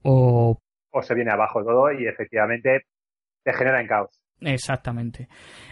o. 0.04 0.58
O 0.92 1.02
se 1.04 1.14
viene 1.14 1.32
abajo 1.32 1.64
todo 1.64 1.92
y 1.92 2.08
efectivamente 2.08 2.82
te 3.44 3.54
genera 3.54 3.80
en 3.80 3.88
caos. 3.88 4.19
Exactamente. 4.42 5.28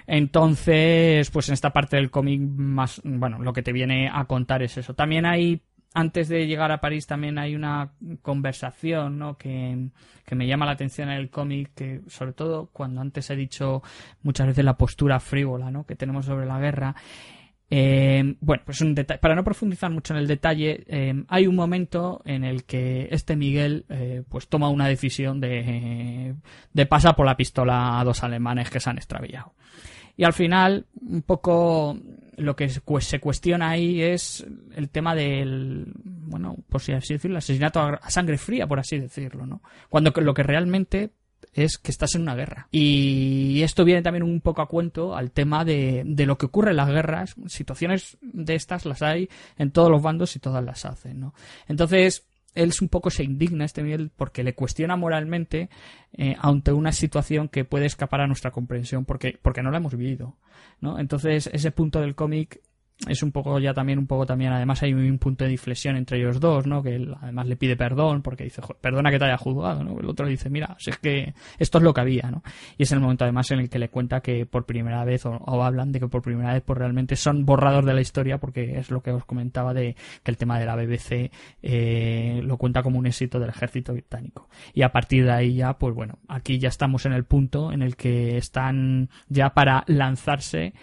Entonces, 0.06 1.30
pues 1.32 1.50
en 1.50 1.54
esta 1.54 1.72
parte 1.72 1.96
del 1.96 2.12
cómic 2.12 2.42
más, 2.42 3.02
bueno, 3.04 3.40
lo 3.40 3.54
que 3.54 3.62
te 3.62 3.72
viene 3.72 4.10
a 4.12 4.26
contar 4.26 4.62
es 4.62 4.78
eso. 4.78 4.94
También 4.94 5.26
hay, 5.26 5.62
antes 5.94 6.28
de 6.28 6.48
llegar 6.48 6.72
a 6.72 6.82
París, 6.82 7.08
también 7.08 7.38
hay 7.38 7.56
una 7.56 7.92
conversación, 8.22 9.18
¿no? 9.18 9.38
Que, 9.38 9.90
que 10.26 10.36
me 10.36 10.48
llama 10.48 10.66
la 10.66 10.74
atención 10.74 11.10
en 11.10 11.18
el 11.18 11.30
cómic, 11.30 11.72
que 11.74 12.02
sobre 12.08 12.34
todo 12.34 12.70
cuando 12.74 13.02
antes 13.02 13.30
he 13.30 13.36
dicho 13.36 13.82
muchas 14.24 14.48
veces 14.48 14.66
la 14.66 14.78
postura 14.78 15.20
frívola, 15.20 15.72
¿no? 15.72 15.86
Que 15.86 15.96
tenemos 15.96 16.26
sobre 16.26 16.46
la 16.46 16.60
guerra. 16.60 16.96
Eh, 17.70 18.36
bueno, 18.40 18.64
pues 18.66 18.80
un 18.80 18.96
para 18.96 19.36
no 19.36 19.44
profundizar 19.44 19.92
mucho 19.92 20.14
en 20.14 20.20
el 20.20 20.28
detalle, 20.28 20.86
eh, 20.88 21.14
hay 21.28 21.48
un 21.48 21.56
momento 21.56 22.22
en 22.24 22.46
el 22.46 22.64
que 22.64 23.10
este 23.12 23.36
Miguel 23.36 23.86
eh, 23.90 24.24
pues 24.30 24.48
toma 24.48 24.70
una 24.70 24.88
decisión 24.88 25.42
de, 25.42 26.36
de 26.74 26.86
pasar 26.86 27.16
por 27.16 27.26
la 27.26 27.36
pistola 27.36 28.00
a 28.00 28.04
dos 28.06 28.24
alemanes 28.24 28.70
que 28.70 28.80
se 28.80 28.90
han 28.90 28.98
extraviado. 28.98 29.54
Y 30.16 30.24
al 30.24 30.34
final, 30.34 30.86
un 31.02 31.22
poco 31.22 31.98
lo 32.38 32.56
que 32.56 32.70
se 32.70 33.20
cuestiona 33.20 33.70
ahí 33.70 34.02
es 34.02 34.46
el 34.76 34.90
tema 34.90 35.14
del, 35.16 35.92
bueno, 36.04 36.56
por 36.70 36.82
así 36.82 36.94
decirlo, 36.94 37.38
asesinato 37.38 37.80
a 37.80 38.10
sangre 38.10 38.38
fría, 38.38 38.68
por 38.68 38.80
así 38.80 39.00
decirlo, 39.00 39.46
¿no? 39.46 39.62
Cuando 39.90 40.12
lo 40.22 40.34
que 40.34 40.44
realmente 40.44 41.12
es 41.54 41.78
que 41.78 41.92
estás 41.92 42.16
en 42.16 42.22
una 42.22 42.36
guerra. 42.36 42.68
Y 42.72 43.62
esto 43.64 43.84
viene 43.84 44.02
también 44.02 44.24
un 44.24 44.42
poco 44.42 44.62
a 44.62 44.68
cuento 44.68 45.16
al 45.16 45.32
tema 45.32 45.66
de, 45.66 46.04
de, 46.06 46.26
lo 46.26 46.38
que 46.38 46.46
ocurre 46.46 46.72
en 46.72 46.78
las 46.78 46.90
guerras. 46.90 47.36
Situaciones 47.48 48.18
de 48.22 48.56
estas 48.56 48.86
las 48.86 49.02
hay 49.02 49.30
en 49.58 49.72
todos 49.72 49.90
los 49.90 50.02
bandos 50.02 50.36
y 50.36 50.40
todas 50.40 50.64
las 50.64 50.86
hacen, 50.86 51.20
¿no? 51.20 51.34
Entonces, 51.68 52.28
él 52.58 52.74
un 52.82 52.90
poco 52.90 53.10
se 53.10 53.24
indigna 53.24 53.66
este 53.66 53.84
nivel 53.84 54.12
porque 54.16 54.44
le 54.44 54.56
cuestiona 54.56 54.96
moralmente 54.96 55.70
eh, 56.14 56.36
ante 56.40 56.74
una 56.74 56.92
situación 56.92 57.50
que 57.50 57.66
puede 57.66 57.86
escapar 57.86 58.22
a 58.22 58.28
nuestra 58.28 58.52
comprensión 58.52 59.06
porque, 59.06 59.38
porque 59.42 59.62
no 59.62 59.72
la 59.72 59.78
hemos 59.78 59.96
vivido, 59.96 60.36
¿no? 60.82 61.00
Entonces, 61.00 61.50
ese 61.54 61.72
punto 61.72 62.02
del 62.02 62.16
cómic 62.16 62.60
es 63.06 63.22
un 63.22 63.32
poco 63.32 63.60
ya 63.60 63.74
también 63.74 64.00
un 64.00 64.08
poco 64.08 64.26
también 64.26 64.52
además 64.52 64.82
hay 64.82 64.94
un 64.94 65.20
punto 65.20 65.46
de 65.46 65.52
inflexión 65.52 65.96
entre 65.98 66.18
ellos 66.18 66.40
dos 66.40 66.66
no 66.66 66.82
que 66.82 66.96
él 66.96 67.14
además 67.22 67.48
le 67.48 67.56
pide 67.56 67.76
perdón 67.76 68.24
porque 68.24 68.44
dice 68.44 68.62
perdona 68.82 69.12
que 69.12 69.20
te 69.20 69.26
haya 69.26 69.38
juzgado 69.38 69.84
no 69.84 70.00
el 70.00 70.08
otro 70.08 70.26
le 70.26 70.32
dice 70.32 70.50
mira 70.50 70.76
si 70.80 70.90
es 70.90 70.98
que 70.98 71.34
esto 71.60 71.78
es 71.78 71.84
lo 71.84 71.94
que 71.94 72.02
había 72.02 72.32
no 72.32 72.42
y 72.76 72.84
es 72.84 72.92
el 72.92 73.00
momento 73.00 73.24
además 73.24 73.52
en 73.52 73.60
el 73.60 73.70
que 73.70 73.78
le 73.78 73.90
cuenta 73.90 74.22
que 74.22 74.48
por 74.48 74.66
primera 74.66 75.06
vez 75.06 75.26
o, 75.28 75.64
hablan 75.64 75.92
de 75.92 76.00
que 76.00 76.08
por 76.08 76.24
primera 76.24 76.54
vez 76.54 76.64
pues 76.66 76.80
realmente 76.80 77.16
son 77.16 77.46
borrador 77.46 77.86
de 77.86 77.94
la 77.94 78.02
historia 78.02 78.40
porque 78.40 78.80
es 78.80 78.90
lo 78.90 79.02
que 79.02 79.12
os 79.12 79.26
comentaba 79.26 79.76
de 79.76 79.96
que 80.24 80.32
el 80.32 80.38
tema 80.38 80.60
de 80.60 80.66
la 80.66 80.76
BBC 80.76 81.32
eh, 81.62 82.42
lo 82.44 82.58
cuenta 82.58 82.82
como 82.82 82.98
un 82.98 83.06
éxito 83.06 83.40
del 83.40 83.50
ejército 83.50 83.94
británico. 83.94 84.50
Y 84.74 84.82
a 84.82 84.92
partir 84.92 85.26
de 85.26 85.32
ahí 85.32 85.56
ya 85.56 85.78
pues 85.78 85.94
bueno 85.94 86.18
aquí 86.28 86.58
ya 86.58 86.70
estamos 86.70 87.06
en 87.06 87.14
el 87.14 87.26
punto 87.26 87.72
en 87.72 87.84
el 87.84 87.96
que 87.96 88.38
están 88.38 89.10
ya 89.30 89.52
para 89.54 89.84
lanzarse 89.88 90.74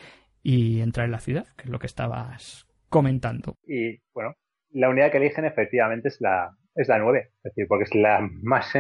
y 0.45 0.83
entrar 0.83 1.07
en 1.07 1.13
la 1.13 1.19
ciudad, 1.19 1.47
que 1.57 1.65
es 1.65 1.71
lo 1.71 1.81
que 1.81 1.87
estabas 1.87 2.69
comentando. 2.91 3.57
Y 3.67 3.99
bueno, 4.13 4.37
la 4.71 4.91
unidad 4.91 5.11
que 5.11 5.17
eligen 5.17 5.47
efectivamente 5.47 6.09
es 6.09 6.21
la, 6.21 6.55
es 6.77 6.87
la 6.87 6.99
9, 6.99 7.31
es 7.37 7.43
decir, 7.43 7.67
porque 7.67 7.85
es 7.85 7.95
la 7.95 8.21
más 8.43 8.73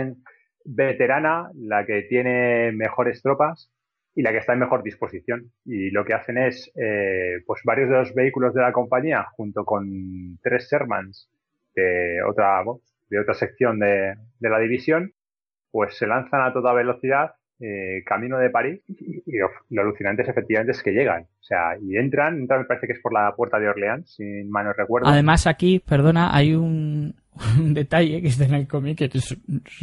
veterana, 0.66 1.50
la 1.54 1.86
que 1.86 2.02
tiene 2.02 2.70
mejores 2.72 3.22
tropas 3.22 3.72
y 4.14 4.22
la 4.22 4.30
que 4.30 4.38
está 4.38 4.52
en 4.52 4.60
mejor 4.60 4.82
disposición. 4.82 5.50
Y 5.64 5.90
lo 5.90 6.04
que 6.04 6.12
hacen 6.12 6.36
es, 6.36 6.70
eh, 6.76 7.42
pues 7.46 7.62
varios 7.64 7.88
de 7.88 7.96
los 7.96 8.14
vehículos 8.14 8.54
de 8.54 8.60
la 8.60 8.72
compañía, 8.72 9.26
junto 9.32 9.64
con 9.64 10.38
tres 10.42 10.68
Shermans 10.70 11.30
de 11.74 12.22
otra, 12.28 12.62
de 13.08 13.18
otra 13.18 13.34
sección 13.34 13.78
de, 13.78 14.14
de 14.38 14.50
la 14.50 14.58
división, 14.58 15.14
pues 15.70 15.96
se 15.96 16.06
lanzan 16.06 16.42
a 16.42 16.52
toda 16.52 16.74
velocidad 16.74 17.32
eh, 17.60 18.02
camino 18.04 18.38
de 18.38 18.50
París 18.50 18.80
y 18.88 19.38
lo, 19.38 19.82
alucinante 19.82 20.22
es 20.22 20.28
efectivamente 20.28 20.72
es 20.72 20.82
que 20.82 20.92
llegan. 20.92 21.22
O 21.22 21.42
sea, 21.42 21.76
y 21.80 21.96
entran, 21.96 22.40
entran 22.40 22.60
me 22.60 22.66
parece 22.66 22.86
que 22.86 22.94
es 22.94 23.00
por 23.00 23.12
la 23.12 23.34
puerta 23.36 23.58
de 23.58 23.68
Orleans, 23.68 24.14
si 24.14 24.24
mal 24.44 24.64
no 24.64 24.72
recuerdo. 24.72 25.08
Además 25.08 25.46
aquí, 25.46 25.78
perdona, 25.78 26.34
hay 26.34 26.54
un, 26.54 27.14
detalle 27.74 28.20
que 28.22 28.28
está 28.28 28.44
en 28.44 28.54
el 28.54 28.66
cómic 28.66 28.98
que 28.98 29.10
es, 29.12 29.36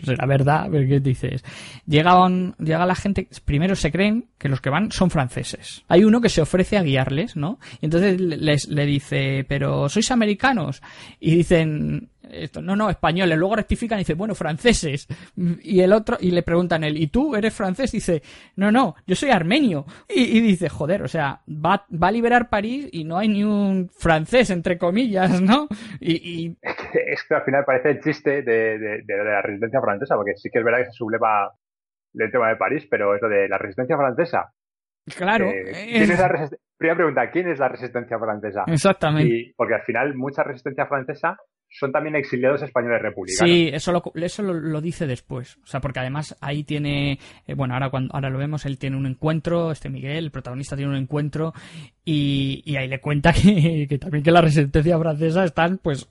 la 0.05 0.25
verdad, 0.25 0.67
pero 0.71 0.87
¿qué 0.87 0.99
dices? 0.99 1.43
Llega, 1.85 2.13
llega 2.59 2.85
la 2.85 2.95
gente, 2.95 3.27
primero 3.45 3.75
se 3.75 3.91
creen 3.91 4.25
que 4.37 4.49
los 4.49 4.61
que 4.61 4.69
van 4.69 4.91
son 4.91 5.09
franceses. 5.09 5.83
Hay 5.87 6.03
uno 6.03 6.21
que 6.21 6.29
se 6.29 6.41
ofrece 6.41 6.77
a 6.77 6.83
guiarles, 6.83 7.35
¿no? 7.35 7.59
Y 7.79 7.85
entonces 7.85 8.19
les, 8.19 8.67
le 8.67 8.85
dice, 8.85 9.45
pero 9.47 9.87
¿sois 9.87 10.11
americanos? 10.11 10.81
Y 11.19 11.35
dicen, 11.35 12.09
esto, 12.31 12.61
no, 12.61 12.75
no, 12.75 12.89
españoles. 12.89 13.37
Luego 13.37 13.55
rectifican 13.55 13.99
y 13.99 14.01
dice, 14.01 14.13
bueno, 14.13 14.35
franceses. 14.35 15.07
Y 15.35 15.81
el 15.81 15.93
otro, 15.93 16.17
y 16.19 16.31
le 16.31 16.43
preguntan 16.43 16.83
él, 16.83 16.97
¿y 16.97 17.07
tú 17.07 17.35
eres 17.35 17.53
francés? 17.53 17.91
dice, 17.91 18.21
no, 18.55 18.71
no, 18.71 18.95
yo 19.05 19.15
soy 19.15 19.29
armenio. 19.29 19.85
Y, 20.09 20.39
dice, 20.41 20.69
joder, 20.69 21.03
o 21.03 21.07
sea, 21.07 21.41
va, 21.47 21.85
va 21.91 22.07
a 22.07 22.11
liberar 22.11 22.49
París 22.49 22.89
y 22.91 23.03
no 23.03 23.17
hay 23.17 23.27
ni 23.29 23.43
un 23.43 23.89
francés, 23.89 24.49
entre 24.49 24.77
comillas, 24.77 25.41
¿no? 25.41 25.67
Y, 25.99 26.57
Es 26.61 27.23
que 27.27 27.35
al 27.35 27.43
final 27.43 27.63
parece 27.65 27.89
el 27.89 28.01
chiste 28.01 28.41
de, 28.41 28.77
de, 28.77 29.01
de, 29.05 29.23
la 29.23 29.41
resistencia 29.41 29.81
francesa, 29.81 30.15
porque 30.15 30.35
sí 30.35 30.49
que 30.49 30.59
es 30.59 30.65
verdad 30.65 30.79
que 30.79 30.85
se 30.85 30.91
subleva 30.93 31.53
el 32.13 32.31
tema 32.31 32.49
de 32.49 32.55
París, 32.57 32.87
pero 32.89 33.15
eso 33.15 33.27
de 33.27 33.47
la 33.47 33.57
resistencia 33.57 33.97
francesa. 33.97 34.51
Claro. 35.15 35.49
Eh, 35.49 36.05
Primera 36.77 36.95
pregunta, 36.95 37.29
¿quién 37.29 37.47
es 37.47 37.59
la 37.59 37.67
resistencia 37.67 38.17
francesa? 38.17 38.63
Exactamente. 38.67 39.53
porque 39.55 39.75
al 39.75 39.83
final 39.83 40.15
mucha 40.15 40.43
resistencia 40.43 40.87
francesa 40.87 41.37
son 41.71 41.91
también 41.91 42.15
exiliados 42.15 42.61
españoles 42.61 43.01
republicanos. 43.01 43.49
Sí, 43.49 43.69
eso 43.73 43.91
lo, 43.91 44.03
eso 44.15 44.43
lo, 44.43 44.81
dice 44.81 45.07
después. 45.07 45.57
O 45.63 45.67
sea, 45.67 45.79
porque 45.79 45.99
además 45.99 46.37
ahí 46.41 46.63
tiene, 46.63 47.17
eh, 47.47 47.53
bueno, 47.55 47.73
ahora 47.73 47.89
cuando 47.89 48.13
ahora 48.13 48.29
lo 48.29 48.37
vemos, 48.37 48.65
él 48.65 48.77
tiene 48.77 48.97
un 48.97 49.05
encuentro, 49.05 49.71
este 49.71 49.89
Miguel, 49.89 50.25
el 50.25 50.31
protagonista 50.31 50.75
tiene 50.75 50.91
un 50.91 50.97
encuentro 50.97 51.53
y, 52.03 52.61
y 52.65 52.75
ahí 52.75 52.87
le 52.87 52.99
cuenta 52.99 53.31
que, 53.33 53.87
que, 53.87 53.97
también 53.97 54.23
que 54.23 54.31
la 54.31 54.41
resistencia 54.41 54.99
francesa 54.99 55.45
están, 55.45 55.77
pues, 55.77 56.09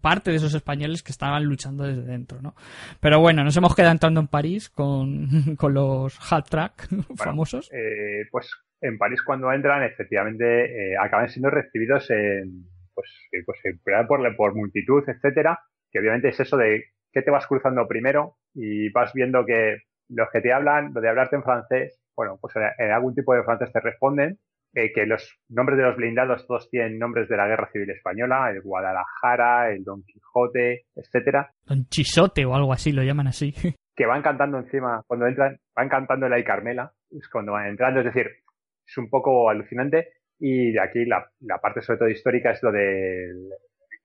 parte 0.00 0.30
de 0.30 0.36
esos 0.36 0.52
españoles 0.54 1.02
que 1.02 1.12
estaban 1.12 1.44
luchando 1.44 1.84
desde 1.84 2.02
dentro, 2.02 2.42
¿no? 2.42 2.54
Pero 3.00 3.20
bueno, 3.20 3.44
nos 3.44 3.56
hemos 3.56 3.74
quedado 3.74 3.92
entrando 3.92 4.20
en 4.20 4.26
París 4.26 4.68
con, 4.68 5.28
con 5.56 5.74
los 5.74 6.18
hat 6.32 6.48
track 6.48 6.88
famosos. 7.16 7.70
Eh, 7.72 8.26
pues 8.30 8.50
en 8.80 8.98
París 8.98 9.22
cuando 9.22 9.52
entran, 9.52 9.84
efectivamente, 9.84 10.64
eh, 10.92 10.96
acaban 11.00 11.28
siendo 11.28 11.50
recibidos 11.50 12.10
en 12.10 12.66
pues, 12.96 13.28
eh, 13.30 13.42
pues 13.46 13.60
eh, 13.64 13.78
por, 14.08 14.36
por 14.36 14.54
multitud, 14.56 15.04
etcétera, 15.06 15.60
que 15.92 16.00
obviamente 16.00 16.28
es 16.28 16.40
eso 16.40 16.56
de 16.56 16.84
que 17.12 17.22
te 17.22 17.30
vas 17.30 17.46
cruzando 17.46 17.86
primero 17.86 18.36
y 18.54 18.90
vas 18.90 19.12
viendo 19.14 19.44
que 19.46 19.82
los 20.08 20.28
que 20.32 20.40
te 20.40 20.52
hablan, 20.52 20.92
lo 20.92 21.00
de 21.00 21.08
hablarte 21.08 21.36
en 21.36 21.44
francés, 21.44 22.00
bueno, 22.16 22.38
pues 22.40 22.54
en 22.56 22.90
algún 22.90 23.14
tipo 23.14 23.34
de 23.34 23.44
francés 23.44 23.72
te 23.72 23.80
responden, 23.80 24.38
eh, 24.74 24.92
que 24.92 25.06
los 25.06 25.38
nombres 25.48 25.78
de 25.78 25.84
los 25.84 25.96
blindados 25.96 26.46
todos 26.46 26.68
tienen 26.68 26.98
nombres 26.98 27.28
de 27.28 27.36
la 27.36 27.46
Guerra 27.46 27.70
Civil 27.72 27.90
Española, 27.90 28.50
el 28.50 28.60
Guadalajara, 28.60 29.70
el 29.70 29.84
Don 29.84 30.02
Quijote, 30.02 30.84
etcétera. 30.94 31.50
Don 31.64 31.86
Chisote 31.86 32.44
o 32.44 32.54
algo 32.54 32.72
así, 32.72 32.92
lo 32.92 33.02
llaman 33.02 33.28
así. 33.28 33.52
Que 33.96 34.04
van 34.04 34.20
cantando 34.20 34.58
encima, 34.58 35.02
cuando 35.06 35.26
entran, 35.26 35.56
van 35.74 35.88
cantando 35.88 36.28
la 36.28 36.38
y 36.38 36.44
Carmela, 36.44 36.92
es 37.10 37.26
cuando 37.30 37.52
van 37.52 37.68
entrando, 37.68 38.00
es 38.00 38.04
decir, 38.04 38.26
es 38.86 38.98
un 38.98 39.08
poco 39.08 39.48
alucinante 39.48 40.08
Y 40.38 40.72
de 40.72 40.80
aquí 40.80 41.04
la, 41.04 41.30
la 41.40 41.58
parte 41.58 41.80
sobre 41.80 41.98
todo 41.98 42.08
histórica 42.08 42.50
es 42.50 42.62
lo 42.62 42.72
del 42.72 43.50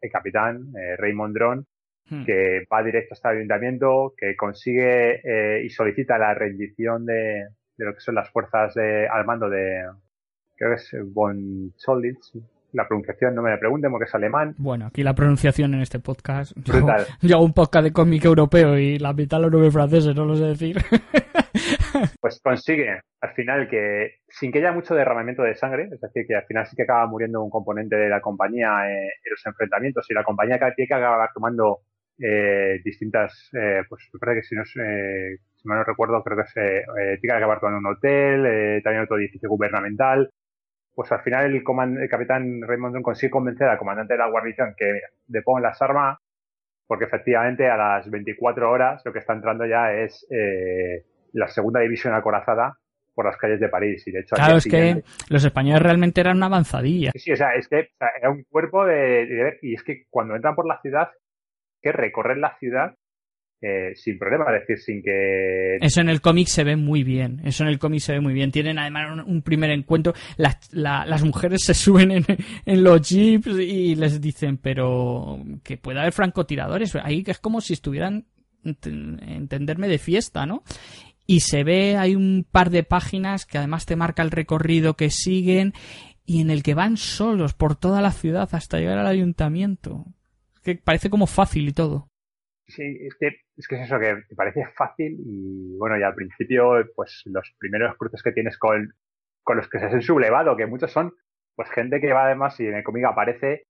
el 0.02 0.12
capitán 0.12 0.74
eh, 0.76 0.96
Raymond 0.98 1.36
Drone, 1.36 1.64
hmm. 2.10 2.26
que 2.26 2.66
va 2.72 2.84
directo 2.84 3.14
hasta 3.14 3.32
el 3.32 3.38
ayuntamiento, 3.38 4.14
que 4.18 4.36
consigue 4.36 5.22
eh, 5.24 5.64
y 5.64 5.70
solicita 5.70 6.18
la 6.18 6.34
rendición 6.34 7.06
de, 7.06 7.46
de, 7.78 7.86
lo 7.86 7.94
que 7.94 8.02
son 8.02 8.16
las 8.16 8.30
fuerzas 8.32 8.74
de, 8.74 9.08
al 9.08 9.26
mando 9.26 9.50
de, 9.50 9.84
creo 10.56 10.72
que 10.72 10.76
es 10.76 10.92
Von 11.14 11.74
Scholitz, 11.78 12.34
la 12.74 12.88
pronunciación 12.88 13.36
no 13.36 13.42
me 13.42 13.50
la 13.50 13.60
pregunten 13.60 13.92
porque 13.92 14.06
es 14.06 14.16
alemán. 14.16 14.56
Bueno, 14.58 14.86
aquí 14.86 15.04
la 15.04 15.14
pronunciación 15.14 15.74
en 15.74 15.82
este 15.82 16.00
podcast. 16.00 16.54
Yo, 17.22 17.36
hago 17.36 17.44
un 17.44 17.54
podcast 17.54 17.84
de 17.84 17.92
cómic 17.92 18.24
europeo 18.26 18.78
y 18.78 18.98
la 18.98 19.14
mitad 19.14 19.42
los 19.42 19.52
nueve 19.52 19.72
franceses, 19.72 20.16
no 20.16 20.26
lo 20.26 20.36
sé 20.36 20.46
decir. 20.46 20.78
pues 22.20 22.40
consigue 22.44 23.02
al 23.22 23.34
final 23.34 23.68
que, 23.70 24.16
sin 24.28 24.52
que 24.52 24.60
haya 24.60 24.72
mucho 24.72 24.96
derramamiento 24.96 25.44
de 25.44 25.56
sangre, 25.56 25.90
es 25.92 26.02
decir, 26.02 26.26
que 26.28 26.36
al 26.36 26.46
final 26.46 26.66
sí 26.68 26.76
que 26.76 26.84
acaba 26.84 27.08
muriendo 27.08 27.44
un 27.44 27.50
componente 27.50 27.96
de 27.96 28.10
la 28.10 28.22
compañía 28.22 28.90
eh, 28.90 29.06
en 29.24 29.32
los 29.32 29.46
enfrentamientos 29.46 30.06
y 30.10 30.14
la 30.14 30.24
compañía 30.24 30.58
tiene 30.76 30.88
que 30.88 30.94
acabar 30.94 31.30
tomando 31.34 31.80
eh, 32.20 32.80
distintas, 32.84 33.50
eh, 33.54 33.84
pues 33.90 34.10
me 34.14 34.20
parece 34.20 34.42
que 34.42 34.48
si 34.48 34.56
no, 34.56 34.64
eh, 34.64 35.38
si 35.56 35.68
no 35.68 35.84
recuerdo, 35.84 36.24
creo 36.24 36.38
que 36.38 36.48
se 36.52 36.78
eh, 36.80 36.84
tiene 37.22 37.34
que 37.34 37.34
acabar 37.34 37.60
tomando 37.60 37.80
un 37.90 37.96
hotel, 37.96 38.46
eh, 38.46 38.82
también 38.84 39.04
otro 39.04 39.18
edificio 39.18 39.50
gubernamental, 39.50 40.30
pues 40.94 41.12
al 41.12 41.22
final 41.24 41.46
el, 41.46 41.56
el 42.02 42.10
capitán 42.10 42.62
Raymond 42.64 43.02
consigue 43.02 43.32
convencer 43.32 43.68
al 43.68 43.78
comandante 43.78 44.14
de 44.14 44.20
la 44.20 44.30
guarnición 44.30 44.74
que 44.78 45.02
deponga 45.28 45.62
las 45.62 45.82
armas, 45.82 46.18
porque 46.88 47.06
efectivamente 47.06 47.70
a 47.70 47.78
las 47.78 48.10
24 48.10 48.70
horas 48.70 49.02
lo 49.06 49.14
que 49.14 49.20
está 49.20 49.34
entrando 49.34 49.66
ya 49.66 49.94
es 49.94 50.28
eh, 50.30 51.06
la 51.34 51.48
segunda 51.48 51.82
división 51.82 52.14
acorazada 52.14 52.78
por 53.14 53.26
las 53.26 53.38
calles 53.38 53.60
de 53.60 53.70
París. 53.70 54.08
Y 54.08 54.12
de 54.12 54.22
hecho, 54.22 54.36
claro, 54.36 54.58
es 54.58 54.66
que 54.66 55.04
los 55.30 55.44
españoles 55.44 55.82
realmente 55.82 56.22
eran 56.22 56.38
una 56.38 56.46
avanzadilla. 56.48 57.12
Sí, 57.16 57.32
o 57.32 57.36
sea, 57.36 57.54
es 57.56 57.68
que 57.68 57.90
era 58.20 58.30
un 58.30 58.44
cuerpo 58.44 58.86
de, 58.86 59.26
de, 59.26 59.60
Y 59.62 59.76
es 59.76 59.84
que 59.84 60.06
cuando 60.10 60.36
entran 60.36 60.56
por 60.56 60.68
la 60.68 60.80
ciudad, 60.82 61.10
que 61.82 61.92
recorren 61.92 62.42
la 62.42 62.58
ciudad 62.60 62.96
eh, 63.64 63.94
sin 63.96 64.18
problema, 64.18 64.46
es 64.56 64.62
decir, 64.62 64.80
sin 64.80 65.04
que... 65.04 65.78
Eso 65.80 66.02
en 66.02 66.10
el 66.10 66.20
cómic 66.20 66.48
se 66.48 66.64
ve 66.64 66.76
muy 66.76 67.04
bien, 67.04 67.42
eso 67.46 67.64
en 67.64 67.70
el 67.70 67.78
cómic 67.78 68.00
se 68.00 68.14
ve 68.14 68.20
muy 68.20 68.34
bien. 68.34 68.52
Tienen 68.52 68.80
además 68.80 69.24
un, 69.24 69.44
primer 69.44 69.70
encuentro, 69.70 70.14
las, 70.38 70.58
las 70.74 71.24
mujeres 71.24 71.64
se 71.64 71.76
suben 71.76 72.10
en, 72.12 72.26
en, 72.66 72.84
los 72.84 73.08
jeeps 73.08 73.60
y 73.60 73.94
les 73.94 74.20
dicen, 74.20 74.58
pero 74.58 75.38
que 75.64 75.78
puede 75.78 76.00
haber 76.00 76.12
francotiradores, 76.12 76.96
ahí 76.96 77.24
que 77.24 77.32
es 77.32 77.40
como 77.40 77.62
si 77.62 77.74
estuvieran, 77.74 78.26
entenderme, 78.64 79.88
de 79.88 80.00
fiesta, 80.00 80.48
¿no? 80.48 80.64
Y 81.26 81.42
se 81.42 81.64
ve, 81.64 81.98
hay 81.98 82.16
un 82.16 82.46
par 82.50 82.70
de 82.70 82.84
páginas 82.84 83.46
que 83.46 83.58
además 83.58 83.86
te 83.86 83.96
marca 83.96 84.24
el 84.24 84.32
recorrido 84.32 84.96
que 84.96 85.10
siguen 85.10 85.74
y 86.26 86.42
en 86.42 86.50
el 86.50 86.64
que 86.64 86.74
van 86.74 86.98
solos 86.98 87.54
por 87.54 87.76
toda 87.76 88.02
la 88.02 88.12
ciudad 88.12 88.50
hasta 88.52 88.80
llegar 88.80 88.98
al 88.98 89.08
ayuntamiento. 89.08 90.06
Que 90.64 90.76
parece 90.76 91.10
como 91.10 91.28
fácil 91.28 91.68
y 91.70 91.74
todo. 91.74 92.08
Sí, 92.68 92.84
es 93.02 93.16
que, 93.20 93.28
es 93.58 93.68
que 93.68 93.76
es 93.76 93.82
eso, 93.82 94.00
que 94.00 94.16
te 94.30 94.36
parece 94.36 94.66
fácil 94.78 95.18
y 95.20 95.78
bueno, 95.78 95.98
y 95.98 96.04
al 96.04 96.16
principio, 96.16 96.72
pues 96.96 97.22
los 97.26 97.54
primeros 97.60 97.98
cruces 97.98 98.24
que 98.24 98.32
tienes 98.32 98.58
con, 98.58 98.94
con 99.44 99.58
los 99.58 99.68
que 99.68 99.80
se 99.80 99.86
han 99.86 100.02
sublevado, 100.02 100.56
que 100.56 100.68
muchos 100.68 100.92
son, 100.92 101.14
pues 101.56 101.70
gente 101.72 102.00
que 102.00 102.14
va 102.14 102.26
además, 102.26 102.58
y 102.60 102.68
en 102.68 102.76
el 102.76 102.84
cómic 102.84 103.06
aparece 103.06 103.66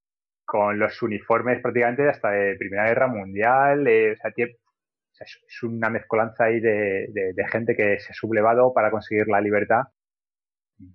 con 0.45 0.78
los 0.78 1.02
uniformes 1.02 1.61
prácticamente 1.61 2.07
hasta 2.10 2.30
de 2.32 2.56
Primera 2.57 2.88
Guerra 2.88 3.07
Mundial, 3.07 3.88
eh, 3.88 4.11
o 4.11 4.15
sea, 4.18 4.32
es 5.22 5.64
una 5.64 5.89
mezcolanza 5.89 6.45
ahí 6.45 6.60
de, 6.60 7.07
de, 7.11 7.48
gente 7.48 7.76
que 7.76 7.99
se 7.99 8.11
ha 8.11 8.15
sublevado 8.15 8.73
para 8.73 8.91
conseguir 8.91 9.27
la 9.27 9.41
libertad 9.41 9.84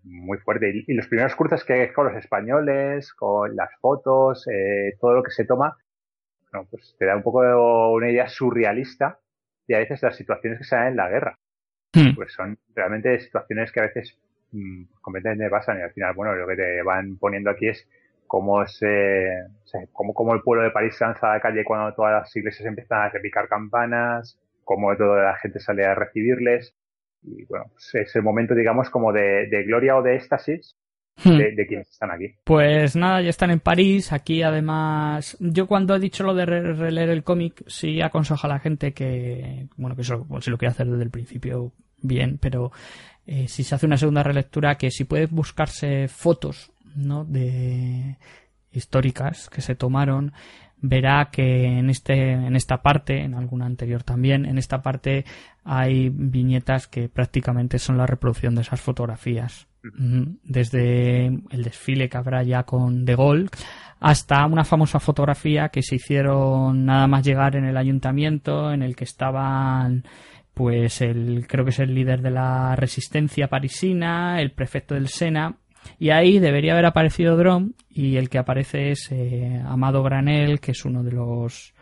muy 0.03 0.39
fuerte. 0.39 0.70
Y, 0.70 0.85
y 0.93 0.94
los 0.94 1.07
primeros 1.07 1.35
cruces 1.36 1.65
que 1.65 1.93
con 1.93 2.07
los 2.07 2.16
españoles, 2.16 3.12
con 3.15 3.55
las 3.55 3.70
fotos, 3.81 4.47
eh, 4.48 4.97
todo 5.01 5.15
lo 5.15 5.23
que 5.23 5.31
se 5.31 5.44
toma, 5.44 5.77
pues 6.70 6.97
te 6.98 7.05
da 7.05 7.16
un 7.16 7.23
poco 7.23 7.40
una 7.93 8.11
idea 8.11 8.28
surrealista 8.28 9.19
de 9.66 9.77
a 9.77 9.81
veces 9.81 10.03
las 10.03 10.16
situaciones 10.16 10.59
que 10.59 10.65
se 10.65 10.77
dan 10.77 10.89
en 10.89 10.97
la 10.97 11.09
guerra. 11.09 11.39
Hmm. 11.93 12.15
Pues 12.15 12.32
son 12.32 12.59
realmente 12.74 13.19
situaciones 13.20 13.73
que 13.73 13.81
a 13.81 13.85
veces 13.85 14.19
mmm, 14.53 14.85
completamente 15.01 15.51
pasan 15.51 15.78
y 15.78 15.82
al 15.82 15.93
final, 15.93 16.15
bueno, 16.15 16.35
lo 16.35 16.47
que 16.47 16.57
te 16.57 16.82
van 16.82 17.16
poniendo 17.19 17.51
aquí 17.51 17.69
es 17.69 17.89
cómo 18.36 18.66
se, 18.66 19.46
cómo, 19.92 20.12
cómo 20.12 20.34
el 20.34 20.42
pueblo 20.42 20.64
de 20.64 20.70
París 20.70 20.94
se 20.96 21.04
lanza 21.04 21.30
a 21.30 21.34
la 21.34 21.40
calle 21.40 21.64
cuando 21.64 21.94
todas 21.94 22.12
las 22.12 22.36
iglesias 22.36 22.66
empiezan 22.66 23.00
a 23.00 23.08
repicar 23.08 23.48
campanas, 23.48 24.38
cómo 24.62 24.94
toda 24.96 25.24
la 25.24 25.36
gente 25.36 25.58
sale 25.58 25.86
a 25.86 25.94
recibirles. 25.94 26.74
Y 27.22 27.44
bueno, 27.46 27.64
pues 27.72 27.94
es 27.94 28.14
el 28.14 28.22
momento, 28.22 28.54
digamos, 28.54 28.90
como 28.90 29.12
de, 29.12 29.48
de 29.48 29.64
gloria 29.64 29.96
o 29.96 30.02
de 30.02 30.16
éxtasis 30.16 30.76
Hmm. 31.24 31.38
de, 31.38 31.66
quienes 31.66 31.88
están 31.88 32.10
aquí. 32.10 32.34
Pues 32.44 32.94
nada, 32.94 33.22
ya 33.22 33.30
están 33.30 33.50
en 33.50 33.60
París. 33.60 34.12
Aquí 34.12 34.42
además, 34.42 35.36
yo 35.40 35.66
cuando 35.66 35.96
he 35.96 35.98
dicho 35.98 36.24
lo 36.24 36.34
de 36.34 36.44
releer 36.44 37.08
el 37.08 37.24
cómic, 37.24 37.64
sí 37.66 38.02
aconsejo 38.02 38.46
a 38.46 38.50
la 38.50 38.58
gente 38.58 38.92
que, 38.92 39.66
bueno, 39.76 39.96
que 39.96 40.02
eso, 40.02 40.26
si 40.42 40.50
lo 40.50 40.58
quiere 40.58 40.72
hacer 40.72 40.86
desde 40.88 41.04
el 41.04 41.10
principio, 41.10 41.72
bien, 42.02 42.38
pero 42.38 42.70
eh, 43.26 43.48
si 43.48 43.64
se 43.64 43.74
hace 43.74 43.86
una 43.86 43.96
segunda 43.96 44.22
relectura, 44.22 44.76
que 44.76 44.90
si 44.90 45.04
puede 45.04 45.26
buscarse 45.26 46.06
fotos, 46.08 46.70
¿no? 46.97 47.24
De 47.24 48.18
históricas 48.73 49.48
que 49.48 49.62
se 49.62 49.74
tomaron, 49.74 50.32
verá 50.78 51.31
que 51.32 51.78
en 51.78 51.90
este 51.90 52.32
en 52.32 52.55
esta 52.56 52.82
parte 52.82 53.23
en 53.23 53.35
alguna 53.35 53.66
anterior 53.66 54.02
también 54.02 54.44
en 54.44 54.59
esta 54.59 54.82
parte 54.82 55.24
hay 55.64 56.10
viñetas 56.10 56.86
que 56.86 57.09
prácticamente 57.09 57.78
son 57.78 57.97
la 57.97 58.06
reproducción 58.06 58.55
de 58.55 58.62
esas 58.62 58.81
fotografías. 58.81 59.66
Desde 60.43 61.27
el 61.27 61.62
desfile 61.62 62.09
que 62.09 62.16
habrá 62.16 62.43
ya 62.43 62.64
con 62.64 63.05
De 63.05 63.14
Gaulle 63.14 63.48
hasta 64.01 64.44
una 64.44 64.64
famosa 64.64 64.98
fotografía 64.98 65.68
que 65.68 65.82
se 65.82 65.94
hicieron 65.94 66.85
nada 66.85 67.06
más 67.06 67.24
llegar 67.24 67.55
en 67.55 67.66
el 67.66 67.77
ayuntamiento 67.77 68.73
en 68.73 68.82
el 68.82 68.97
que 68.97 69.05
estaban 69.05 70.05
pues 70.55 71.02
el 71.02 71.47
creo 71.47 71.64
que 71.64 71.70
es 71.70 71.78
el 71.78 71.94
líder 71.94 72.20
de 72.20 72.31
la 72.32 72.74
resistencia 72.74 73.47
parisina, 73.47 74.40
el 74.40 74.51
prefecto 74.51 74.94
del 74.94 75.06
Sena 75.06 75.55
y 75.98 76.10
ahí 76.10 76.38
debería 76.38 76.72
haber 76.72 76.86
aparecido 76.86 77.36
Drom 77.36 77.72
y 77.88 78.16
el 78.16 78.28
que 78.28 78.38
aparece 78.38 78.90
es 78.90 79.10
eh, 79.10 79.62
Amado 79.64 80.02
Granel, 80.02 80.60
que 80.60 80.72
es 80.72 80.84
uno 80.84 81.02
de 81.02 81.12
los 81.12 81.74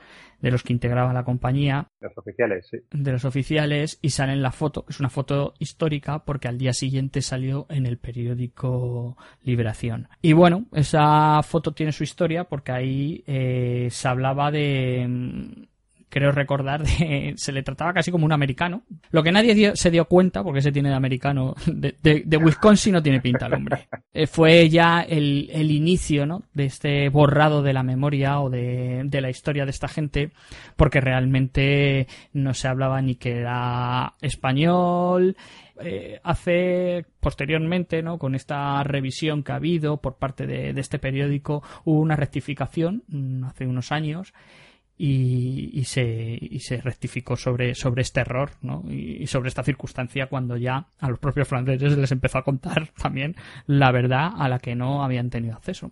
de 0.45 0.51
los 0.51 0.63
que 0.63 0.75
integraba 0.75 1.15
la 1.15 1.25
compañía. 1.25 1.89
De 1.99 2.09
los 2.09 2.19
oficiales, 2.19 2.69
sí. 2.71 2.77
De 2.91 3.13
los 3.13 3.25
oficiales 3.25 3.99
y 4.03 4.11
sale 4.11 4.35
en 4.35 4.43
la 4.43 4.53
foto. 4.53 4.85
Es 4.91 5.01
una 5.01 5.09
foto 5.09 5.55
histórica 5.59 6.19
porque 6.19 6.49
al 6.49 6.59
día 6.59 6.75
siguiente 6.75 7.23
salió 7.23 7.65
en 7.71 7.87
el 7.87 7.97
periódico 7.97 9.17
Liberación. 9.43 10.07
Y 10.21 10.35
bueno, 10.35 10.67
esa 10.73 11.43
foto 11.43 11.73
tiene 11.73 11.93
su 11.93 12.05
historia 12.05 12.45
porque 12.45 12.73
ahí 12.73 13.25
eh, 13.27 13.89
se 13.91 14.07
hablaba 14.07 14.51
de 14.51 15.67
creo 16.15 16.31
recordar, 16.31 16.85
de, 16.85 17.35
se 17.37 17.51
le 17.51 17.65
trataba 17.65 17.93
casi 17.93 18.13
como 18.13 18.25
un 18.25 18.33
americano. 18.33 18.85
Lo 19.11 19.25
que 19.25 19.33
nadie 19.33 19.75
se 19.75 19.91
dio 19.91 20.05
cuenta, 20.05 20.45
porque 20.45 20.63
se 20.63 20.71
tiene 20.71 20.89
de 20.91 20.95
americano, 20.95 21.55
de, 21.67 22.37
Wisconsin 22.37 22.93
no 22.93 23.03
tiene 23.03 23.21
pinta 23.21 23.47
el 23.47 23.55
hombre. 23.55 23.89
Eh, 24.17 24.29
fue 24.29 24.69
ya 24.69 25.01
el, 25.01 25.51
inicio 25.73 26.25
¿no? 26.25 26.45
de 26.53 26.67
este 26.67 27.09
borrado 27.09 27.63
de 27.63 27.73
la 27.73 27.83
memoria 27.83 28.39
o 28.39 28.49
de, 28.49 29.03
de 29.07 29.21
la 29.21 29.29
historia 29.29 29.65
de 29.65 29.73
esta 29.73 29.89
gente, 29.89 30.31
porque 30.77 31.01
realmente 31.01 32.07
no 32.33 32.55
se 32.55 32.69
hablaba 32.69 33.03
ni 33.03 33.17
que 33.17 33.39
era 33.39 34.15
español, 34.21 35.37
eh, 35.81 36.21
hace 36.23 37.07
posteriormente, 37.19 38.05
¿no? 38.05 38.19
con 38.19 38.37
esta 38.37 38.85
revisión 38.85 39.43
que 39.43 39.51
ha 39.51 39.57
habido 39.57 39.97
por 39.97 40.17
parte 40.19 40.47
de, 40.47 40.73
de, 40.73 40.81
este 40.81 41.01
periódico, 41.01 41.65
hubo 41.85 41.99
una 41.99 42.15
rectificación 42.15 43.03
mm, 43.09 43.45
hace 43.47 43.67
unos 43.67 43.91
años 43.91 44.33
y, 44.97 45.85
se, 45.85 46.03
y 46.41 46.61
se 46.61 46.81
rectificó 46.81 47.37
sobre, 47.37 47.75
sobre 47.75 48.03
este 48.03 48.21
error 48.21 48.51
¿no? 48.63 48.83
y, 48.89 49.27
sobre 49.27 49.49
esta 49.49 49.63
circunstancia 49.63 50.29
cuando 50.29 50.57
ya 50.57 50.87
a 50.99 51.09
los 51.09 51.19
propios 51.19 51.49
franceses 51.49 51.99
les 51.99 52.13
empezó 52.13 52.39
a 52.39 52.45
contar 52.45 52.89
también 53.03 53.35
la 53.67 53.91
verdad 53.93 54.31
a 54.39 54.49
la 54.49 54.59
que 54.59 54.75
no 54.75 55.05
habían 55.05 55.31
tenido 55.31 55.57
acceso. 55.57 55.91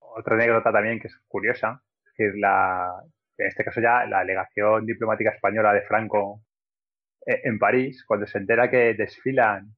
Otra 0.00 0.34
anécdota 0.34 0.72
también 0.72 0.98
que 0.98 1.08
es 1.08 1.16
curiosa, 1.28 1.82
es 2.16 2.34
la, 2.36 3.02
en 3.36 3.46
este 3.46 3.64
caso 3.64 3.80
ya 3.80 4.04
la 4.06 4.20
delegación 4.20 4.84
diplomática 4.86 5.30
española 5.30 5.72
de 5.72 5.82
Franco 5.82 6.42
eh, 7.26 7.40
en 7.44 7.58
París, 7.58 8.04
cuando 8.06 8.26
se 8.26 8.38
entera 8.38 8.70
que 8.70 8.94
desfilan 8.94 9.76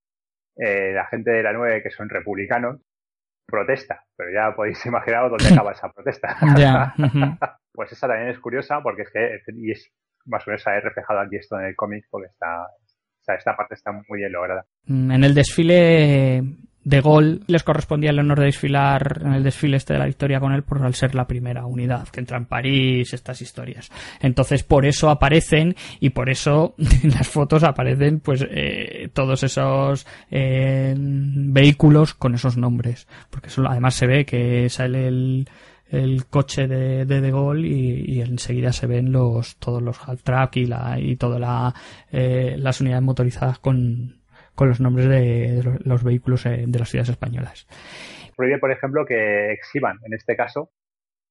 eh, 0.56 0.92
la 0.94 1.06
gente 1.06 1.30
de 1.30 1.42
la 1.42 1.52
9 1.52 1.82
que 1.82 1.90
son 1.90 2.08
republicanos, 2.08 2.80
protesta, 3.50 4.04
pero 4.16 4.30
ya 4.32 4.54
podéis 4.54 4.84
imaginar 4.86 5.28
dónde 5.28 5.48
acaba 5.48 5.72
esa 5.72 5.90
protesta. 5.90 6.36
pues 7.72 7.92
esa 7.92 8.08
también 8.08 8.30
es 8.30 8.38
curiosa 8.38 8.80
porque 8.82 9.02
es 9.02 9.10
que, 9.12 9.40
y 9.54 9.72
es 9.72 9.92
más 10.26 10.46
o 10.46 10.50
menos 10.50 10.66
ha 10.66 10.80
reflejado 10.80 11.20
aquí 11.20 11.36
esto 11.36 11.58
en 11.58 11.66
el 11.66 11.76
cómic 11.76 12.06
porque 12.10 12.28
está, 12.28 12.66
esta 13.36 13.56
parte 13.56 13.74
está 13.74 13.92
muy 13.92 14.18
bien 14.18 14.32
lograda. 14.32 14.64
Mm, 14.84 15.12
en 15.12 15.24
el 15.24 15.34
desfile 15.34 16.42
de 16.82 17.00
Gaulle 17.02 17.40
les 17.46 17.62
correspondía 17.62 18.10
el 18.10 18.18
honor 18.18 18.38
de 18.40 18.46
desfilar 18.46 19.20
en 19.24 19.34
el 19.34 19.42
desfile 19.42 19.76
este 19.76 19.92
de 19.92 19.98
la 19.98 20.06
victoria 20.06 20.40
con 20.40 20.52
él 20.52 20.62
por 20.62 20.82
al 20.82 20.94
ser 20.94 21.14
la 21.14 21.26
primera 21.26 21.66
unidad 21.66 22.08
que 22.08 22.20
entra 22.20 22.38
en 22.38 22.46
París, 22.46 23.12
estas 23.12 23.42
historias. 23.42 23.90
Entonces 24.20 24.62
por 24.62 24.86
eso 24.86 25.10
aparecen 25.10 25.76
y 26.00 26.10
por 26.10 26.30
eso 26.30 26.74
en 27.02 27.10
las 27.10 27.28
fotos 27.28 27.64
aparecen 27.64 28.20
pues 28.20 28.46
eh, 28.48 29.08
todos 29.12 29.42
esos 29.42 30.06
eh, 30.30 30.94
vehículos 30.96 32.14
con 32.14 32.34
esos 32.34 32.56
nombres. 32.56 33.06
Porque 33.28 33.50
además 33.68 33.94
se 33.94 34.06
ve 34.06 34.24
que 34.24 34.68
sale 34.70 35.06
el, 35.06 35.48
el 35.90 36.26
coche 36.26 36.66
de 36.66 37.04
De, 37.04 37.20
de 37.20 37.30
Gaulle 37.30 37.68
y, 37.68 38.20
enseguida 38.20 38.72
se 38.72 38.86
ven 38.86 39.12
los 39.12 39.56
todos 39.56 39.82
los 39.82 39.98
half 40.06 40.22
track 40.22 40.56
y 40.56 40.66
la 40.66 40.98
y 40.98 41.16
todas 41.16 41.74
eh, 42.10 42.56
las 42.58 42.80
unidades 42.80 43.04
motorizadas 43.04 43.58
con 43.58 44.19
con 44.60 44.68
los 44.68 44.78
nombres 44.78 45.08
de 45.08 45.78
los 45.86 46.04
vehículos 46.04 46.44
eh, 46.44 46.64
de 46.66 46.78
las 46.78 46.90
ciudades 46.90 47.08
españolas. 47.08 47.66
Prohíbe, 48.36 48.58
por 48.58 48.70
ejemplo, 48.70 49.06
que 49.06 49.52
exhiban, 49.52 49.96
en 50.04 50.12
este 50.12 50.36
caso, 50.36 50.70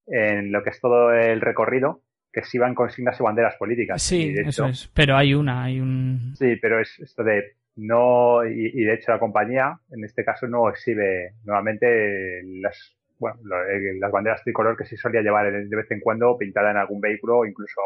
en 0.07 0.51
lo 0.51 0.63
que 0.63 0.71
es 0.71 0.81
todo 0.81 1.13
el 1.13 1.39
recorrido, 1.39 2.01
que 2.33 2.39
exhiban 2.39 2.73
consignas 2.73 3.19
y 3.19 3.23
banderas 3.23 3.55
políticas. 3.57 4.01
Sí, 4.01 4.33
eso 4.35 4.65
es. 4.65 4.89
Pero 4.95 5.15
hay 5.15 5.35
una, 5.35 5.65
hay 5.65 5.79
un. 5.79 6.33
Sí, 6.39 6.55
pero 6.59 6.79
es 6.81 6.99
esto 6.99 7.23
de 7.23 7.53
no 7.75 8.43
y, 8.47 8.83
de 8.83 8.95
hecho 8.95 9.11
la 9.11 9.19
compañía, 9.19 9.79
en 9.91 10.03
este 10.05 10.25
caso, 10.25 10.47
no 10.47 10.67
exhibe 10.67 11.35
nuevamente 11.45 12.41
las 12.61 12.97
bueno, 13.19 13.37
eh, 13.69 13.93
las 13.99 14.11
banderas 14.11 14.41
tricolor 14.43 14.75
que 14.75 14.85
sí 14.85 14.97
solía 14.97 15.21
llevar 15.21 15.51
de 15.51 15.75
vez 15.75 15.91
en 15.91 15.99
cuando 15.99 16.35
pintada 16.35 16.71
en 16.71 16.77
algún 16.77 16.99
vehículo 16.99 17.37
o 17.37 17.45
incluso 17.45 17.79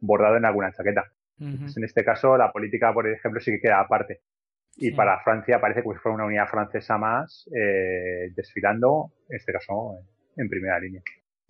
bordado 0.00 0.38
en 0.38 0.46
alguna 0.46 0.72
chaqueta. 0.72 1.04
Pues 1.36 1.76
en 1.76 1.84
este 1.84 2.04
caso, 2.04 2.38
la 2.38 2.50
política, 2.50 2.94
por 2.94 3.06
ejemplo, 3.06 3.38
sí 3.38 3.50
que 3.50 3.60
queda 3.60 3.80
aparte. 3.80 4.22
Y 4.78 4.92
para 4.92 5.18
Francia 5.24 5.60
parece 5.60 5.82
como 5.82 5.94
si 5.94 6.00
fuera 6.00 6.14
una 6.14 6.26
unidad 6.26 6.46
francesa 6.46 6.96
más 6.98 7.48
eh, 7.54 8.30
desfilando, 8.34 9.10
en 9.28 9.36
este 9.36 9.52
caso, 9.52 9.98
en 10.36 10.48
primera 10.48 10.78
línea. 10.78 11.02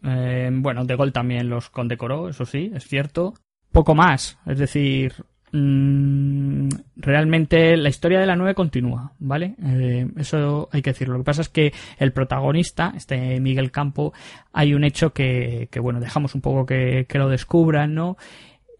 Eh, 0.03 0.51
bueno, 0.53 0.85
De 0.85 0.97
Gaulle 0.97 1.13
también 1.13 1.51
los 1.51 1.69
condecoró, 1.69 2.29
eso 2.29 2.47
sí, 2.47 2.73
es 2.75 2.85
cierto. 2.85 3.35
Poco 3.71 3.95
más, 3.95 4.39
es 4.47 4.59
decir, 4.59 5.13
mmm, 5.53 6.69
realmente 6.97 7.77
la 7.77 7.91
historia 7.91 8.19
de 8.19 8.27
la 8.27 8.37
9 8.37 8.55
continúa, 8.55 9.13
¿vale? 9.19 9.57
Eh, 9.63 10.09
eso 10.17 10.71
hay 10.73 10.81
que 10.81 10.91
decirlo. 10.91 11.15
Lo 11.15 11.21
que 11.21 11.27
pasa 11.27 11.43
es 11.43 11.51
que 11.51 11.73
el 11.99 12.13
protagonista, 12.13 12.95
este 12.97 13.41
Miguel 13.41 13.71
Campo, 13.71 14.15
hay 14.55 14.73
un 14.73 14.85
hecho 14.85 15.13
que, 15.13 15.69
que 15.71 15.81
bueno, 15.81 16.01
dejamos 16.01 16.35
un 16.35 16.41
poco 16.41 16.65
que, 16.65 17.05
que 17.07 17.19
lo 17.19 17.29
descubran, 17.29 17.95
¿no? 17.95 18.17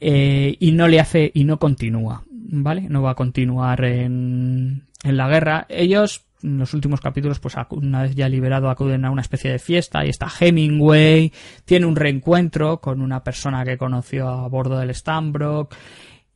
Eh, 0.01 0.57
y 0.61 0.73
no 0.73 0.87
le 0.87 1.01
hace 1.01 1.31
y 1.35 1.43
no 1.43 1.59
continúa, 1.59 2.23
¿vale? 2.49 2.89
No 2.89 3.03
va 3.03 3.13
a 3.13 3.15
continuar 3.15 3.85
en, 3.85 4.89
en 5.05 5.17
la 5.17 5.29
guerra. 5.29 5.67
Ellos 5.69 6.25
en 6.43 6.59
los 6.59 6.75
últimos 6.75 7.01
capítulos, 7.01 7.41
pues 7.41 7.57
una 7.71 8.03
vez 8.03 8.15
ya 8.15 8.29
liberado, 8.29 8.71
acuden 8.71 9.05
a 9.05 9.11
una 9.11 9.23
especie 9.23 9.51
de 9.51 9.59
fiesta 9.59 10.05
y 10.05 10.09
está 10.09 10.29
Hemingway, 10.41 11.33
tiene 11.65 11.87
un 11.87 11.97
reencuentro 11.97 12.81
con 12.81 13.01
una 13.01 13.25
persona 13.25 13.65
que 13.65 13.79
conoció 13.79 14.29
a 14.29 14.49
bordo 14.49 14.79
del 14.79 14.95
Stambrook 14.95 15.75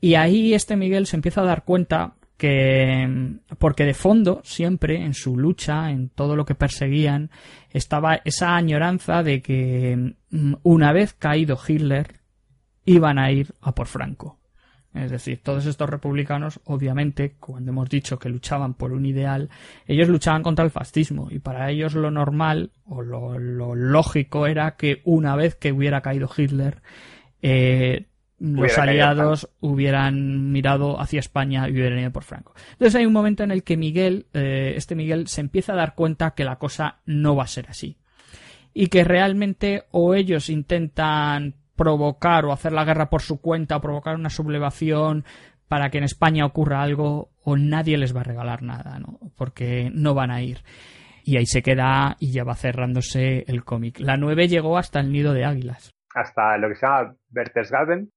y 0.00 0.14
ahí 0.14 0.54
este 0.54 0.76
Miguel 0.76 1.06
se 1.06 1.16
empieza 1.16 1.42
a 1.42 1.44
dar 1.44 1.64
cuenta 1.64 2.14
que 2.36 3.38
porque 3.58 3.84
de 3.84 3.94
fondo 3.94 4.40
siempre 4.42 5.04
en 5.04 5.14
su 5.14 5.36
lucha, 5.36 5.90
en 5.92 6.08
todo 6.08 6.34
lo 6.34 6.44
que 6.44 6.56
perseguían, 6.56 7.30
estaba 7.70 8.20
esa 8.24 8.56
añoranza 8.56 9.22
de 9.22 9.40
que 9.42 10.14
mm, 10.30 10.54
una 10.64 10.92
vez 10.92 11.14
caído 11.14 11.56
Hitler 11.64 12.20
iban 12.84 13.20
a 13.20 13.30
ir 13.30 13.54
a 13.60 13.76
por 13.76 13.86
Franco. 13.86 14.41
Es 14.94 15.10
decir, 15.10 15.40
todos 15.42 15.64
estos 15.64 15.88
republicanos, 15.88 16.60
obviamente, 16.64 17.36
cuando 17.40 17.70
hemos 17.70 17.88
dicho 17.88 18.18
que 18.18 18.28
luchaban 18.28 18.74
por 18.74 18.92
un 18.92 19.06
ideal, 19.06 19.48
ellos 19.86 20.08
luchaban 20.08 20.42
contra 20.42 20.64
el 20.64 20.70
fascismo 20.70 21.28
y 21.30 21.38
para 21.38 21.70
ellos 21.70 21.94
lo 21.94 22.10
normal 22.10 22.70
o 22.84 23.00
lo, 23.00 23.38
lógico 23.74 24.46
era 24.46 24.76
que 24.76 25.00
una 25.04 25.34
vez 25.34 25.54
que 25.54 25.72
hubiera 25.72 26.02
caído 26.02 26.28
Hitler, 26.36 26.82
eh, 27.40 28.06
los 28.38 28.76
aliados 28.76 29.48
hubieran 29.60 30.50
mirado 30.52 31.00
hacia 31.00 31.20
España 31.20 31.68
y 31.68 31.72
hubieran 31.72 32.00
ido 32.00 32.10
por 32.10 32.24
Franco. 32.24 32.54
Entonces 32.72 32.96
hay 32.96 33.06
un 33.06 33.12
momento 33.12 33.44
en 33.44 33.52
el 33.52 33.62
que 33.62 33.78
Miguel, 33.78 34.26
eh, 34.34 34.74
este 34.76 34.94
Miguel, 34.94 35.28
se 35.28 35.40
empieza 35.40 35.72
a 35.72 35.76
dar 35.76 35.94
cuenta 35.94 36.32
que 36.32 36.44
la 36.44 36.56
cosa 36.56 36.98
no 37.06 37.34
va 37.34 37.44
a 37.44 37.48
ser 37.48 37.66
así. 37.70 37.96
Y 38.74 38.88
que 38.88 39.04
realmente 39.04 39.84
o 39.90 40.14
ellos 40.14 40.50
intentan 40.50 41.54
provocar 41.82 42.44
o 42.44 42.52
hacer 42.52 42.72
la 42.72 42.84
guerra 42.84 43.10
por 43.10 43.22
su 43.22 43.40
cuenta 43.40 43.76
o 43.76 43.80
provocar 43.80 44.14
una 44.14 44.30
sublevación 44.30 45.24
para 45.66 45.90
que 45.90 45.98
en 45.98 46.04
España 46.04 46.46
ocurra 46.46 46.80
algo 46.80 47.30
o 47.42 47.56
nadie 47.56 47.98
les 47.98 48.14
va 48.14 48.20
a 48.20 48.24
regalar 48.24 48.62
nada, 48.62 49.00
¿no? 49.00 49.18
Porque 49.36 49.90
no 49.92 50.14
van 50.14 50.30
a 50.30 50.42
ir. 50.42 50.58
Y 51.24 51.38
ahí 51.38 51.46
se 51.46 51.62
queda 51.62 52.16
y 52.20 52.32
ya 52.32 52.44
va 52.44 52.54
cerrándose 52.54 53.44
el 53.48 53.64
cómic. 53.64 53.98
La 53.98 54.16
9 54.16 54.46
llegó 54.46 54.78
hasta 54.78 55.00
el 55.00 55.10
nido 55.10 55.32
de 55.32 55.44
águilas. 55.44 55.92
Hasta 56.14 56.56
lo 56.58 56.68
que 56.68 56.76
se 56.76 56.86
llama 56.86 57.16
Berchtesgaden, 57.30 58.12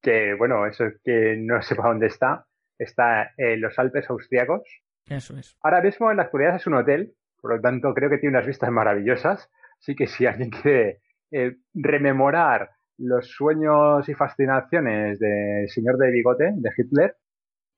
que 0.00 0.34
bueno, 0.38 0.66
eso 0.66 0.84
que 1.04 1.36
no 1.38 1.60
sepa 1.62 1.88
dónde 1.88 2.06
está, 2.06 2.46
está 2.78 3.30
en 3.36 3.60
los 3.60 3.78
Alpes 3.78 4.08
austriacos. 4.08 4.62
Eso 5.06 5.36
es. 5.36 5.54
Ahora 5.62 5.82
mismo 5.82 6.10
en 6.10 6.16
la 6.16 6.22
actualidad 6.22 6.56
es 6.56 6.66
un 6.66 6.74
hotel, 6.74 7.12
por 7.42 7.54
lo 7.54 7.60
tanto 7.60 7.92
creo 7.92 8.08
que 8.08 8.16
tiene 8.16 8.38
unas 8.38 8.46
vistas 8.46 8.70
maravillosas. 8.70 9.50
Así 9.78 9.94
que 9.94 10.06
si 10.06 10.24
alguien 10.24 10.48
quiere 10.48 11.00
eh, 11.30 11.56
rememorar 11.74 12.75
los 12.98 13.28
sueños 13.30 14.08
y 14.08 14.14
fascinaciones 14.14 15.18
del 15.18 15.68
señor 15.68 15.98
de 15.98 16.10
bigote, 16.10 16.52
de 16.54 16.70
Hitler, 16.76 17.16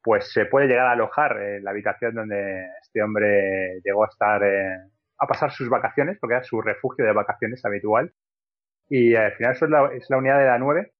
pues 0.02 0.32
se 0.32 0.46
puede 0.46 0.68
llegar 0.68 0.86
a 0.86 0.92
alojar 0.92 1.40
en 1.42 1.64
la 1.64 1.70
habitación 1.70 2.14
donde 2.14 2.66
este 2.80 3.02
hombre 3.02 3.80
llegó 3.84 4.04
a 4.04 4.08
estar, 4.08 4.42
eh, 4.44 4.76
a 5.18 5.26
pasar 5.26 5.50
sus 5.52 5.68
vacaciones, 5.68 6.18
porque 6.20 6.36
era 6.36 6.44
su 6.44 6.60
refugio 6.62 7.04
de 7.04 7.12
vacaciones 7.12 7.64
habitual. 7.64 8.12
Y 8.88 9.14
al 9.16 9.32
final 9.32 9.52
eso 9.52 9.66
es 9.66 9.70
la, 10.08 10.18
unidad 10.18 10.38
de 10.38 10.46
la 10.46 10.58
9, 10.58 10.92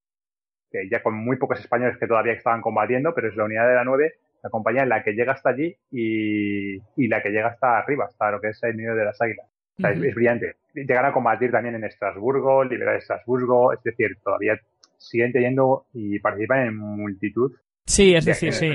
que 0.70 0.88
ya 0.90 1.02
con 1.02 1.14
muy 1.14 1.36
pocos 1.36 1.60
españoles 1.60 1.98
que 1.98 2.06
todavía 2.06 2.34
estaban 2.34 2.60
combatiendo, 2.62 3.14
pero 3.14 3.28
es 3.28 3.36
la 3.36 3.44
unidad 3.44 3.68
de 3.68 3.74
la 3.76 3.84
9, 3.84 4.14
la 4.42 4.50
compañía 4.50 4.82
en 4.82 4.90
la 4.90 5.02
que 5.02 5.12
llega 5.12 5.32
hasta 5.32 5.50
allí 5.50 5.76
y, 5.90 6.76
y 6.96 7.08
la 7.08 7.22
que 7.22 7.30
llega 7.30 7.48
hasta 7.48 7.78
arriba, 7.78 8.06
hasta 8.06 8.30
lo 8.32 8.40
que 8.40 8.48
es 8.48 8.62
el 8.64 8.76
nido 8.76 8.94
de 8.94 9.04
las 9.04 9.20
águilas 9.20 9.57
es, 9.78 10.14
brillante. 10.14 10.56
Llegar 10.74 11.06
a 11.06 11.12
combatir 11.12 11.50
también 11.50 11.74
en 11.74 11.84
Estrasburgo, 11.84 12.64
liberar 12.64 12.96
Estrasburgo, 12.96 13.72
es 13.72 13.82
decir, 13.82 14.16
todavía 14.22 14.58
siguen 14.96 15.32
teniendo 15.32 15.86
y 15.92 16.18
participan 16.18 16.66
en 16.66 16.76
multitud. 16.76 17.52
Sí, 17.86 18.14
es 18.14 18.24
decir, 18.24 18.52
sí. 18.52 18.70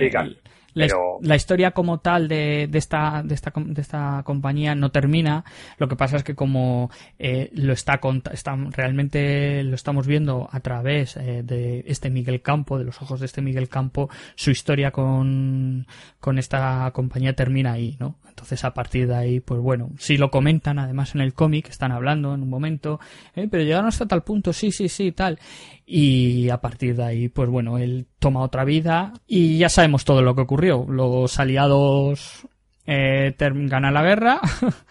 La, 0.73 1.35
historia 1.35 1.71
como 1.71 1.99
tal 1.99 2.27
de, 2.27 2.67
de, 2.69 2.77
esta, 2.77 3.21
de, 3.23 3.35
esta, 3.35 3.53
de 3.55 3.81
esta 3.81 4.23
compañía 4.25 4.75
no 4.75 4.91
termina. 4.91 5.43
Lo 5.77 5.87
que 5.87 5.95
pasa 5.95 6.17
es 6.17 6.23
que 6.23 6.35
como 6.35 6.89
eh, 7.19 7.49
lo 7.53 7.73
está, 7.73 7.99
está, 8.31 8.55
realmente 8.71 9.63
lo 9.63 9.75
estamos 9.75 10.07
viendo 10.07 10.49
a 10.51 10.59
través 10.59 11.17
eh, 11.17 11.43
de 11.43 11.83
este 11.87 12.09
Miguel 12.09 12.41
Campo, 12.41 12.77
de 12.77 12.85
los 12.85 13.01
ojos 13.01 13.19
de 13.19 13.27
este 13.27 13.41
Miguel 13.41 13.69
Campo, 13.69 14.09
su 14.35 14.51
historia 14.51 14.91
con, 14.91 15.85
con 16.19 16.37
esta 16.37 16.89
compañía 16.93 17.33
termina 17.33 17.73
ahí, 17.73 17.95
¿no? 17.99 18.15
Entonces 18.33 18.63
a 18.65 18.73
partir 18.73 19.07
de 19.07 19.15
ahí, 19.15 19.39
pues 19.39 19.61
bueno, 19.61 19.91
si 19.99 20.17
lo 20.17 20.31
comentan 20.31 20.79
además 20.79 21.13
en 21.13 21.21
el 21.21 21.35
cómic, 21.35 21.69
están 21.69 21.91
hablando 21.91 22.33
en 22.33 22.41
un 22.41 22.49
momento, 22.49 22.99
eh, 23.35 23.47
pero 23.49 23.63
llegaron 23.63 23.85
hasta 23.85 24.07
tal 24.07 24.23
punto, 24.23 24.51
sí, 24.53 24.71
sí, 24.71 24.89
sí, 24.89 25.11
tal. 25.11 25.37
Y 25.85 26.49
a 26.49 26.57
partir 26.61 26.95
de 26.95 27.03
ahí, 27.03 27.29
pues 27.29 27.49
bueno, 27.49 27.77
él 27.77 28.07
toma 28.19 28.41
otra 28.41 28.63
vida 28.63 29.13
y 29.27 29.57
ya 29.57 29.69
sabemos 29.69 30.05
todo 30.05 30.21
lo 30.21 30.35
que 30.35 30.41
ocurrió. 30.41 30.85
Los 30.87 31.39
aliados 31.39 32.47
eh, 32.85 33.35
ganan 33.37 33.93
la 33.93 34.03
guerra 34.03 34.39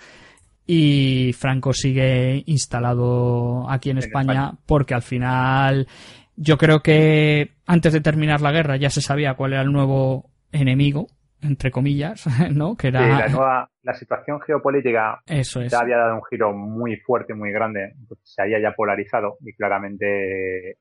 y 0.67 1.33
Franco 1.33 1.73
sigue 1.73 2.43
instalado 2.47 3.69
aquí 3.71 3.91
en, 3.91 3.99
España, 3.99 4.53
porque 4.67 4.95
al 4.95 5.03
final 5.03 5.89
yo 6.37 6.59
creo 6.59 6.81
que 6.81 7.53
antes 7.67 7.93
de 7.93 8.01
terminar 8.01 8.41
la 8.41 8.53
guerra 8.53 8.77
ya 8.77 8.91
se 8.91 9.01
sabía 9.01 9.35
cuál 9.35 9.55
era 9.55 9.63
el 9.63 9.73
nuevo 9.73 10.31
enemigo 10.53 11.09
entre 11.43 11.71
comillas, 11.71 12.25
¿no? 12.53 12.77
Que 12.77 12.89
era... 12.89 13.07
la, 13.07 13.29
nueva, 13.29 13.71
la 13.83 13.95
situación 13.95 14.41
geopolítica 14.41 15.23
Eso 15.27 15.61
es. 15.61 15.73
ya 15.73 15.81
había 15.81 15.99
dado 15.99 16.15
un 16.15 16.25
giro 16.25 16.53
muy 16.53 16.97
fuerte, 16.97 17.35
muy 17.35 17.51
grande, 17.51 17.95
se 18.23 18.43
había 18.43 18.61
ya 18.61 18.73
polarizado 18.73 19.37
y 19.41 19.53
claramente, 19.53 20.79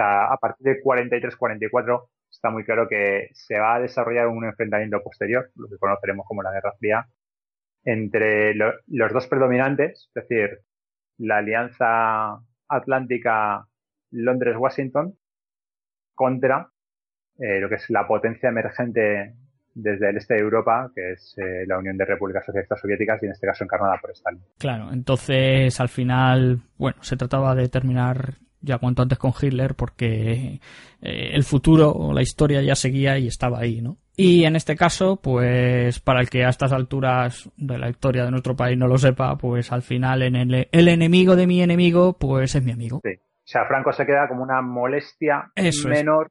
a 0.00 0.36
partir 0.40 0.66
de 0.66 0.82
43-44 0.82 2.08
está 2.30 2.50
muy 2.50 2.64
claro 2.64 2.88
que 2.88 3.28
se 3.32 3.58
va 3.58 3.76
a 3.76 3.80
desarrollar 3.80 4.28
un 4.28 4.44
enfrentamiento 4.44 5.02
posterior, 5.02 5.50
lo 5.56 5.68
que 5.68 5.78
conoceremos 5.78 6.26
como 6.26 6.42
la 6.42 6.52
Guerra 6.52 6.72
Fría, 6.78 7.06
entre 7.84 8.54
los 8.54 9.12
dos 9.12 9.26
predominantes, 9.26 10.10
es 10.14 10.28
decir, 10.28 10.60
la 11.18 11.38
Alianza 11.38 12.38
Atlántica 12.68 13.66
Londres-Washington 14.10 15.16
contra 16.14 16.68
eh, 17.38 17.60
lo 17.60 17.68
que 17.68 17.76
es 17.76 17.90
la 17.90 18.06
potencia 18.06 18.50
emergente 18.50 19.34
desde 19.74 20.10
el 20.10 20.16
este 20.16 20.34
de 20.34 20.40
Europa, 20.40 20.90
que 20.94 21.12
es 21.12 21.34
eh, 21.38 21.64
la 21.66 21.78
Unión 21.78 21.96
de 21.96 22.04
Repúblicas 22.04 22.44
Socialistas 22.44 22.80
Soviéticas 22.80 23.22
y 23.22 23.26
en 23.26 23.32
este 23.32 23.46
caso 23.46 23.64
encarnada 23.64 23.96
por 24.00 24.10
Stalin. 24.10 24.42
Claro, 24.58 24.92
entonces 24.92 25.80
al 25.80 25.88
final, 25.88 26.60
bueno, 26.76 27.02
se 27.02 27.16
trataba 27.16 27.54
de 27.54 27.68
terminar 27.68 28.34
ya 28.60 28.78
cuanto 28.78 29.02
antes 29.02 29.18
con 29.18 29.32
Hitler 29.40 29.74
porque 29.74 30.60
eh, 31.00 31.30
el 31.32 31.44
futuro 31.44 31.90
o 31.90 32.12
la 32.12 32.22
historia 32.22 32.62
ya 32.62 32.74
seguía 32.74 33.18
y 33.18 33.26
estaba 33.26 33.60
ahí, 33.60 33.80
¿no? 33.80 33.98
Y 34.16 34.44
en 34.44 34.54
este 34.54 34.76
caso, 34.76 35.16
pues 35.16 35.98
para 36.00 36.20
el 36.20 36.28
que 36.28 36.44
a 36.44 36.50
estas 36.50 36.72
alturas 36.72 37.50
de 37.56 37.78
la 37.78 37.88
historia 37.88 38.24
de 38.24 38.30
nuestro 38.30 38.54
país 38.54 38.76
no 38.76 38.86
lo 38.86 38.98
sepa, 38.98 39.36
pues 39.38 39.72
al 39.72 39.82
final 39.82 40.22
en 40.22 40.36
el, 40.36 40.68
el 40.70 40.88
enemigo 40.88 41.36
de 41.36 41.46
mi 41.46 41.62
enemigo, 41.62 42.18
pues 42.18 42.54
es 42.54 42.62
mi 42.62 42.72
amigo. 42.72 43.00
Sí. 43.02 43.12
O 43.14 43.52
sea, 43.52 43.64
Franco 43.66 43.92
se 43.92 44.06
queda 44.06 44.28
como 44.28 44.42
una 44.42 44.62
molestia 44.62 45.50
menor 45.84 46.30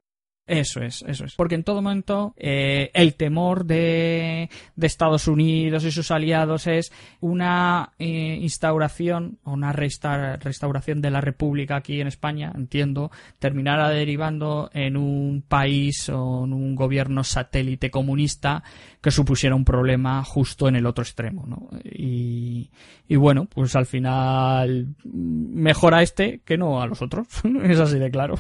eso 0.50 0.82
es, 0.82 1.04
eso 1.08 1.26
es. 1.26 1.36
Porque 1.36 1.56
en 1.56 1.64
todo 1.64 1.82
momento 1.82 2.34
eh, 2.38 2.90
el 2.96 3.14
temor 3.14 3.66
de, 3.66 4.50
de, 4.76 4.88
Estados 4.88 5.28
Unidos 5.28 5.84
y 5.86 5.92
sus 5.92 6.10
aliados 6.10 6.66
es 6.66 6.92
una 7.22 7.94
eh, 8.00 8.40
instauración 8.42 9.38
o 9.44 9.52
una 9.52 9.74
restauración 9.74 11.02
de 11.02 11.12
la 11.12 11.22
República 11.22 11.76
aquí 11.76 12.02
en 12.02 12.08
España, 12.08 12.52
entiendo, 12.56 13.12
terminara 13.38 13.90
derivando 13.90 14.72
en 14.74 14.98
un 14.98 15.44
país 15.48 16.10
o 16.10 16.46
en 16.46 16.54
un 16.54 16.76
gobierno 16.76 17.24
satélite 17.24 17.92
comunista 17.92 18.64
que 19.02 19.12
supusiera 19.12 19.56
un 19.56 19.66
problema 19.66 20.24
justo 20.24 20.68
en 20.68 20.76
el 20.76 20.86
otro 20.86 21.04
extremo. 21.04 21.46
¿no? 21.48 21.70
Y, 21.84 22.72
y 23.08 23.16
bueno, 23.16 23.46
pues 23.46 23.76
al 23.76 23.86
final 23.86 24.96
mejor 25.04 25.94
a 25.94 26.02
este 26.02 26.42
que 26.46 26.58
no 26.58 26.82
a 26.82 26.88
los 26.88 27.02
otros. 27.02 27.28
es 27.64 27.80
así 27.80 28.00
de 28.00 28.12
claro. 28.12 28.36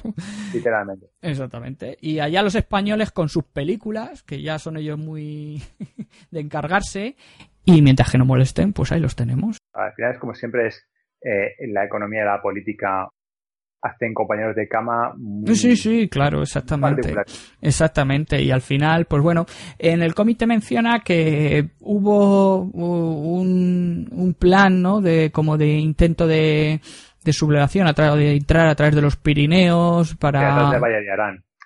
Literalmente. 0.54 1.08
Exactamente. 1.22 1.98
Y 2.02 2.20
allá 2.20 2.42
los 2.42 2.56
españoles 2.56 3.12
con 3.12 3.30
sus 3.30 3.46
películas, 3.46 4.24
que 4.24 4.42
ya 4.42 4.60
son 4.60 4.78
ellos 4.78 4.98
muy 4.98 5.62
de 6.32 6.40
encargarse, 6.40 7.16
y 7.66 7.82
mientras 7.82 8.12
que 8.12 8.18
no 8.18 8.26
molesten, 8.26 8.74
pues 8.74 8.92
ahí 8.92 9.00
los 9.00 9.16
tenemos. 9.16 9.58
Al 9.74 9.94
final 9.94 10.14
es 10.14 10.20
como 10.20 10.34
siempre 10.34 10.68
es 10.68 10.88
eh, 11.22 11.56
la 11.68 11.86
economía 11.86 12.22
de 12.22 12.26
la 12.26 12.42
política 12.42 13.08
hacen 13.82 14.14
compañeros 14.14 14.56
de 14.56 14.68
cama. 14.68 15.14
sí, 15.46 15.76
sí, 15.76 16.10
claro, 16.10 16.42
exactamente. 16.42 17.14
Exactamente. 17.62 18.42
Y 18.42 18.52
al 18.52 18.62
final, 18.62 19.06
pues 19.06 19.24
bueno, 19.24 19.46
en 19.78 20.02
el 20.02 20.14
cómic 20.14 20.38
te 20.38 20.48
menciona 20.48 21.00
que 21.00 21.70
hubo 21.80 22.60
un, 22.62 24.08
un 24.12 24.34
plan, 24.34 24.82
¿no? 24.82 25.02
De 25.02 25.32
como 25.32 25.58
de 25.58 25.68
intento 25.68 26.28
de, 26.28 26.82
de 27.24 27.34
sublevación 27.34 27.88
a 27.88 27.94
través 27.94 28.20
de 28.20 28.36
entrar 28.36 28.68
a 28.68 28.76
través 28.76 28.96
de 28.96 29.02
los 29.02 29.18
Pirineos 29.18 30.16
para. 30.16 30.72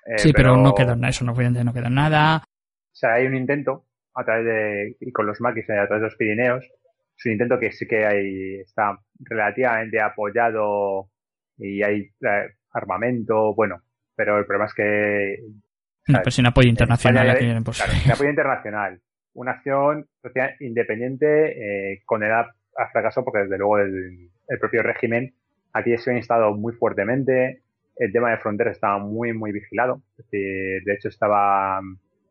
Eh, 0.06 0.18
sí, 0.18 0.34
pero, 0.34 0.58
no 0.58 0.74
queda 0.74 0.96
nada, 0.96 1.10
eso 1.10 1.24
no, 1.24 1.34
no 1.34 1.74
queda 1.74 1.90
nada. 1.90 2.38
O 2.38 2.96
sea, 2.96 3.14
hay 3.14 3.26
un 3.26 3.36
intento 3.36 3.86
a 4.16 4.24
través 4.24 4.46
de, 4.46 4.98
y 5.00 5.12
con 5.12 5.26
los 5.26 5.40
maquis 5.42 5.64
a 5.70 5.88
través 5.88 6.02
de 6.02 6.08
los 6.08 6.16
Pirineos, 6.16 6.64
es 6.64 7.26
un 7.26 7.32
intento 7.32 7.58
que 7.58 7.72
sí 7.72 7.88
que 7.88 8.06
hay, 8.06 8.60
está 8.60 9.00
relativamente 9.20 10.02
apoyado 10.02 11.10
y 11.58 11.84
hay 11.84 12.02
eh, 12.02 12.52
armamento, 12.72 13.54
bueno, 13.56 13.82
pero 14.16 14.38
el 14.40 14.46
problema 14.46 14.66
es 14.66 14.74
que... 14.74 15.38
No, 16.08 16.20
pues 16.22 16.36
sin 16.36 16.46
apoyo 16.46 16.70
internacional. 16.70 17.38
sin 17.38 18.12
apoyo 18.12 18.30
internacional. 18.30 19.00
Una 19.34 19.52
acción 19.52 20.08
independiente 20.60 21.94
eh, 21.94 22.02
condenada 22.06 22.54
a 22.78 22.90
fracaso 22.92 23.24
porque 23.24 23.44
desde 23.44 23.58
luego 23.58 23.80
el, 23.80 24.30
el 24.48 24.60
propio 24.60 24.84
régimen 24.84 25.34
aquí 25.74 25.98
se 25.98 26.12
ha 26.12 26.16
instado 26.16 26.54
muy 26.54 26.74
fuertemente, 26.74 27.64
el 27.98 28.12
tema 28.12 28.32
de 28.32 28.38
fronteras 28.38 28.76
estaba 28.76 29.00
muy, 29.00 29.34
muy 29.34 29.52
vigilado. 29.52 30.02
de 30.32 30.82
hecho, 30.88 31.10
estaba 31.10 31.82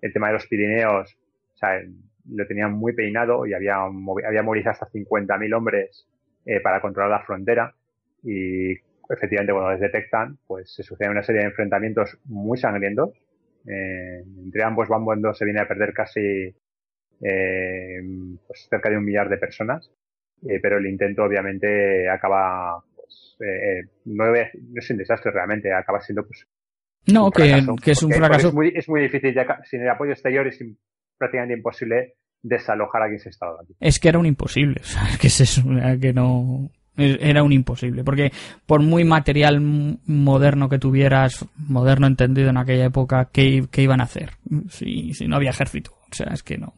el 0.00 0.12
tema 0.12 0.28
de 0.28 0.34
los 0.34 0.46
Pirineos, 0.46 1.16
o 1.54 1.56
sea, 1.56 1.80
lo 2.28 2.46
tenían 2.46 2.72
muy 2.72 2.92
peinado 2.94 3.46
y 3.46 3.54
había, 3.54 3.76
había 3.76 4.42
movilizado 4.42 4.72
hasta 4.72 4.90
50.000 4.90 5.56
hombres 5.56 6.06
eh, 6.46 6.60
para 6.60 6.80
controlar 6.80 7.10
la 7.10 7.24
frontera. 7.24 7.74
Y 8.22 8.76
efectivamente, 9.12 9.52
cuando 9.52 9.72
les 9.72 9.80
detectan, 9.80 10.38
pues 10.46 10.74
se 10.74 10.82
suceden 10.82 11.12
una 11.12 11.22
serie 11.22 11.42
de 11.42 11.48
enfrentamientos 11.48 12.18
muy 12.24 12.58
sangrientos. 12.58 13.10
Eh, 13.66 14.22
entre 14.44 14.64
ambos 14.64 14.88
bandos 14.88 15.38
se 15.38 15.44
viene 15.44 15.60
a 15.60 15.68
perder 15.68 15.92
casi 15.92 16.54
eh, 17.20 18.00
pues 18.46 18.66
cerca 18.68 18.90
de 18.90 18.96
un 18.96 19.04
millar 19.04 19.28
de 19.28 19.38
personas. 19.38 19.90
Eh, 20.48 20.58
pero 20.60 20.78
el 20.78 20.86
intento, 20.86 21.22
obviamente, 21.22 22.08
acaba 22.10 22.82
eh, 23.40 23.80
eh, 23.80 23.88
no, 24.06 24.34
es 24.34 24.90
un 24.90 24.96
desastre 24.96 25.30
realmente, 25.30 25.72
acaba 25.72 26.00
siendo 26.00 26.26
pues 26.26 26.46
no, 27.06 27.30
que, 27.30 27.50
es 27.90 28.02
un 28.02 28.12
fracaso. 28.12 28.48
Es 28.48 28.54
muy, 28.54 28.72
es 28.74 28.88
muy 28.88 29.02
difícil, 29.02 29.34
sin 29.64 29.82
el 29.82 29.88
apoyo 29.88 30.12
exterior 30.12 30.46
es 30.46 30.58
prácticamente 31.18 31.56
imposible 31.56 32.14
desalojar 32.42 33.02
a 33.02 33.08
quien 33.08 33.18
se 33.18 33.28
estaba 33.28 33.60
aquí. 33.60 33.74
Es 33.80 33.98
que 33.98 34.08
era 34.08 34.18
un 34.18 34.26
imposible, 34.26 34.80
o 34.80 34.84
sea, 34.84 35.02
que 35.20 35.26
es 35.28 35.40
eso, 35.40 35.62
que 36.00 36.12
no 36.12 36.70
era 36.96 37.42
un 37.42 37.52
imposible, 37.52 38.04
porque 38.04 38.32
por 38.66 38.82
muy 38.82 39.04
material 39.04 39.60
moderno 39.60 40.68
que 40.68 40.78
tuvieras, 40.78 41.46
moderno 41.56 42.06
entendido 42.06 42.50
en 42.50 42.58
aquella 42.58 42.86
época, 42.86 43.30
¿qué, 43.32 43.66
iban 43.76 44.00
a 44.00 44.04
hacer 44.04 44.32
si, 44.68 45.14
si 45.14 45.26
no 45.26 45.36
había 45.36 45.50
ejército? 45.50 45.92
O 46.10 46.14
sea, 46.14 46.32
es 46.34 46.42
que 46.42 46.58
no. 46.58 46.74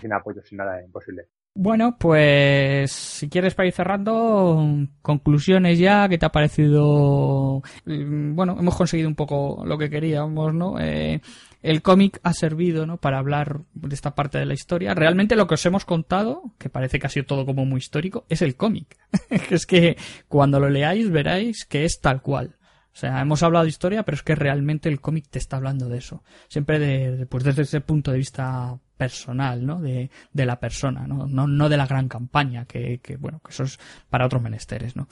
sin 0.00 0.12
apoyo, 0.12 0.40
sin 0.44 0.58
nada, 0.58 0.82
imposible. 0.82 1.26
Bueno, 1.60 1.96
pues 1.98 2.92
si 2.92 3.28
quieres 3.28 3.56
para 3.56 3.66
ir 3.66 3.72
cerrando, 3.72 4.64
conclusiones 5.02 5.76
ya, 5.80 6.08
¿qué 6.08 6.16
te 6.16 6.24
ha 6.24 6.30
parecido? 6.30 7.62
Mm, 7.84 8.36
bueno, 8.36 8.56
hemos 8.60 8.76
conseguido 8.76 9.08
un 9.08 9.16
poco 9.16 9.64
lo 9.66 9.76
que 9.76 9.90
queríamos, 9.90 10.54
¿no? 10.54 10.78
Eh, 10.78 11.20
el 11.62 11.82
cómic 11.82 12.20
ha 12.22 12.32
servido, 12.32 12.86
¿no? 12.86 12.98
Para 12.98 13.18
hablar 13.18 13.60
de 13.74 13.94
esta 13.94 14.14
parte 14.14 14.38
de 14.38 14.46
la 14.46 14.54
historia. 14.54 14.94
Realmente 14.94 15.36
lo 15.36 15.46
que 15.46 15.54
os 15.54 15.66
hemos 15.66 15.84
contado, 15.84 16.54
que 16.58 16.68
parece 16.68 16.98
que 16.98 17.06
ha 17.06 17.10
sido 17.10 17.26
todo 17.26 17.46
como 17.46 17.64
muy 17.64 17.78
histórico, 17.78 18.24
es 18.28 18.42
el 18.42 18.56
cómic. 18.56 18.96
es 19.50 19.66
que 19.66 19.96
cuando 20.28 20.60
lo 20.60 20.68
leáis 20.68 21.10
veráis 21.10 21.64
que 21.64 21.84
es 21.84 22.00
tal 22.00 22.22
cual. 22.22 22.56
O 22.92 23.00
sea, 23.00 23.20
hemos 23.20 23.42
hablado 23.44 23.64
de 23.64 23.68
historia, 23.68 24.02
pero 24.02 24.16
es 24.16 24.22
que 24.22 24.34
realmente 24.34 24.88
el 24.88 25.00
cómic 25.00 25.26
te 25.30 25.38
está 25.38 25.56
hablando 25.56 25.88
de 25.88 25.98
eso. 25.98 26.24
Siempre 26.48 26.78
de, 26.80 27.26
pues 27.26 27.44
desde 27.44 27.62
ese 27.62 27.80
punto 27.80 28.10
de 28.10 28.18
vista 28.18 28.76
personal, 28.96 29.64
¿no? 29.64 29.80
De, 29.80 30.10
de 30.32 30.46
la 30.46 30.58
persona, 30.58 31.06
¿no? 31.06 31.26
¿no? 31.28 31.46
No 31.46 31.68
de 31.68 31.76
la 31.76 31.86
gran 31.86 32.08
campaña, 32.08 32.64
que, 32.64 32.98
que, 32.98 33.16
bueno, 33.16 33.40
que 33.44 33.52
eso 33.52 33.64
es 33.64 33.78
para 34.10 34.26
otros 34.26 34.42
menesteres, 34.42 34.96
¿no? 34.96 35.06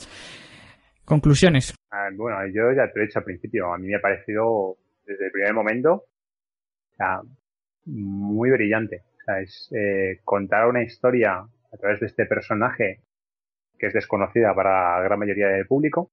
Conclusiones. 1.04 1.74
Ah, 1.92 2.08
bueno, 2.16 2.36
yo 2.48 2.72
ya 2.72 2.90
te 2.90 2.98
lo 2.98 3.04
he 3.04 3.06
dicho 3.06 3.20
al 3.20 3.24
principio. 3.24 3.72
A 3.72 3.78
mí 3.78 3.86
me 3.86 3.94
ha 3.94 4.00
parecido, 4.00 4.78
desde 5.06 5.26
el 5.26 5.30
primer 5.30 5.54
momento, 5.54 6.06
muy 7.84 8.50
brillante. 8.50 9.02
Es 9.40 9.70
eh, 9.74 10.20
contar 10.24 10.68
una 10.68 10.82
historia 10.82 11.38
a 11.38 11.76
través 11.78 12.00
de 12.00 12.06
este 12.06 12.26
personaje 12.26 13.00
que 13.78 13.88
es 13.88 13.92
desconocida 13.92 14.54
para 14.54 14.98
la 14.98 15.04
gran 15.04 15.18
mayoría 15.18 15.48
del 15.48 15.66
público, 15.66 16.10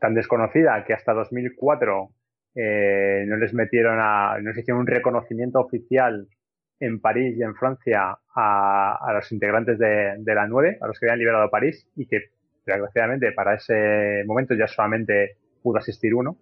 tan 0.00 0.14
desconocida 0.14 0.84
que 0.84 0.94
hasta 0.94 1.12
2004 1.12 2.10
eh, 2.56 3.24
no 3.26 3.36
les 3.36 3.54
metieron 3.54 3.98
a, 4.00 4.38
no 4.40 4.50
hicieron 4.50 4.80
un 4.80 4.86
reconocimiento 4.86 5.60
oficial 5.60 6.28
en 6.80 7.00
París 7.00 7.36
y 7.36 7.42
en 7.42 7.54
Francia 7.54 8.18
a, 8.34 9.12
los 9.14 9.30
integrantes 9.32 9.78
de, 9.78 10.34
la 10.34 10.46
9, 10.46 10.78
a 10.80 10.86
los 10.86 10.98
que 10.98 11.06
habían 11.06 11.20
liberado 11.20 11.50
París, 11.50 11.88
y 11.96 12.06
que 12.06 12.30
desgraciadamente 12.66 13.32
para 13.32 13.54
ese 13.54 14.24
momento 14.26 14.54
ya 14.54 14.66
solamente 14.66 15.36
pudo 15.62 15.78
asistir 15.78 16.14
uno, 16.14 16.36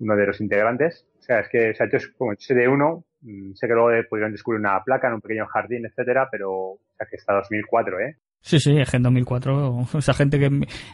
uno 0.00 0.16
de 0.16 0.26
los 0.26 0.40
integrantes. 0.40 1.06
O 1.18 1.22
sea, 1.22 1.40
es 1.40 1.48
que, 1.48 1.70
o 1.70 1.74
sea, 1.74 1.88
yo 1.90 1.98
como 2.16 2.32
sé 2.38 2.54
de 2.54 2.68
uno, 2.68 3.04
mm, 3.22 3.54
sé 3.54 3.66
que 3.66 3.74
luego 3.74 3.90
pudieron 4.08 4.32
descubrir 4.32 4.60
una 4.60 4.82
placa 4.84 5.08
en 5.08 5.14
un 5.14 5.20
pequeño 5.20 5.46
jardín, 5.46 5.86
etcétera, 5.86 6.28
pero, 6.30 6.52
o 6.52 6.80
sea, 6.96 7.06
que 7.08 7.16
está 7.16 7.34
2004, 7.34 8.00
¿eh? 8.00 8.16
Sí, 8.40 8.60
sí, 8.60 8.78
es 8.78 8.94
en 8.94 9.02
2004. 9.02 9.86
Esa 9.98 10.14
gente 10.14 10.38
que 10.38 10.50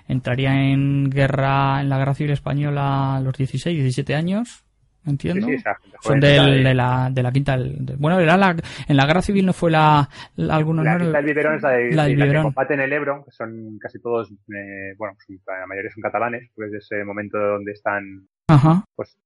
entraría 0.09 0.55
en 0.55 1.11
guerra, 1.11 1.83
en 1.83 1.89
la 1.89 1.99
guerra 1.99 2.15
civil 2.15 2.33
española 2.33 3.17
a 3.17 3.21
los 3.21 3.37
16, 3.37 3.77
17 3.77 4.15
años, 4.15 4.65
entiendo. 5.07 5.47
Sí, 5.47 5.57
Son 6.01 6.19
de, 6.19 6.75
la, 6.75 7.11
de 7.13 7.23
la 7.23 7.31
quinta. 7.31 7.59
bueno, 7.99 8.21
era 8.21 8.37
la, 8.37 8.57
en 8.89 8.97
la 8.97 9.07
guerra 9.07 9.21
civil 9.23 9.45
no 9.45 9.53
fue 9.53 9.71
la. 9.71 10.09
la 10.37 10.57
algunos, 10.57 10.85
la 10.85 10.97
quinta 10.97 11.19
del 11.19 11.27
biberón 11.27 11.57
es 11.57 11.63
la 11.63 11.71
de, 12.07 12.17
la, 12.17 12.27
que 12.27 12.43
combate 12.43 12.75
en 12.75 12.81
el 12.81 12.93
Ebro, 12.93 13.25
que 13.25 13.33
son 13.33 13.79
casi 13.79 14.01
todos, 14.01 14.31
eh, 14.31 14.95
bueno, 14.97 15.15
la 15.47 15.67
mayoría 15.67 15.91
son 15.91 16.03
catalanes, 16.03 16.51
pues 16.55 16.73
ese 16.73 17.05
momento 17.05 17.39
donde 17.39 17.73
están. 17.73 18.29
Ajá. 18.55 18.85
Pues 18.95 19.17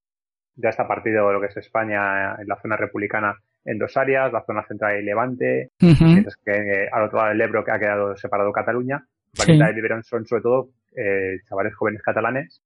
ya 0.57 0.71
está 0.71 0.87
partido 0.87 1.33
lo 1.33 1.41
que 1.41 1.47
es 1.47 1.57
España 1.57 2.35
en 2.41 2.49
la 2.49 2.61
zona 2.61 2.77
republicana 2.77 3.37
en 3.65 3.79
dos 3.79 3.97
áreas, 3.97 4.33
la 4.33 4.45
zona 4.45 4.65
central 4.67 4.99
y 4.99 5.05
Levante, 5.05 5.71
mientras 5.81 6.37
que 6.37 6.53
eh, 6.53 6.89
al 6.93 7.05
otro 7.05 7.19
lado 7.19 7.31
del 7.31 7.41
Ebro 7.41 7.65
que 7.65 7.73
ha 7.73 7.79
quedado 7.79 8.17
separado 8.17 8.53
Cataluña. 8.53 9.05
La 9.37 9.45
quinta 9.45 9.67
del 9.67 9.75
Biberón 9.75 10.03
son 10.05 10.25
sobre 10.25 10.43
todo 10.43 10.69
eh, 10.97 11.41
chavales 11.49 11.75
jóvenes 11.75 12.01
catalanes 12.03 12.63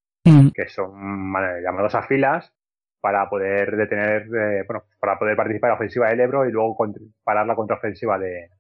que 0.55 0.69
son 0.69 1.33
llamados 1.65 1.95
a 1.95 2.03
filas 2.03 2.53
para 3.01 3.29
poder 3.29 3.77
detener, 3.77 4.23
eh, 4.23 4.65
bueno, 4.69 4.85
para 5.01 5.19
poder 5.19 5.35
participar 5.37 5.69
en 5.69 5.73
la 5.73 5.77
ofensiva 5.77 6.09
del 6.09 6.21
Ebro 6.21 6.47
y 6.47 6.53
luego 6.53 6.77
parar 7.25 7.47
la 7.47 7.55
contraofensiva 7.55 8.19
de, 8.19 8.51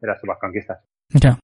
de 0.00 0.06
las 0.06 0.20
tropas 0.20 0.38
franquistas. 0.38 0.78
Ya. 1.10 1.38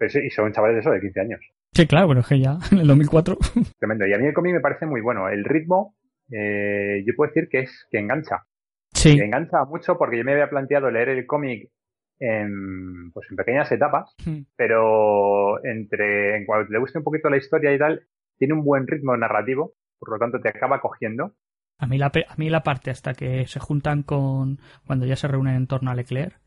y 0.00 0.30
son 0.30 0.52
chavales 0.52 0.74
de 0.74 0.80
eso, 0.80 0.90
de 0.90 1.00
15 1.00 1.20
años. 1.20 1.40
Sí, 1.76 1.86
claro, 1.86 2.08
pero 2.08 2.20
es 2.20 2.26
que 2.26 2.40
ya, 2.40 2.56
en 2.72 2.78
el 2.78 2.86
2004. 2.86 3.36
Tremendo. 3.78 4.06
Y 4.06 4.14
a 4.14 4.18
mí 4.18 4.26
el 4.26 4.32
cómic 4.32 4.54
me 4.54 4.60
parece 4.60 4.86
muy 4.86 5.02
bueno. 5.02 5.28
El 5.28 5.44
ritmo, 5.44 5.94
eh, 6.32 7.04
yo 7.06 7.12
puedo 7.14 7.28
decir 7.28 7.48
que 7.50 7.60
es 7.60 7.86
que 7.90 7.98
engancha. 7.98 8.46
Sí. 8.94 9.14
Que 9.14 9.24
engancha 9.24 9.62
mucho 9.66 9.98
porque 9.98 10.16
yo 10.16 10.24
me 10.24 10.32
había 10.32 10.48
planteado 10.48 10.90
leer 10.90 11.10
el 11.10 11.26
cómic 11.26 11.70
en, 12.18 13.12
pues 13.12 13.26
en 13.30 13.36
pequeñas 13.36 13.70
etapas, 13.70 14.14
hmm. 14.24 14.44
pero 14.56 15.62
entre, 15.66 16.38
en 16.38 16.46
cuanto 16.46 16.72
te 16.72 16.78
guste 16.78 16.96
un 16.96 17.04
poquito 17.04 17.28
la 17.28 17.36
historia 17.36 17.74
y 17.74 17.78
tal, 17.78 18.06
tiene 18.38 18.54
un 18.54 18.64
buen 18.64 18.86
ritmo 18.86 19.14
narrativo, 19.14 19.74
por 19.98 20.12
lo 20.12 20.18
tanto 20.18 20.40
te 20.40 20.48
acaba 20.48 20.80
cogiendo 20.80 21.34
A 21.78 21.86
mí, 21.86 21.98
la, 21.98 22.06
a 22.06 22.36
mí 22.38 22.48
la 22.48 22.62
parte 22.62 22.90
hasta 22.90 23.12
que 23.12 23.46
se 23.46 23.60
juntan 23.60 24.02
con. 24.02 24.60
cuando 24.86 25.04
ya 25.04 25.16
se 25.16 25.28
reúnen 25.28 25.56
en 25.56 25.66
torno 25.66 25.90
a 25.90 25.94
Leclerc. 25.94 26.40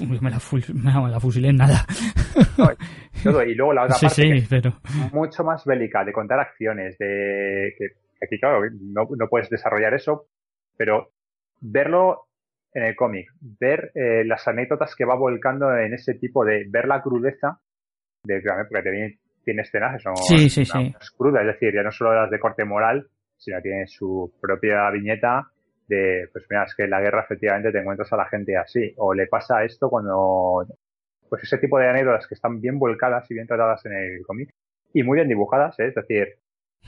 Me, 0.00 0.30
la 0.30 0.40
me 0.74 1.10
la 1.10 1.20
fusilé 1.20 1.48
en 1.48 1.56
nada. 1.56 1.86
y 3.46 3.54
luego 3.54 3.72
la 3.72 3.84
otra 3.84 3.96
sí, 3.96 4.06
parte. 4.06 4.40
Sí, 4.40 4.46
pero... 4.48 4.72
Mucho 5.12 5.44
más 5.44 5.64
bélica, 5.64 6.04
de 6.04 6.12
contar 6.12 6.40
acciones, 6.40 6.98
de. 6.98 7.74
que 7.78 7.86
aquí, 8.24 8.38
claro, 8.38 8.62
no, 8.80 9.08
no 9.16 9.28
puedes 9.28 9.48
desarrollar 9.50 9.94
eso, 9.94 10.26
pero 10.76 11.12
verlo 11.60 12.28
en 12.72 12.84
el 12.84 12.96
cómic, 12.96 13.28
ver 13.40 13.92
eh, 13.94 14.24
las 14.24 14.46
anécdotas 14.46 14.94
que 14.94 15.06
va 15.06 15.16
volcando 15.16 15.74
en 15.76 15.94
ese 15.94 16.14
tipo 16.14 16.44
de. 16.44 16.66
ver 16.68 16.86
la 16.86 17.00
crudeza, 17.02 17.58
de, 18.24 18.42
porque 18.68 18.82
tiene, 18.82 19.18
tiene 19.44 19.62
escenas 19.62 19.96
que 19.96 20.02
son 20.02 20.16
sí, 20.16 20.50
sí, 20.50 20.64
sí. 20.64 20.94
crudas, 21.16 21.42
es 21.42 21.54
decir, 21.54 21.74
ya 21.74 21.82
no 21.82 21.90
solo 21.90 22.14
las 22.14 22.30
de 22.30 22.38
corte 22.38 22.64
moral, 22.64 23.08
sino 23.36 23.60
tiene 23.62 23.86
su 23.86 24.32
propia 24.40 24.90
viñeta 24.90 25.50
de, 25.88 26.28
pues 26.32 26.44
mira, 26.50 26.64
es 26.64 26.74
que 26.74 26.84
en 26.84 26.90
la 26.90 27.00
guerra 27.00 27.22
efectivamente 27.22 27.72
te 27.72 27.78
encuentras 27.78 28.12
a 28.12 28.16
la 28.16 28.26
gente 28.26 28.56
así, 28.56 28.92
o 28.96 29.14
le 29.14 29.26
pasa 29.26 29.64
esto 29.64 29.88
cuando, 29.88 30.66
pues 31.28 31.42
ese 31.42 31.58
tipo 31.58 31.78
de 31.78 31.88
anécdotas 31.88 32.26
que 32.26 32.34
están 32.34 32.60
bien 32.60 32.78
volcadas 32.78 33.30
y 33.30 33.34
bien 33.34 33.46
tratadas 33.46 33.84
en 33.86 33.92
el 33.92 34.26
cómic, 34.26 34.50
y 34.92 35.02
muy 35.02 35.16
bien 35.16 35.28
dibujadas, 35.28 35.78
¿eh? 35.78 35.88
es 35.88 35.94
decir, 35.94 36.28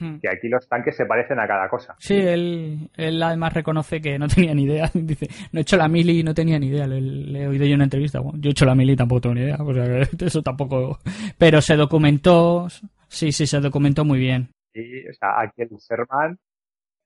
hmm. 0.00 0.18
que 0.20 0.28
aquí 0.30 0.48
los 0.48 0.66
tanques 0.68 0.96
se 0.96 1.04
parecen 1.04 1.38
a 1.38 1.46
cada 1.46 1.68
cosa. 1.68 1.94
Sí, 1.98 2.14
él, 2.14 2.90
él 2.96 3.22
además 3.22 3.52
reconoce 3.52 4.00
que 4.00 4.18
no 4.18 4.26
tenía 4.34 4.54
ni 4.54 4.64
idea. 4.64 4.90
Dice, 4.94 5.28
no 5.52 5.60
he 5.60 5.62
hecho 5.62 5.76
la 5.76 5.88
mili 5.88 6.20
y 6.20 6.22
no 6.22 6.32
tenía 6.32 6.58
ni 6.58 6.68
idea. 6.68 6.86
Le, 6.86 7.42
he 7.42 7.46
oído 7.46 7.64
yo 7.64 7.72
en 7.72 7.76
una 7.76 7.84
entrevista. 7.84 8.20
Bueno, 8.20 8.38
yo 8.40 8.48
he 8.48 8.52
hecho 8.52 8.64
la 8.64 8.74
mili 8.74 8.94
y 8.94 8.96
tampoco 8.96 9.20
tengo 9.20 9.34
ni 9.34 9.42
idea. 9.42 9.56
O 9.60 9.74
sea, 9.74 9.84
eso 10.26 10.42
tampoco. 10.42 10.98
Pero 11.36 11.60
se 11.60 11.76
documentó. 11.76 12.68
Sí, 13.08 13.30
sí, 13.30 13.46
se 13.46 13.60
documentó 13.60 14.04
muy 14.04 14.18
bien. 14.18 14.48
Sí, 14.72 15.06
o 15.06 15.12
sea, 15.12 15.40
aquí 15.40 15.62
el 15.62 15.68
Sherman, 15.68 16.38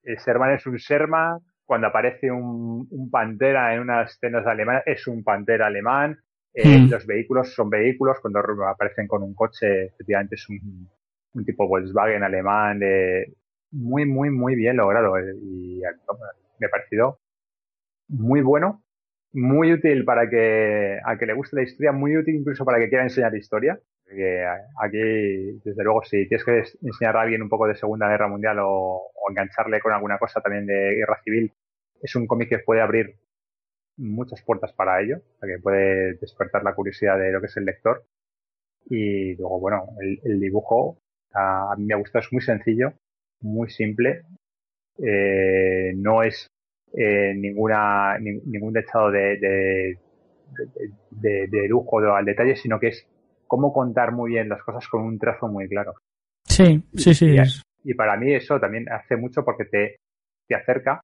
el 0.04 0.16
Sherman 0.16 0.54
es 0.54 0.66
un 0.66 0.76
Sherman, 0.76 1.38
cuando 1.64 1.86
aparece 1.86 2.30
un, 2.30 2.86
un 2.90 3.10
pantera 3.10 3.74
en 3.74 3.80
unas 3.80 4.12
escenas 4.12 4.46
alemanas, 4.46 4.82
es 4.86 5.06
un 5.06 5.22
pantera 5.22 5.66
alemán. 5.66 6.18
Eh, 6.54 6.80
hmm. 6.80 6.90
Los 6.90 7.06
vehículos 7.06 7.54
son 7.54 7.70
vehículos, 7.70 8.18
cuando 8.20 8.40
aparecen 8.66 9.06
con 9.06 9.22
un 9.22 9.34
coche, 9.34 9.86
efectivamente 9.86 10.34
es 10.34 10.48
un, 10.48 10.88
un 11.34 11.44
tipo 11.44 11.66
Volkswagen 11.66 12.22
alemán, 12.22 12.78
de, 12.78 13.34
muy, 13.70 14.04
muy, 14.04 14.30
muy 14.30 14.54
bien 14.54 14.76
logrado. 14.76 15.16
Eh, 15.16 15.34
y 15.42 15.80
me 16.58 16.66
ha 16.66 16.70
parecido 16.70 17.18
muy 18.08 18.42
bueno, 18.42 18.82
muy 19.32 19.72
útil 19.72 20.04
para 20.04 20.28
que 20.28 20.98
a 21.04 21.16
que 21.16 21.26
le 21.26 21.32
guste 21.32 21.56
la 21.56 21.62
historia, 21.62 21.92
muy 21.92 22.16
útil 22.16 22.36
incluso 22.36 22.64
para 22.64 22.78
que 22.78 22.88
quiera 22.88 23.04
enseñar 23.04 23.34
historia. 23.34 23.78
Porque 24.12 24.44
aquí, 24.78 25.58
desde 25.64 25.82
luego, 25.82 26.02
si 26.04 26.28
tienes 26.28 26.44
que 26.44 26.64
enseñar 26.82 27.16
a 27.16 27.22
alguien 27.22 27.40
un 27.40 27.48
poco 27.48 27.66
de 27.66 27.74
Segunda 27.74 28.10
Guerra 28.10 28.28
Mundial 28.28 28.58
o, 28.58 29.10
o 29.14 29.30
engancharle 29.30 29.80
con 29.80 29.92
alguna 29.92 30.18
cosa 30.18 30.42
también 30.42 30.66
de 30.66 30.96
guerra 30.96 31.18
civil, 31.24 31.50
es 32.02 32.14
un 32.14 32.26
cómic 32.26 32.50
que 32.50 32.58
puede 32.58 32.82
abrir 32.82 33.16
muchas 33.96 34.42
puertas 34.42 34.74
para 34.74 35.00
ello, 35.00 35.22
que 35.40 35.58
puede 35.62 36.14
despertar 36.14 36.62
la 36.62 36.74
curiosidad 36.74 37.18
de 37.18 37.32
lo 37.32 37.40
que 37.40 37.46
es 37.46 37.56
el 37.56 37.64
lector. 37.64 38.04
Y 38.90 39.34
luego, 39.36 39.60
bueno, 39.60 39.86
el, 39.98 40.38
dibujo 40.38 40.98
a, 41.32 41.74
mí 41.78 41.86
me 41.86 41.94
gusta, 41.94 42.18
es 42.18 42.30
muy 42.32 42.42
sencillo, 42.42 42.92
muy 43.40 43.70
simple, 43.70 44.24
eh, 44.98 45.92
no 45.96 46.22
es 46.22 46.48
eh, 46.92 47.32
ninguna 47.34 48.18
ningún 48.18 48.74
dechado 48.74 49.10
de, 49.10 49.38
de, 49.38 49.98
de, 51.12 51.46
de, 51.48 51.68
lujo 51.68 51.98
al 52.00 52.26
detalle, 52.26 52.56
sino 52.56 52.78
que 52.78 52.88
es 52.88 53.06
cómo 53.52 53.70
contar 53.70 54.12
muy 54.12 54.30
bien 54.30 54.48
las 54.48 54.62
cosas 54.62 54.88
con 54.88 55.02
un 55.02 55.18
trazo 55.18 55.46
muy 55.46 55.68
claro. 55.68 55.92
Sí, 56.42 56.82
sí, 56.94 57.12
sí. 57.12 57.36
Y, 57.84 57.90
y 57.90 57.94
para 57.94 58.16
mí 58.16 58.32
eso 58.32 58.58
también 58.58 58.90
hace 58.90 59.14
mucho 59.14 59.44
porque 59.44 59.66
te, 59.66 59.96
te 60.48 60.54
acerca 60.54 61.02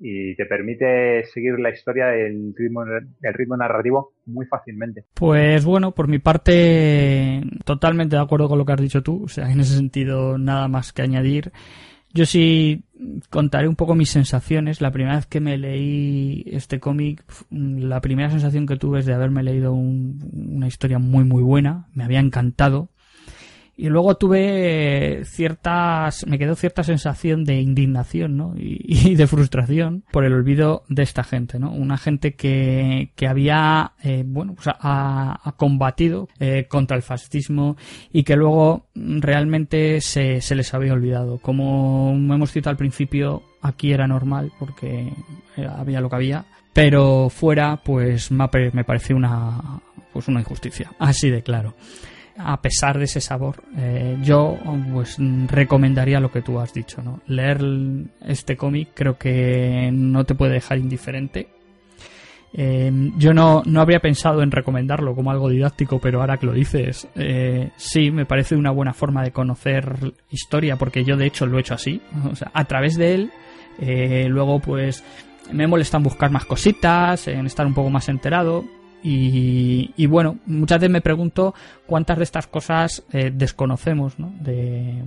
y 0.00 0.34
te 0.34 0.46
permite 0.46 1.22
seguir 1.26 1.60
la 1.60 1.70
historia 1.70 2.06
del 2.06 2.52
ritmo, 2.56 2.82
el 2.84 3.34
ritmo 3.34 3.56
narrativo 3.56 4.14
muy 4.26 4.46
fácilmente. 4.46 5.04
Pues 5.14 5.64
bueno, 5.64 5.92
por 5.92 6.08
mi 6.08 6.18
parte, 6.18 7.40
totalmente 7.64 8.16
de 8.16 8.22
acuerdo 8.22 8.48
con 8.48 8.58
lo 8.58 8.64
que 8.64 8.72
has 8.72 8.80
dicho 8.80 9.04
tú, 9.04 9.22
o 9.26 9.28
sea, 9.28 9.48
en 9.48 9.60
ese 9.60 9.76
sentido 9.76 10.38
nada 10.38 10.66
más 10.66 10.92
que 10.92 11.02
añadir. 11.02 11.52
Yo 12.12 12.26
sí 12.26 12.84
contaré 13.30 13.68
un 13.68 13.76
poco 13.76 13.94
mis 13.94 14.10
sensaciones. 14.10 14.80
La 14.80 14.90
primera 14.90 15.16
vez 15.16 15.26
que 15.26 15.40
me 15.40 15.56
leí 15.56 16.44
este 16.46 16.80
cómic, 16.80 17.24
la 17.50 18.00
primera 18.00 18.30
sensación 18.30 18.66
que 18.66 18.76
tuve 18.76 19.00
es 19.00 19.06
de 19.06 19.14
haberme 19.14 19.42
leído 19.42 19.72
una 19.72 20.66
historia 20.66 20.98
muy 20.98 21.24
muy 21.24 21.42
buena, 21.42 21.88
me 21.94 22.04
había 22.04 22.20
encantado 22.20 22.90
y 23.80 23.88
luego 23.88 24.14
tuve 24.16 25.22
ciertas, 25.24 26.26
me 26.26 26.38
quedó 26.38 26.54
cierta 26.54 26.84
sensación 26.84 27.44
de 27.44 27.62
indignación, 27.62 28.36
¿no? 28.36 28.52
Y, 28.60 29.14
de 29.14 29.26
frustración 29.26 30.04
por 30.12 30.24
el 30.24 30.34
olvido 30.34 30.82
de 30.88 31.02
esta 31.02 31.24
gente, 31.24 31.58
¿no? 31.58 31.72
Una 31.72 31.96
gente 31.96 32.34
que, 32.34 33.12
que 33.16 33.26
había, 33.26 33.92
eh, 34.02 34.22
bueno, 34.26 34.54
pues 34.54 34.68
ha, 34.68 35.54
combatido 35.56 36.28
eh, 36.38 36.66
contra 36.68 36.96
el 36.96 37.02
fascismo 37.02 37.76
y 38.12 38.24
que 38.24 38.36
luego 38.36 38.88
realmente 38.94 40.00
se, 40.02 40.42
se 40.42 40.54
les 40.54 40.74
había 40.74 40.92
olvidado. 40.92 41.38
Como 41.38 42.12
hemos 42.14 42.52
citado 42.52 42.72
al 42.72 42.76
principio, 42.76 43.42
aquí 43.62 43.92
era 43.92 44.06
normal 44.06 44.52
porque 44.58 45.12
eh, 45.56 45.66
había 45.66 46.02
lo 46.02 46.10
que 46.10 46.16
había, 46.16 46.44
pero 46.74 47.30
fuera, 47.30 47.80
pues 47.82 48.30
me 48.30 48.84
pareció 48.84 49.16
una, 49.16 49.80
pues 50.12 50.28
una 50.28 50.40
injusticia. 50.40 50.92
Así 50.98 51.30
de 51.30 51.42
claro 51.42 51.74
a 52.44 52.60
pesar 52.60 52.98
de 52.98 53.04
ese 53.04 53.20
sabor, 53.20 53.62
eh, 53.76 54.16
yo 54.22 54.58
pues 54.92 55.16
recomendaría 55.46 56.20
lo 56.20 56.30
que 56.30 56.42
tú 56.42 56.58
has 56.58 56.72
dicho, 56.72 57.02
¿no? 57.02 57.20
Leer 57.26 57.60
este 58.26 58.56
cómic 58.56 58.90
creo 58.94 59.18
que 59.18 59.90
no 59.92 60.24
te 60.24 60.34
puede 60.34 60.54
dejar 60.54 60.78
indiferente. 60.78 61.48
Eh, 62.52 62.90
yo 63.16 63.32
no, 63.32 63.62
no 63.64 63.80
habría 63.80 64.00
pensado 64.00 64.42
en 64.42 64.50
recomendarlo 64.50 65.14
como 65.14 65.30
algo 65.30 65.48
didáctico, 65.48 66.00
pero 66.00 66.20
ahora 66.20 66.36
que 66.36 66.46
lo 66.46 66.52
dices, 66.52 67.06
eh, 67.14 67.70
sí, 67.76 68.10
me 68.10 68.26
parece 68.26 68.56
una 68.56 68.72
buena 68.72 68.92
forma 68.92 69.22
de 69.22 69.30
conocer 69.30 70.12
historia, 70.30 70.76
porque 70.76 71.04
yo 71.04 71.16
de 71.16 71.26
hecho 71.26 71.46
lo 71.46 71.58
he 71.58 71.60
hecho 71.60 71.74
así. 71.74 72.00
O 72.30 72.34
sea, 72.34 72.50
a 72.54 72.64
través 72.64 72.96
de 72.96 73.14
él, 73.14 73.30
luego 74.28 74.58
pues 74.58 75.04
me 75.52 75.66
molesta 75.66 75.98
en 75.98 76.02
buscar 76.02 76.30
más 76.30 76.44
cositas, 76.44 77.28
en 77.28 77.46
estar 77.46 77.66
un 77.66 77.74
poco 77.74 77.90
más 77.90 78.08
enterado 78.08 78.64
y, 79.02 80.06
bueno, 80.06 80.38
muchas 80.46 80.78
veces 80.80 80.92
me 80.92 81.00
pregunto 81.00 81.54
cuántas 81.86 82.18
de 82.18 82.24
estas 82.24 82.46
cosas 82.46 83.02
eh, 83.12 83.30
desconocemos, 83.34 84.18
¿no? 84.18 84.32
De, 84.40 85.02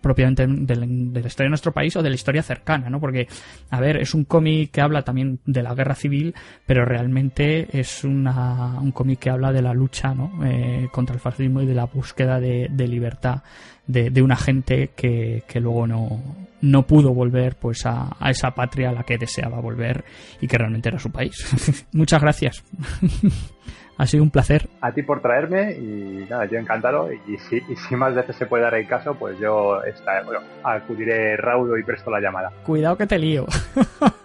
propiamente 0.00 0.46
de 0.46 0.76
la, 0.76 0.86
historia 1.26 1.46
de 1.46 1.48
nuestro 1.48 1.72
país 1.72 1.96
o 1.96 2.02
de 2.02 2.10
la 2.10 2.14
historia 2.14 2.42
cercana, 2.42 2.90
¿no? 2.90 3.00
Porque, 3.00 3.28
a 3.70 3.80
ver, 3.80 3.96
es 3.96 4.14
un 4.14 4.24
cómic 4.24 4.70
que 4.70 4.80
habla 4.80 5.02
también 5.02 5.40
de 5.46 5.62
la 5.62 5.74
guerra 5.74 5.94
civil, 5.94 6.34
pero 6.66 6.84
realmente 6.84 7.68
es 7.78 8.04
una, 8.04 8.78
un 8.80 8.92
cómic 8.92 9.20
que 9.20 9.30
habla 9.30 9.52
de 9.52 9.62
la 9.62 9.72
lucha, 9.72 10.14
¿no? 10.14 10.44
Eh, 10.44 10.88
contra 10.92 11.14
el 11.14 11.20
fascismo 11.20 11.62
y 11.62 11.66
de 11.66 11.74
la 11.74 11.86
búsqueda 11.86 12.40
de, 12.40 12.68
de 12.70 12.88
libertad 12.88 13.42
de, 13.86 14.10
de, 14.10 14.22
una 14.22 14.36
gente 14.36 14.90
que, 14.94 15.42
que 15.46 15.60
luego 15.60 15.86
no, 15.86 16.22
no 16.60 16.82
pudo 16.86 17.12
volver 17.12 17.56
pues 17.56 17.84
a, 17.86 18.16
a, 18.18 18.30
esa 18.30 18.52
patria 18.52 18.90
a 18.90 18.92
la 18.92 19.02
que 19.02 19.18
deseaba 19.18 19.60
volver 19.60 20.04
y 20.40 20.46
que 20.46 20.58
realmente 20.58 20.88
era 20.88 20.98
su 20.98 21.10
país. 21.10 21.86
Muchas 21.92 22.20
gracias. 22.20 22.64
ha 23.98 24.06
sido 24.06 24.22
un 24.22 24.30
placer. 24.30 24.68
A 24.80 24.92
ti 24.92 25.02
por 25.02 25.20
traerme 25.20 25.72
y 25.72 26.26
nada, 26.28 26.46
yo 26.46 26.58
encantado 26.58 27.08
y 27.12 27.36
si, 27.38 27.56
y 27.56 27.76
si 27.76 27.96
más 27.96 28.14
veces 28.14 28.36
se 28.36 28.46
puede 28.46 28.64
dar 28.64 28.74
el 28.74 28.86
caso, 28.86 29.14
pues 29.14 29.38
yo 29.38 29.82
está, 29.82 30.22
bueno, 30.24 30.40
acudiré 30.62 31.36
raudo 31.36 31.76
y 31.76 31.84
presto 31.84 32.10
la 32.10 32.20
llamada. 32.20 32.50
Cuidado 32.64 32.96
que 32.96 33.06
te 33.06 33.18
lío. 33.18 33.46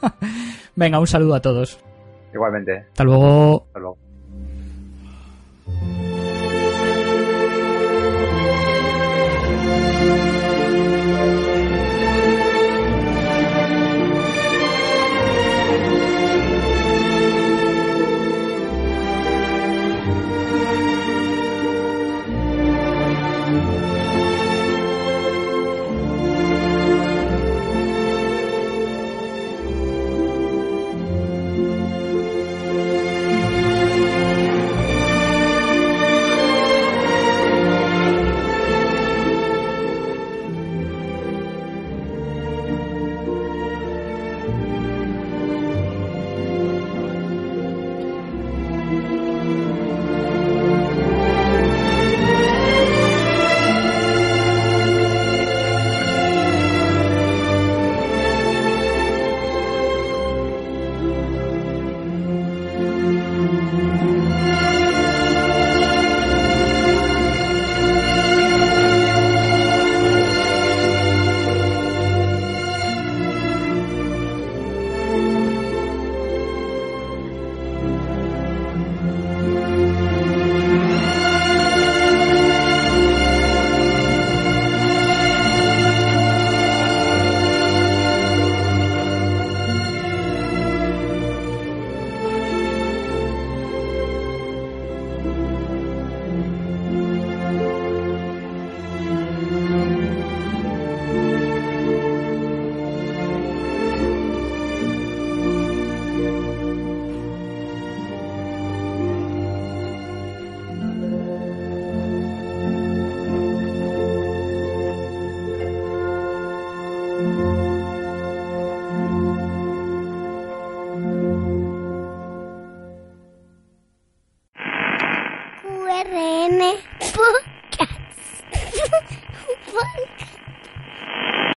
Venga, 0.76 1.00
un 1.00 1.08
saludo 1.08 1.36
a 1.36 1.42
todos. 1.42 1.80
Igualmente. 2.34 2.86
Hasta 2.90 3.04
luego. 3.04 3.66
Hasta 3.68 3.80
luego. 3.80 3.98